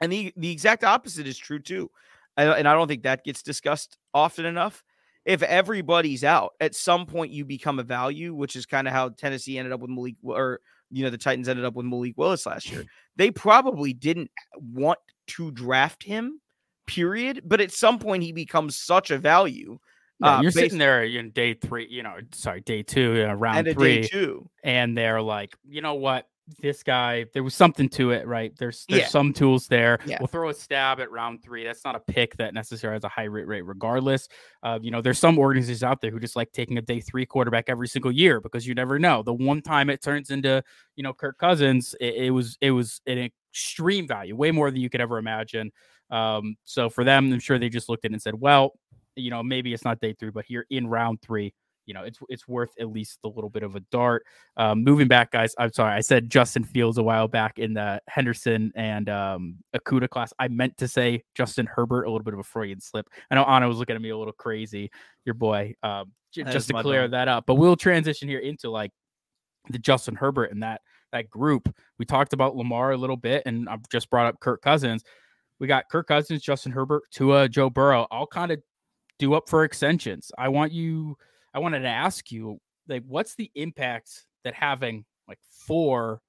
and 0.01 0.11
the 0.11 0.33
the 0.35 0.51
exact 0.51 0.83
opposite 0.83 1.25
is 1.25 1.37
true 1.37 1.59
too. 1.59 1.89
and 2.37 2.67
I 2.67 2.73
don't 2.73 2.87
think 2.87 3.03
that 3.03 3.23
gets 3.23 3.41
discussed 3.41 3.97
often 4.13 4.45
enough. 4.45 4.83
If 5.23 5.43
everybody's 5.43 6.23
out, 6.23 6.53
at 6.59 6.73
some 6.73 7.05
point 7.05 7.31
you 7.31 7.45
become 7.45 7.77
a 7.77 7.83
value, 7.83 8.33
which 8.33 8.55
is 8.55 8.65
kind 8.65 8.87
of 8.87 8.93
how 8.93 9.09
Tennessee 9.09 9.57
ended 9.57 9.71
up 9.71 9.79
with 9.79 9.91
Malik, 9.91 10.15
or 10.23 10.59
you 10.89 11.03
know 11.03 11.11
the 11.11 11.17
Titans 11.17 11.47
ended 11.47 11.65
up 11.65 11.75
with 11.75 11.85
Malik 11.85 12.13
Willis 12.17 12.45
last 12.45 12.71
year. 12.71 12.83
They 13.15 13.29
probably 13.29 13.93
didn't 13.93 14.31
want 14.57 14.97
to 15.27 15.51
draft 15.51 16.03
him, 16.03 16.41
period. 16.87 17.41
But 17.45 17.61
at 17.61 17.71
some 17.71 17.99
point 17.99 18.23
he 18.23 18.31
becomes 18.31 18.75
such 18.77 19.11
a 19.11 19.17
value 19.19 19.77
yeah, 20.21 20.37
uh, 20.37 20.41
you're 20.41 20.51
sitting 20.51 20.77
there 20.77 21.03
in 21.03 21.31
day 21.31 21.53
three, 21.53 21.87
you 21.89 22.03
know, 22.03 22.15
sorry, 22.33 22.61
day 22.61 22.83
two, 22.83 23.15
you 23.15 23.27
know, 23.27 23.33
round 23.33 23.67
and 23.67 23.77
three, 23.77 24.07
two. 24.07 24.49
and 24.63 24.97
they're 24.97 25.21
like, 25.21 25.55
you 25.67 25.81
know 25.81 25.95
what, 25.95 26.27
this 26.59 26.83
guy, 26.83 27.25
there 27.33 27.43
was 27.43 27.55
something 27.55 27.89
to 27.89 28.11
it, 28.11 28.27
right? 28.27 28.53
There's 28.57 28.85
there's 28.89 29.03
yeah. 29.03 29.07
some 29.07 29.33
tools 29.33 29.67
there. 29.67 29.99
Yeah. 30.05 30.17
We'll 30.19 30.27
throw 30.27 30.49
a 30.49 30.53
stab 30.53 30.99
at 30.99 31.11
round 31.11 31.43
three. 31.43 31.63
That's 31.63 31.85
not 31.85 31.95
a 31.95 31.99
pick 31.99 32.35
that 32.37 32.53
necessarily 32.53 32.95
has 32.95 33.03
a 33.03 33.09
high 33.09 33.23
rate 33.23 33.47
rate, 33.47 33.61
regardless. 33.61 34.27
Uh, 34.63 34.79
you 34.81 34.91
know, 34.91 35.01
there's 35.01 35.19
some 35.19 35.37
organizations 35.37 35.83
out 35.83 36.01
there 36.01 36.11
who 36.11 36.19
just 36.19 36.35
like 36.35 36.51
taking 36.51 36.77
a 36.77 36.81
day 36.81 36.99
three 36.99 37.25
quarterback 37.25 37.65
every 37.67 37.87
single 37.87 38.11
year 38.11 38.39
because 38.41 38.67
you 38.67 38.73
never 38.73 38.99
know. 38.99 39.23
The 39.23 39.33
one 39.33 39.61
time 39.61 39.89
it 39.89 40.01
turns 40.01 40.29
into, 40.29 40.63
you 40.95 41.03
know, 41.03 41.13
Kirk 41.13 41.37
Cousins, 41.37 41.95
it, 41.99 42.15
it 42.15 42.31
was 42.31 42.57
it 42.61 42.71
was 42.71 43.01
an 43.07 43.17
extreme 43.53 44.07
value, 44.07 44.35
way 44.35 44.51
more 44.51 44.71
than 44.71 44.81
you 44.81 44.89
could 44.89 45.01
ever 45.01 45.17
imagine. 45.17 45.71
Um, 46.09 46.57
so 46.65 46.89
for 46.89 47.03
them, 47.03 47.31
I'm 47.31 47.39
sure 47.39 47.57
they 47.57 47.69
just 47.69 47.87
looked 47.87 48.05
at 48.05 48.11
it 48.11 48.13
and 48.13 48.21
said, 48.21 48.35
well, 48.35 48.73
you 49.15 49.29
know, 49.29 49.43
maybe 49.43 49.73
it's 49.73 49.83
not 49.83 49.99
day 49.99 50.13
three, 50.13 50.29
but 50.29 50.45
here 50.45 50.65
in 50.69 50.87
round 50.87 51.21
three, 51.21 51.53
you 51.85 51.93
know, 51.93 52.03
it's 52.03 52.19
it's 52.29 52.47
worth 52.47 52.71
at 52.79 52.89
least 52.89 53.19
a 53.23 53.27
little 53.27 53.49
bit 53.49 53.63
of 53.63 53.75
a 53.75 53.79
dart. 53.91 54.23
Um, 54.57 54.83
moving 54.83 55.07
back, 55.07 55.31
guys. 55.31 55.53
I'm 55.57 55.73
sorry, 55.73 55.93
I 55.93 56.01
said 56.01 56.29
Justin 56.29 56.63
Fields 56.63 56.97
a 56.97 57.03
while 57.03 57.27
back 57.27 57.59
in 57.59 57.73
the 57.73 58.01
Henderson 58.07 58.71
and 58.75 59.09
um, 59.09 59.55
Okudah 59.75 60.09
class. 60.09 60.33
I 60.39 60.47
meant 60.47 60.77
to 60.77 60.87
say 60.87 61.23
Justin 61.35 61.65
Herbert, 61.65 62.03
a 62.03 62.11
little 62.11 62.23
bit 62.23 62.33
of 62.33 62.39
a 62.39 62.43
Freudian 62.43 62.79
slip. 62.79 63.07
I 63.29 63.35
know 63.35 63.43
Anand 63.43 63.67
was 63.67 63.77
looking 63.77 63.95
at 63.95 64.01
me 64.01 64.09
a 64.09 64.17
little 64.17 64.33
crazy. 64.33 64.91
Your 65.25 65.35
boy, 65.35 65.73
um, 65.83 66.11
j- 66.31 66.43
just 66.43 66.69
to 66.69 66.81
clear 66.81 67.03
bad. 67.03 67.11
that 67.11 67.27
up. 67.27 67.45
But 67.45 67.55
we'll 67.55 67.75
transition 67.75 68.29
here 68.29 68.39
into 68.39 68.69
like 68.69 68.91
the 69.69 69.79
Justin 69.79 70.15
Herbert 70.15 70.51
and 70.51 70.63
that 70.63 70.81
that 71.11 71.29
group. 71.29 71.73
We 71.99 72.05
talked 72.05 72.33
about 72.33 72.55
Lamar 72.55 72.91
a 72.91 72.97
little 72.97 73.17
bit, 73.17 73.43
and 73.45 73.67
I've 73.67 73.87
just 73.89 74.09
brought 74.09 74.27
up 74.27 74.39
Kirk 74.39 74.61
Cousins. 74.61 75.03
We 75.59 75.67
got 75.67 75.89
Kirk 75.89 76.07
Cousins, 76.07 76.41
Justin 76.41 76.71
Herbert, 76.71 77.03
Tua, 77.11 77.47
Joe 77.47 77.69
Burrow, 77.69 78.07
all 78.09 78.25
kind 78.25 78.51
of 78.51 78.61
due 79.21 79.35
up 79.35 79.47
for 79.47 79.63
extensions. 79.63 80.31
I 80.35 80.49
want 80.49 80.73
you 80.73 81.15
I 81.53 81.59
wanted 81.59 81.81
to 81.81 81.87
ask 81.87 82.31
you, 82.31 82.59
like, 82.87 83.03
what's 83.07 83.35
the 83.35 83.51
impact 83.55 84.25
that 84.43 84.55
having 84.55 85.05
like 85.27 85.37
four 85.67 86.21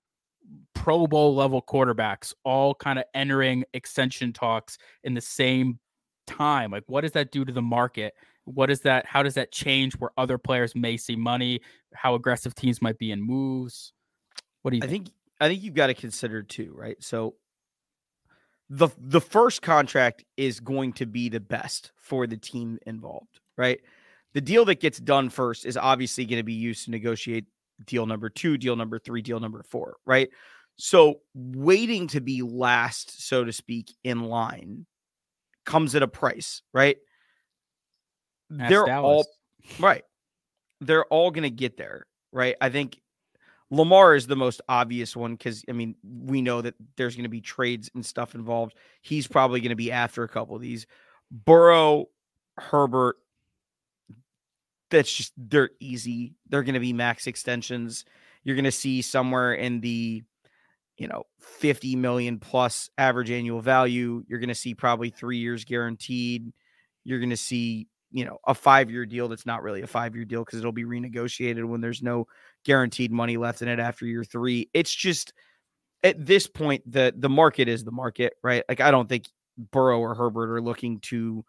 Pro 0.74 1.06
Bowl 1.06 1.34
level 1.34 1.62
quarterbacks 1.62 2.34
all 2.44 2.74
kind 2.74 2.98
of 2.98 3.06
entering 3.14 3.64
extension 3.72 4.34
talks 4.34 4.76
in 5.04 5.14
the 5.14 5.22
same 5.22 5.78
time? 6.26 6.70
Like, 6.70 6.84
what 6.86 7.00
does 7.00 7.12
that 7.12 7.32
do 7.32 7.46
to 7.46 7.52
the 7.52 7.62
market? 7.62 8.12
What 8.44 8.70
is 8.70 8.80
that? 8.80 9.06
How 9.06 9.22
does 9.22 9.34
that 9.34 9.52
change 9.52 9.94
where 9.94 10.10
other 10.18 10.36
players 10.36 10.74
may 10.74 10.98
see 10.98 11.16
money? 11.16 11.62
How 11.94 12.14
aggressive 12.14 12.54
teams 12.54 12.82
might 12.82 12.98
be 12.98 13.10
in 13.10 13.22
moves? 13.22 13.94
What 14.60 14.72
do 14.72 14.76
you? 14.76 14.82
I 14.84 14.86
think? 14.86 15.06
think 15.06 15.16
I 15.40 15.48
think 15.48 15.62
you've 15.62 15.74
got 15.74 15.86
to 15.86 15.94
consider 15.94 16.42
too, 16.42 16.74
right? 16.76 16.96
So 17.00 17.36
the 18.74 18.88
the 18.98 19.20
first 19.20 19.60
contract 19.62 20.24
is 20.36 20.58
going 20.58 20.92
to 20.94 21.06
be 21.06 21.28
the 21.28 21.40
best 21.40 21.92
for 21.96 22.26
the 22.26 22.36
team 22.36 22.78
involved, 22.86 23.40
right? 23.56 23.80
the 24.34 24.40
deal 24.40 24.64
that 24.64 24.80
gets 24.80 24.98
done 24.98 25.28
first 25.28 25.66
is 25.66 25.76
obviously 25.76 26.24
going 26.24 26.38
to 26.38 26.44
be 26.44 26.52
used 26.52 26.84
to 26.84 26.90
negotiate 26.90 27.44
deal 27.86 28.06
number 28.06 28.30
two, 28.30 28.56
deal 28.56 28.76
number 28.76 28.98
three, 28.98 29.22
deal 29.22 29.40
number 29.40 29.62
four, 29.62 29.96
right? 30.06 30.30
So 30.76 31.20
waiting 31.34 32.06
to 32.08 32.20
be 32.20 32.42
last, 32.42 33.26
so 33.26 33.44
to 33.44 33.52
speak, 33.52 33.92
in 34.04 34.22
line 34.24 34.86
comes 35.66 35.94
at 35.94 36.02
a 36.02 36.08
price, 36.08 36.62
right? 36.72 36.96
That's 38.48 38.70
They're 38.70 38.86
Dallas. 38.86 39.26
all 39.26 39.84
right. 39.86 40.02
They're 40.80 41.04
all 41.04 41.30
going 41.30 41.44
to 41.44 41.50
get 41.50 41.76
there, 41.76 42.06
right? 42.32 42.56
I 42.60 42.70
think 42.70 42.98
Lamar 43.72 44.14
is 44.14 44.26
the 44.26 44.36
most 44.36 44.60
obvious 44.68 45.16
one 45.16 45.32
because 45.32 45.64
I 45.66 45.72
mean 45.72 45.94
we 46.04 46.42
know 46.42 46.60
that 46.60 46.74
there's 46.96 47.16
going 47.16 47.24
to 47.24 47.30
be 47.30 47.40
trades 47.40 47.90
and 47.94 48.04
stuff 48.04 48.34
involved. 48.34 48.74
He's 49.00 49.26
probably 49.26 49.60
going 49.60 49.70
to 49.70 49.76
be 49.76 49.90
after 49.90 50.22
a 50.22 50.28
couple 50.28 50.54
of 50.54 50.60
these. 50.60 50.86
Burrow, 51.30 52.10
Herbert, 52.58 53.16
that's 54.90 55.10
just 55.10 55.32
they're 55.38 55.70
easy. 55.80 56.34
They're 56.50 56.62
going 56.62 56.74
to 56.74 56.80
be 56.80 56.92
max 56.92 57.26
extensions. 57.26 58.04
You're 58.44 58.56
going 58.56 58.66
to 58.66 58.70
see 58.70 59.00
somewhere 59.00 59.54
in 59.54 59.80
the 59.80 60.22
you 60.98 61.08
know 61.08 61.24
50 61.40 61.96
million 61.96 62.40
plus 62.40 62.90
average 62.98 63.30
annual 63.30 63.62
value. 63.62 64.22
You're 64.28 64.38
going 64.38 64.50
to 64.50 64.54
see 64.54 64.74
probably 64.74 65.08
3 65.08 65.38
years 65.38 65.64
guaranteed. 65.64 66.52
You're 67.04 67.20
going 67.20 67.30
to 67.30 67.38
see, 67.38 67.88
you 68.10 68.26
know, 68.26 68.36
a 68.46 68.52
5-year 68.52 69.06
deal 69.06 69.28
that's 69.28 69.46
not 69.46 69.62
really 69.62 69.80
a 69.80 69.86
5-year 69.86 70.26
deal 70.26 70.44
cuz 70.44 70.60
it'll 70.60 70.72
be 70.72 70.84
renegotiated 70.84 71.64
when 71.64 71.80
there's 71.80 72.02
no 72.02 72.28
guaranteed 72.64 73.12
money 73.12 73.36
left 73.36 73.62
in 73.62 73.68
it 73.68 73.78
after 73.78 74.06
year 74.06 74.24
3. 74.24 74.68
It's 74.74 74.94
just 74.94 75.32
at 76.02 76.24
this 76.24 76.46
point 76.46 76.82
the 76.90 77.14
the 77.16 77.28
market 77.28 77.68
is 77.68 77.84
the 77.84 77.92
market, 77.92 78.34
right? 78.42 78.64
Like 78.68 78.80
I 78.80 78.90
don't 78.90 79.08
think 79.08 79.26
Burrow 79.70 80.00
or 80.00 80.14
Herbert 80.14 80.50
are 80.50 80.62
looking 80.62 81.00
to 81.00 81.44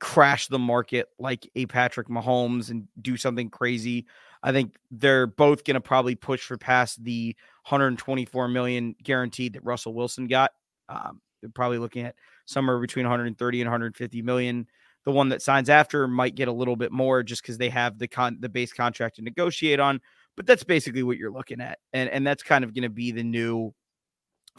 crash 0.00 0.46
the 0.46 0.58
market 0.58 1.08
like 1.18 1.48
a 1.56 1.66
Patrick 1.66 2.08
Mahomes 2.08 2.70
and 2.70 2.86
do 3.00 3.16
something 3.16 3.50
crazy. 3.50 4.06
I 4.42 4.52
think 4.52 4.76
they're 4.90 5.26
both 5.26 5.64
going 5.64 5.74
to 5.74 5.80
probably 5.80 6.14
push 6.14 6.42
for 6.42 6.56
past 6.56 7.02
the 7.02 7.34
124 7.68 8.48
million 8.48 8.94
guaranteed 9.02 9.54
that 9.54 9.64
Russell 9.64 9.94
Wilson 9.94 10.28
got. 10.28 10.52
Um, 10.88 11.20
they're 11.40 11.50
probably 11.50 11.78
looking 11.78 12.04
at 12.04 12.14
somewhere 12.46 12.78
between 12.78 13.04
130 13.04 13.60
and 13.60 13.68
150 13.68 14.22
million. 14.22 14.66
The 15.08 15.14
one 15.14 15.30
that 15.30 15.40
signs 15.40 15.70
after 15.70 16.06
might 16.06 16.34
get 16.34 16.48
a 16.48 16.52
little 16.52 16.76
bit 16.76 16.92
more 16.92 17.22
just 17.22 17.40
because 17.40 17.56
they 17.56 17.70
have 17.70 17.98
the 17.98 18.06
con 18.06 18.36
the 18.40 18.48
base 18.50 18.74
contract 18.74 19.16
to 19.16 19.22
negotiate 19.22 19.80
on. 19.80 20.02
But 20.36 20.46
that's 20.46 20.64
basically 20.64 21.02
what 21.02 21.16
you're 21.16 21.32
looking 21.32 21.62
at, 21.62 21.78
and 21.94 22.10
and 22.10 22.26
that's 22.26 22.42
kind 22.42 22.62
of 22.62 22.74
going 22.74 22.82
to 22.82 22.90
be 22.90 23.10
the 23.10 23.22
new 23.22 23.72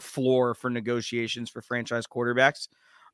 floor 0.00 0.54
for 0.54 0.68
negotiations 0.68 1.50
for 1.50 1.62
franchise 1.62 2.04
quarterbacks. 2.08 2.66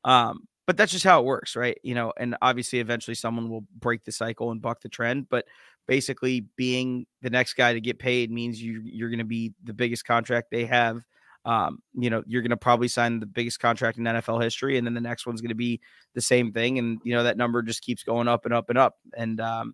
Um, 0.03 0.47
but 0.65 0.77
that's 0.77 0.91
just 0.91 1.03
how 1.03 1.19
it 1.19 1.25
works, 1.25 1.55
right? 1.55 1.77
You 1.83 1.93
know, 1.93 2.11
and 2.17 2.35
obviously 2.41 2.79
eventually 2.79 3.13
someone 3.13 3.51
will 3.51 3.65
break 3.77 4.03
the 4.03 4.11
cycle 4.11 4.49
and 4.49 4.59
buck 4.59 4.81
the 4.81 4.89
trend, 4.89 5.29
but 5.29 5.45
basically 5.87 6.47
being 6.55 7.05
the 7.21 7.29
next 7.29 7.53
guy 7.53 7.71
to 7.71 7.79
get 7.79 7.99
paid 7.99 8.31
means 8.31 8.59
you 8.59 8.81
you're 8.83 9.09
going 9.09 9.19
to 9.19 9.25
be 9.25 9.53
the 9.63 9.75
biggest 9.75 10.05
contract 10.05 10.47
they 10.49 10.65
have. 10.65 11.03
Um, 11.47 11.81
you 11.97 12.09
know, 12.09 12.23
you're 12.27 12.41
going 12.41 12.49
to 12.49 12.57
probably 12.57 12.89
sign 12.89 13.21
the 13.21 13.25
biggest 13.25 13.61
contract 13.61 13.97
in 13.97 14.03
NFL 14.03 14.43
history, 14.43 14.77
and 14.77 14.85
then 14.85 14.93
the 14.93 15.01
next 15.01 15.25
one's 15.25 15.39
going 15.39 15.47
to 15.49 15.55
be 15.55 15.79
the 16.13 16.21
same 16.21 16.51
thing, 16.51 16.77
and 16.77 16.99
you 17.05 17.15
know 17.15 17.23
that 17.23 17.37
number 17.37 17.61
just 17.61 17.81
keeps 17.81 18.03
going 18.03 18.27
up 18.27 18.43
and 18.43 18.53
up 18.53 18.69
and 18.69 18.77
up. 18.77 18.95
And 19.15 19.39
um, 19.39 19.73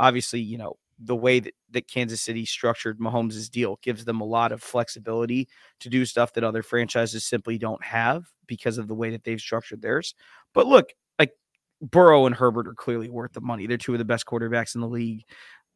obviously, 0.00 0.40
you 0.40 0.58
know, 0.58 0.78
the 0.98 1.14
way 1.14 1.38
that, 1.38 1.54
that 1.70 1.86
Kansas 1.86 2.20
City 2.20 2.44
structured 2.44 2.98
Mahomes' 2.98 3.48
deal 3.48 3.78
gives 3.82 4.04
them 4.04 4.20
a 4.20 4.24
lot 4.24 4.50
of 4.50 4.60
flexibility 4.60 5.48
to 5.78 5.88
do 5.88 6.04
stuff 6.04 6.32
that 6.32 6.42
other 6.42 6.62
franchises 6.64 7.24
simply 7.24 7.56
don't 7.56 7.84
have 7.84 8.24
because 8.48 8.76
of 8.76 8.88
the 8.88 8.94
way 8.94 9.10
that 9.10 9.22
they've 9.22 9.40
structured 9.40 9.80
theirs. 9.80 10.16
But 10.52 10.66
look, 10.66 10.92
like 11.20 11.32
Burrow 11.80 12.26
and 12.26 12.34
Herbert 12.34 12.66
are 12.66 12.74
clearly 12.74 13.08
worth 13.08 13.32
the 13.32 13.40
money. 13.40 13.68
They're 13.68 13.76
two 13.76 13.92
of 13.92 13.98
the 13.98 14.04
best 14.04 14.26
quarterbacks 14.26 14.74
in 14.74 14.80
the 14.80 14.88
league. 14.88 15.24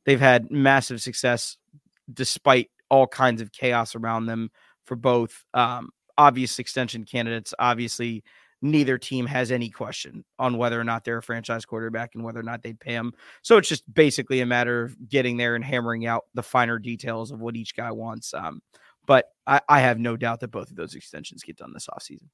They've 0.06 0.18
had 0.18 0.50
massive 0.50 1.00
success 1.00 1.56
despite 2.12 2.70
all 2.88 3.06
kinds 3.06 3.40
of 3.40 3.52
chaos 3.52 3.94
around 3.94 4.26
them 4.26 4.50
for 4.86 4.96
both 4.96 5.44
um, 5.54 5.90
obvious 6.16 6.58
extension 6.58 7.04
candidates, 7.04 7.52
obviously 7.58 8.24
neither 8.62 8.96
team 8.98 9.26
has 9.26 9.52
any 9.52 9.68
question 9.68 10.24
on 10.38 10.56
whether 10.56 10.80
or 10.80 10.84
not 10.84 11.04
they're 11.04 11.18
a 11.18 11.22
franchise 11.22 11.64
quarterback 11.64 12.14
and 12.14 12.24
whether 12.24 12.40
or 12.40 12.44
not 12.44 12.62
they'd 12.62 12.80
pay 12.80 12.92
him. 12.92 13.12
So 13.42 13.58
it's 13.58 13.68
just 13.68 13.92
basically 13.92 14.40
a 14.40 14.46
matter 14.46 14.82
of 14.82 15.08
getting 15.08 15.36
there 15.36 15.54
and 15.54 15.64
hammering 15.64 16.06
out 16.06 16.24
the 16.34 16.42
finer 16.42 16.78
details 16.78 17.30
of 17.30 17.40
what 17.40 17.56
each 17.56 17.76
guy 17.76 17.92
wants. 17.92 18.32
Um, 18.32 18.62
but 19.06 19.26
I, 19.46 19.60
I, 19.68 19.80
have 19.80 20.00
no 20.00 20.16
doubt 20.16 20.40
that 20.40 20.50
both 20.50 20.70
of 20.70 20.76
those 20.76 20.94
extensions 20.94 21.42
get 21.44 21.56
done 21.56 21.72
this 21.72 21.86
offseason. 21.86 22.28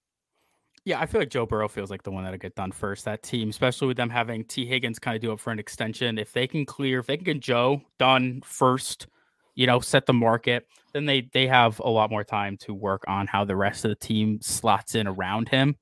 Yeah, 0.84 1.00
I 1.00 1.06
feel 1.06 1.20
like 1.20 1.28
Joe 1.28 1.46
Burrow 1.46 1.68
feels 1.68 1.90
like 1.90 2.02
the 2.02 2.10
one 2.10 2.24
that'll 2.24 2.38
get 2.38 2.56
done 2.56 2.72
first. 2.72 3.04
That 3.04 3.22
team, 3.22 3.50
especially 3.50 3.88
with 3.88 3.96
them 3.96 4.10
having 4.10 4.44
Tee 4.44 4.66
Higgins 4.66 4.98
kind 4.98 5.14
of 5.14 5.20
do 5.20 5.32
it 5.32 5.38
for 5.38 5.52
an 5.52 5.58
extension. 5.58 6.18
If 6.18 6.32
they 6.32 6.46
can 6.46 6.66
clear, 6.66 6.98
if 7.00 7.06
they 7.06 7.16
can 7.16 7.24
get 7.24 7.40
Joe 7.40 7.82
done 7.98 8.42
first, 8.44 9.06
you 9.54 9.66
know, 9.66 9.80
set 9.80 10.06
the 10.06 10.12
market, 10.12 10.66
then 10.92 11.06
they 11.06 11.28
they 11.32 11.46
have 11.46 11.78
a 11.80 11.88
lot 11.88 12.10
more 12.10 12.24
time 12.24 12.56
to 12.58 12.74
work 12.74 13.04
on 13.06 13.26
how 13.26 13.44
the 13.44 13.56
rest 13.56 13.84
of 13.84 13.90
the 13.90 13.96
team 13.96 14.40
slots 14.40 14.94
in 14.94 15.06
around 15.06 15.48
him. 15.48 15.76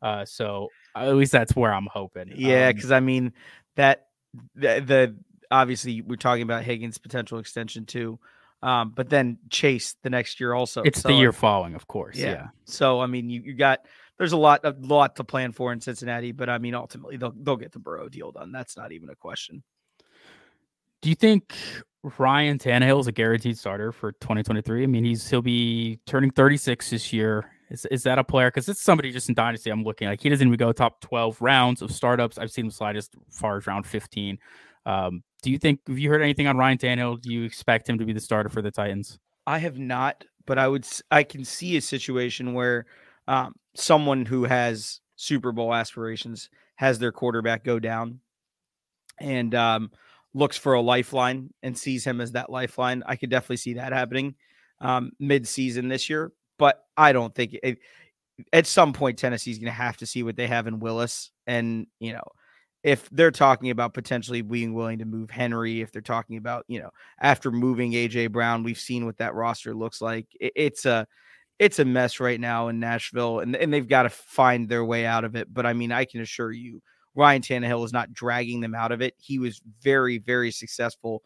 Uh, 0.00 0.24
so 0.24 0.68
at 0.96 1.14
least 1.14 1.32
that's 1.32 1.54
where 1.54 1.72
I'm 1.72 1.88
hoping. 1.92 2.32
Yeah, 2.34 2.72
because 2.72 2.90
um, 2.90 2.96
I 2.96 3.00
mean 3.00 3.32
that 3.76 4.06
the, 4.54 4.80
the, 4.80 5.16
obviously 5.50 6.00
we're 6.00 6.16
talking 6.16 6.42
about 6.42 6.64
Higgins' 6.64 6.98
potential 6.98 7.38
extension 7.38 7.86
too. 7.86 8.18
Um, 8.62 8.92
but 8.94 9.08
then 9.08 9.38
Chase 9.50 9.96
the 10.02 10.10
next 10.10 10.38
year 10.38 10.54
also. 10.54 10.82
It's 10.82 11.00
so, 11.00 11.08
the 11.08 11.14
year 11.14 11.32
following, 11.32 11.74
of 11.74 11.88
course. 11.88 12.16
Yeah. 12.16 12.26
yeah. 12.26 12.46
So 12.64 13.00
I 13.00 13.06
mean, 13.06 13.28
you, 13.28 13.42
you 13.42 13.54
got 13.54 13.80
there's 14.18 14.32
a 14.32 14.36
lot 14.36 14.60
a 14.64 14.74
lot 14.78 15.16
to 15.16 15.24
plan 15.24 15.52
for 15.52 15.72
in 15.72 15.80
Cincinnati, 15.80 16.32
but 16.32 16.48
I 16.48 16.58
mean, 16.58 16.74
ultimately 16.74 17.16
they'll 17.16 17.34
they'll 17.36 17.56
get 17.56 17.72
the 17.72 17.80
Burrow 17.80 18.08
deal 18.08 18.30
done. 18.30 18.52
That's 18.52 18.76
not 18.76 18.92
even 18.92 19.08
a 19.08 19.16
question. 19.16 19.62
Do 21.02 21.08
you 21.08 21.16
think 21.16 21.54
Ryan 22.16 22.58
Tannehill 22.58 23.00
is 23.00 23.08
a 23.08 23.12
guaranteed 23.12 23.58
starter 23.58 23.90
for 23.90 24.12
2023? 24.12 24.84
I 24.84 24.86
mean, 24.86 25.04
he's 25.04 25.28
he'll 25.28 25.42
be 25.42 25.98
turning 26.06 26.30
36 26.30 26.90
this 26.90 27.12
year. 27.12 27.50
Is, 27.70 27.84
is 27.86 28.04
that 28.04 28.20
a 28.20 28.24
player? 28.24 28.48
Because 28.48 28.68
it's 28.68 28.80
somebody 28.80 29.10
just 29.10 29.28
in 29.28 29.34
Dynasty 29.34 29.70
I'm 29.70 29.82
looking 29.82 30.06
like 30.06 30.20
he 30.20 30.28
doesn't 30.28 30.46
even 30.46 30.56
go 30.56 30.70
top 30.72 31.00
12 31.00 31.42
rounds 31.42 31.82
of 31.82 31.90
startups. 31.90 32.38
I've 32.38 32.52
seen 32.52 32.66
him 32.66 32.70
slide 32.70 32.96
as 32.96 33.10
far 33.30 33.56
as 33.56 33.66
round 33.66 33.84
15. 33.84 34.38
Um, 34.86 35.24
do 35.42 35.50
you 35.50 35.58
think, 35.58 35.80
have 35.88 35.98
you 35.98 36.08
heard 36.08 36.22
anything 36.22 36.46
on 36.46 36.56
Ryan 36.56 36.78
Tannehill? 36.78 37.20
Do 37.20 37.32
you 37.32 37.42
expect 37.42 37.88
him 37.88 37.98
to 37.98 38.04
be 38.04 38.12
the 38.12 38.20
starter 38.20 38.48
for 38.48 38.62
the 38.62 38.70
Titans? 38.70 39.18
I 39.46 39.58
have 39.58 39.78
not, 39.78 40.24
but 40.46 40.58
I 40.58 40.68
would, 40.68 40.86
I 41.10 41.24
can 41.24 41.44
see 41.44 41.76
a 41.76 41.80
situation 41.80 42.54
where 42.54 42.86
um, 43.26 43.54
someone 43.74 44.24
who 44.24 44.44
has 44.44 45.00
Super 45.16 45.50
Bowl 45.50 45.74
aspirations 45.74 46.48
has 46.76 47.00
their 47.00 47.10
quarterback 47.10 47.64
go 47.64 47.80
down 47.80 48.20
and 49.18 49.54
um, 49.54 49.90
looks 50.34 50.56
for 50.56 50.74
a 50.74 50.80
lifeline 50.80 51.50
and 51.62 51.76
sees 51.76 52.04
him 52.04 52.20
as 52.20 52.32
that 52.32 52.50
lifeline. 52.50 53.02
I 53.06 53.16
could 53.16 53.30
definitely 53.30 53.58
see 53.58 53.74
that 53.74 53.92
happening 53.92 54.34
um, 54.80 55.12
mid 55.18 55.46
season 55.46 55.88
this 55.88 56.10
year 56.10 56.32
but 56.62 56.84
I 56.96 57.12
don't 57.12 57.34
think 57.34 57.56
it, 57.60 57.78
at 58.52 58.68
some 58.68 58.92
point 58.92 59.18
Tennessee's 59.18 59.58
going 59.58 59.66
to 59.66 59.72
have 59.72 59.96
to 59.96 60.06
see 60.06 60.22
what 60.22 60.36
they 60.36 60.46
have 60.46 60.68
in 60.68 60.78
Willis, 60.78 61.32
and 61.44 61.88
you 61.98 62.12
know, 62.12 62.22
if 62.84 63.10
they're 63.10 63.32
talking 63.32 63.70
about 63.70 63.94
potentially 63.94 64.42
being 64.42 64.72
willing 64.72 65.00
to 65.00 65.04
move 65.04 65.28
Henry, 65.28 65.80
if 65.80 65.90
they're 65.90 66.02
talking 66.02 66.36
about 66.36 66.64
you 66.68 66.80
know 66.80 66.90
after 67.20 67.50
moving 67.50 67.90
AJ 67.92 68.30
Brown, 68.30 68.62
we've 68.62 68.78
seen 68.78 69.06
what 69.06 69.18
that 69.18 69.34
roster 69.34 69.74
looks 69.74 70.00
like. 70.00 70.28
It, 70.38 70.52
it's 70.54 70.86
a 70.86 71.04
it's 71.58 71.80
a 71.80 71.84
mess 71.84 72.20
right 72.20 72.38
now 72.38 72.68
in 72.68 72.78
Nashville, 72.78 73.40
and, 73.40 73.56
and 73.56 73.72
they've 73.72 73.88
got 73.88 74.04
to 74.04 74.10
find 74.10 74.68
their 74.68 74.84
way 74.84 75.04
out 75.04 75.24
of 75.24 75.34
it. 75.34 75.52
But 75.52 75.66
I 75.66 75.72
mean, 75.72 75.90
I 75.90 76.04
can 76.04 76.20
assure 76.20 76.52
you, 76.52 76.80
Ryan 77.14 77.42
Tannehill 77.42 77.84
is 77.84 77.92
not 77.92 78.12
dragging 78.12 78.60
them 78.60 78.74
out 78.74 78.92
of 78.92 79.02
it. 79.02 79.14
He 79.18 79.38
was 79.38 79.60
very, 79.82 80.18
very 80.18 80.50
successful 80.50 81.22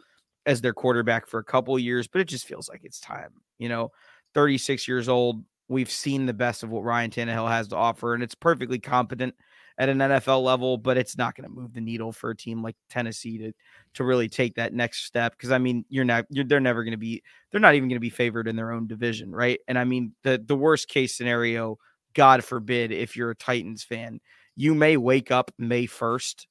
as 0.47 0.61
their 0.61 0.73
quarterback 0.73 1.27
for 1.27 1.39
a 1.39 1.45
couple 1.45 1.79
years, 1.79 2.07
but 2.09 2.21
it 2.21 2.29
just 2.29 2.47
feels 2.47 2.69
like 2.69 2.81
it's 2.85 3.01
time. 3.01 3.31
You 3.59 3.69
know, 3.69 3.91
36 4.35 4.87
years 4.87 5.09
old. 5.09 5.45
We've 5.69 5.91
seen 5.91 6.27
the 6.27 6.35
best 6.35 6.63
of 6.63 6.71
what 6.71 6.85
Ryan 6.85 7.11
Tannehill 7.11 7.49
has 7.49 7.69
to 7.69 7.77
offer, 7.77 8.15
and 8.15 8.23
it's 8.23 8.37
perfectly 8.37 8.79
competent 8.79 9.35
at 9.79 9.89
an 9.89 9.99
NFL 9.99 10.43
level, 10.43 10.79
but 10.79 10.97
it's 10.97 11.19
not 11.19 11.35
going 11.35 11.49
to 11.49 11.55
move 11.55 11.75
the 11.75 11.81
needle 11.81 12.13
for 12.13 12.31
a 12.31 12.37
team 12.37 12.63
like 12.63 12.77
Tennessee 12.89 13.39
to 13.39 13.53
to 13.95 14.05
really 14.05 14.29
take 14.29 14.55
that 14.55 14.73
next 14.73 15.05
step. 15.05 15.33
Because 15.33 15.51
I 15.51 15.59
mean, 15.59 15.85
you're 15.89 16.05
not 16.05 16.25
you're, 16.31 16.45
they're 16.45 16.61
never 16.61 16.85
going 16.85 16.93
to 16.93 16.99
be 16.99 17.23
they're 17.51 17.61
not 17.61 17.75
even 17.75 17.89
going 17.89 17.97
to 17.97 18.01
be 18.01 18.11
favored 18.11 18.49
in 18.49 18.57
their 18.57 18.73
own 18.73 18.87
division, 18.87 19.33
right? 19.33 19.59
And 19.69 19.79
I 19.79 19.85
mean, 19.85 20.13
the 20.23 20.43
the 20.45 20.57
worst 20.57 20.89
case 20.89 21.17
scenario, 21.17 21.79
God 22.15 22.45
forbid, 22.45 22.93
if 22.93 23.17
you're 23.17 23.31
a 23.31 23.37
Titans 23.37 23.83
fan, 23.83 24.21
you 24.57 24.75
may 24.75 24.97
wake 24.97 25.31
up 25.31 25.53
May 25.59 25.87
first 25.87 26.47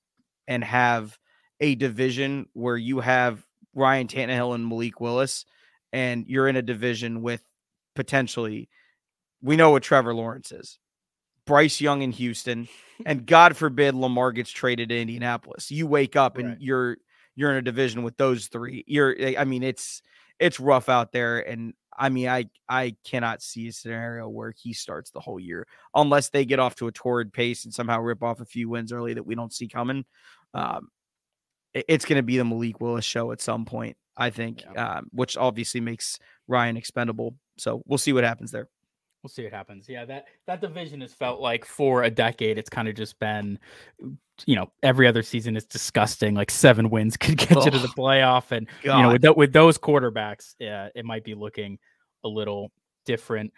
and 0.48 0.64
have 0.64 1.18
a 1.60 1.76
division 1.76 2.48
where 2.54 2.78
you 2.78 3.00
have 3.00 3.46
Ryan 3.74 4.08
Tannehill 4.08 4.56
and 4.56 4.68
Malik 4.68 5.02
Willis, 5.02 5.46
and 5.92 6.26
you're 6.28 6.48
in 6.48 6.56
a 6.56 6.62
division 6.62 7.22
with 7.22 7.42
potentially 7.96 8.70
we 9.42 9.56
know 9.56 9.72
what 9.72 9.84
Trevor 9.84 10.14
Lawrence 10.14 10.52
is. 10.52 10.80
Bryce 11.46 11.80
Young 11.80 12.02
in 12.02 12.12
Houston, 12.12 12.68
and 13.06 13.26
God 13.28 13.56
forbid 13.56 13.94
Lamar 13.96 14.32
gets 14.32 14.50
traded 14.50 14.90
to 14.90 15.00
Indianapolis. 15.00 15.72
You 15.72 15.88
wake 15.88 16.16
up 16.16 16.38
and 16.38 16.50
right. 16.50 16.58
you're 16.62 16.98
you're 17.36 17.52
in 17.52 17.58
a 17.58 17.62
division 17.62 18.04
with 18.04 18.18
those 18.18 18.48
three. 18.48 18.84
You're 18.88 19.16
I 19.38 19.44
mean 19.46 19.64
it's 19.64 20.02
it's 20.40 20.60
rough 20.60 20.90
out 20.90 21.12
there 21.12 21.40
and 21.40 21.74
I 21.98 22.10
mean 22.10 22.28
I 22.28 22.50
I 22.68 22.96
cannot 23.04 23.42
see 23.42 23.68
a 23.68 23.74
scenario 23.74 24.28
where 24.28 24.54
he 24.56 24.74
starts 24.74 25.12
the 25.12 25.20
whole 25.20 25.40
year 25.40 25.68
unless 25.94 26.30
they 26.30 26.46
get 26.46 26.60
off 26.60 26.76
to 26.76 26.88
a 26.88 26.92
torrid 26.92 27.34
pace 27.34 27.66
and 27.66 27.74
somehow 27.74 28.00
rip 28.00 28.24
off 28.24 28.42
a 28.42 28.46
few 28.46 28.70
wins 28.70 28.92
early 28.92 29.14
that 29.14 29.26
we 29.26 29.36
don't 29.36 29.54
see 29.54 29.68
coming. 29.68 30.06
Um, 30.54 30.90
it's 31.74 32.06
going 32.06 32.18
to 32.18 32.24
be 32.24 32.38
the 32.38 32.46
Malik 32.46 32.80
Willis 32.80 33.04
show 33.04 33.32
at 33.34 33.42
some 33.42 33.66
point, 33.66 33.98
I 34.16 34.30
think, 34.30 34.64
yeah. 34.64 34.98
um, 34.98 35.08
which 35.12 35.36
obviously 35.36 35.82
makes 35.82 36.20
Ryan 36.48 36.78
expendable. 36.78 37.36
So 37.58 37.84
we'll 37.86 37.98
see 37.98 38.14
what 38.14 38.24
happens 38.24 38.52
there 38.52 38.70
we'll 39.26 39.30
see 39.32 39.44
what 39.44 39.54
happens. 39.54 39.90
Yeah, 39.90 40.06
that 40.06 40.28
that 40.46 40.62
division 40.62 41.02
has 41.02 41.12
felt 41.12 41.42
like 41.42 41.66
for 41.66 42.04
a 42.04 42.12
decade, 42.12 42.60
it's 42.60 42.70
kind 42.70 42.88
of 42.88 42.94
just 42.94 43.18
been, 43.18 43.58
you 44.46 44.56
know, 44.56 44.72
every 44.84 45.08
other 45.08 45.24
season 45.24 45.58
is 45.58 45.66
disgusting. 45.66 46.36
Like 46.36 46.52
seven 46.52 46.92
wins 46.92 47.18
could 47.20 47.38
get 47.38 47.58
oh, 47.58 47.66
you 47.66 47.72
to 47.72 47.80
the 47.80 47.88
playoff, 47.88 48.52
and 48.52 48.68
God. 48.84 48.98
you 48.98 49.04
know, 49.04 49.12
with 49.14 49.22
th- 49.24 49.36
with 49.36 49.52
those 49.52 49.80
quarterbacks, 49.80 50.54
yeah, 50.60 50.90
it 50.94 51.06
might 51.06 51.24
be 51.24 51.34
looking 51.34 51.80
a 52.24 52.28
little 52.28 52.72
different. 53.06 53.52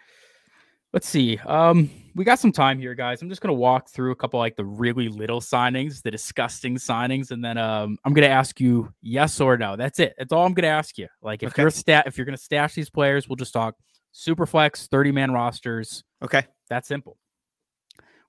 Let's 0.94 1.06
see. 1.06 1.36
Um, 1.44 1.90
we 2.14 2.24
got 2.24 2.38
some 2.38 2.50
time 2.50 2.78
here, 2.78 2.94
guys. 2.94 3.20
I'm 3.20 3.28
just 3.28 3.42
gonna 3.42 3.52
walk 3.52 3.90
through 3.90 4.12
a 4.12 4.16
couple 4.16 4.40
like 4.40 4.56
the 4.56 4.64
really 4.64 5.08
little 5.10 5.42
signings, 5.42 6.00
the 6.00 6.10
disgusting 6.10 6.76
signings, 6.76 7.30
and 7.30 7.44
then 7.44 7.58
um, 7.58 7.98
I'm 8.06 8.14
gonna 8.14 8.28
ask 8.28 8.58
you 8.58 8.90
yes 9.02 9.38
or 9.38 9.58
no. 9.58 9.76
That's 9.76 10.00
it. 10.00 10.14
That's 10.16 10.32
all 10.32 10.46
I'm 10.46 10.54
gonna 10.54 10.68
ask 10.68 10.96
you. 10.96 11.08
Like 11.20 11.42
if 11.42 11.50
okay. 11.50 11.60
you're 11.60 11.70
stat, 11.70 12.06
if 12.06 12.16
you're 12.16 12.24
gonna 12.24 12.38
stash 12.38 12.72
these 12.72 12.88
players, 12.88 13.28
we'll 13.28 13.36
just 13.36 13.52
talk 13.52 13.74
Superflex, 14.14 14.88
30 14.88 15.12
man 15.12 15.32
rosters. 15.32 16.04
Okay. 16.22 16.46
That's 16.68 16.88
simple. 16.88 17.16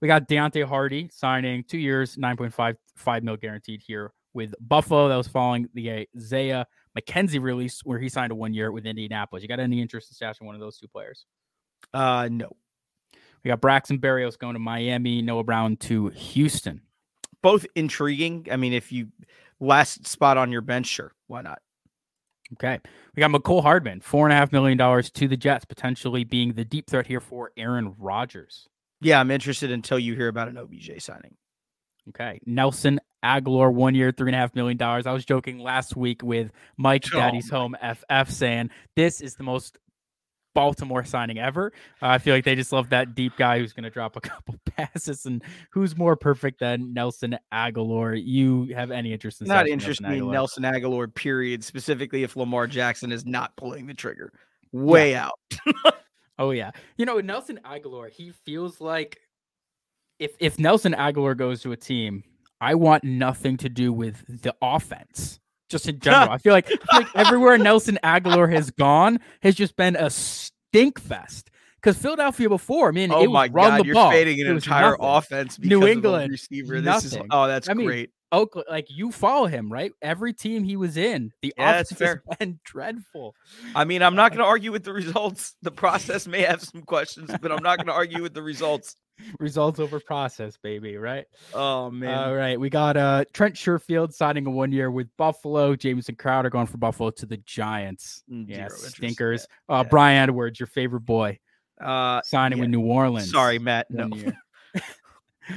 We 0.02 0.08
got 0.08 0.30
Deonte 0.30 0.64
Harty 0.64 1.10
signing 1.12 1.64
two 1.66 1.78
years, 1.78 2.16
9.55 2.16 3.24
mil 3.24 3.36
guaranteed 3.36 3.82
here 3.86 4.14
with 4.34 4.54
Buffalo. 4.62 5.10
That 5.10 5.18
was 5.18 5.28
following 5.28 5.68
the 5.74 6.08
Isaiah 6.16 6.66
McKenzie 6.98 7.42
release 7.42 7.82
where 7.84 8.00
he 8.00 8.08
signed 8.08 8.32
a 8.32 8.36
one 8.36 8.54
year 8.54 8.72
with 8.72 8.86
Indianapolis. 8.86 9.42
You 9.42 9.50
got 9.50 9.60
any 9.60 9.82
interest 9.82 10.10
in 10.10 10.28
stashing 10.28 10.46
one 10.46 10.56
of 10.56 10.62
those 10.62 10.78
two 10.78 10.88
players? 10.88 11.26
Uh, 11.94 12.30
no. 12.32 12.50
We 13.44 13.50
got 13.50 13.62
Braxton 13.62 14.00
Berrios 14.00 14.38
going 14.38 14.54
to 14.54 14.60
Miami, 14.60 15.22
Noah 15.22 15.44
Brown 15.44 15.78
to 15.78 16.08
Houston. 16.10 16.82
Both 17.42 17.66
intriguing. 17.76 18.48
I 18.52 18.58
mean, 18.58 18.74
if 18.74 18.92
you 18.92 19.08
last 19.60 20.08
spot 20.08 20.38
on 20.38 20.52
your 20.52 20.62
bench, 20.62 20.88
sure, 20.88 21.14
why 21.28 21.42
not? 21.42 21.62
Okay. 22.54 22.80
We 23.16 23.22
got 23.22 23.32
Mecole 23.32 23.62
Hardman, 23.62 24.02
four 24.02 24.26
and 24.26 24.34
a 24.34 24.36
half 24.36 24.52
million 24.52 24.78
dollars 24.78 25.12
to 25.12 25.28
the 25.28 25.38
Jets, 25.38 25.66
potentially 25.66 26.24
being 26.24 26.54
the 26.54 26.66
deep 26.66 26.90
threat 26.90 27.08
here 27.08 27.20
for 27.20 27.52
Aaron 27.58 27.96
Rodgers. 27.98 28.68
Yeah, 29.02 29.20
I'm 29.20 29.32
interested 29.32 29.72
until 29.72 30.00
you 30.00 30.16
hear 30.16 30.28
about 30.28 30.50
an 30.50 30.58
OBJ 30.58 31.02
signing. 31.02 31.36
Okay. 32.10 32.40
Nelson 32.46 33.00
Agholor, 33.24 33.74
one 33.74 33.94
year, 33.94 34.12
three 34.12 34.30
and 34.30 34.36
a 34.36 34.40
half 34.40 34.56
million 34.56 34.78
dollars. 34.78 35.06
I 35.06 35.12
was 35.12 35.26
joking 35.26 35.60
last 35.60 35.96
week 35.96 36.24
with 36.24 36.52
Mike 36.78 37.06
oh, 37.14 37.18
Daddy's 37.18 37.50
Home 37.50 37.76
FF 37.82 38.32
saying 38.32 38.72
this 38.96 39.22
is 39.22 39.36
the 39.36 39.44
most 39.44 39.78
Baltimore 40.54 41.04
signing 41.04 41.38
ever. 41.38 41.72
Uh, 42.02 42.08
I 42.08 42.18
feel 42.18 42.36
like 42.36 42.44
they 42.44 42.56
just 42.56 42.72
love 42.72 42.90
that 42.90 43.16
deep 43.16 43.34
guy 43.38 43.60
who's 43.60 43.74
going 43.74 43.84
to 43.84 43.90
drop 43.90 44.16
a 44.16 44.22
couple 44.22 44.56
passes. 44.66 45.26
And 45.26 45.44
who's 45.72 45.98
more 45.98 46.16
perfect 46.16 46.60
than 46.60 46.94
Nelson 46.94 47.38
Agholor? 47.54 48.22
You 48.24 48.74
have 48.76 48.92
any 48.92 49.14
interest 49.14 49.42
in 49.42 49.48
that? 49.48 49.54
not 49.54 49.68
interested 49.68 50.08
in 50.12 50.32
Nelson 50.32 50.64
Agholor. 50.64 51.14
Period. 51.14 51.64
Specifically, 51.64 52.24
if 52.24 52.36
Lamar 52.36 52.68
Jackson 52.68 53.12
is 53.12 53.26
not 53.26 53.56
pulling 53.56 53.88
the 53.88 53.94
trigger, 53.94 54.34
way 54.72 55.12
yeah. 55.12 55.28
out. 55.28 55.96
oh 56.40 56.52
yeah, 56.52 56.72
you 56.98 57.06
know 57.06 57.20
Nelson 57.20 57.60
Agholor. 57.66 58.10
He 58.10 58.32
feels 58.46 58.82
like 58.82 59.18
if 60.20 60.36
if 60.40 60.60
Nelson 60.60 60.94
Agholor 60.94 61.36
goes 61.36 61.62
to 61.64 61.72
a 61.72 61.78
team, 61.78 62.24
I 62.62 62.76
want 62.76 63.04
nothing 63.04 63.58
to 63.58 63.70
do 63.70 63.94
with 63.94 64.42
the 64.42 64.56
offense 64.62 65.40
just 65.70 65.88
in 65.88 66.00
general. 66.00 66.30
I 66.32 66.38
feel 66.38 66.54
like 66.54 66.68
I 66.68 66.70
feel 66.70 66.86
like 66.94 67.16
everywhere 67.16 67.58
Nelson 67.58 67.98
Agholor 68.04 68.52
has 68.52 68.72
gone 68.72 69.20
has 69.42 69.56
just 69.56 69.76
been 69.76 69.96
a 69.96 70.10
stink 70.10 71.00
fest. 71.00 71.50
Because 71.82 71.98
Philadelphia 71.98 72.50
before, 72.50 72.90
I 72.90 72.92
mean, 72.92 73.10
oh 73.14 73.26
my 73.28 73.48
god, 73.48 73.86
you're 73.86 73.96
ball. 73.96 74.12
fading 74.12 74.42
an 74.42 74.48
entire 74.48 74.92
nothing. 74.92 75.06
offense. 75.06 75.60
New 75.60 75.88
England 75.88 76.32
receiver. 76.32 76.76
This 76.76 76.84
nothing. 76.84 77.22
is 77.22 77.28
oh, 77.32 77.48
that's 77.48 77.70
I 77.70 77.74
mean, 77.74 77.88
great. 77.88 78.10
Oakland, 78.32 78.68
like 78.70 78.88
you 78.90 79.12
follow 79.12 79.48
him, 79.48 79.72
right? 79.72 79.92
Every 80.02 80.34
team 80.34 80.64
he 80.64 80.76
was 80.76 80.98
in, 80.98 81.32
the 81.42 81.54
yeah, 81.58 81.72
offense 81.72 82.00
has 82.00 82.18
been 82.38 82.60
dreadful. 82.66 83.34
I 83.76 83.86
mean, 83.86 84.04
I'm 84.04 84.16
not 84.16 84.32
going 84.32 84.40
to 84.40 84.46
argue 84.46 84.72
with 84.72 84.84
the 84.84 84.94
results. 84.94 85.56
The 85.62 85.72
process 85.72 86.28
may 86.28 86.42
have 86.42 86.62
some 86.62 86.82
questions, 86.82 87.32
but 87.42 87.52
I'm 87.52 87.64
not 87.64 87.78
going 87.78 87.88
to 87.88 87.94
argue 87.94 88.22
with 88.22 88.34
the 88.34 88.44
results. 88.44 88.96
Results 89.40 89.80
over 89.80 90.00
process, 90.00 90.58
baby, 90.58 90.98
right? 90.98 91.26
Oh 91.54 91.92
man. 91.92 92.18
All 92.18 92.36
right. 92.36 92.60
We 92.60 92.70
got 92.70 92.98
uh 92.98 93.26
Trent 93.34 93.56
Sherfield 93.56 94.14
signing 94.14 94.46
a 94.48 94.50
one 94.50 94.72
year 94.72 94.92
with 94.92 95.08
Buffalo. 95.18 95.76
Jamison 95.76 96.16
Crowder 96.16 96.50
going 96.50 96.68
from 96.68 96.80
Buffalo 96.80 97.10
to 97.12 97.26
the 97.26 97.38
Giants. 97.38 98.24
Mm, 98.32 98.46
yeah, 98.48 98.68
stinkers. 98.70 99.48
Yeah. 99.70 99.76
Uh 99.76 99.84
yeah. 99.84 99.90
Bryan 99.90 100.24
Edwards, 100.30 100.60
your 100.60 100.68
favorite 100.68 101.02
boy. 101.02 101.40
Uh 101.82 102.22
signing 102.24 102.58
yeah. 102.58 102.64
with 102.64 102.72
New 102.72 102.82
Orleans. 102.82 103.32
Sorry, 103.32 103.60
Matt. 103.60 103.88
No. 103.90 104.10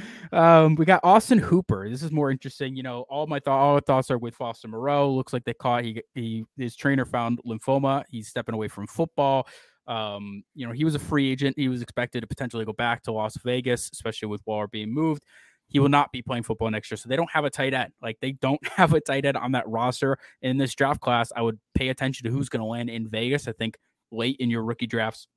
um, 0.31 0.75
we 0.75 0.85
got 0.85 1.01
Austin 1.03 1.39
Hooper. 1.39 1.89
This 1.89 2.03
is 2.03 2.11
more 2.11 2.31
interesting. 2.31 2.75
You 2.75 2.83
know, 2.83 3.05
all 3.09 3.27
my 3.27 3.39
thought, 3.39 3.59
all 3.59 3.79
thoughts 3.79 4.11
are 4.11 4.17
with 4.17 4.35
Foster 4.35 4.67
Moreau. 4.67 5.11
Looks 5.11 5.33
like 5.33 5.43
they 5.43 5.53
caught 5.53 5.83
he, 5.83 6.01
he 6.13 6.45
his 6.57 6.75
trainer 6.75 7.05
found 7.05 7.39
lymphoma. 7.45 8.03
He's 8.09 8.27
stepping 8.27 8.55
away 8.55 8.67
from 8.67 8.87
football. 8.87 9.47
Um, 9.87 10.43
you 10.55 10.65
know, 10.65 10.71
he 10.71 10.85
was 10.85 10.95
a 10.95 10.99
free 10.99 11.31
agent. 11.31 11.57
He 11.57 11.69
was 11.69 11.81
expected 11.81 12.21
to 12.21 12.27
potentially 12.27 12.65
go 12.65 12.73
back 12.73 13.03
to 13.03 13.11
Las 13.11 13.37
Vegas, 13.43 13.89
especially 13.91 14.27
with 14.27 14.41
Waller 14.45 14.67
being 14.67 14.93
moved. 14.93 15.23
He 15.67 15.79
will 15.79 15.89
not 15.89 16.11
be 16.11 16.21
playing 16.21 16.43
football 16.43 16.69
next 16.69 16.91
year. 16.91 16.97
So 16.97 17.09
they 17.09 17.15
don't 17.15 17.31
have 17.31 17.45
a 17.45 17.49
tight 17.49 17.73
end. 17.73 17.93
Like 18.01 18.17
they 18.21 18.33
don't 18.33 18.65
have 18.75 18.93
a 18.93 19.01
tight 19.01 19.25
end 19.25 19.37
on 19.37 19.51
that 19.53 19.67
roster. 19.67 20.17
In 20.41 20.57
this 20.57 20.75
draft 20.75 21.01
class, 21.01 21.31
I 21.35 21.41
would 21.41 21.59
pay 21.73 21.89
attention 21.89 22.25
to 22.25 22.31
who's 22.31 22.49
going 22.49 22.61
to 22.61 22.65
land 22.65 22.89
in 22.89 23.07
Vegas. 23.09 23.47
I 23.47 23.53
think 23.53 23.77
late 24.11 24.37
in 24.39 24.49
your 24.49 24.63
rookie 24.63 24.87
drafts, 24.87 25.27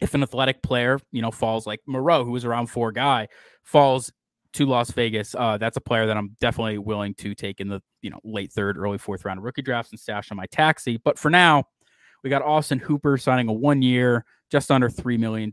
if 0.00 0.14
an 0.14 0.22
athletic 0.22 0.62
player, 0.62 0.98
you 1.10 1.22
know, 1.22 1.30
falls 1.30 1.66
like 1.66 1.80
Moreau, 1.86 2.24
who 2.24 2.32
was 2.32 2.44
around 2.44 2.66
four 2.66 2.92
guy, 2.92 3.28
falls 3.64 4.12
to 4.52 4.66
Las 4.66 4.90
Vegas, 4.90 5.34
uh, 5.34 5.58
that's 5.58 5.76
a 5.76 5.80
player 5.80 6.06
that 6.06 6.16
I'm 6.16 6.36
definitely 6.40 6.78
willing 6.78 7.14
to 7.14 7.34
take 7.34 7.60
in 7.60 7.68
the 7.68 7.80
you 8.02 8.10
know 8.10 8.20
late 8.24 8.52
third, 8.52 8.78
early 8.78 8.98
fourth 8.98 9.24
round 9.24 9.42
rookie 9.42 9.62
drafts 9.62 9.90
and 9.90 10.00
stash 10.00 10.30
on 10.30 10.36
my 10.36 10.46
taxi. 10.46 10.98
But 11.02 11.18
for 11.18 11.30
now, 11.30 11.64
we 12.26 12.30
got 12.30 12.42
Austin 12.42 12.80
Hooper 12.80 13.16
signing 13.18 13.46
a 13.46 13.52
one 13.52 13.82
year, 13.82 14.24
just 14.50 14.72
under 14.72 14.88
$3 14.88 15.16
million 15.16 15.52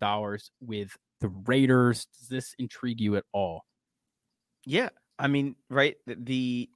with 0.60 0.98
the 1.22 1.28
Raiders. 1.46 2.08
Does 2.18 2.28
this 2.30 2.56
intrigue 2.58 3.00
you 3.00 3.16
at 3.16 3.26
all? 3.32 3.66
Yeah. 4.66 4.90
I 5.20 5.28
mean, 5.28 5.56
right. 5.70 5.98
The, 6.08 6.16
the 6.20 6.70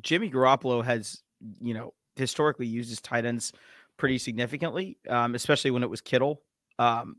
Jimmy 0.00 0.30
Garoppolo 0.30 0.82
has, 0.82 1.20
you 1.60 1.74
know, 1.74 1.92
historically 2.16 2.66
used 2.66 2.88
his 2.88 3.02
tight 3.02 3.26
ends 3.26 3.52
pretty 3.98 4.16
significantly, 4.16 4.96
um, 5.10 5.34
especially 5.34 5.70
when 5.70 5.82
it 5.82 5.90
was 5.90 6.00
Kittle. 6.00 6.40
Um, 6.78 7.16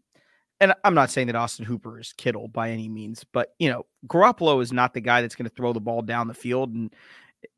and 0.60 0.74
I'm 0.84 0.96
not 0.96 1.12
saying 1.12 1.28
that 1.28 1.36
Austin 1.36 1.66
Hooper 1.66 2.00
is 2.00 2.14
Kittle 2.18 2.48
by 2.48 2.72
any 2.72 2.90
means, 2.90 3.24
but 3.32 3.54
you 3.60 3.70
know, 3.70 3.86
Garoppolo 4.08 4.60
is 4.60 4.74
not 4.74 4.96
the 4.96 5.02
guy 5.02 5.22
that's 5.22 5.36
going 5.36 5.48
to 5.48 5.56
throw 5.56 5.72
the 5.72 5.80
ball 5.80 6.02
down 6.02 6.28
the 6.28 6.34
field 6.34 6.74
and 6.74 6.92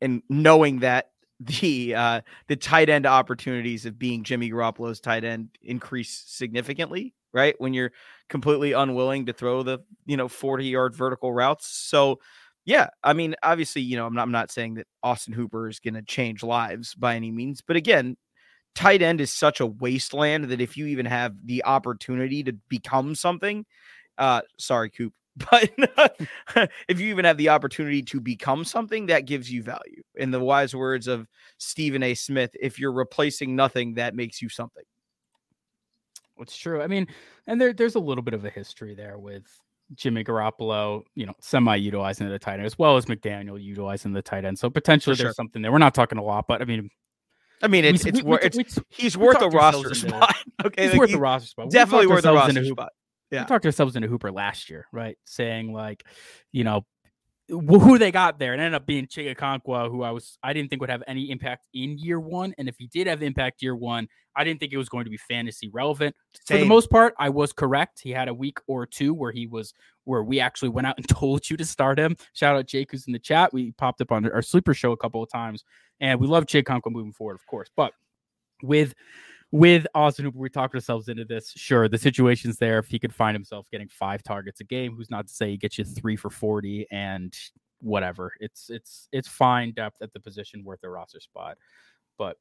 and 0.02 0.22
knowing 0.28 0.80
that 0.80 1.12
the 1.40 1.94
uh, 1.94 2.20
the 2.48 2.56
tight 2.56 2.88
end 2.88 3.06
opportunities 3.06 3.86
of 3.86 3.98
being 3.98 4.24
Jimmy 4.24 4.50
Garoppolo's 4.50 5.00
tight 5.00 5.24
end 5.24 5.50
increase 5.62 6.24
significantly, 6.26 7.14
right? 7.32 7.54
When 7.58 7.74
you're 7.74 7.92
completely 8.28 8.72
unwilling 8.72 9.26
to 9.26 9.32
throw 9.32 9.62
the 9.62 9.80
you 10.06 10.16
know 10.16 10.28
40 10.28 10.64
yard 10.66 10.94
vertical 10.94 11.32
routes. 11.32 11.66
So 11.66 12.20
yeah, 12.64 12.88
I 13.04 13.12
mean, 13.12 13.36
obviously, 13.44 13.82
you 13.82 13.96
know, 13.96 14.06
I'm 14.06 14.14
not, 14.14 14.22
I'm 14.22 14.32
not 14.32 14.50
saying 14.50 14.74
that 14.74 14.88
Austin 15.02 15.32
Hooper 15.32 15.68
is 15.68 15.78
going 15.78 15.94
to 15.94 16.02
change 16.02 16.42
lives 16.42 16.94
by 16.94 17.14
any 17.14 17.30
means, 17.30 17.62
but 17.64 17.76
again, 17.76 18.16
tight 18.74 19.02
end 19.02 19.20
is 19.20 19.32
such 19.32 19.60
a 19.60 19.66
wasteland 19.66 20.46
that 20.46 20.60
if 20.60 20.76
you 20.76 20.86
even 20.86 21.06
have 21.06 21.34
the 21.44 21.64
opportunity 21.64 22.42
to 22.42 22.52
become 22.68 23.14
something, 23.14 23.64
uh, 24.18 24.40
sorry, 24.58 24.90
Coop, 24.90 25.12
but 25.50 25.70
if 26.88 27.00
you 27.00 27.08
even 27.08 27.24
have 27.24 27.36
the 27.36 27.50
opportunity 27.50 28.02
to 28.02 28.20
become 28.20 28.64
something, 28.64 29.06
that 29.06 29.26
gives 29.26 29.50
you 29.50 29.62
value. 29.62 30.02
In 30.14 30.30
the 30.30 30.40
wise 30.40 30.74
words 30.74 31.06
of 31.06 31.28
Stephen 31.58 32.02
A. 32.02 32.14
Smith, 32.14 32.56
if 32.60 32.78
you're 32.78 32.92
replacing 32.92 33.54
nothing, 33.54 33.94
that 33.94 34.14
makes 34.14 34.40
you 34.40 34.48
something. 34.48 34.84
It's 36.38 36.56
true. 36.56 36.82
I 36.82 36.86
mean, 36.86 37.06
and 37.46 37.60
there, 37.60 37.72
there's 37.72 37.94
a 37.94 38.00
little 38.00 38.22
bit 38.22 38.34
of 38.34 38.44
a 38.44 38.50
history 38.50 38.94
there 38.94 39.18
with 39.18 39.44
Jimmy 39.94 40.24
Garoppolo, 40.24 41.02
you 41.14 41.26
know, 41.26 41.34
semi 41.40 41.76
utilizing 41.76 42.28
the 42.28 42.38
tight 42.38 42.54
end 42.54 42.66
as 42.66 42.78
well 42.78 42.96
as 42.96 43.06
McDaniel 43.06 43.62
utilizing 43.62 44.12
the 44.12 44.22
tight 44.22 44.44
end. 44.44 44.58
So 44.58 44.68
potentially 44.68 45.16
there's 45.16 45.36
something 45.36 45.62
there. 45.62 45.72
We're 45.72 45.78
not 45.78 45.94
talking 45.94 46.18
a 46.18 46.22
lot, 46.22 46.46
but 46.48 46.60
I 46.60 46.64
mean, 46.64 46.90
I 47.62 47.68
mean, 47.68 47.84
it's, 47.84 48.04
we, 48.04 48.10
it's, 48.10 48.22
we, 48.22 48.36
it's, 48.36 48.56
we, 48.56 48.82
he's 48.90 49.16
worth 49.16 49.40
a 49.40 49.48
roster 49.48 49.94
spot. 49.94 50.34
okay, 50.64 50.82
he's 50.82 50.92
like 50.92 51.00
worth 51.00 51.14
a 51.14 51.18
roster 51.18 51.48
spot. 51.48 51.70
Definitely 51.70 52.08
worth 52.08 52.24
a 52.24 52.32
roster 52.34 52.64
spot. 52.64 52.92
Yeah. 53.30 53.42
We 53.42 53.46
talked 53.46 53.66
ourselves 53.66 53.96
into 53.96 54.08
Hooper 54.08 54.30
last 54.30 54.70
year, 54.70 54.86
right? 54.92 55.18
Saying 55.24 55.72
like, 55.72 56.04
you 56.52 56.64
know, 56.64 56.86
who 57.48 57.96
they 57.96 58.10
got 58.10 58.38
there 58.38 58.52
and 58.52 58.60
ended 58.60 58.74
up 58.74 58.86
being 58.86 59.06
Chig 59.06 59.34
Okonkwo, 59.36 59.88
who 59.88 60.02
I 60.02 60.10
was 60.10 60.36
I 60.42 60.52
didn't 60.52 60.68
think 60.68 60.80
would 60.80 60.90
have 60.90 61.02
any 61.06 61.30
impact 61.30 61.66
in 61.74 61.96
year 61.96 62.18
one. 62.18 62.54
And 62.58 62.68
if 62.68 62.74
he 62.78 62.88
did 62.88 63.06
have 63.06 63.22
impact 63.22 63.62
year 63.62 63.76
one, 63.76 64.08
I 64.34 64.42
didn't 64.42 64.60
think 64.60 64.72
it 64.72 64.78
was 64.78 64.88
going 64.88 65.04
to 65.04 65.10
be 65.10 65.16
fantasy 65.16 65.68
relevant. 65.68 66.16
Same. 66.44 66.58
For 66.58 66.64
the 66.64 66.68
most 66.68 66.90
part, 66.90 67.14
I 67.18 67.28
was 67.28 67.52
correct. 67.52 68.00
He 68.02 68.10
had 68.10 68.28
a 68.28 68.34
week 68.34 68.58
or 68.66 68.84
two 68.84 69.14
where 69.14 69.30
he 69.30 69.46
was 69.46 69.72
where 70.04 70.24
we 70.24 70.40
actually 70.40 70.70
went 70.70 70.86
out 70.88 70.96
and 70.96 71.08
told 71.08 71.48
you 71.48 71.56
to 71.56 71.64
start 71.64 71.98
him. 71.98 72.16
Shout 72.32 72.56
out 72.56 72.66
Jake 72.66 72.90
who's 72.90 73.06
in 73.06 73.12
the 73.12 73.18
chat. 73.18 73.52
We 73.52 73.72
popped 73.72 74.00
up 74.00 74.10
on 74.10 74.28
our 74.30 74.42
sleeper 74.42 74.74
show 74.74 74.92
a 74.92 74.96
couple 74.96 75.22
of 75.22 75.30
times. 75.30 75.64
And 76.00 76.20
we 76.20 76.26
love 76.26 76.46
Chig 76.46 76.64
Okonkwo 76.64 76.90
moving 76.90 77.12
forward, 77.12 77.36
of 77.36 77.46
course. 77.46 77.70
But 77.76 77.92
with 78.62 78.94
with 79.52 79.86
Austin 79.94 80.24
Hooper, 80.24 80.38
we 80.38 80.48
talked 80.48 80.74
ourselves 80.74 81.08
into 81.08 81.24
this. 81.24 81.52
Sure, 81.56 81.88
the 81.88 81.98
situation's 81.98 82.58
there. 82.58 82.78
If 82.78 82.88
he 82.88 82.98
could 82.98 83.14
find 83.14 83.34
himself 83.34 83.66
getting 83.70 83.88
five 83.88 84.22
targets 84.22 84.60
a 84.60 84.64
game, 84.64 84.94
who's 84.96 85.10
not 85.10 85.28
to 85.28 85.32
say 85.32 85.50
he 85.50 85.56
gets 85.56 85.78
you 85.78 85.84
three 85.84 86.16
for 86.16 86.30
40 86.30 86.86
and 86.90 87.34
whatever. 87.80 88.32
It's 88.40 88.70
it's 88.70 89.08
it's 89.12 89.28
fine 89.28 89.72
depth 89.72 90.02
at 90.02 90.12
the 90.12 90.20
position 90.20 90.64
worth 90.64 90.80
a 90.82 90.90
roster 90.90 91.20
spot. 91.20 91.58
But 92.18 92.36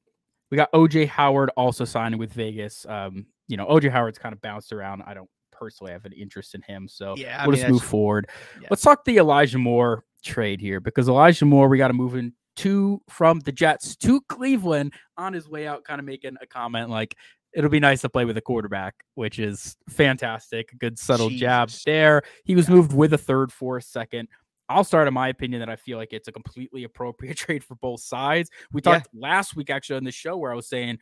we 0.49 0.57
got 0.57 0.71
OJ 0.71 1.07
Howard 1.07 1.51
also 1.57 1.85
signing 1.85 2.19
with 2.19 2.33
Vegas. 2.33 2.85
Um, 2.87 3.25
you 3.47 3.57
know, 3.57 3.65
OJ 3.67 3.91
Howard's 3.91 4.17
kind 4.17 4.33
of 4.33 4.41
bounced 4.41 4.73
around. 4.73 5.03
I 5.05 5.13
don't 5.13 5.29
personally 5.51 5.93
have 5.93 6.05
an 6.05 6.13
interest 6.13 6.55
in 6.55 6.61
him. 6.61 6.87
So 6.87 7.15
yeah, 7.17 7.41
I 7.41 7.47
we'll 7.47 7.53
mean, 7.53 7.61
just 7.61 7.71
move 7.71 7.83
forward. 7.83 8.29
Yeah. 8.59 8.67
Let's 8.69 8.81
talk 8.81 9.05
the 9.05 9.17
Elijah 9.17 9.57
Moore 9.57 10.03
trade 10.23 10.59
here 10.59 10.79
because 10.79 11.07
Elijah 11.07 11.45
Moore, 11.45 11.67
we 11.67 11.77
got 11.77 11.87
to 11.89 11.93
move 11.93 12.15
in 12.15 12.33
to 12.57 13.01
from 13.09 13.39
the 13.41 13.51
Jets 13.51 13.95
to 13.97 14.21
Cleveland 14.21 14.93
on 15.17 15.33
his 15.33 15.49
way 15.49 15.67
out, 15.67 15.83
kind 15.83 15.99
of 15.99 16.05
making 16.05 16.35
a 16.41 16.47
comment 16.47 16.89
like 16.89 17.15
it'll 17.55 17.69
be 17.69 17.79
nice 17.79 18.01
to 18.01 18.09
play 18.09 18.25
with 18.25 18.37
a 18.37 18.41
quarterback, 18.41 18.95
which 19.15 19.39
is 19.39 19.77
fantastic. 19.89 20.77
Good 20.77 20.99
subtle 20.99 21.29
jab 21.29 21.69
there. 21.85 22.23
He 22.43 22.53
was 22.53 22.67
yeah. 22.67 22.75
moved 22.75 22.93
with 22.93 23.13
a 23.13 23.17
third, 23.17 23.51
fourth, 23.51 23.85
second. 23.85 24.27
I'll 24.67 24.83
start 24.83 25.07
in 25.07 25.13
my 25.13 25.29
opinion 25.29 25.59
that 25.61 25.69
I 25.69 25.75
feel 25.75 25.97
like 25.97 26.11
it's 26.11 26.27
a 26.27 26.31
completely 26.31 26.83
appropriate 26.83 27.37
trade 27.37 27.63
for 27.63 27.75
both 27.75 28.01
sides. 28.01 28.49
We 28.71 28.81
talked 28.81 29.07
yeah. 29.13 29.27
last 29.27 29.55
week 29.55 29.69
actually 29.69 29.97
on 29.97 30.03
the 30.03 30.11
show 30.11 30.37
where 30.37 30.51
I 30.51 30.55
was 30.55 30.67
saying 30.67 30.99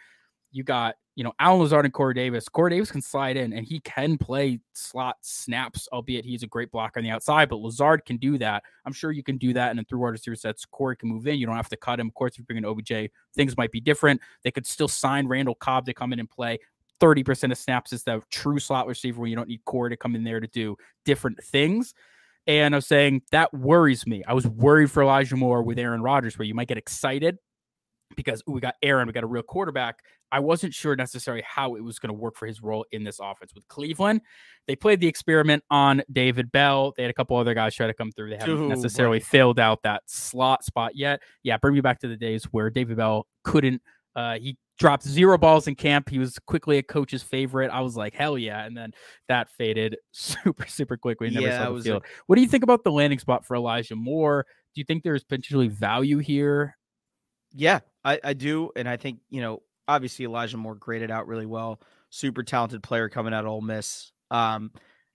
you 0.53 0.63
got, 0.63 0.95
you 1.15 1.23
know, 1.23 1.33
Allen 1.39 1.61
Lazard 1.61 1.85
and 1.85 1.93
Corey 1.93 2.13
Davis. 2.13 2.47
Corey 2.47 2.71
Davis 2.71 2.91
can 2.91 3.01
slide 3.01 3.37
in 3.37 3.53
and 3.53 3.65
he 3.65 3.79
can 3.81 4.17
play 4.17 4.59
slot 4.73 5.17
snaps, 5.21 5.87
albeit 5.91 6.25
he's 6.25 6.43
a 6.43 6.47
great 6.47 6.71
blocker 6.71 6.99
on 6.99 7.03
the 7.03 7.09
outside, 7.09 7.49
but 7.49 7.57
Lazard 7.57 8.05
can 8.05 8.17
do 8.17 8.37
that. 8.37 8.63
I'm 8.85 8.93
sure 8.93 9.11
you 9.11 9.23
can 9.23 9.37
do 9.37 9.51
that. 9.53 9.75
Then 9.75 9.83
through 9.85 9.99
wide 9.99 10.09
receiver 10.09 10.35
sets, 10.35 10.65
Corey 10.65 10.95
can 10.95 11.09
move 11.09 11.27
in. 11.27 11.37
You 11.37 11.45
don't 11.45 11.55
have 11.55 11.69
to 11.69 11.77
cut 11.77 11.99
him. 11.99 12.07
Of 12.07 12.13
course, 12.13 12.33
if 12.33 12.39
you 12.39 12.45
bring 12.45 12.57
in 12.57 12.65
OBJ, 12.65 13.11
things 13.35 13.57
might 13.57 13.71
be 13.71 13.81
different. 13.81 14.21
They 14.43 14.51
could 14.51 14.65
still 14.65 14.87
sign 14.87 15.27
Randall 15.27 15.55
Cobb 15.55 15.85
to 15.87 15.93
come 15.93 16.13
in 16.13 16.19
and 16.19 16.29
play. 16.29 16.59
30% 17.01 17.51
of 17.51 17.57
snaps 17.57 17.91
is 17.91 18.03
the 18.03 18.21
true 18.29 18.59
slot 18.59 18.87
receiver 18.87 19.19
when 19.19 19.29
you 19.29 19.35
don't 19.35 19.49
need 19.49 19.65
Corey 19.65 19.89
to 19.89 19.97
come 19.97 20.15
in 20.15 20.23
there 20.23 20.39
to 20.39 20.47
do 20.47 20.77
different 21.03 21.43
things. 21.43 21.93
And 22.45 22.75
I 22.75 22.77
was 22.77 22.87
saying 22.87 23.23
that 23.31 23.53
worries 23.53 24.05
me. 24.05 24.23
I 24.27 24.33
was 24.33 24.45
worried 24.45 24.91
for 24.91 25.03
Elijah 25.03 25.35
Moore 25.35 25.63
with 25.63 25.79
Aaron 25.79 26.01
Rodgers, 26.01 26.37
where 26.37 26.45
you 26.45 26.53
might 26.53 26.67
get 26.67 26.77
excited 26.77 27.37
because 28.15 28.43
ooh, 28.47 28.53
we 28.53 28.61
got 28.61 28.75
Aaron, 28.81 29.07
we 29.07 29.13
got 29.13 29.23
a 29.23 29.27
real 29.27 29.43
quarterback. 29.43 29.99
I 30.33 30.39
wasn't 30.39 30.73
sure 30.73 30.95
necessarily 30.95 31.43
how 31.45 31.75
it 31.75 31.83
was 31.83 31.99
going 31.99 32.09
to 32.09 32.19
work 32.19 32.35
for 32.35 32.47
his 32.47 32.63
role 32.63 32.87
in 32.91 33.03
this 33.03 33.19
offense 33.21 33.53
with 33.53 33.67
Cleveland. 33.67 34.21
They 34.67 34.75
played 34.75 34.99
the 34.99 35.07
experiment 35.07 35.63
on 35.69 36.01
David 36.11 36.51
Bell. 36.51 36.91
They 36.97 37.03
had 37.03 37.11
a 37.11 37.13
couple 37.13 37.37
other 37.37 37.53
guys 37.53 37.75
try 37.75 37.85
to 37.85 37.93
come 37.93 38.11
through. 38.11 38.31
They 38.31 38.37
haven't 38.37 38.57
Ooh, 38.57 38.67
necessarily 38.67 39.17
right. 39.17 39.25
filled 39.25 39.59
out 39.59 39.83
that 39.83 40.01
slot 40.07 40.63
spot 40.63 40.95
yet. 40.95 41.21
Yeah, 41.43 41.57
bring 41.57 41.75
me 41.75 41.81
back 41.81 41.99
to 41.99 42.07
the 42.07 42.17
days 42.17 42.45
where 42.45 42.71
David 42.71 42.97
Bell 42.97 43.27
couldn't. 43.43 43.83
Uh, 44.15 44.39
he 44.39 44.57
dropped 44.79 45.03
zero 45.03 45.37
balls 45.37 45.67
in 45.67 45.75
camp. 45.75 46.09
He 46.09 46.17
was 46.17 46.39
quickly 46.47 46.79
a 46.79 46.83
coach's 46.83 47.21
favorite. 47.21 47.69
I 47.69 47.81
was 47.81 47.95
like, 47.95 48.15
hell 48.15 48.35
yeah. 48.35 48.65
And 48.65 48.75
then 48.75 48.91
that 49.27 49.51
faded 49.51 49.97
super, 50.13 50.65
super 50.65 50.97
quickly. 50.97 51.29
Never 51.29 51.45
yeah, 51.45 51.63
saw 51.63 51.73
the 51.73 51.83
field. 51.83 52.01
Like... 52.01 52.11
what 52.25 52.37
do 52.37 52.41
you 52.41 52.47
think 52.47 52.63
about 52.63 52.83
the 52.83 52.91
landing 52.91 53.19
spot 53.19 53.45
for 53.45 53.55
Elijah 53.55 53.95
Moore? 53.95 54.47
Do 54.73 54.81
you 54.81 54.85
think 54.85 55.03
there's 55.03 55.23
potentially 55.23 55.67
value 55.67 56.17
here? 56.17 56.75
Yeah, 57.51 57.81
I, 58.03 58.19
I 58.23 58.33
do. 58.33 58.71
And 58.75 58.89
I 58.89 58.97
think, 58.97 59.19
you 59.29 59.39
know, 59.39 59.61
obviously 59.87 60.25
Elijah 60.25 60.57
Moore 60.57 60.75
graded 60.75 61.11
out 61.11 61.27
really 61.27 61.45
well. 61.45 61.79
Super 62.09 62.43
talented 62.43 62.83
player 62.83 63.09
coming 63.09 63.33
out 63.33 63.45
of 63.45 63.51
Ole 63.51 63.61
Miss. 63.61 64.11
Um, 64.31 64.71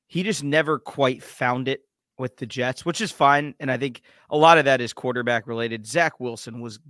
he 0.06 0.22
just 0.22 0.42
never 0.42 0.78
quite 0.78 1.22
found 1.22 1.68
it 1.68 1.82
with 2.18 2.36
the 2.36 2.46
Jets, 2.46 2.84
which 2.84 3.00
is 3.00 3.12
fine. 3.12 3.54
And 3.60 3.70
I 3.70 3.76
think 3.76 4.02
a 4.30 4.36
lot 4.36 4.58
of 4.58 4.64
that 4.64 4.80
is 4.80 4.92
quarterback 4.92 5.46
related. 5.46 5.86
Zach 5.86 6.18
Wilson 6.18 6.60
was 6.60 6.80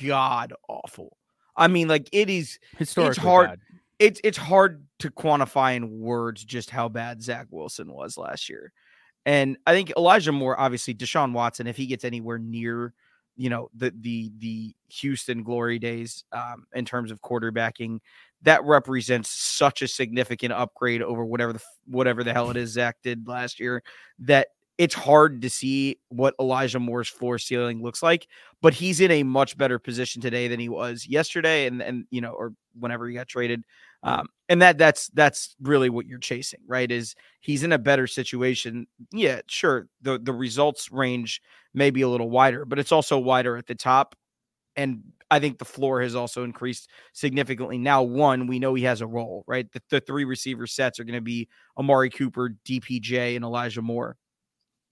god 0.00 0.52
awful. 0.68 1.16
I 1.56 1.68
mean, 1.68 1.88
like 1.88 2.08
it 2.12 2.30
is 2.30 2.58
it's 2.78 2.94
hard. 3.16 3.50
Bad. 3.50 3.60
It's 3.98 4.20
it's 4.24 4.38
hard 4.38 4.84
to 5.00 5.10
quantify 5.10 5.76
in 5.76 6.00
words 6.00 6.44
just 6.44 6.70
how 6.70 6.88
bad 6.88 7.22
Zach 7.22 7.46
Wilson 7.50 7.92
was 7.92 8.16
last 8.16 8.48
year. 8.48 8.72
And 9.24 9.56
I 9.66 9.72
think 9.72 9.92
Elijah 9.96 10.32
Moore, 10.32 10.58
obviously, 10.58 10.94
Deshaun 10.94 11.32
Watson, 11.32 11.68
if 11.68 11.76
he 11.76 11.86
gets 11.86 12.04
anywhere 12.04 12.38
near 12.38 12.94
you 13.36 13.50
know 13.50 13.68
the 13.74 13.92
the 14.00 14.30
the 14.38 14.74
Houston 14.88 15.42
glory 15.42 15.78
days 15.78 16.24
um, 16.32 16.66
in 16.74 16.84
terms 16.84 17.10
of 17.10 17.20
quarterbacking. 17.20 17.98
That 18.42 18.64
represents 18.64 19.30
such 19.30 19.82
a 19.82 19.88
significant 19.88 20.52
upgrade 20.52 21.00
over 21.02 21.24
whatever 21.24 21.52
the 21.52 21.62
whatever 21.86 22.24
the 22.24 22.32
hell 22.32 22.50
it 22.50 22.56
is 22.56 22.70
Zach 22.70 22.96
did 23.02 23.28
last 23.28 23.60
year. 23.60 23.82
That 24.18 24.48
it's 24.78 24.94
hard 24.94 25.42
to 25.42 25.50
see 25.50 25.98
what 26.08 26.34
Elijah 26.40 26.80
Moore's 26.80 27.08
floor 27.08 27.38
ceiling 27.38 27.82
looks 27.82 28.02
like, 28.02 28.26
but 28.60 28.74
he's 28.74 29.00
in 29.00 29.10
a 29.10 29.22
much 29.22 29.56
better 29.56 29.78
position 29.78 30.20
today 30.20 30.48
than 30.48 30.58
he 30.58 30.68
was 30.68 31.06
yesterday, 31.06 31.66
and 31.66 31.82
and 31.82 32.04
you 32.10 32.20
know, 32.20 32.32
or 32.32 32.52
whenever 32.78 33.08
he 33.08 33.14
got 33.14 33.28
traded. 33.28 33.64
Um, 34.02 34.26
and 34.48 34.60
that 34.60 34.78
that's 34.78 35.08
that's 35.14 35.54
really 35.62 35.88
what 35.88 36.06
you're 36.06 36.18
chasing, 36.18 36.60
right? 36.66 36.90
Is 36.90 37.14
he's 37.40 37.62
in 37.62 37.72
a 37.72 37.78
better 37.78 38.06
situation? 38.06 38.86
Yeah, 39.12 39.40
sure. 39.46 39.88
the 40.02 40.18
The 40.18 40.32
results 40.32 40.90
range 40.90 41.40
may 41.72 41.90
be 41.90 42.02
a 42.02 42.08
little 42.08 42.30
wider, 42.30 42.64
but 42.64 42.78
it's 42.78 42.92
also 42.92 43.18
wider 43.18 43.56
at 43.56 43.66
the 43.66 43.74
top, 43.74 44.14
and 44.76 45.02
I 45.30 45.38
think 45.38 45.58
the 45.58 45.64
floor 45.64 46.02
has 46.02 46.14
also 46.14 46.44
increased 46.44 46.90
significantly. 47.14 47.78
Now, 47.78 48.02
one, 48.02 48.46
we 48.46 48.58
know 48.58 48.74
he 48.74 48.82
has 48.84 49.00
a 49.00 49.06
role, 49.06 49.44
right? 49.46 49.70
The, 49.72 49.82
the 49.88 50.00
three 50.00 50.24
receiver 50.24 50.66
sets 50.66 51.00
are 51.00 51.04
going 51.04 51.14
to 51.14 51.22
be 51.22 51.48
Amari 51.78 52.10
Cooper, 52.10 52.54
DPJ, 52.66 53.36
and 53.36 53.44
Elijah 53.44 53.80
Moore. 53.80 54.18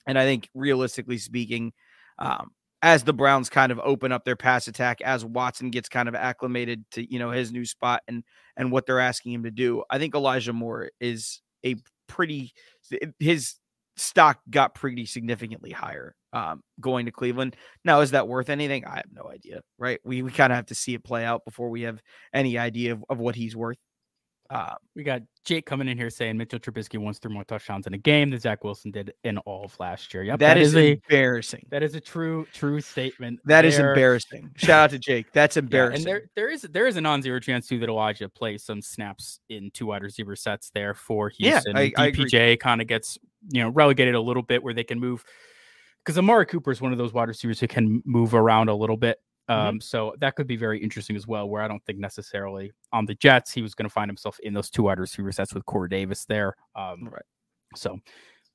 And 0.07 0.19
I 0.19 0.25
think 0.25 0.49
realistically 0.55 1.19
speaking, 1.19 1.73
um, 2.19 2.53
as 2.83 3.05
the 3.05 3.13
Browns 3.13 3.51
kind 3.51 3.73
of 3.73 3.81
open 3.85 4.13
up 4.13 4.25
their 4.25 4.37
pass 4.37 4.69
attack, 4.69 5.01
as 5.03 5.25
Watson 5.25 5.71
gets 5.71 5.89
kind 5.89 6.09
of 6.09 6.15
acclimated 6.15 6.85
to 6.93 7.11
you 7.13 7.19
know 7.19 7.31
his 7.31 7.53
new 7.53 7.65
spot 7.65 8.03
and 8.09 8.25
and 8.57 8.73
what 8.73 8.87
they're 8.87 9.01
asking 9.01 9.33
him 9.33 9.45
to 9.45 9.51
do, 9.51 9.85
I 9.91 9.99
think 9.99 10.15
Elijah 10.15 10.53
Moore 10.53 10.91
is 11.01 11.43
a 11.65 11.77
pretty 12.09 12.53
his 13.19 13.57
stock 13.97 14.41
got 14.51 14.75
pretty 14.75 15.05
significantly 15.07 15.71
higher 15.71 16.15
um, 16.33 16.63
going 16.81 17.07
to 17.07 17.13
Cleveland. 17.13 17.57
Now, 17.85 18.01
is 18.01 18.13
that 18.13 18.29
worth 18.29 18.49
anything? 18.49 18.85
I 18.87 18.97
have 18.97 19.13
no 19.13 19.31
idea. 19.31 19.61
Right? 19.79 20.01
We 20.05 20.23
we 20.23 20.31
kind 20.33 20.53
of 20.53 20.57
have 20.57 20.67
to 20.67 20.75
see 20.75 20.95
it 20.95 21.05
play 21.05 21.25
out 21.25 21.45
before 21.45 21.71
we 21.71 21.83
have 21.83 22.01
any 22.35 22.59
idea 22.59 22.93
of, 22.93 23.05
of 23.11 23.19
what 23.19 23.35
he's 23.37 23.57
worth. 23.57 23.79
Uh, 24.51 24.75
we 24.97 25.05
got 25.05 25.23
Jake 25.45 25.65
coming 25.65 25.87
in 25.87 25.97
here 25.97 26.11
saying 26.11 26.37
Mitchell 26.37 26.59
Trubisky 26.59 26.99
once 26.99 27.21
threw 27.21 27.33
more 27.33 27.45
touchdowns 27.45 27.87
in 27.87 27.95
a 27.95 27.99
game 27.99 28.31
than 28.31 28.41
Zach 28.41 28.65
Wilson 28.65 28.91
did 28.91 29.13
in 29.23 29.39
all 29.39 29.65
of 29.65 29.79
last 29.79 30.13
year. 30.13 30.25
Yep, 30.25 30.41
that, 30.41 30.55
that 30.55 30.61
is, 30.61 30.75
is 30.75 30.99
embarrassing. 31.09 31.63
A, 31.67 31.71
that 31.71 31.83
is 31.85 31.95
a 31.95 32.01
true, 32.01 32.47
true 32.53 32.81
statement. 32.81 33.39
That 33.45 33.63
there. 33.63 33.69
is 33.69 33.79
embarrassing. 33.79 34.51
Shout 34.57 34.85
out 34.85 34.91
to 34.91 34.99
Jake. 34.99 35.33
That's 35.33 35.57
embarrassing. 35.57 35.71
Yeah, 35.91 35.97
and 35.97 36.07
there, 36.07 36.31
there 36.35 36.51
is 36.51 36.63
there 36.63 36.87
is 36.87 36.97
a 36.97 37.01
non-zero 37.01 37.41
chance 37.41 37.69
too 37.69 37.79
that 37.79 37.89
Elijah 37.89 38.29
plays 38.29 38.65
some 38.65 38.83
snaps 38.83 39.41
in 39.49 39.71
two 39.73 39.87
wide 39.87 40.03
receiver 40.03 40.35
sets 40.35 40.71
there 40.71 40.95
for 40.95 41.29
Houston. 41.29 41.77
Yeah, 41.77 41.91
I, 41.97 42.11
DPJ 42.11 42.59
kind 42.59 42.81
of 42.81 42.87
gets 42.87 43.19
you 43.51 43.63
know 43.63 43.69
relegated 43.71 44.15
a 44.15 44.21
little 44.21 44.43
bit 44.43 44.63
where 44.63 44.75
they 44.75 44.85
can 44.85 44.99
move 44.99 45.25
because 46.05 46.19
Amari 46.19 46.47
Cooper 46.47 46.71
is 46.71 46.81
one 46.81 46.93
of 46.93 46.99
those 46.99 47.13
wide 47.13 47.29
receivers 47.29 47.61
who 47.61 47.69
can 47.69 48.03
move 48.05 48.35
around 48.35 48.69
a 48.69 48.75
little 48.75 48.97
bit. 48.97 49.19
Um, 49.51 49.57
mm-hmm. 49.57 49.81
So 49.81 50.15
that 50.21 50.37
could 50.37 50.47
be 50.47 50.57
very 50.57 50.79
interesting 50.79 51.17
as 51.17 51.27
well. 51.27 51.49
Where 51.49 51.61
I 51.61 51.67
don't 51.67 51.85
think 51.85 51.99
necessarily 51.99 52.71
on 52.93 53.05
the 53.05 53.17
Jets 53.17 53.53
he 53.53 53.63
was 53.63 53.75
going 53.75 53.89
to 53.89 53.93
find 53.93 54.09
himself 54.09 54.39
in 54.45 54.55
those 54.55 54.71
two 54.71 54.85
wide 54.85 55.01
receiver 55.01 55.33
sets 55.33 55.53
with 55.53 55.67
Corey 55.67 55.89
Davis 55.89 56.25
there. 56.25 56.55
Um, 56.77 57.09
right. 57.11 57.23
So, 57.75 57.99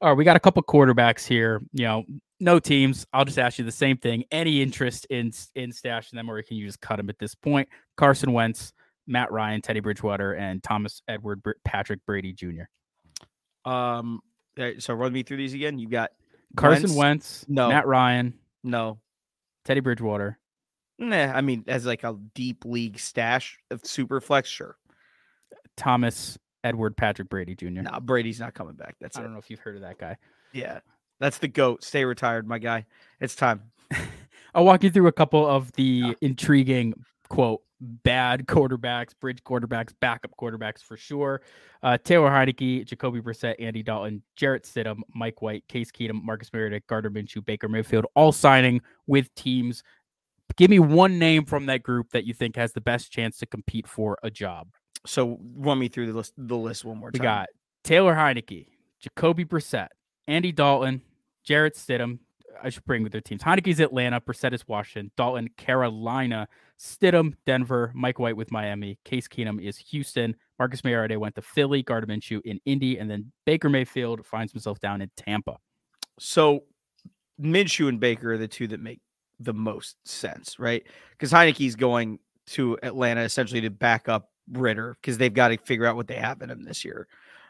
all 0.01 0.09
right, 0.09 0.17
we 0.17 0.23
got 0.23 0.37
a 0.37 0.39
couple 0.39 0.63
quarterbacks 0.63 1.25
here. 1.27 1.61
You 1.73 1.83
know, 1.83 2.03
no 2.39 2.59
teams. 2.59 3.05
I'll 3.11 3.25
just 3.25 3.37
ask 3.37 3.59
you 3.59 3.65
the 3.65 3.73
same 3.73 3.97
thing. 3.97 4.23
Any 4.31 4.61
interest 4.61 5.05
in 5.09 5.33
in 5.55 5.71
stashing 5.71 6.13
them, 6.13 6.31
or 6.31 6.41
can 6.41 6.55
you 6.55 6.65
just 6.65 6.79
cut 6.79 6.95
them 6.95 7.09
at 7.09 7.19
this 7.19 7.35
point? 7.35 7.67
Carson 7.97 8.31
Wentz, 8.31 8.71
Matt 9.05 9.33
Ryan, 9.33 9.61
Teddy 9.61 9.81
Bridgewater, 9.81 10.33
and 10.33 10.63
Thomas 10.63 11.01
Edward 11.09 11.43
Br- 11.43 11.51
Patrick 11.65 12.05
Brady 12.05 12.31
Jr. 12.31 13.69
Um, 13.69 14.21
so 14.79 14.93
run 14.93 15.11
me 15.11 15.23
through 15.23 15.37
these 15.37 15.53
again. 15.53 15.77
You 15.77 15.89
got 15.89 16.11
Carson 16.55 16.95
Wentz, 16.95 16.95
Wentz 16.95 17.45
no, 17.49 17.67
Matt 17.67 17.85
Ryan, 17.85 18.33
no, 18.63 18.99
Teddy 19.65 19.81
Bridgewater. 19.81 20.39
Nah, 20.97 21.33
I 21.33 21.41
mean, 21.41 21.63
as 21.67 21.85
like 21.85 22.03
a 22.03 22.17
deep 22.33 22.63
league 22.65 22.99
stash 22.99 23.59
of 23.69 23.85
super 23.85 24.21
flex, 24.21 24.49
sure. 24.49 24.77
Thomas 25.75 26.37
Edward 26.63 26.95
Patrick 26.95 27.29
Brady 27.29 27.55
Jr. 27.55 27.67
No, 27.67 27.81
nah, 27.81 27.99
Brady's 27.99 28.39
not 28.39 28.53
coming 28.53 28.75
back. 28.75 28.95
That's 29.01 29.17
I 29.17 29.21
it. 29.21 29.23
don't 29.23 29.33
know 29.33 29.39
if 29.39 29.49
you've 29.49 29.59
heard 29.59 29.75
of 29.75 29.81
that 29.81 29.97
guy. 29.97 30.17
Yeah, 30.53 30.79
that's 31.19 31.37
the 31.37 31.47
goat. 31.47 31.83
Stay 31.83 32.05
retired, 32.05 32.47
my 32.47 32.59
guy. 32.59 32.85
It's 33.19 33.35
time. 33.35 33.61
I'll 34.55 34.65
walk 34.65 34.83
you 34.83 34.89
through 34.89 35.07
a 35.07 35.11
couple 35.11 35.45
of 35.45 35.71
the 35.73 35.83
yeah. 35.83 36.13
intriguing 36.21 36.93
quote 37.27 37.61
bad 37.81 38.47
quarterbacks, 38.47 39.11
bridge 39.19 39.43
quarterbacks, 39.43 39.93
backup 39.99 40.31
quarterbacks 40.39 40.81
for 40.81 40.97
sure. 40.97 41.41
Uh, 41.83 41.97
Taylor 41.97 42.29
Heinicke, 42.29 42.85
Jacoby 42.85 43.21
Brissett, 43.21 43.55
Andy 43.59 43.83
Dalton, 43.83 44.23
Jarrett 44.35 44.63
Stidham, 44.63 45.01
Mike 45.13 45.41
White, 45.41 45.67
Case 45.67 45.91
Keenum, 45.91 46.23
Marcus 46.23 46.51
Mariota, 46.53 46.81
Gardner 46.87 47.11
Minshew, 47.11 47.45
Baker 47.45 47.67
Mayfield, 47.67 48.05
all 48.15 48.31
signing 48.31 48.81
with 49.07 49.33
teams. 49.35 49.83
Give 50.57 50.69
me 50.69 50.79
one 50.79 51.19
name 51.19 51.45
from 51.45 51.65
that 51.65 51.83
group 51.83 52.11
that 52.11 52.25
you 52.25 52.33
think 52.33 52.55
has 52.55 52.73
the 52.73 52.81
best 52.81 53.11
chance 53.11 53.37
to 53.39 53.45
compete 53.45 53.87
for 53.87 54.17
a 54.23 54.29
job. 54.29 54.69
So 55.05 55.39
run 55.55 55.79
me 55.79 55.87
through 55.87 56.11
the 56.11 56.17
list. 56.17 56.33
The 56.37 56.57
list 56.57 56.85
one 56.85 56.97
more 56.97 57.11
time. 57.11 57.19
We 57.19 57.23
got 57.23 57.47
Taylor 57.83 58.15
Heinicke, 58.15 58.67
Jacoby 58.99 59.45
Brissett, 59.45 59.89
Andy 60.27 60.51
Dalton, 60.51 61.01
Jarrett 61.43 61.75
Stidham, 61.75 62.19
I 62.61 62.69
should 62.69 62.85
bring 62.85 63.03
with 63.03 63.11
their 63.11 63.21
teams. 63.21 63.43
Heinicke's 63.43 63.79
Atlanta, 63.79 64.21
Brissett 64.21 64.53
is 64.53 64.67
Washington, 64.67 65.11
Dalton, 65.17 65.49
Carolina, 65.57 66.47
Stidham, 66.79 67.33
Denver, 67.45 67.91
Mike 67.93 68.19
White 68.19 68.37
with 68.37 68.51
Miami, 68.51 68.97
Case 69.05 69.27
Keenum 69.27 69.61
is 69.61 69.77
Houston, 69.77 70.35
Marcus 70.57 70.83
Mariota 70.83 71.19
went 71.19 71.35
to 71.35 71.41
Philly, 71.41 71.83
Gardner 71.83 72.15
Minshew 72.15 72.41
in 72.45 72.59
Indy, 72.65 72.97
and 72.97 73.09
then 73.09 73.31
Baker 73.45 73.69
Mayfield 73.69 74.25
finds 74.25 74.51
himself 74.51 74.79
down 74.79 75.01
in 75.01 75.11
Tampa. 75.15 75.57
So 76.19 76.63
Minshew 77.41 77.89
and 77.89 77.99
Baker 77.99 78.33
are 78.33 78.37
the 78.37 78.47
two 78.47 78.67
that 78.67 78.79
make 78.79 79.01
the 79.39 79.53
most 79.53 79.97
sense, 80.07 80.59
right? 80.59 80.83
Because 81.11 81.31
Heinicke's 81.31 81.75
going 81.75 82.19
to 82.47 82.77
Atlanta 82.83 83.21
essentially 83.21 83.61
to 83.61 83.69
back 83.69 84.07
up 84.07 84.29
Ridder 84.51 84.95
because 85.01 85.17
they've 85.17 85.33
got 85.33 85.49
to 85.49 85.57
figure 85.57 85.85
out 85.85 85.95
what 85.95 86.07
they 86.07 86.15
have 86.15 86.41
in 86.41 86.49
him 86.49 86.63
this 86.63 86.85
year. 86.85 87.07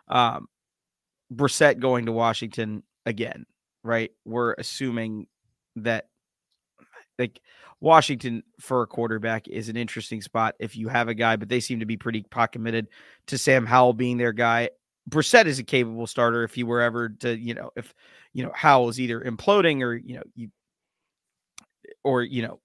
Um, 0.07 0.47
Brissett 1.33 1.79
going 1.79 2.05
to 2.05 2.11
Washington 2.11 2.83
again 3.05 3.45
right? 3.85 4.11
We're 4.25 4.53
assuming 4.57 5.27
that 5.77 6.07
like 7.17 7.39
Washington 7.79 8.43
for 8.59 8.81
a 8.81 8.87
quarterback 8.87 9.47
is 9.47 9.69
an 9.69 9.77
interesting 9.77 10.21
spot 10.21 10.55
if 10.59 10.75
you 10.75 10.89
have 10.89 11.07
a 11.07 11.13
guy, 11.13 11.35
but 11.35 11.47
they 11.47 11.59
seem 11.59 11.79
to 11.79 11.85
be 11.85 11.95
pretty 11.95 12.25
committed 12.51 12.87
to 13.27 13.37
Sam 13.37 13.65
Howell 13.65 13.93
being 13.93 14.17
their 14.17 14.33
guy. 14.33 14.71
Brissett 15.09 15.45
is 15.45 15.59
a 15.59 15.63
capable 15.63 16.07
starter 16.07 16.43
if 16.43 16.55
he 16.55 16.63
were 16.63 16.81
ever 16.81 17.09
to, 17.09 17.37
you 17.37 17.53
know, 17.53 17.69
if 17.75 17.93
you 18.33 18.43
know 18.43 18.51
Howell 18.55 18.89
is 18.89 18.99
either 18.99 19.21
imploding 19.21 19.81
or 19.81 19.93
you 19.93 20.15
know 20.15 20.23
you 20.33 20.49
or 22.03 22.23
you 22.23 22.41
know 22.41 22.59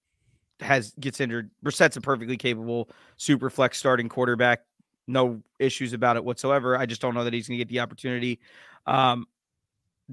has 0.61 0.93
gets 1.01 1.21
injured. 1.21 1.51
Brissett's 1.63 1.97
a 1.97 2.01
perfectly 2.01 2.37
capable 2.37 2.91
super 3.17 3.51
flex 3.51 3.79
starting 3.79 4.09
quarterback. 4.09 4.61
No 5.07 5.43
issues 5.59 5.93
about 5.93 6.17
it 6.17 6.25
whatsoever. 6.25 6.77
I 6.77 6.87
just 6.87 7.01
don't 7.01 7.15
know 7.15 7.25
that 7.25 7.33
he's 7.33 7.49
going 7.49 7.59
to 7.59 7.65
get 7.65 7.71
the 7.71 7.81
opportunity. 7.81 8.41
Um, 8.87 9.27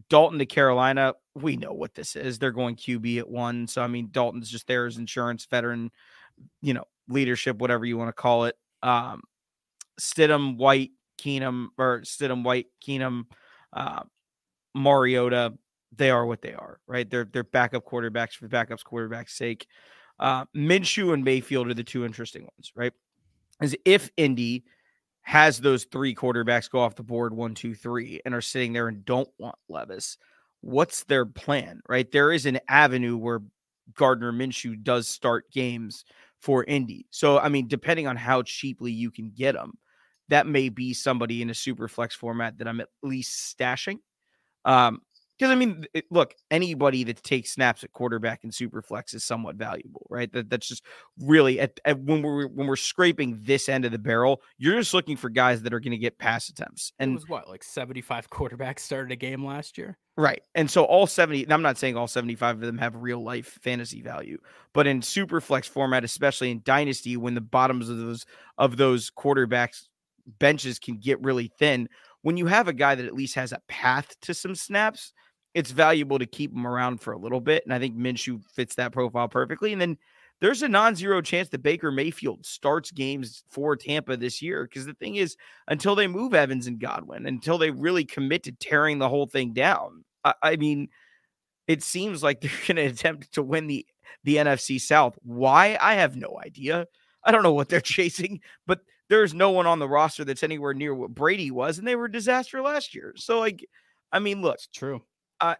Dalton 0.09 0.39
to 0.39 0.45
Carolina, 0.45 1.13
we 1.35 1.57
know 1.57 1.73
what 1.73 1.95
this 1.95 2.15
is. 2.15 2.39
They're 2.39 2.51
going 2.51 2.75
QB 2.75 3.19
at 3.19 3.29
one. 3.29 3.67
So, 3.67 3.81
I 3.81 3.87
mean, 3.87 4.09
Dalton's 4.11 4.49
just 4.49 4.67
there 4.67 4.85
as 4.85 4.97
insurance, 4.97 5.45
veteran, 5.45 5.91
you 6.61 6.73
know, 6.73 6.85
leadership, 7.07 7.57
whatever 7.57 7.85
you 7.85 7.97
want 7.97 8.09
to 8.09 8.13
call 8.13 8.45
it. 8.45 8.55
Um, 8.83 9.21
Stidham, 9.99 10.57
White, 10.57 10.91
Keenum, 11.19 11.67
or 11.77 12.01
Stidham, 12.01 12.43
White, 12.43 12.67
Keenum, 12.85 13.25
uh, 13.73 14.03
Mariota, 14.75 15.53
they 15.95 16.09
are 16.09 16.25
what 16.25 16.41
they 16.41 16.53
are, 16.53 16.79
right? 16.87 17.09
They're 17.09 17.27
they're 17.31 17.43
backup 17.43 17.85
quarterbacks 17.85 18.33
for 18.33 18.47
backups 18.47 18.83
quarterbacks' 18.83 19.31
sake. 19.31 19.67
Uh, 20.19 20.45
Minshew 20.55 21.13
and 21.13 21.23
Mayfield 21.23 21.67
are 21.67 21.73
the 21.73 21.83
two 21.83 22.05
interesting 22.05 22.43
ones, 22.43 22.71
right? 22.75 22.93
As 23.61 23.75
if 23.85 24.09
Indy 24.17 24.63
has 25.21 25.59
those 25.59 25.83
three 25.85 26.15
quarterbacks 26.15 26.69
go 26.69 26.79
off 26.79 26.95
the 26.95 27.03
board 27.03 27.33
one, 27.33 27.53
two, 27.53 27.75
three, 27.75 28.21
and 28.25 28.33
are 28.33 28.41
sitting 28.41 28.73
there 28.73 28.87
and 28.87 29.05
don't 29.05 29.29
want 29.37 29.55
Levis, 29.69 30.17
what's 30.61 31.03
their 31.03 31.25
plan? 31.25 31.81
Right? 31.87 32.09
There 32.11 32.31
is 32.31 32.45
an 32.45 32.59
avenue 32.67 33.17
where 33.17 33.41
Gardner 33.95 34.31
Minshew 34.31 34.81
does 34.81 35.07
start 35.07 35.51
games 35.51 36.03
for 36.39 36.63
Indy. 36.63 37.05
So, 37.09 37.39
I 37.39 37.49
mean, 37.49 37.67
depending 37.67 38.07
on 38.07 38.15
how 38.15 38.43
cheaply 38.43 38.91
you 38.91 39.11
can 39.11 39.31
get 39.35 39.53
them, 39.53 39.73
that 40.29 40.47
may 40.47 40.69
be 40.69 40.93
somebody 40.93 41.41
in 41.41 41.49
a 41.49 41.55
super 41.55 41.87
flex 41.87 42.13
format 42.15 42.57
that 42.57 42.67
I'm 42.67 42.81
at 42.81 42.89
least 43.01 43.57
stashing. 43.57 43.99
Um, 44.65 45.01
because 45.37 45.51
I 45.51 45.55
mean, 45.55 45.85
it, 45.93 46.05
look, 46.09 46.33
anybody 46.49 47.03
that 47.03 47.21
takes 47.23 47.51
snaps 47.51 47.83
at 47.83 47.93
quarterback 47.93 48.43
in 48.43 48.49
Superflex 48.49 49.13
is 49.13 49.23
somewhat 49.23 49.55
valuable, 49.55 50.07
right? 50.09 50.31
That 50.31 50.49
that's 50.49 50.67
just 50.67 50.83
really 51.19 51.59
at, 51.59 51.79
at, 51.85 51.99
when 51.99 52.21
we're 52.23 52.47
when 52.47 52.67
we're 52.67 52.75
scraping 52.75 53.39
this 53.43 53.69
end 53.69 53.85
of 53.85 53.91
the 53.91 53.99
barrel, 53.99 54.41
you're 54.57 54.79
just 54.79 54.93
looking 54.93 55.15
for 55.15 55.29
guys 55.29 55.61
that 55.61 55.73
are 55.73 55.79
going 55.79 55.91
to 55.91 55.97
get 55.97 56.17
pass 56.17 56.49
attempts. 56.49 56.91
And 56.99 57.11
it 57.11 57.15
was 57.15 57.29
what 57.29 57.47
like 57.47 57.63
75 57.63 58.29
quarterbacks 58.31 58.79
started 58.79 59.11
a 59.11 59.15
game 59.15 59.45
last 59.45 59.77
year, 59.77 59.97
right? 60.15 60.41
And 60.55 60.69
so 60.71 60.85
all 60.85 61.05
70. 61.05 61.51
I'm 61.51 61.61
not 61.61 61.77
saying 61.77 61.95
all 61.95 62.07
75 62.07 62.55
of 62.55 62.61
them 62.61 62.79
have 62.79 62.95
real 62.95 63.23
life 63.23 63.59
fantasy 63.61 64.01
value, 64.01 64.39
but 64.73 64.87
in 64.87 65.01
Superflex 65.01 65.65
format, 65.65 66.03
especially 66.03 66.49
in 66.49 66.61
Dynasty, 66.63 67.15
when 67.15 67.35
the 67.35 67.41
bottoms 67.41 67.89
of 67.89 67.97
those 67.97 68.25
of 68.57 68.77
those 68.77 69.11
quarterbacks 69.11 69.83
benches 70.39 70.79
can 70.79 70.97
get 70.97 71.21
really 71.21 71.51
thin, 71.59 71.87
when 72.21 72.37
you 72.37 72.47
have 72.47 72.67
a 72.67 72.73
guy 72.73 72.95
that 72.95 73.05
at 73.05 73.13
least 73.13 73.35
has 73.35 73.51
a 73.51 73.61
path 73.67 74.15
to 74.21 74.33
some 74.33 74.55
snaps 74.55 75.13
it's 75.57 75.71
valuable 75.71 76.19
to 76.19 76.27
keep 76.27 76.53
him 76.53 76.67
around 76.67 77.01
for 77.01 77.13
a 77.13 77.17
little 77.17 77.41
bit. 77.41 77.65
And 77.65 77.73
I 77.73 77.79
think 77.79 77.97
Minshew 77.97 78.45
fits 78.53 78.75
that 78.75 78.91
profile 78.91 79.27
perfectly. 79.27 79.73
And 79.73 79.81
then 79.81 79.97
there's 80.39 80.61
a 80.61 80.69
non-zero 80.69 81.19
chance 81.19 81.49
that 81.49 81.63
Baker 81.63 81.91
Mayfield 81.91 82.45
starts 82.45 82.91
games 82.91 83.43
for 83.49 83.75
Tampa 83.75 84.17
this 84.17 84.39
year. 84.39 84.65
Because 84.65 84.85
the 84.85 84.93
thing 84.93 85.15
is, 85.15 85.35
until 85.67 85.95
they 85.95 86.05
move 86.05 86.35
Evans 86.35 86.67
and 86.67 86.79
Godwin, 86.79 87.25
until 87.25 87.57
they 87.57 87.71
really 87.71 88.05
commit 88.05 88.43
to 88.43 88.51
tearing 88.51 88.99
the 88.99 89.09
whole 89.09 89.25
thing 89.25 89.53
down, 89.53 90.05
I, 90.23 90.35
I 90.43 90.55
mean, 90.57 90.89
it 91.67 91.81
seems 91.81 92.21
like 92.21 92.41
they're 92.41 92.51
going 92.67 92.75
to 92.75 92.93
attempt 92.93 93.33
to 93.33 93.41
win 93.41 93.65
the 93.65 93.83
the 94.23 94.35
NFC 94.35 94.79
South. 94.79 95.17
Why? 95.23 95.75
I 95.81 95.95
have 95.95 96.15
no 96.15 96.39
idea. 96.45 96.85
I 97.23 97.31
don't 97.31 97.41
know 97.41 97.53
what 97.53 97.69
they're 97.69 97.81
chasing, 97.97 98.41
but 98.67 98.81
there's 99.09 99.33
no 99.33 99.49
one 99.49 99.65
on 99.65 99.79
the 99.79 99.89
roster 99.89 100.23
that's 100.23 100.43
anywhere 100.43 100.75
near 100.75 100.93
what 100.93 101.15
Brady 101.15 101.49
was, 101.49 101.79
and 101.79 101.87
they 101.87 101.95
were 101.95 102.05
a 102.05 102.11
disaster 102.11 102.61
last 102.61 102.93
year. 102.93 103.13
So, 103.15 103.39
like, 103.39 103.65
I 104.11 104.19
mean, 104.19 104.43
look, 104.43 104.53
it's 104.53 104.67
true. 104.67 105.01
Uh, 105.39 105.55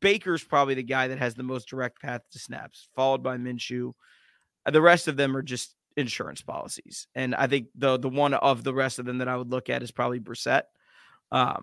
Baker's 0.00 0.44
probably 0.44 0.74
the 0.74 0.82
guy 0.82 1.08
that 1.08 1.18
has 1.18 1.34
the 1.34 1.42
most 1.42 1.68
direct 1.68 2.00
path 2.00 2.22
to 2.32 2.38
snaps, 2.38 2.88
followed 2.94 3.22
by 3.22 3.36
Minshew. 3.36 3.92
The 4.70 4.82
rest 4.82 5.08
of 5.08 5.16
them 5.16 5.36
are 5.36 5.42
just 5.42 5.74
insurance 5.96 6.42
policies, 6.42 7.06
and 7.14 7.34
I 7.34 7.46
think 7.46 7.68
the 7.74 7.98
the 7.98 8.08
one 8.08 8.34
of 8.34 8.62
the 8.62 8.74
rest 8.74 8.98
of 8.98 9.06
them 9.06 9.18
that 9.18 9.28
I 9.28 9.36
would 9.36 9.50
look 9.50 9.70
at 9.70 9.82
is 9.82 9.90
probably 9.90 10.20
Brissett. 10.20 10.62
Um, 11.32 11.62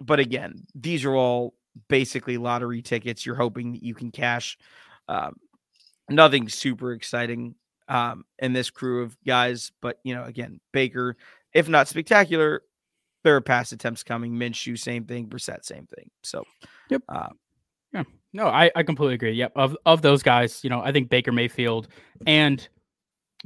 but 0.00 0.20
again, 0.20 0.64
these 0.74 1.04
are 1.04 1.14
all 1.14 1.54
basically 1.88 2.38
lottery 2.38 2.82
tickets. 2.82 3.26
You're 3.26 3.34
hoping 3.34 3.72
that 3.72 3.82
you 3.82 3.94
can 3.94 4.10
cash. 4.10 4.58
Um, 5.08 5.36
nothing 6.08 6.48
super 6.48 6.92
exciting 6.92 7.54
um, 7.88 8.24
in 8.38 8.52
this 8.52 8.70
crew 8.70 9.02
of 9.02 9.16
guys, 9.26 9.72
but 9.80 9.98
you 10.04 10.14
know, 10.14 10.24
again, 10.24 10.60
Baker, 10.72 11.16
if 11.52 11.68
not 11.68 11.88
spectacular, 11.88 12.62
there 13.24 13.36
are 13.36 13.40
pass 13.40 13.72
attempts 13.72 14.02
coming. 14.02 14.32
Minshew, 14.32 14.78
same 14.78 15.04
thing. 15.04 15.26
Brissett, 15.26 15.64
same 15.64 15.86
thing. 15.94 16.10
So, 16.22 16.44
yep. 16.90 17.02
Uh, 17.08 17.28
yeah. 17.92 18.04
No, 18.32 18.46
I, 18.46 18.70
I 18.74 18.82
completely 18.82 19.14
agree. 19.14 19.32
Yep. 19.32 19.52
Of 19.56 19.76
of 19.84 20.02
those 20.02 20.22
guys, 20.22 20.64
you 20.64 20.70
know, 20.70 20.80
I 20.80 20.92
think 20.92 21.10
Baker 21.10 21.32
Mayfield 21.32 21.88
and 22.26 22.66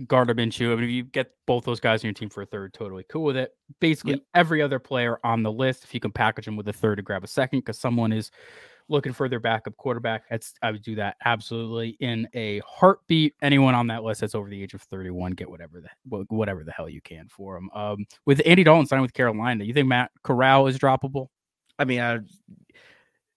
Gardner 0.07 0.35
Minshew. 0.35 0.73
I 0.73 0.77
mean, 0.77 0.85
if 0.85 0.91
you 0.91 1.03
get 1.05 1.33
both 1.47 1.65
those 1.65 1.81
guys 1.81 2.03
in 2.03 2.09
your 2.09 2.15
team 2.15 2.29
for 2.29 2.43
a 2.43 2.47
third, 2.47 2.75
totally 2.75 3.05
cool 3.09 3.25
with 3.25 3.37
it. 3.37 3.53
Basically, 3.81 4.13
yep. 4.13 4.23
every 4.35 4.63
other 4.63 4.79
player 4.79 5.19
on 5.25 5.43
the 5.43 5.51
list, 5.51 5.85
if 5.85 5.95
you 5.95 6.01
can 6.01 6.13
package 6.13 6.45
them 6.45 6.57
with 6.57 6.69
a 6.69 6.73
third 6.73 6.97
to 6.97 7.03
grab 7.03 7.25
a 7.25 7.27
second, 7.27 7.61
because 7.61 7.79
someone 7.79 8.13
is 8.13 8.31
looking 8.89 9.13
for 9.13 9.29
their 9.29 9.41
backup 9.41 9.77
quarterback, 9.77 10.25
that's 10.29 10.55
I 10.63 10.71
would 10.71 10.83
do 10.83 10.95
that 10.97 11.17
absolutely 11.25 11.91
in 12.01 12.29
a 12.35 12.61
heartbeat. 12.61 13.35
Anyone 13.43 13.75
on 13.75 13.87
that 13.89 14.05
list 14.05 14.21
that's 14.21 14.35
over 14.35 14.49
the 14.49 14.63
age 14.63 14.75
of 14.75 14.83
31, 14.83 15.33
get 15.33 15.51
whatever 15.51 15.81
the 15.81 16.25
whatever 16.29 16.65
the 16.65 16.73
hell 16.73 16.89
you 16.89 17.01
can 17.01 17.29
for 17.29 17.55
them. 17.55 17.71
Um, 17.75 18.07
with 18.25 18.41
Andy 18.47 18.65
Dalton 18.65 18.87
signing 18.87 19.03
with 19.03 19.15
Carolina, 19.15 19.65
you 19.65 19.75
think 19.75 19.89
Matt 19.89 20.11
Corral 20.23 20.67
is 20.67 20.79
droppable? 20.79 21.29
I 21.79 21.85
mean, 21.85 22.01
I, 22.01 22.19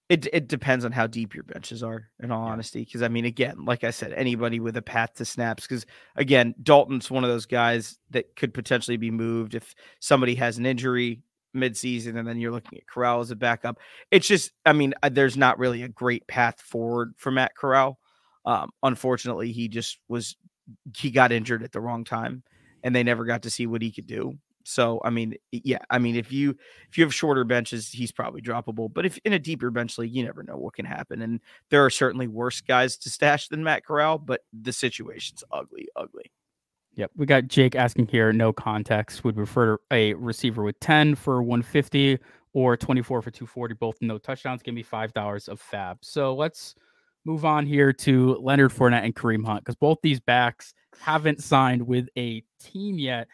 it 0.10 0.28
it 0.34 0.48
depends 0.48 0.86
on 0.86 0.92
how 0.92 1.08
deep 1.08 1.36
your 1.36 1.44
benches 1.44 1.84
are, 1.84 2.10
in 2.22 2.32
all 2.32 2.46
yeah. 2.46 2.52
honesty. 2.52 2.84
Because 2.84 3.02
I 3.02 3.08
mean, 3.08 3.26
again, 3.26 3.66
like 3.66 3.84
I 3.84 3.92
said, 3.92 4.14
anybody 4.14 4.60
with 4.60 4.76
a 4.78 4.82
path 4.82 5.14
to 5.16 5.26
snaps. 5.26 5.68
Because 5.68 5.86
again, 6.16 6.56
Dalton's 6.64 7.12
one 7.12 7.24
of 7.24 7.30
those 7.30 7.46
guys 7.46 8.00
that 8.10 8.36
could 8.36 8.54
potentially 8.54 8.98
be 8.98 9.12
moved 9.12 9.56
if 9.56 9.76
somebody 10.00 10.36
has 10.36 10.58
an 10.58 10.66
injury 10.66 11.22
midseason, 11.56 12.18
and 12.18 12.28
then 12.28 12.40
you're 12.40 12.52
looking 12.52 12.78
at 12.78 12.88
Corral 12.88 13.20
as 13.20 13.32
a 13.32 13.36
backup. 13.36 13.80
It's 14.12 14.28
just, 14.28 14.52
I 14.66 14.74
mean, 14.74 14.94
uh, 15.04 15.10
there's 15.10 15.38
not 15.38 15.60
really 15.60 15.84
a 15.84 15.88
great 15.88 16.28
path 16.28 16.62
forward 16.62 17.14
for 17.18 17.32
Matt 17.32 17.56
Corral. 17.56 18.00
Um, 18.46 18.70
unfortunately, 18.84 19.52
he 19.52 19.68
just 19.68 20.00
was 20.08 20.36
he 20.96 21.12
got 21.12 21.32
injured 21.32 21.64
at 21.64 21.72
the 21.72 21.82
wrong 21.82 22.04
time, 22.04 22.44
and 22.84 22.96
they 22.96 23.04
never 23.04 23.26
got 23.26 23.44
to 23.44 23.50
see 23.50 23.68
what 23.68 23.82
he 23.82 23.92
could 23.92 24.08
do. 24.08 24.38
So 24.64 25.02
I 25.04 25.10
mean, 25.10 25.36
yeah, 25.52 25.80
I 25.90 25.98
mean, 25.98 26.16
if 26.16 26.32
you 26.32 26.56
if 26.90 26.98
you 26.98 27.04
have 27.04 27.14
shorter 27.14 27.44
benches, 27.44 27.90
he's 27.90 28.12
probably 28.12 28.42
droppable. 28.42 28.92
But 28.94 29.06
if 29.06 29.18
in 29.26 29.34
a 29.34 29.40
deeper 29.40 29.72
bench 29.72 29.98
league, 29.98 30.14
you 30.14 30.24
never 30.24 30.44
know 30.44 30.58
what 30.58 30.76
can 30.76 30.86
happen. 30.86 31.22
And 31.22 31.40
there 31.70 31.84
are 31.84 31.90
certainly 31.90 32.28
worse 32.28 32.62
guys 32.62 32.98
to 32.98 33.10
stash 33.10 33.48
than 33.48 33.64
Matt 33.64 33.86
Corral, 33.86 34.20
but 34.20 34.42
the 34.54 34.74
situation's 34.74 35.44
ugly, 35.52 35.88
ugly. 35.96 36.32
Yep. 36.96 37.12
We 37.16 37.26
got 37.26 37.48
Jake 37.48 37.76
asking 37.76 38.08
here, 38.08 38.34
no 38.34 38.52
context. 38.52 39.24
Would 39.24 39.38
refer 39.38 39.78
to 39.78 39.82
a 39.92 40.14
receiver 40.16 40.64
with 40.64 40.80
10 40.80 41.16
for 41.16 41.42
150 41.42 42.20
or 42.54 42.76
24 42.76 43.22
for 43.22 43.32
240, 43.32 43.76
both 43.76 43.96
no 44.02 44.18
touchdowns. 44.18 44.62
Give 44.62 44.74
me 44.74 44.84
$5 44.84 45.50
of 45.50 45.62
FAAB. 45.62 45.98
So 46.02 46.34
let's 46.34 46.76
move 47.26 47.46
on 47.46 47.66
here 47.66 47.94
to 47.94 48.36
Leonard 48.42 48.72
Fournette 48.72 49.04
and 49.04 49.16
Kareem 49.16 49.46
Hunt 49.46 49.64
because 49.64 49.76
both 49.76 50.00
these 50.02 50.20
backs 50.20 50.74
haven't 51.00 51.44
signed 51.44 51.86
with 51.86 52.08
a 52.18 52.44
team 52.60 52.98
yet. 52.98 53.28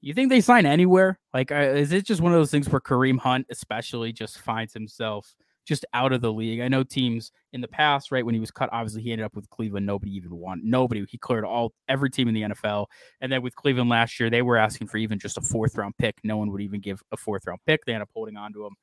You 0.00 0.12
think 0.14 0.28
they 0.28 0.40
sign 0.40 0.66
anywhere? 0.66 1.18
Like, 1.32 1.50
uh, 1.50 1.54
is 1.54 1.92
it 1.92 2.04
just 2.04 2.20
one 2.20 2.32
of 2.32 2.38
those 2.38 2.50
things 2.50 2.68
where 2.68 2.80
Kareem 2.80 3.18
Hunt, 3.18 3.46
especially, 3.50 4.12
just 4.12 4.38
finds 4.38 4.72
himself 4.74 5.34
just 5.64 5.84
out 5.94 6.12
of 6.12 6.20
the 6.20 6.32
league? 6.32 6.60
I 6.60 6.68
know 6.68 6.82
teams 6.82 7.32
in 7.52 7.60
the 7.60 7.68
past, 7.68 8.12
right 8.12 8.24
when 8.24 8.34
he 8.34 8.40
was 8.40 8.50
cut, 8.50 8.68
obviously 8.72 9.02
he 9.02 9.12
ended 9.12 9.24
up 9.24 9.34
with 9.34 9.48
Cleveland. 9.50 9.86
Nobody 9.86 10.12
even 10.12 10.36
won. 10.36 10.60
Nobody. 10.64 11.04
He 11.08 11.18
cleared 11.18 11.44
all 11.44 11.72
every 11.88 12.10
team 12.10 12.28
in 12.28 12.34
the 12.34 12.42
NFL. 12.42 12.86
And 13.20 13.30
then 13.30 13.42
with 13.42 13.54
Cleveland 13.56 13.90
last 13.90 14.18
year, 14.20 14.30
they 14.30 14.42
were 14.42 14.56
asking 14.56 14.88
for 14.88 14.98
even 14.98 15.18
just 15.18 15.38
a 15.38 15.40
fourth 15.40 15.76
round 15.76 15.94
pick. 15.98 16.16
No 16.24 16.36
one 16.36 16.50
would 16.52 16.60
even 16.60 16.80
give 16.80 17.02
a 17.12 17.16
fourth 17.16 17.46
round 17.46 17.60
pick. 17.66 17.84
They 17.84 17.94
end 17.94 18.02
up 18.02 18.10
holding 18.14 18.36
on 18.36 18.52
to 18.52 18.66
him. 18.66 18.74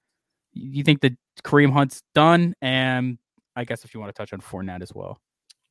You 0.53 0.83
think 0.83 1.01
that 1.01 1.13
Kareem 1.43 1.71
Hunt's 1.71 2.03
done? 2.13 2.55
And 2.61 3.17
I 3.55 3.63
guess 3.63 3.85
if 3.85 3.93
you 3.93 3.99
want 3.99 4.13
to 4.13 4.19
touch 4.19 4.33
on 4.33 4.41
Fournette 4.41 4.81
as 4.81 4.93
well. 4.93 5.19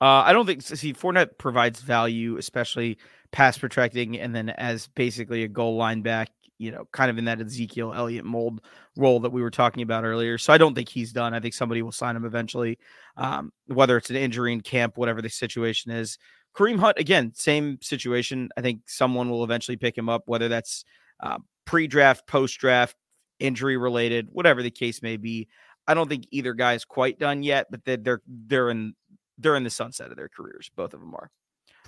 Uh, 0.03 0.23
I 0.25 0.33
don't 0.33 0.47
think 0.47 0.63
see 0.63 0.95
Fournette 0.95 1.37
provides 1.37 1.81
value, 1.83 2.39
especially 2.39 2.97
pass 3.33 3.59
protecting, 3.59 4.19
and 4.19 4.35
then 4.35 4.49
as 4.49 4.89
basically 4.89 5.45
a 5.45 5.49
goal 5.49 5.77
line 5.77 6.01
back, 6.01 6.31
you 6.61 6.71
know, 6.71 6.85
kind 6.93 7.11
of 7.11 7.17
in 7.17 7.25
that 7.25 7.41
Ezekiel 7.41 7.95
Elliott 7.95 8.27
mold 8.27 8.61
role 8.95 9.19
that 9.21 9.33
we 9.33 9.41
were 9.41 9.51
talking 9.51 9.83
about 9.83 10.05
earlier. 10.05 10.37
So 10.37 10.53
I 10.53 10.59
don't 10.59 10.75
think 10.75 10.91
he's 10.91 11.11
done. 11.11 11.33
I 11.33 11.41
think 11.41 11.55
somebody 11.55 11.81
will 11.81 11.91
sign 11.91 12.15
him 12.15 12.27
eventually, 12.27 12.79
um, 13.17 13.51
whether 13.67 13.97
it's 13.97 14.11
an 14.11 14.17
injury 14.17 14.53
in 14.53 14.61
camp, 14.61 14.99
whatever 14.99 15.23
the 15.23 15.31
situation 15.31 15.91
is. 15.91 16.19
Kareem 16.55 16.79
Hunt, 16.79 16.99
again, 16.99 17.33
same 17.35 17.79
situation. 17.81 18.51
I 18.59 18.61
think 18.61 18.83
someone 18.87 19.31
will 19.31 19.43
eventually 19.43 19.79
pick 19.79 19.97
him 19.97 20.11
up, 20.11 20.25
whether 20.27 20.49
that's 20.49 20.85
uh, 21.21 21.39
pre-draft, 21.65 22.27
post-draft, 22.27 22.95
injury 23.39 23.79
related, 23.79 24.29
whatever 24.31 24.63
the 24.63 24.71
case 24.71 25.01
may 25.01 25.17
be. 25.17 25.49
I 25.87 25.95
don't 25.95 26.11
think 26.11 26.27
either 26.31 26.53
guy 26.53 26.75
is 26.75 26.85
quite 26.85 27.19
done 27.19 27.43
yet, 27.43 27.69
but 27.71 27.87
they're 27.87 28.21
they're, 28.27 28.69
in 28.69 28.95
they're 29.39 29.57
in 29.57 29.65
the 29.65 29.71
sunset 29.71 30.11
of 30.11 30.17
their 30.19 30.29
careers. 30.29 30.71
Both 30.77 30.93
of 30.93 31.01
them 31.01 31.15
are 31.15 31.31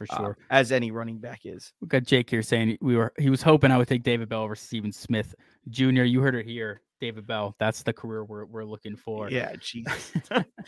for 0.06 0.14
uh, 0.14 0.18
sure, 0.18 0.38
as 0.50 0.72
any 0.72 0.90
running 0.90 1.18
back 1.18 1.40
is. 1.44 1.72
We 1.80 1.88
got 1.88 2.04
Jake 2.04 2.30
here 2.30 2.42
saying 2.42 2.78
we 2.80 2.96
were 2.96 3.12
he 3.18 3.30
was 3.30 3.42
hoping 3.42 3.70
I 3.70 3.78
would 3.78 3.88
take 3.88 4.02
David 4.02 4.28
Bell 4.28 4.42
over 4.42 4.54
Steven 4.54 4.92
Smith 4.92 5.34
Jr. 5.68 6.02
You 6.02 6.20
heard 6.20 6.34
it 6.34 6.46
here, 6.46 6.82
David 7.00 7.26
Bell. 7.26 7.54
That's 7.58 7.82
the 7.82 7.92
career 7.92 8.24
we're 8.24 8.44
we're 8.44 8.64
looking 8.64 8.96
for. 8.96 9.30
Yeah, 9.30 9.54
Jesus. 9.60 10.12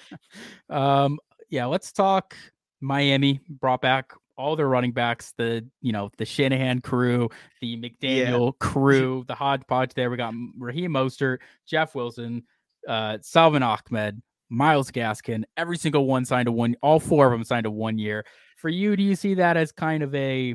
um, 0.70 1.18
yeah, 1.50 1.66
let's 1.66 1.92
talk 1.92 2.36
Miami. 2.80 3.40
Brought 3.48 3.80
back 3.80 4.12
all 4.36 4.56
their 4.56 4.68
running 4.68 4.92
backs, 4.92 5.32
the 5.36 5.66
you 5.80 5.92
know 5.92 6.10
the 6.18 6.24
Shanahan 6.24 6.80
crew, 6.80 7.28
the 7.60 7.76
McDaniel 7.76 8.46
yeah. 8.46 8.68
crew, 8.68 9.24
the 9.26 9.34
hodgepodge. 9.34 9.94
There 9.94 10.10
we 10.10 10.16
got 10.16 10.34
Raheem 10.58 10.92
Mostert, 10.92 11.38
Jeff 11.66 11.94
Wilson, 11.94 12.44
uh, 12.88 13.18
Salvon 13.22 13.62
Ahmed, 13.62 14.22
Myles 14.48 14.90
Gaskin, 14.90 15.44
every 15.56 15.76
single 15.76 16.06
one 16.06 16.24
signed 16.24 16.48
a 16.48 16.52
one, 16.52 16.76
all 16.82 17.00
four 17.00 17.26
of 17.26 17.32
them 17.32 17.44
signed 17.44 17.66
a 17.66 17.70
one 17.70 17.98
year. 17.98 18.24
For 18.64 18.70
you, 18.70 18.96
do 18.96 19.02
you 19.02 19.14
see 19.14 19.34
that 19.34 19.58
as 19.58 19.72
kind 19.72 20.02
of 20.02 20.14
a 20.14 20.54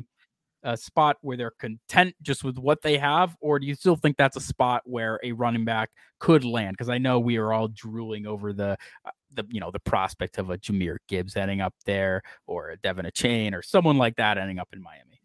a 0.64 0.76
spot 0.76 1.18
where 1.20 1.36
they're 1.36 1.52
content 1.60 2.16
just 2.20 2.42
with 2.42 2.58
what 2.58 2.82
they 2.82 2.98
have, 2.98 3.36
or 3.40 3.60
do 3.60 3.68
you 3.68 3.76
still 3.76 3.94
think 3.94 4.16
that's 4.16 4.34
a 4.34 4.40
spot 4.40 4.82
where 4.84 5.20
a 5.22 5.30
running 5.30 5.64
back 5.64 5.90
could 6.18 6.44
land? 6.44 6.72
Because 6.72 6.88
I 6.88 6.98
know 6.98 7.20
we 7.20 7.36
are 7.36 7.52
all 7.52 7.68
drooling 7.68 8.26
over 8.26 8.52
the 8.52 8.76
uh, 9.04 9.10
the 9.34 9.44
you 9.48 9.60
know 9.60 9.70
the 9.70 9.78
prospect 9.78 10.38
of 10.38 10.50
a 10.50 10.58
Jahmyr 10.58 10.96
Gibbs 11.06 11.36
ending 11.36 11.60
up 11.60 11.72
there, 11.86 12.22
or 12.48 12.70
a 12.70 12.78
De'Von 12.78 13.08
Achane, 13.08 13.54
or 13.54 13.62
someone 13.62 13.96
like 13.96 14.16
that 14.16 14.38
ending 14.38 14.58
up 14.58 14.70
in 14.72 14.82
Miami. 14.82 15.20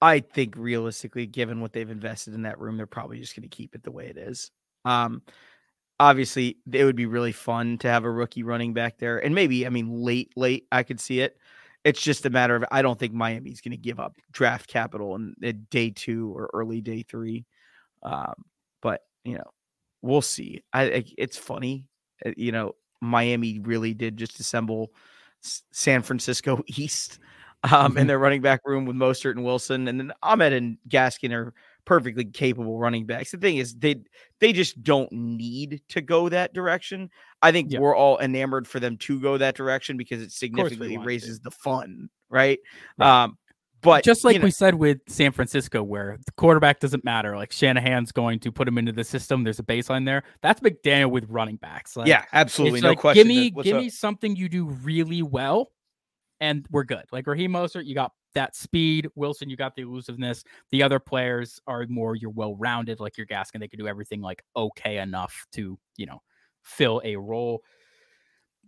I 0.00 0.20
think 0.20 0.54
realistically, 0.56 1.26
given 1.26 1.60
what 1.60 1.72
they've 1.72 1.90
invested 1.90 2.34
in 2.34 2.42
that 2.42 2.60
room, 2.60 2.76
they're 2.76 2.86
probably 2.86 3.18
just 3.18 3.34
going 3.34 3.42
to 3.42 3.48
keep 3.48 3.74
it 3.74 3.82
the 3.82 3.90
way 3.90 4.06
it 4.06 4.16
is. 4.16 4.52
Um, 4.84 5.22
obviously 6.00 6.56
it 6.72 6.84
would 6.84 6.96
be 6.96 7.04
really 7.06 7.30
fun 7.30 7.76
to 7.76 7.86
have 7.86 8.04
a 8.04 8.10
rookie 8.10 8.42
running 8.42 8.72
back 8.72 8.96
there 8.96 9.18
and 9.18 9.34
maybe 9.34 9.66
i 9.66 9.68
mean 9.68 9.92
late 9.92 10.32
late 10.34 10.66
i 10.72 10.82
could 10.82 10.98
see 10.98 11.20
it 11.20 11.36
it's 11.84 12.00
just 12.00 12.26
a 12.26 12.30
matter 12.30 12.56
of 12.56 12.64
i 12.70 12.82
don't 12.82 12.98
think 12.98 13.12
miami's 13.12 13.60
going 13.60 13.72
to 13.72 13.76
give 13.76 14.00
up 14.00 14.16
draft 14.32 14.68
capital 14.68 15.14
in, 15.16 15.34
in, 15.42 15.66
day 15.70 15.90
two 15.90 16.36
or 16.36 16.50
early 16.52 16.80
day 16.80 17.02
three 17.02 17.44
um, 18.02 18.34
but 18.82 19.02
you 19.24 19.34
know 19.34 19.50
we'll 20.02 20.22
see 20.22 20.62
I, 20.72 20.82
I, 20.82 21.04
it's 21.18 21.36
funny 21.36 21.86
uh, 22.24 22.32
you 22.36 22.52
know 22.52 22.74
miami 23.00 23.58
really 23.60 23.94
did 23.94 24.16
just 24.16 24.40
assemble 24.40 24.92
san 25.40 26.02
francisco 26.02 26.62
east 26.66 27.18
um, 27.62 27.70
mm-hmm. 27.70 27.98
in 27.98 28.06
their 28.06 28.18
running 28.18 28.42
back 28.42 28.60
room 28.64 28.84
with 28.84 28.96
mostert 28.96 29.32
and 29.32 29.44
wilson 29.44 29.88
and 29.88 29.98
then 29.98 30.12
ahmed 30.22 30.52
and 30.52 30.78
gaskin 30.88 31.32
are 31.32 31.54
perfectly 31.90 32.24
capable 32.24 32.78
running 32.78 33.04
backs. 33.04 33.32
The 33.32 33.38
thing 33.38 33.56
is, 33.56 33.74
they 33.74 33.96
they 34.38 34.52
just 34.52 34.80
don't 34.84 35.10
need 35.10 35.82
to 35.88 36.00
go 36.00 36.28
that 36.28 36.54
direction. 36.54 37.10
I 37.42 37.50
think 37.50 37.72
we're 37.76 37.96
all 37.96 38.16
enamored 38.20 38.68
for 38.68 38.78
them 38.78 38.96
to 38.98 39.20
go 39.20 39.36
that 39.38 39.56
direction 39.56 39.96
because 39.96 40.22
it 40.22 40.30
significantly 40.30 40.98
raises 40.98 41.38
to. 41.38 41.44
the 41.44 41.50
fun, 41.50 42.08
right? 42.28 42.60
right. 42.96 43.24
Um, 43.24 43.38
but 43.80 44.04
just 44.04 44.24
like 44.24 44.34
you 44.34 44.38
know, 44.38 44.44
we 44.44 44.52
said 44.52 44.76
with 44.76 44.98
San 45.08 45.32
Francisco, 45.32 45.82
where 45.82 46.16
the 46.24 46.30
quarterback 46.32 46.78
doesn't 46.78 47.04
matter, 47.04 47.36
like 47.36 47.50
Shanahan's 47.50 48.12
going 48.12 48.38
to 48.40 48.52
put 48.52 48.68
him 48.68 48.78
into 48.78 48.92
the 48.92 49.02
system. 49.02 49.42
There's 49.42 49.58
a 49.58 49.64
baseline 49.64 50.06
there. 50.06 50.22
That's 50.42 50.60
McDaniel 50.60 51.10
with 51.10 51.24
running 51.28 51.56
backs. 51.56 51.96
Like, 51.96 52.06
yeah, 52.06 52.24
absolutely, 52.32 52.82
no 52.82 52.90
like, 52.90 52.98
question. 52.98 53.26
Give 53.26 53.26
me, 53.26 53.50
give 53.50 53.74
up? 53.74 53.82
me 53.82 53.90
something 53.90 54.36
you 54.36 54.48
do 54.48 54.66
really 54.66 55.22
well, 55.22 55.72
and 56.38 56.64
we're 56.70 56.84
good. 56.84 57.06
Like 57.10 57.26
Raheem 57.26 57.50
Mostert, 57.50 57.84
you 57.86 57.96
got 57.96 58.12
that 58.34 58.56
speed. 58.56 59.08
Wilson, 59.14 59.50
you 59.50 59.56
got 59.56 59.74
the 59.74 59.82
elusiveness. 59.82 60.44
The 60.70 60.82
other 60.82 60.98
players 60.98 61.60
are 61.66 61.86
more 61.88 62.16
you're 62.16 62.30
well 62.30 62.56
rounded, 62.56 63.00
like 63.00 63.16
your 63.16 63.26
Gaskin. 63.26 63.60
They 63.60 63.68
can 63.68 63.78
do 63.78 63.88
everything 63.88 64.20
like 64.20 64.42
okay 64.56 64.98
enough 64.98 65.46
to, 65.52 65.78
you 65.96 66.06
know, 66.06 66.22
fill 66.62 67.00
a 67.04 67.16
role. 67.16 67.62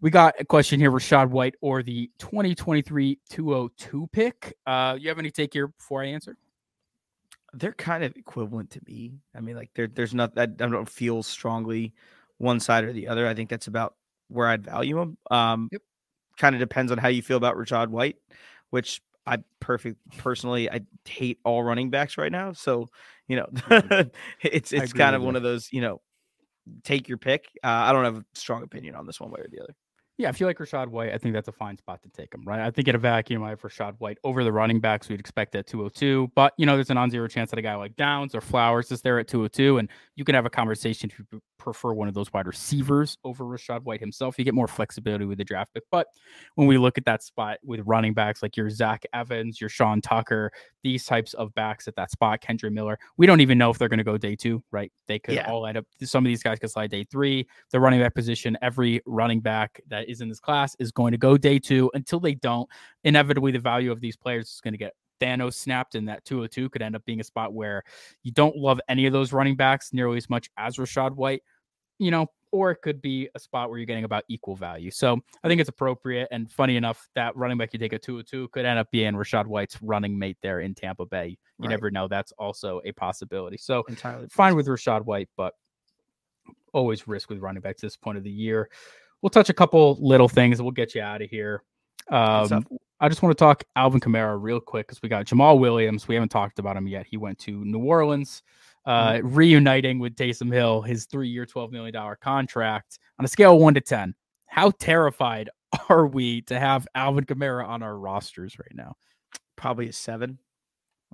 We 0.01 0.10
got 0.10 0.34
a 0.40 0.44
question 0.44 0.80
here, 0.80 0.90
Rachaad 0.90 1.30
White 1.30 1.55
or 1.60 1.82
the 1.82 2.10
2023 2.18 3.20
202 3.30 4.09
pick. 4.12 4.56
Uh, 4.66 4.97
you 5.01 5.09
have 5.09 5.18
any 5.18 5.30
take 5.30 5.52
here 5.52 5.68
before 5.68 6.02
I 6.02 6.06
answer? 6.06 6.36
They're 7.52 7.72
kind 7.72 8.02
of 8.02 8.16
equivalent 8.16 8.70
to 8.70 8.80
me. 8.86 9.12
I 9.36 9.40
mean, 9.40 9.55
like 9.55 9.70
there, 9.74 9.86
there's 9.86 10.14
not 10.14 10.34
that 10.34 10.51
I 10.60 10.66
don't 10.66 10.89
feel 10.89 11.22
strongly 11.22 11.94
one 12.39 12.59
side 12.59 12.82
or 12.84 12.93
the 12.93 13.06
other. 13.06 13.28
I 13.28 13.34
think 13.34 13.48
that's 13.48 13.68
about 13.68 13.94
where 14.28 14.48
I'd 14.48 14.64
value 14.64 14.97
them. 14.97 15.18
Um, 15.30 15.68
yep. 15.70 15.82
Kind 16.39 16.56
of 16.56 16.60
depends 16.60 16.90
on 16.90 16.98
how 16.98 17.09
you 17.09 17.22
feel 17.22 17.36
about 17.36 17.56
Rachaad 17.56 17.89
White, 17.89 18.16
which 18.70 19.02
I 19.27 19.39
perfect 19.61 19.99
personally 20.19 20.70
I 20.70 20.81
hate 21.07 21.39
all 21.44 21.62
running 21.62 21.90
backs 21.90 22.19
right 22.19 22.32
now. 22.32 22.53
So, 22.53 22.89
you 23.28 23.36
know, 23.36 23.47
it's 24.43 24.73
it's 24.73 24.93
kind 24.93 25.15
of 25.15 25.23
one 25.23 25.36
of 25.36 25.43
those, 25.43 25.69
you 25.73 25.81
know, 25.81 26.01
take 26.85 27.09
your 27.09 27.19
pick. 27.19 27.47
Uh, 27.62 27.69
I 27.69 27.93
don't 27.93 28.05
have 28.05 28.19
a 28.19 28.24
strong 28.35 28.62
opinion 28.62 28.94
on 28.94 29.07
this 29.07 29.20
one 29.20 29.31
way 29.31 29.40
or 29.40 29.49
the 29.51 29.61
other. 29.61 29.74
Yeah, 30.19 30.28
if 30.28 30.39
you 30.39 30.47
like 30.47 30.59
Rachaad 30.59 30.89
White, 30.89 31.12
I 31.12 31.19
think 31.19 31.32
that's 31.35 31.49
a 31.49 31.53
fine 31.53 31.78
spot 31.78 32.03
to 32.03 32.09
take 32.11 32.35
him, 32.35 32.43
right? 32.44 32.61
I 32.61 32.70
think 32.70 32.86
at 32.86 32.94
a 32.94 32.99
vacuum, 32.99 33.43
I 33.43 33.49
have 33.51 33.62
Rachaad 33.62 33.94
White 33.99 34.19
over 34.24 34.44
the 34.44 34.53
running 34.53 34.78
backs. 34.78 35.09
We'd 35.09 35.19
expect 35.19 35.55
at 35.55 35.66
202, 35.66 36.31
but 36.35 36.53
you 36.59 36.66
know, 36.66 36.77
there's 36.77 36.90
a 36.90 36.94
non-zero 36.94 37.27
chance 37.28 37.51
that 37.51 37.59
a 37.59 37.62
guy 37.62 37.74
like 37.77 37.97
Downs 37.97 38.35
or 38.35 38.43
Flowers 38.43 38.93
is 38.93 39.01
there 39.01 39.19
at 39.19 39.27
202, 39.27 39.78
and 39.78 39.89
you 40.15 40.24
can 40.24 40.35
have 40.35 40.44
a 40.44 40.51
conversation 40.51 41.11
if 41.11 41.19
you 41.19 41.40
prefer 41.62 41.93
one 41.93 42.09
of 42.09 42.14
those 42.14 42.32
wide 42.32 42.47
receivers 42.47 43.16
over 43.24 43.44
Rachaad 43.44 43.82
White 43.82 44.01
himself. 44.01 44.39
You 44.39 44.44
get 44.44 44.55
more 44.55 44.68
flexibility 44.68 45.24
with 45.24 45.39
the 45.39 45.44
draft 45.44 45.72
pick. 45.74 45.84
But 45.90 46.09
when 46.56 46.66
we 46.66 46.78
look 46.78 46.98
at 46.98 47.05
that 47.05 47.22
spot 47.22 47.59
with 47.64 47.80
running 47.84 48.14
backs 48.14 48.43
like 48.43 48.56
your 48.56 48.68
Zach 48.68 49.05
Evans, 49.12 49.60
your 49.60 49.70
Sean 49.70 50.01
Tucker, 50.01 50.52
these 50.82 51.05
types 51.05 51.34
of 51.34 51.55
backs 51.55 51.86
at 51.89 51.97
that 51.97 52.10
spot, 52.10 52.40
Kendre 52.43 52.72
Miller, 52.72 52.98
we 53.16 53.26
don't 53.26 53.40
even 53.40 53.59
know 53.59 53.70
if 53.70 53.78
they're 53.78 53.89
going 53.89 53.98
to 53.98 54.05
go 54.05 54.18
day 54.18 54.36
two, 54.36 54.62
right? 54.70 54.93
They 55.06 55.18
could 55.18 55.34
yeah. 55.34 55.51
all 55.51 55.66
end 55.66 55.78
up, 55.78 55.86
some 56.02 56.24
of 56.24 56.28
these 56.28 56.43
guys 56.43 56.59
could 56.59 56.70
slide 56.70 56.90
day 56.90 57.05
three. 57.05 57.47
The 57.70 57.80
running 57.80 58.01
back 58.01 58.14
position, 58.14 58.59
every 58.60 59.01
running 59.06 59.40
back 59.40 59.80
that 59.89 60.09
is 60.09 60.20
in 60.20 60.28
this 60.28 60.40
class 60.40 60.74
is 60.78 60.93
going 60.93 61.12
to 61.12 61.18
go 61.18 61.36
day 61.36 61.59
two 61.59 61.90
until 61.94 62.20
they 62.20 62.34
don't. 62.34 62.68
Inevitably, 63.05 63.52
the 63.52 63.59
value 63.59 63.93
of 63.93 64.01
these 64.01 64.16
players 64.16 64.48
is 64.48 64.60
going 64.60 64.74
to 64.74 64.78
get 64.78 64.94
Thanos 65.22 65.55
snapped, 65.55 65.94
and 65.94 66.09
that 66.09 66.24
202 66.24 66.68
could 66.70 66.82
end 66.82 66.97
up 66.97 67.05
being 67.05 67.20
a 67.20 67.24
spot 67.24 67.52
where 67.52 67.84
you 68.22 68.32
don't 68.32 68.56
love 68.56 68.80
any 68.89 69.06
of 69.06 69.12
those 69.12 69.32
running 69.32 69.56
backs 69.56 69.93
nearly 69.93 70.16
as 70.16 70.28
much 70.28 70.51
as 70.56 70.76
Rachaad 70.76 71.12
White, 71.12 71.43
you 72.02 72.10
know, 72.10 72.26
or 72.50 72.70
it 72.70 72.82
could 72.82 73.00
be 73.00 73.28
a 73.34 73.38
spot 73.38 73.70
where 73.70 73.78
you're 73.78 73.86
getting 73.86 74.04
about 74.04 74.24
equal 74.28 74.56
value. 74.56 74.90
So 74.90 75.18
I 75.42 75.48
think 75.48 75.60
it's 75.60 75.70
appropriate. 75.70 76.28
And 76.30 76.50
funny 76.50 76.76
enough, 76.76 77.08
that 77.14 77.34
running 77.36 77.56
back 77.56 77.72
you 77.72 77.78
take 77.78 77.92
a 77.92 77.98
202 77.98 78.48
could 78.48 78.66
end 78.66 78.78
up 78.78 78.90
being 78.90 79.14
Rachaad 79.14 79.46
White's 79.46 79.80
running 79.82 80.18
mate 80.18 80.36
there 80.42 80.60
in 80.60 80.74
Tampa 80.74 81.06
Bay. 81.06 81.28
You 81.28 81.36
right. 81.60 81.70
never 81.70 81.90
know. 81.90 82.08
That's 82.08 82.32
also 82.32 82.80
a 82.84 82.92
possibility. 82.92 83.56
So 83.56 83.84
entirely 83.88 84.26
fine 84.28 84.56
with 84.56 84.66
Rachaad 84.66 85.04
White, 85.04 85.28
but 85.36 85.54
always 86.72 87.06
risk 87.06 87.30
with 87.30 87.38
running 87.38 87.62
backs 87.62 87.80
this 87.80 87.96
point 87.96 88.18
of 88.18 88.24
the 88.24 88.30
year. 88.30 88.68
We'll 89.22 89.30
touch 89.30 89.48
a 89.48 89.54
couple 89.54 89.96
little 90.00 90.28
things. 90.28 90.60
We'll 90.60 90.72
get 90.72 90.94
you 90.94 91.02
out 91.02 91.22
of 91.22 91.30
here. 91.30 91.62
Um, 92.10 92.66
I 93.00 93.08
just 93.08 93.22
want 93.22 93.36
to 93.36 93.42
talk 93.42 93.64
Alvin 93.76 94.00
Kamara 94.00 94.36
real 94.40 94.60
quick 94.60 94.88
because 94.88 95.02
we 95.02 95.08
got 95.08 95.26
Jamaal 95.26 95.58
Williams. 95.58 96.06
We 96.08 96.14
haven't 96.14 96.30
talked 96.30 96.58
about 96.58 96.76
him 96.76 96.86
yet. 96.86 97.06
He 97.08 97.16
went 97.16 97.38
to 97.40 97.64
New 97.64 97.80
Orleans, 97.80 98.42
uh, 98.84 99.12
mm-hmm. 99.12 99.34
reuniting 99.34 99.98
with 99.98 100.16
Taysom 100.16 100.52
Hill, 100.52 100.82
his 100.82 101.06
three 101.06 101.28
year, 101.28 101.46
$12 101.46 101.70
million 101.70 101.94
contract 102.20 102.98
on 103.18 103.24
a 103.24 103.28
scale 103.28 103.54
of 103.54 103.60
one 103.60 103.74
to 103.74 103.80
10. 103.80 104.14
How 104.46 104.70
terrified 104.70 105.50
are 105.88 106.06
we 106.06 106.42
to 106.42 106.59
have 106.59 106.86
Alvin 106.94 107.24
Kamara 107.24 107.66
on 107.66 107.82
our 107.82 107.96
rosters 107.96 108.59
right 108.59 108.74
now? 108.74 108.96
Probably 109.56 109.88
a 109.88 109.92
seven. 109.92 110.38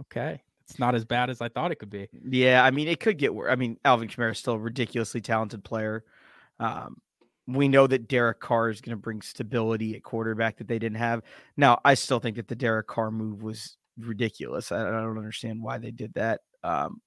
Okay. 0.00 0.42
It's 0.68 0.78
not 0.78 0.94
as 0.94 1.04
bad 1.04 1.30
as 1.30 1.40
I 1.40 1.48
thought 1.48 1.72
it 1.72 1.78
could 1.78 1.90
be. 1.90 2.08
Yeah. 2.28 2.62
I 2.62 2.70
mean, 2.70 2.88
it 2.88 3.00
could 3.00 3.18
get 3.18 3.34
worse. 3.34 3.50
I 3.50 3.56
mean, 3.56 3.78
Alvin 3.84 4.08
Kamara 4.08 4.32
is 4.32 4.38
still 4.38 4.54
a 4.54 4.58
ridiculously 4.58 5.20
talented 5.20 5.64
player. 5.64 6.04
Um, 6.60 6.96
we 7.46 7.66
know 7.66 7.86
that 7.86 8.08
Derek 8.08 8.40
Carr 8.40 8.68
is 8.68 8.82
going 8.82 8.96
to 8.96 9.00
bring 9.00 9.22
stability 9.22 9.96
at 9.96 10.02
quarterback 10.02 10.58
that 10.58 10.68
they 10.68 10.78
didn't 10.78 10.98
have. 10.98 11.22
Now, 11.56 11.80
I 11.84 11.94
still 11.94 12.20
think 12.20 12.36
that 12.36 12.46
the 12.46 12.54
Derek 12.54 12.86
Carr 12.86 13.10
move 13.10 13.42
was 13.42 13.78
ridiculous. 13.98 14.70
I, 14.70 14.86
I 14.86 14.90
don't 14.90 15.16
understand 15.16 15.62
why 15.62 15.78
they 15.78 15.90
did 15.90 16.12
that. 16.14 16.40
Um, 16.62 17.00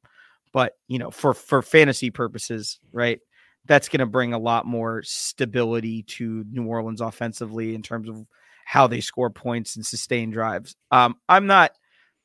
but 0.54 0.74
you 0.88 1.00
know, 1.00 1.12
for 1.12 1.34
for 1.34 1.62
fantasy 1.62 2.10
purposes, 2.10 2.80
right? 2.92 3.20
That's 3.66 3.90
going 3.90 4.00
to 4.00 4.08
bring 4.08 4.34
a 4.34 4.40
lot 4.40 4.66
more 4.66 5.04
stability 5.04 6.04
to 6.04 6.44
New 6.52 6.66
Orleans 6.66 7.00
offensively 7.00 7.76
in 7.76 7.84
terms 7.84 8.10
of 8.10 8.26
how 8.66 8.88
they 8.88 9.02
score 9.02 9.30
points 9.30 9.76
and 9.76 9.86
sustain 9.86 10.32
drives. 10.32 10.76
Um, 10.90 11.16
I'm 11.30 11.46
not 11.46 11.72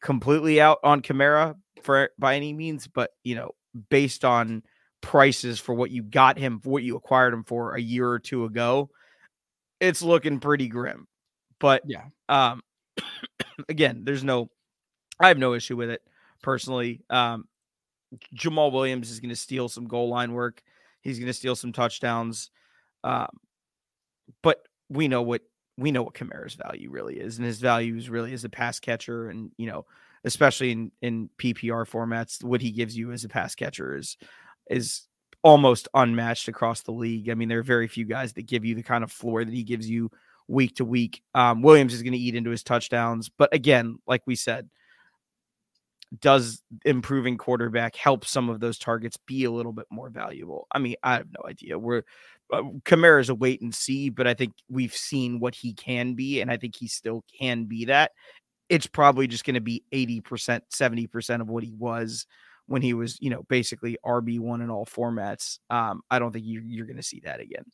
completely 0.01 0.61
out 0.61 0.79
on 0.83 1.03
Kamara 1.03 1.57
for 1.83 2.11
by 2.19 2.37
any 2.37 2.53
means, 2.53 2.89
but 2.89 3.11
you 3.23 3.35
know, 3.35 3.53
based 3.91 4.25
on 4.25 4.63
prices 5.01 5.61
for 5.61 5.75
what 5.75 5.91
you 5.91 6.03
got 6.03 6.39
him, 6.39 6.61
for 6.61 6.71
what 6.71 6.83
you 6.83 6.97
acquired 6.97 7.35
him 7.35 7.45
for 7.45 7.75
a 7.75 7.81
year 7.81 8.09
or 8.09 8.19
two 8.19 8.45
ago, 8.45 8.91
it's 9.81 10.03
looking 10.03 10.41
pretty 10.41 10.69
grim. 10.69 11.07
But 11.59 11.83
yeah, 11.87 12.05
um, 12.29 12.63
again, 13.69 14.03
there's 14.05 14.25
no, 14.25 14.51
I 15.21 15.29
have 15.29 15.39
no 15.39 15.55
issue 15.55 15.77
with 15.77 15.91
it 15.91 16.03
personally. 16.43 17.03
Um, 17.09 17.47
Jamaal 18.35 18.73
Williams 18.73 19.11
is 19.11 19.21
going 19.21 19.31
to 19.31 19.37
steal 19.37 19.69
some 19.69 19.87
goal 19.87 20.09
line 20.09 20.33
work. 20.33 20.63
He's 21.01 21.19
going 21.19 21.29
to 21.29 21.35
steal 21.35 21.57
some 21.57 21.73
touchdowns. 21.73 22.51
Um, 23.05 23.29
but 24.43 24.67
we 24.89 25.09
know 25.09 25.23
what 25.23 25.43
we 25.79 25.91
know 25.91 26.03
what 26.03 26.15
Kamara's 26.15 26.55
value 26.55 26.91
really 26.91 27.17
is, 27.17 27.37
and 27.37 27.47
his 27.47 27.61
value 27.61 27.97
is 27.97 28.09
really 28.09 28.33
as 28.33 28.45
a 28.45 28.49
pass 28.49 28.81
catcher, 28.81 29.29
and 29.29 29.51
you 29.57 29.67
know, 29.67 29.87
especially 30.25 30.73
in 30.73 30.93
in 31.03 31.31
PPR 31.39 31.89
formats, 31.89 32.43
what 32.43 32.61
he 32.61 32.71
gives 32.71 32.97
you 32.97 33.13
as 33.13 33.25
a 33.25 33.29
pass 33.29 33.55
catcher 33.55 33.97
is 33.97 34.17
is 34.71 35.07
almost 35.43 35.87
unmatched 35.95 36.49
across 36.49 36.83
the 36.83 36.93
league. 36.93 37.29
I 37.29 37.35
mean, 37.35 37.49
there 37.49 37.61
are 37.61 37.65
very 37.65 37.87
few 37.87 38.05
guys 38.05 38.33
that 38.33 38.47
give 38.47 38.65
you 38.65 38.75
the 38.75 38.83
kind 38.83 39.05
of 39.05 39.13
floor 39.13 39.45
that 39.45 39.55
he 39.55 39.63
gives 39.63 39.89
you 39.89 40.11
week 40.49 40.77
to 40.77 40.85
week. 40.85 41.23
Um, 41.35 41.63
Williams 41.63 41.95
is 41.95 42.03
going 42.03 42.15
to 42.15 42.19
eat 42.19 42.35
into 42.35 42.51
his 42.51 42.63
touchdowns, 42.63 43.29
but 43.29 43.55
again, 43.55 43.99
like 44.07 44.23
we 44.27 44.35
said, 44.35 44.69
does 46.21 46.63
improving 46.85 47.37
quarterback 47.37 47.97
help 47.97 48.25
some 48.25 48.49
of 48.49 48.61
those 48.61 48.79
targets 48.79 49.17
be 49.17 49.45
a 49.45 49.51
little 49.51 49.73
bit 49.73 49.87
more 49.91 50.09
valuable? 50.09 50.67
I 50.73 50.79
mean, 50.79 50.97
I 51.03 51.15
have 51.15 51.27
no 51.31 51.49
idea. 51.49 51.79
We're 51.79 52.03
uh, 52.53 52.63
Kamara 52.85 53.21
is 53.21 53.29
a 53.29 53.35
wait 53.35 53.61
and 53.61 53.75
see, 53.75 54.09
but 54.09 54.27
I 54.27 54.35
think 54.35 54.55
we've 54.69 54.95
seen 54.95 55.41
what 55.41 55.55
he 55.55 55.75
can 55.75 56.15
be, 56.15 56.41
and 56.41 56.51
I 56.51 56.57
think 56.57 56.77
he 56.77 56.89
still 56.89 57.25
can 57.39 57.65
be 57.65 57.87
that. 57.87 58.13
It's 58.69 58.87
probably 58.87 59.27
just 59.27 59.45
going 59.45 59.55
to 59.55 59.61
be 59.61 59.85
80%, 59.93 60.61
70% 60.73 61.41
of 61.41 61.49
what 61.49 61.65
he 61.65 61.73
was 61.73 62.27
when 62.67 62.83
he 62.83 62.95
was, 62.95 63.17
you 63.21 63.31
know, 63.31 63.45
basically 63.49 63.97
RB1 64.05 64.63
in 64.63 64.71
all 64.71 64.87
formats. 64.87 65.59
Um, 65.71 66.03
I 66.11 66.19
don't 66.19 66.33
think 66.33 66.45
you, 66.45 66.63
you're 66.65 66.87
going 66.87 66.97
to 66.97 67.03
see 67.03 67.21
that 67.25 67.41
again. 67.41 67.65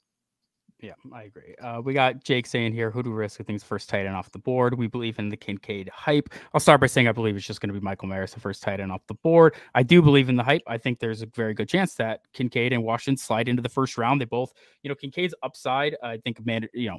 Yeah, 0.82 0.94
I 1.12 1.22
agree. 1.22 1.54
Uh, 1.62 1.80
we 1.80 1.94
got 1.94 2.24
Jake 2.24 2.44
saying 2.44 2.72
here, 2.72 2.90
who 2.90 3.04
do 3.04 3.10
we 3.10 3.16
risk 3.16 3.40
I 3.40 3.44
think 3.44 3.54
is 3.56 3.62
first 3.62 3.88
tight 3.88 4.04
end 4.04 4.16
off 4.16 4.32
the 4.32 4.40
board? 4.40 4.76
We 4.76 4.88
believe 4.88 5.20
in 5.20 5.28
the 5.28 5.36
Kincaid 5.36 5.88
hype. 5.94 6.28
I'll 6.52 6.60
start 6.60 6.80
by 6.80 6.88
saying 6.88 7.06
I 7.06 7.12
believe 7.12 7.36
it's 7.36 7.46
just 7.46 7.60
going 7.60 7.72
to 7.72 7.78
be 7.78 7.84
Michael 7.84 8.08
Mayer, 8.08 8.26
the 8.26 8.40
first 8.40 8.64
tight 8.64 8.80
end 8.80 8.90
off 8.90 9.06
the 9.06 9.14
board. 9.14 9.54
I 9.76 9.84
do 9.84 10.02
believe 10.02 10.28
in 10.28 10.34
the 10.34 10.42
hype. 10.42 10.62
I 10.66 10.78
think 10.78 10.98
there's 10.98 11.22
a 11.22 11.26
very 11.26 11.54
good 11.54 11.68
chance 11.68 11.94
that 11.94 12.22
Kincaid 12.32 12.72
and 12.72 12.82
Washington 12.82 13.16
slide 13.16 13.48
into 13.48 13.62
the 13.62 13.68
first 13.68 13.96
round. 13.96 14.20
They 14.20 14.24
both, 14.24 14.52
you 14.82 14.88
know, 14.88 14.96
Kincaid's 14.96 15.36
upside. 15.44 15.96
I 16.02 16.16
think, 16.16 16.44
man, 16.44 16.66
you 16.74 16.90
know, 16.90 16.98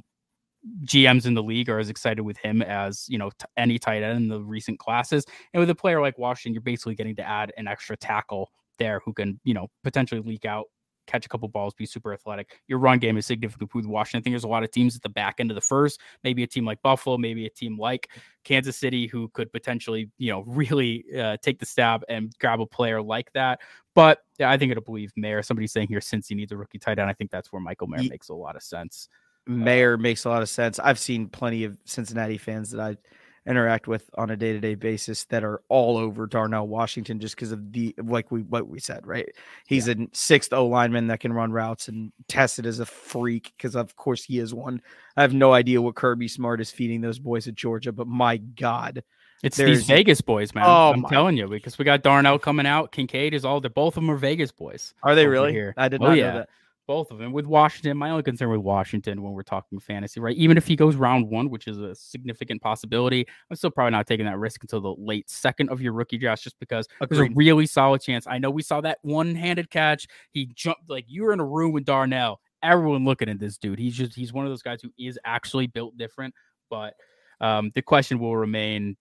GMs 0.86 1.26
in 1.26 1.34
the 1.34 1.44
league 1.44 1.70
are 1.70 1.80
as 1.80 1.90
excited 1.90 2.22
with 2.22 2.38
him 2.38 2.62
as 2.62 3.06
you 3.10 3.18
know 3.18 3.32
t- 3.32 3.46
any 3.58 3.78
tight 3.78 4.02
end 4.02 4.18
in 4.18 4.28
the 4.30 4.40
recent 4.40 4.80
classes. 4.80 5.26
And 5.54 5.60
with 5.60 5.70
a 5.70 5.76
player 5.76 6.00
like 6.00 6.18
Washington, 6.18 6.54
you're 6.54 6.62
basically 6.62 6.96
getting 6.96 7.18
to 7.18 7.28
add 7.28 7.52
an 7.58 7.68
extra 7.68 7.98
tackle 7.98 8.50
there 8.80 9.02
who 9.04 9.14
can 9.14 9.40
you 9.44 9.54
know 9.54 9.68
potentially 9.84 10.22
leak 10.22 10.46
out 10.46 10.68
catch 11.08 11.26
a 11.26 11.30
couple 11.30 11.48
balls, 11.48 11.74
be 11.74 11.86
super 11.86 12.14
athletic. 12.14 12.60
Your 12.68 12.80
run 12.80 13.00
game 13.00 13.18
is 13.18 13.26
significantly 13.26 13.66
improved. 13.66 13.88
Washington. 13.88 14.20
I 14.20 14.24
think 14.24 14.34
there's 14.34 14.44
a 14.44 14.50
lot 14.50 14.64
of 14.64 14.72
teams 14.72 14.96
at 14.96 15.02
the 15.02 15.10
back 15.10 15.36
end 15.40 15.52
of 15.52 15.56
the 15.56 15.62
first, 15.62 16.00
maybe 16.24 16.44
a 16.44 16.48
team 16.48 16.66
like 16.66 16.82
Buffalo, 16.82 17.18
maybe 17.18 17.46
a 17.46 17.50
team 17.50 17.78
like 17.78 18.10
Kansas 18.44 18.78
City 18.78 19.08
who 19.08 19.30
could 19.30 19.52
potentially, 19.52 20.10
you 20.18 20.32
know, 20.32 20.42
really 20.48 21.06
uh, 21.18 21.38
take 21.42 21.60
the 21.60 21.66
stab 21.66 22.04
and 22.10 22.34
grab 22.40 22.60
a 22.62 22.66
player 22.66 23.02
like 23.02 23.32
that. 23.34 23.60
But 23.96 24.20
yeah, 24.40 24.50
I 24.50 24.58
think 24.58 24.72
it'll 24.72 24.84
believe 24.84 25.12
Mayer. 25.16 25.44
Somebody's 25.44 25.72
saying 25.72 25.88
here 25.88 26.02
since 26.02 26.28
he 26.28 26.36
needs 26.36 26.52
a 26.52 26.58
rookie 26.58 26.80
tight 26.80 27.00
end, 27.00 27.10
I 27.10 27.14
think 27.14 27.32
that's 27.32 27.52
where 27.52 27.62
Michael 27.62 27.88
Mayer 27.88 28.10
makes 28.10 28.30
a 28.30 28.34
lot 28.34 28.56
of 28.56 28.64
sense. 28.64 29.08
Mayer 29.46 29.98
makes 29.98 30.26
a 30.26 30.30
lot 30.30 30.42
of 30.42 30.50
sense. 30.50 30.80
I've 30.80 31.00
seen 31.00 31.28
plenty 31.28 31.66
of 31.66 31.78
Cincinnati 31.86 32.38
fans 32.38 32.72
that 32.72 32.80
I 32.80 32.98
interact 33.46 33.88
with 33.88 34.10
on 34.18 34.30
a 34.30 34.38
day-to-day 34.38 34.76
basis 34.76 35.26
that 35.26 35.44
are 35.44 35.62
all 35.68 35.98
over 35.98 36.26
Darnell 36.26 36.68
Washington 36.68 37.20
just 37.20 37.36
because 37.36 37.52
of 37.52 37.74
the 37.74 37.94
like 37.98 38.32
we 38.32 38.42
what 38.44 38.68
we 38.68 38.80
said, 38.80 39.06
right? 39.06 39.30
He's 39.68 39.88
yeah. 39.88 39.96
a 39.98 40.08
sixth 40.14 40.54
O 40.54 40.66
lineman 40.66 41.08
that 41.08 41.20
can 41.20 41.34
run 41.34 41.52
routes 41.52 41.88
and 41.88 42.12
tested 42.28 42.66
as 42.66 42.80
a 42.80 42.86
freak 42.86 43.54
because 43.58 43.76
of 43.76 43.96
course 43.96 44.24
he 44.24 44.40
is 44.40 44.54
one. 44.54 44.82
I 45.18 45.22
have 45.22 45.34
no 45.34 45.54
idea 45.54 45.82
what 45.82 45.96
Kirby 45.96 46.28
Smart 46.28 46.62
is 46.62 46.72
feeding 46.72 47.02
those 47.02 47.20
boys 47.20 47.48
at 47.48 47.56
Georgia, 47.56 47.92
but 47.92 48.08
my 48.08 48.38
God. 48.38 49.04
It's 49.44 49.58
these 49.58 49.86
Vegas 49.88 50.22
boys, 50.22 50.56
man. 50.56 50.64
Oh, 50.66 50.94
I'm 50.94 51.02
my. 51.02 51.10
telling 51.10 51.36
you, 51.36 51.50
because 51.50 51.78
we 51.78 51.84
got 51.84 52.02
Darnell 52.02 52.40
coming 52.40 52.66
out. 52.66 52.94
Kincaid 52.94 53.34
is 53.34 53.44
all 53.44 53.60
the 53.60 53.70
both 53.70 53.98
of 53.98 54.04
them 54.04 54.10
are 54.10 54.16
Vegas 54.16 54.54
boys. 54.54 54.94
Are 55.04 55.16
they 55.16 55.28
really? 55.28 55.52
Here. 55.52 55.74
I 55.76 55.90
did 55.90 56.02
oh, 56.02 56.08
not 56.08 56.18
yeah. 56.18 56.28
know 56.32 56.38
that 56.40 56.50
both 56.88 57.12
of 57.12 57.18
them. 57.18 57.32
With 57.32 57.46
Washington, 57.46 57.98
my 57.98 58.10
only 58.10 58.24
concern 58.24 58.50
with 58.50 58.62
Washington 58.62 59.22
when 59.22 59.34
we're 59.34 59.44
talking 59.44 59.80
fantasy, 59.80 60.20
right? 60.20 60.36
Even 60.36 60.58
if 60.58 60.68
he 60.68 60.76
goes 60.76 60.96
round 60.96 61.30
one, 61.30 61.50
which 61.50 61.68
is 61.68 61.80
a 61.80 61.96
significant 61.96 62.62
possibility, 62.62 63.26
I'm 63.50 63.56
still 63.56 63.72
probably 63.72 63.92
not 63.92 64.08
taking 64.08 64.26
that 64.26 64.38
risk 64.38 64.64
until 64.64 64.82
the 64.82 64.96
late 64.98 65.30
second 65.30 65.70
of 65.70 65.82
your 65.82 65.94
rookie 65.94 66.18
draft, 66.18 66.44
just 66.44 66.60
because 66.60 66.88
Agreed. 67.02 67.18
there's 67.18 67.30
a 67.30 67.34
really 67.36 67.66
solid 67.66 68.02
chance. 68.02 68.28
I 68.28 68.38
know 68.38 68.50
we 68.50 68.62
saw 68.62 68.82
that 68.82 69.00
one-handed 69.02 69.70
catch. 69.70 70.08
He 70.32 70.48
jumped 70.54 70.90
like 70.90 71.06
you 71.08 71.24
were 71.24 71.34
in 71.34 71.40
a 71.40 71.46
room 71.46 71.72
with 71.72 71.86
Darnell. 71.86 72.40
Everyone 72.62 73.06
looking 73.06 73.30
at 73.30 73.40
this 73.40 73.58
dude. 73.58 73.80
He's 73.80 73.96
just 73.96 74.16
he's 74.16 74.32
one 74.32 74.46
of 74.46 74.52
those 74.52 74.62
guys 74.62 74.82
who 74.82 74.90
is 74.98 75.20
actually 75.26 75.68
built 75.68 75.98
different. 75.98 76.34
But 76.70 76.94
um, 77.42 77.72
the 77.76 77.82
question 77.82 78.20
will 78.20 78.38
remain 78.38 78.96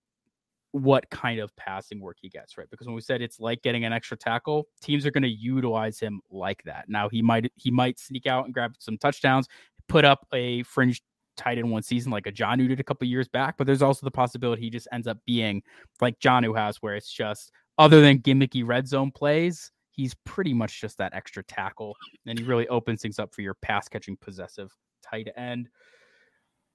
what 0.72 1.08
kind 1.10 1.38
of 1.38 1.54
passing 1.56 2.00
work 2.00 2.16
he 2.20 2.28
gets, 2.28 2.58
right? 2.58 2.68
Because 2.70 2.86
when 2.86 2.96
we 2.96 3.02
said 3.02 3.22
it's 3.22 3.38
like 3.38 3.62
getting 3.62 3.84
an 3.84 3.92
extra 3.92 4.16
tackle, 4.16 4.66
teams 4.80 5.06
are 5.06 5.10
going 5.10 5.22
to 5.22 5.28
utilize 5.28 6.00
him 6.00 6.20
like 6.30 6.62
that. 6.64 6.86
Now 6.88 7.08
he 7.08 7.22
might 7.22 7.52
he 7.56 7.70
might 7.70 7.98
sneak 7.98 8.26
out 8.26 8.46
and 8.46 8.54
grab 8.54 8.74
some 8.78 8.98
touchdowns, 8.98 9.48
put 9.88 10.04
up 10.04 10.26
a 10.32 10.62
fringe 10.64 11.02
tight 11.36 11.58
end 11.58 11.70
one 11.70 11.82
season 11.82 12.10
like 12.10 12.26
a 12.26 12.32
Jonnu 12.32 12.68
did 12.68 12.80
a 12.80 12.84
couple 12.84 13.06
years 13.06 13.28
back, 13.28 13.56
but 13.56 13.66
there's 13.66 13.82
also 13.82 14.04
the 14.04 14.10
possibility 14.10 14.62
he 14.62 14.70
just 14.70 14.88
ends 14.92 15.06
up 15.06 15.18
being 15.26 15.62
like 16.00 16.18
Jonnu 16.20 16.56
has, 16.56 16.78
where 16.78 16.96
it's 16.96 17.12
just 17.12 17.52
other 17.78 18.00
than 18.00 18.18
gimmicky 18.18 18.66
red 18.66 18.86
zone 18.88 19.10
plays, 19.10 19.70
he's 19.90 20.14
pretty 20.24 20.54
much 20.54 20.80
just 20.80 20.98
that 20.98 21.14
extra 21.14 21.42
tackle, 21.44 21.94
and 22.26 22.38
he 22.38 22.44
really 22.44 22.68
opens 22.68 23.02
things 23.02 23.18
up 23.18 23.34
for 23.34 23.42
your 23.42 23.54
pass 23.54 23.88
catching 23.88 24.16
possessive 24.16 24.74
tight 25.02 25.28
end. 25.36 25.68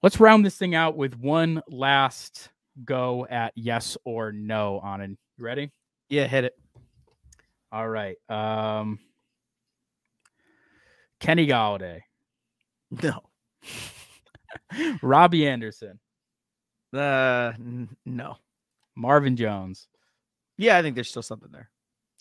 Let's 0.03 0.19
round 0.19 0.45
this 0.45 0.57
thing 0.57 0.75
out 0.75 0.95
with 0.95 1.17
one 1.17 1.61
last 1.67 2.49
go 2.85 3.25
at 3.29 3.53
yes 3.55 3.97
or 4.05 4.31
no 4.31 4.79
on 4.79 5.01
it. 5.01 5.11
You 5.37 5.45
ready? 5.45 5.71
Yeah, 6.09 6.27
hit 6.27 6.45
it. 6.45 6.53
All 7.71 7.87
right. 7.87 8.17
Um 8.29 8.99
Kenny 11.19 11.47
Golladay. 11.47 12.01
No. 12.91 13.21
Robbie 15.01 15.47
Anderson. 15.47 15.99
Uh 16.93 17.53
n- 17.57 17.95
no. 18.05 18.37
Marvin 18.95 19.35
Jones. 19.35 19.87
Yeah, 20.57 20.77
I 20.77 20.81
think 20.81 20.95
there's 20.95 21.09
still 21.09 21.21
something 21.21 21.51
there. 21.51 21.69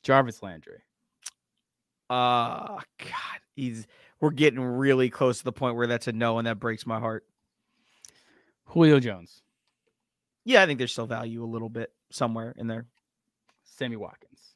Jarvis 0.03 0.43
Landry. 0.43 0.83
Uh 2.09 2.79
God, 2.99 3.41
he's 3.55 3.87
we're 4.21 4.31
getting 4.31 4.61
really 4.61 5.11
close 5.11 5.39
to 5.39 5.45
the 5.45 5.53
point 5.53 5.77
where 5.77 5.87
that's 5.87 6.09
a 6.09 6.13
no, 6.13 6.39
and 6.39 6.47
that 6.47 6.59
breaks 6.59 6.87
my 6.87 6.99
heart. 6.99 7.25
Julio 8.67 8.99
Jones. 8.99 9.43
Yeah, 10.47 10.63
I 10.63 10.67
think 10.67 10.79
there's 10.79 10.93
still 10.93 11.09
value 11.09 11.43
a 11.43 11.45
little 11.45 11.69
bit 11.69 11.91
somewhere 12.11 12.55
in 12.57 12.69
there. 12.69 12.87
Sammy 13.65 13.97
Watkins. 13.97 14.55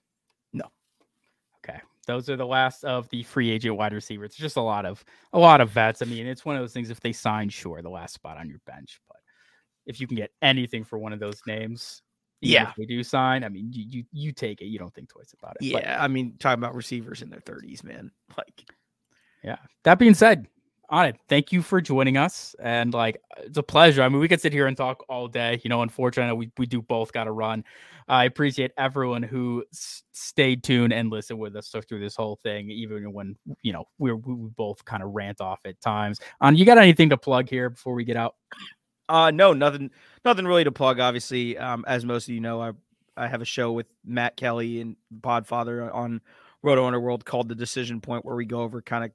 No. 0.52 0.66
Okay. 1.58 1.80
Those 2.06 2.30
are 2.30 2.36
the 2.36 2.46
last 2.46 2.84
of 2.84 3.08
the 3.10 3.24
free 3.24 3.50
agent 3.50 3.76
wide 3.76 3.92
receivers. 3.92 4.30
It's 4.30 4.36
just 4.36 4.56
a 4.56 4.62
lot 4.62 4.86
of 4.86 5.04
a 5.32 5.38
lot 5.38 5.60
of 5.60 5.70
vets. 5.70 6.00
I 6.00 6.04
mean, 6.04 6.28
it's 6.28 6.44
one 6.44 6.54
of 6.54 6.62
those 6.62 6.72
things 6.72 6.90
if 6.90 7.00
they 7.00 7.12
sign, 7.12 7.48
sure, 7.48 7.82
the 7.82 7.90
last 7.90 8.14
spot 8.14 8.38
on 8.38 8.48
your 8.48 8.60
bench. 8.66 9.00
But 9.08 9.16
if 9.84 10.00
you 10.00 10.06
can 10.06 10.16
get 10.16 10.30
anything 10.40 10.84
for 10.84 10.96
one 10.96 11.12
of 11.12 11.18
those 11.18 11.42
names, 11.44 12.02
yeah, 12.40 12.72
they 12.78 12.86
do 12.86 13.02
sign. 13.02 13.42
I 13.42 13.48
mean, 13.48 13.72
you, 13.72 13.84
you 13.88 14.04
you 14.12 14.32
take 14.32 14.60
it. 14.60 14.66
You 14.66 14.78
don't 14.78 14.94
think 14.94 15.08
twice 15.08 15.34
about 15.36 15.56
it. 15.60 15.66
Yeah, 15.66 15.96
but, 15.98 16.04
I 16.04 16.06
mean, 16.06 16.36
talking 16.38 16.62
about 16.62 16.76
receivers 16.76 17.20
in 17.20 17.30
their 17.30 17.40
thirties, 17.40 17.82
man. 17.82 18.12
Like, 18.38 18.64
yeah. 19.42 19.56
That 19.82 19.98
being 19.98 20.14
said, 20.14 20.46
on 20.90 21.06
it. 21.06 21.16
Thank 21.28 21.52
you 21.52 21.62
for 21.62 21.80
joining 21.80 22.16
us. 22.16 22.54
And 22.60 22.92
like, 22.92 23.22
it's 23.38 23.56
a 23.56 23.62
pleasure. 23.62 24.02
I 24.02 24.08
mean, 24.08 24.20
we 24.20 24.28
could 24.28 24.40
sit 24.40 24.52
here 24.52 24.66
and 24.66 24.76
talk 24.76 25.04
all 25.08 25.28
day. 25.28 25.60
You 25.62 25.70
know, 25.70 25.82
unfortunately, 25.82 26.36
we, 26.36 26.52
we 26.58 26.66
do 26.66 26.82
both 26.82 27.12
got 27.12 27.24
to 27.24 27.32
run. 27.32 27.64
I 28.08 28.24
appreciate 28.24 28.72
everyone 28.76 29.22
who 29.22 29.64
s- 29.72 30.02
stayed 30.12 30.64
tuned 30.64 30.92
and 30.92 31.10
listened 31.10 31.38
with 31.38 31.54
us 31.54 31.72
through 31.88 32.00
this 32.00 32.16
whole 32.16 32.40
thing, 32.42 32.68
even 32.68 33.12
when, 33.12 33.36
you 33.62 33.72
know, 33.72 33.84
we 33.98 34.12
we 34.12 34.34
both 34.56 34.84
kind 34.84 35.02
of 35.02 35.10
rant 35.12 35.40
off 35.40 35.60
at 35.64 35.80
times. 35.80 36.18
On, 36.40 36.48
um, 36.48 36.54
you 36.56 36.64
got 36.64 36.76
anything 36.76 37.10
to 37.10 37.16
plug 37.16 37.48
here 37.48 37.70
before 37.70 37.94
we 37.94 38.04
get 38.04 38.16
out? 38.16 38.34
Uh, 39.08 39.30
no, 39.30 39.52
nothing, 39.52 39.90
nothing 40.24 40.44
really 40.44 40.64
to 40.64 40.72
plug. 40.72 40.98
Obviously, 40.98 41.56
um, 41.56 41.84
as 41.86 42.04
most 42.04 42.28
of 42.28 42.34
you 42.34 42.40
know, 42.40 42.60
I, 42.60 42.72
I 43.16 43.28
have 43.28 43.42
a 43.42 43.46
show 43.46 43.70
with 43.72 43.86
Matt 44.04 44.36
Kelly 44.36 44.80
and 44.80 44.96
Podfather 45.20 45.94
on 45.94 46.20
Roto 46.62 46.84
Underworld 46.84 47.24
called 47.24 47.48
The 47.48 47.54
Decision 47.54 48.00
Point, 48.00 48.24
where 48.24 48.36
we 48.36 48.44
go 48.44 48.60
over 48.62 48.82
kind 48.82 49.04
of 49.04 49.10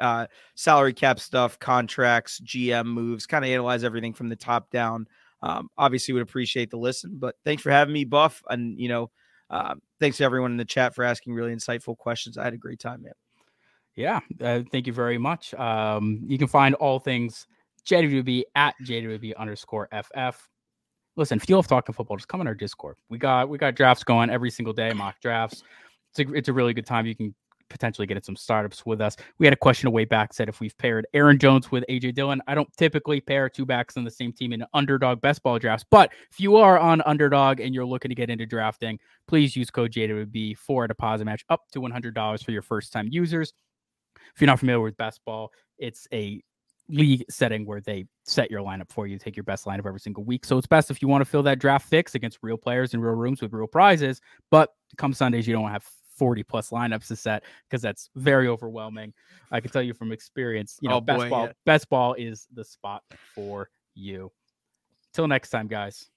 uh, 0.00 0.26
salary 0.54 0.92
cap 0.92 1.20
stuff, 1.20 1.58
contracts, 1.58 2.40
GM 2.40 2.86
moves, 2.86 3.26
kind 3.26 3.44
of 3.44 3.50
analyze 3.50 3.84
everything 3.84 4.12
from 4.12 4.28
the 4.28 4.36
top 4.36 4.70
down. 4.70 5.06
Um, 5.42 5.68
obviously, 5.78 6.12
would 6.14 6.22
appreciate 6.22 6.70
the 6.70 6.76
listen, 6.76 7.16
but 7.18 7.36
thanks 7.44 7.62
for 7.62 7.70
having 7.70 7.94
me, 7.94 8.04
Buff, 8.04 8.42
and 8.50 8.78
you 8.78 8.88
know, 8.88 9.10
uh, 9.48 9.74
thanks 9.98 10.18
to 10.18 10.24
everyone 10.24 10.50
in 10.50 10.56
the 10.56 10.64
chat 10.64 10.94
for 10.94 11.04
asking 11.04 11.32
really 11.34 11.54
insightful 11.54 11.96
questions. 11.96 12.36
I 12.36 12.44
had 12.44 12.54
a 12.54 12.58
great 12.58 12.78
time, 12.78 13.02
man. 13.02 13.12
Yeah, 13.96 14.20
uh, 14.40 14.62
thank 14.70 14.86
you 14.86 14.92
very 14.92 15.18
much. 15.18 15.52
Um, 15.54 16.20
you 16.26 16.38
can 16.38 16.46
find 16.46 16.74
all 16.76 16.98
things 16.98 17.46
JWB 17.86 18.44
at 18.54 18.74
JWB 18.84 19.36
underscore 19.36 19.88
FF. 19.92 20.48
Listen, 21.16 21.38
if 21.38 21.48
you 21.48 21.56
love 21.56 21.66
talking 21.66 21.94
football, 21.94 22.16
just 22.16 22.28
come 22.28 22.40
on 22.40 22.46
our 22.46 22.54
Discord. 22.54 22.96
We 23.08 23.18
got 23.18 23.48
we 23.48 23.58
got 23.58 23.74
drafts 23.74 24.04
going 24.04 24.30
every 24.30 24.50
single 24.50 24.72
day, 24.72 24.92
mock 24.92 25.20
drafts. 25.20 25.62
It's 26.10 26.30
a, 26.30 26.34
it's 26.34 26.48
a 26.48 26.52
really 26.52 26.72
good 26.72 26.86
time. 26.86 27.06
You 27.06 27.16
can 27.16 27.34
potentially 27.70 28.06
getting 28.06 28.22
some 28.22 28.36
startups 28.36 28.84
with 28.84 29.00
us. 29.00 29.16
We 29.38 29.46
had 29.46 29.54
a 29.54 29.56
question 29.56 29.86
a 29.88 29.90
way 29.90 30.04
back 30.04 30.34
said 30.34 30.48
if 30.48 30.60
we've 30.60 30.76
paired 30.76 31.06
Aaron 31.14 31.38
Jones 31.38 31.70
with 31.70 31.84
AJ 31.88 32.14
Dillon. 32.14 32.42
I 32.46 32.54
don't 32.54 32.70
typically 32.76 33.20
pair 33.20 33.48
two 33.48 33.64
backs 33.64 33.96
on 33.96 34.04
the 34.04 34.10
same 34.10 34.32
team 34.32 34.52
in 34.52 34.64
underdog 34.74 35.20
best 35.20 35.42
ball 35.42 35.58
drafts, 35.58 35.86
but 35.90 36.12
if 36.30 36.38
you 36.38 36.56
are 36.56 36.78
on 36.78 37.00
underdog 37.06 37.60
and 37.60 37.74
you're 37.74 37.86
looking 37.86 38.10
to 38.10 38.14
get 38.14 38.28
into 38.28 38.44
drafting, 38.44 38.98
please 39.26 39.56
use 39.56 39.70
code 39.70 39.92
JWB 39.92 40.58
for 40.58 40.84
a 40.84 40.88
deposit 40.88 41.24
match 41.24 41.44
up 41.48 41.62
to 41.72 41.80
$100 41.80 42.44
for 42.44 42.50
your 42.50 42.62
first 42.62 42.92
time 42.92 43.08
users. 43.10 43.54
If 44.34 44.40
you're 44.40 44.46
not 44.46 44.60
familiar 44.60 44.80
with 44.80 44.96
best 44.96 45.24
ball, 45.24 45.52
it's 45.78 46.06
a 46.12 46.42
league 46.88 47.24
setting 47.30 47.64
where 47.64 47.80
they 47.80 48.04
set 48.24 48.50
your 48.50 48.60
lineup 48.60 48.90
for 48.90 49.06
you, 49.06 49.18
take 49.18 49.36
your 49.36 49.44
best 49.44 49.64
lineup 49.64 49.86
every 49.86 50.00
single 50.00 50.24
week. 50.24 50.44
So 50.44 50.58
it's 50.58 50.66
best 50.66 50.90
if 50.90 51.00
you 51.00 51.08
want 51.08 51.22
to 51.22 51.24
fill 51.24 51.42
that 51.44 51.58
draft 51.58 51.88
fix 51.88 52.14
against 52.14 52.38
real 52.42 52.56
players 52.56 52.94
in 52.94 53.00
real 53.00 53.14
rooms 53.14 53.40
with 53.40 53.52
real 53.52 53.66
prizes. 53.66 54.20
But 54.50 54.70
come 54.96 55.12
Sundays, 55.12 55.46
you 55.46 55.54
don't 55.54 55.70
have 55.70 55.86
40 56.20 56.42
plus 56.42 56.68
lineups 56.68 57.06
to 57.08 57.16
set 57.16 57.44
because 57.66 57.80
that's 57.80 58.10
very 58.14 58.46
overwhelming. 58.46 59.14
I 59.50 59.60
can 59.60 59.70
tell 59.70 59.80
you 59.80 59.94
from 59.94 60.12
experience, 60.12 60.78
you 60.82 60.90
know, 60.90 60.96
oh, 60.96 61.00
best 61.00 61.18
boy, 61.18 61.30
ball, 61.30 61.46
yeah. 61.46 61.52
best 61.64 61.88
ball 61.88 62.12
is 62.12 62.46
the 62.52 62.62
spot 62.62 63.02
for 63.34 63.70
you. 63.94 64.30
Till 65.14 65.26
next 65.26 65.48
time, 65.48 65.66
guys. 65.66 66.10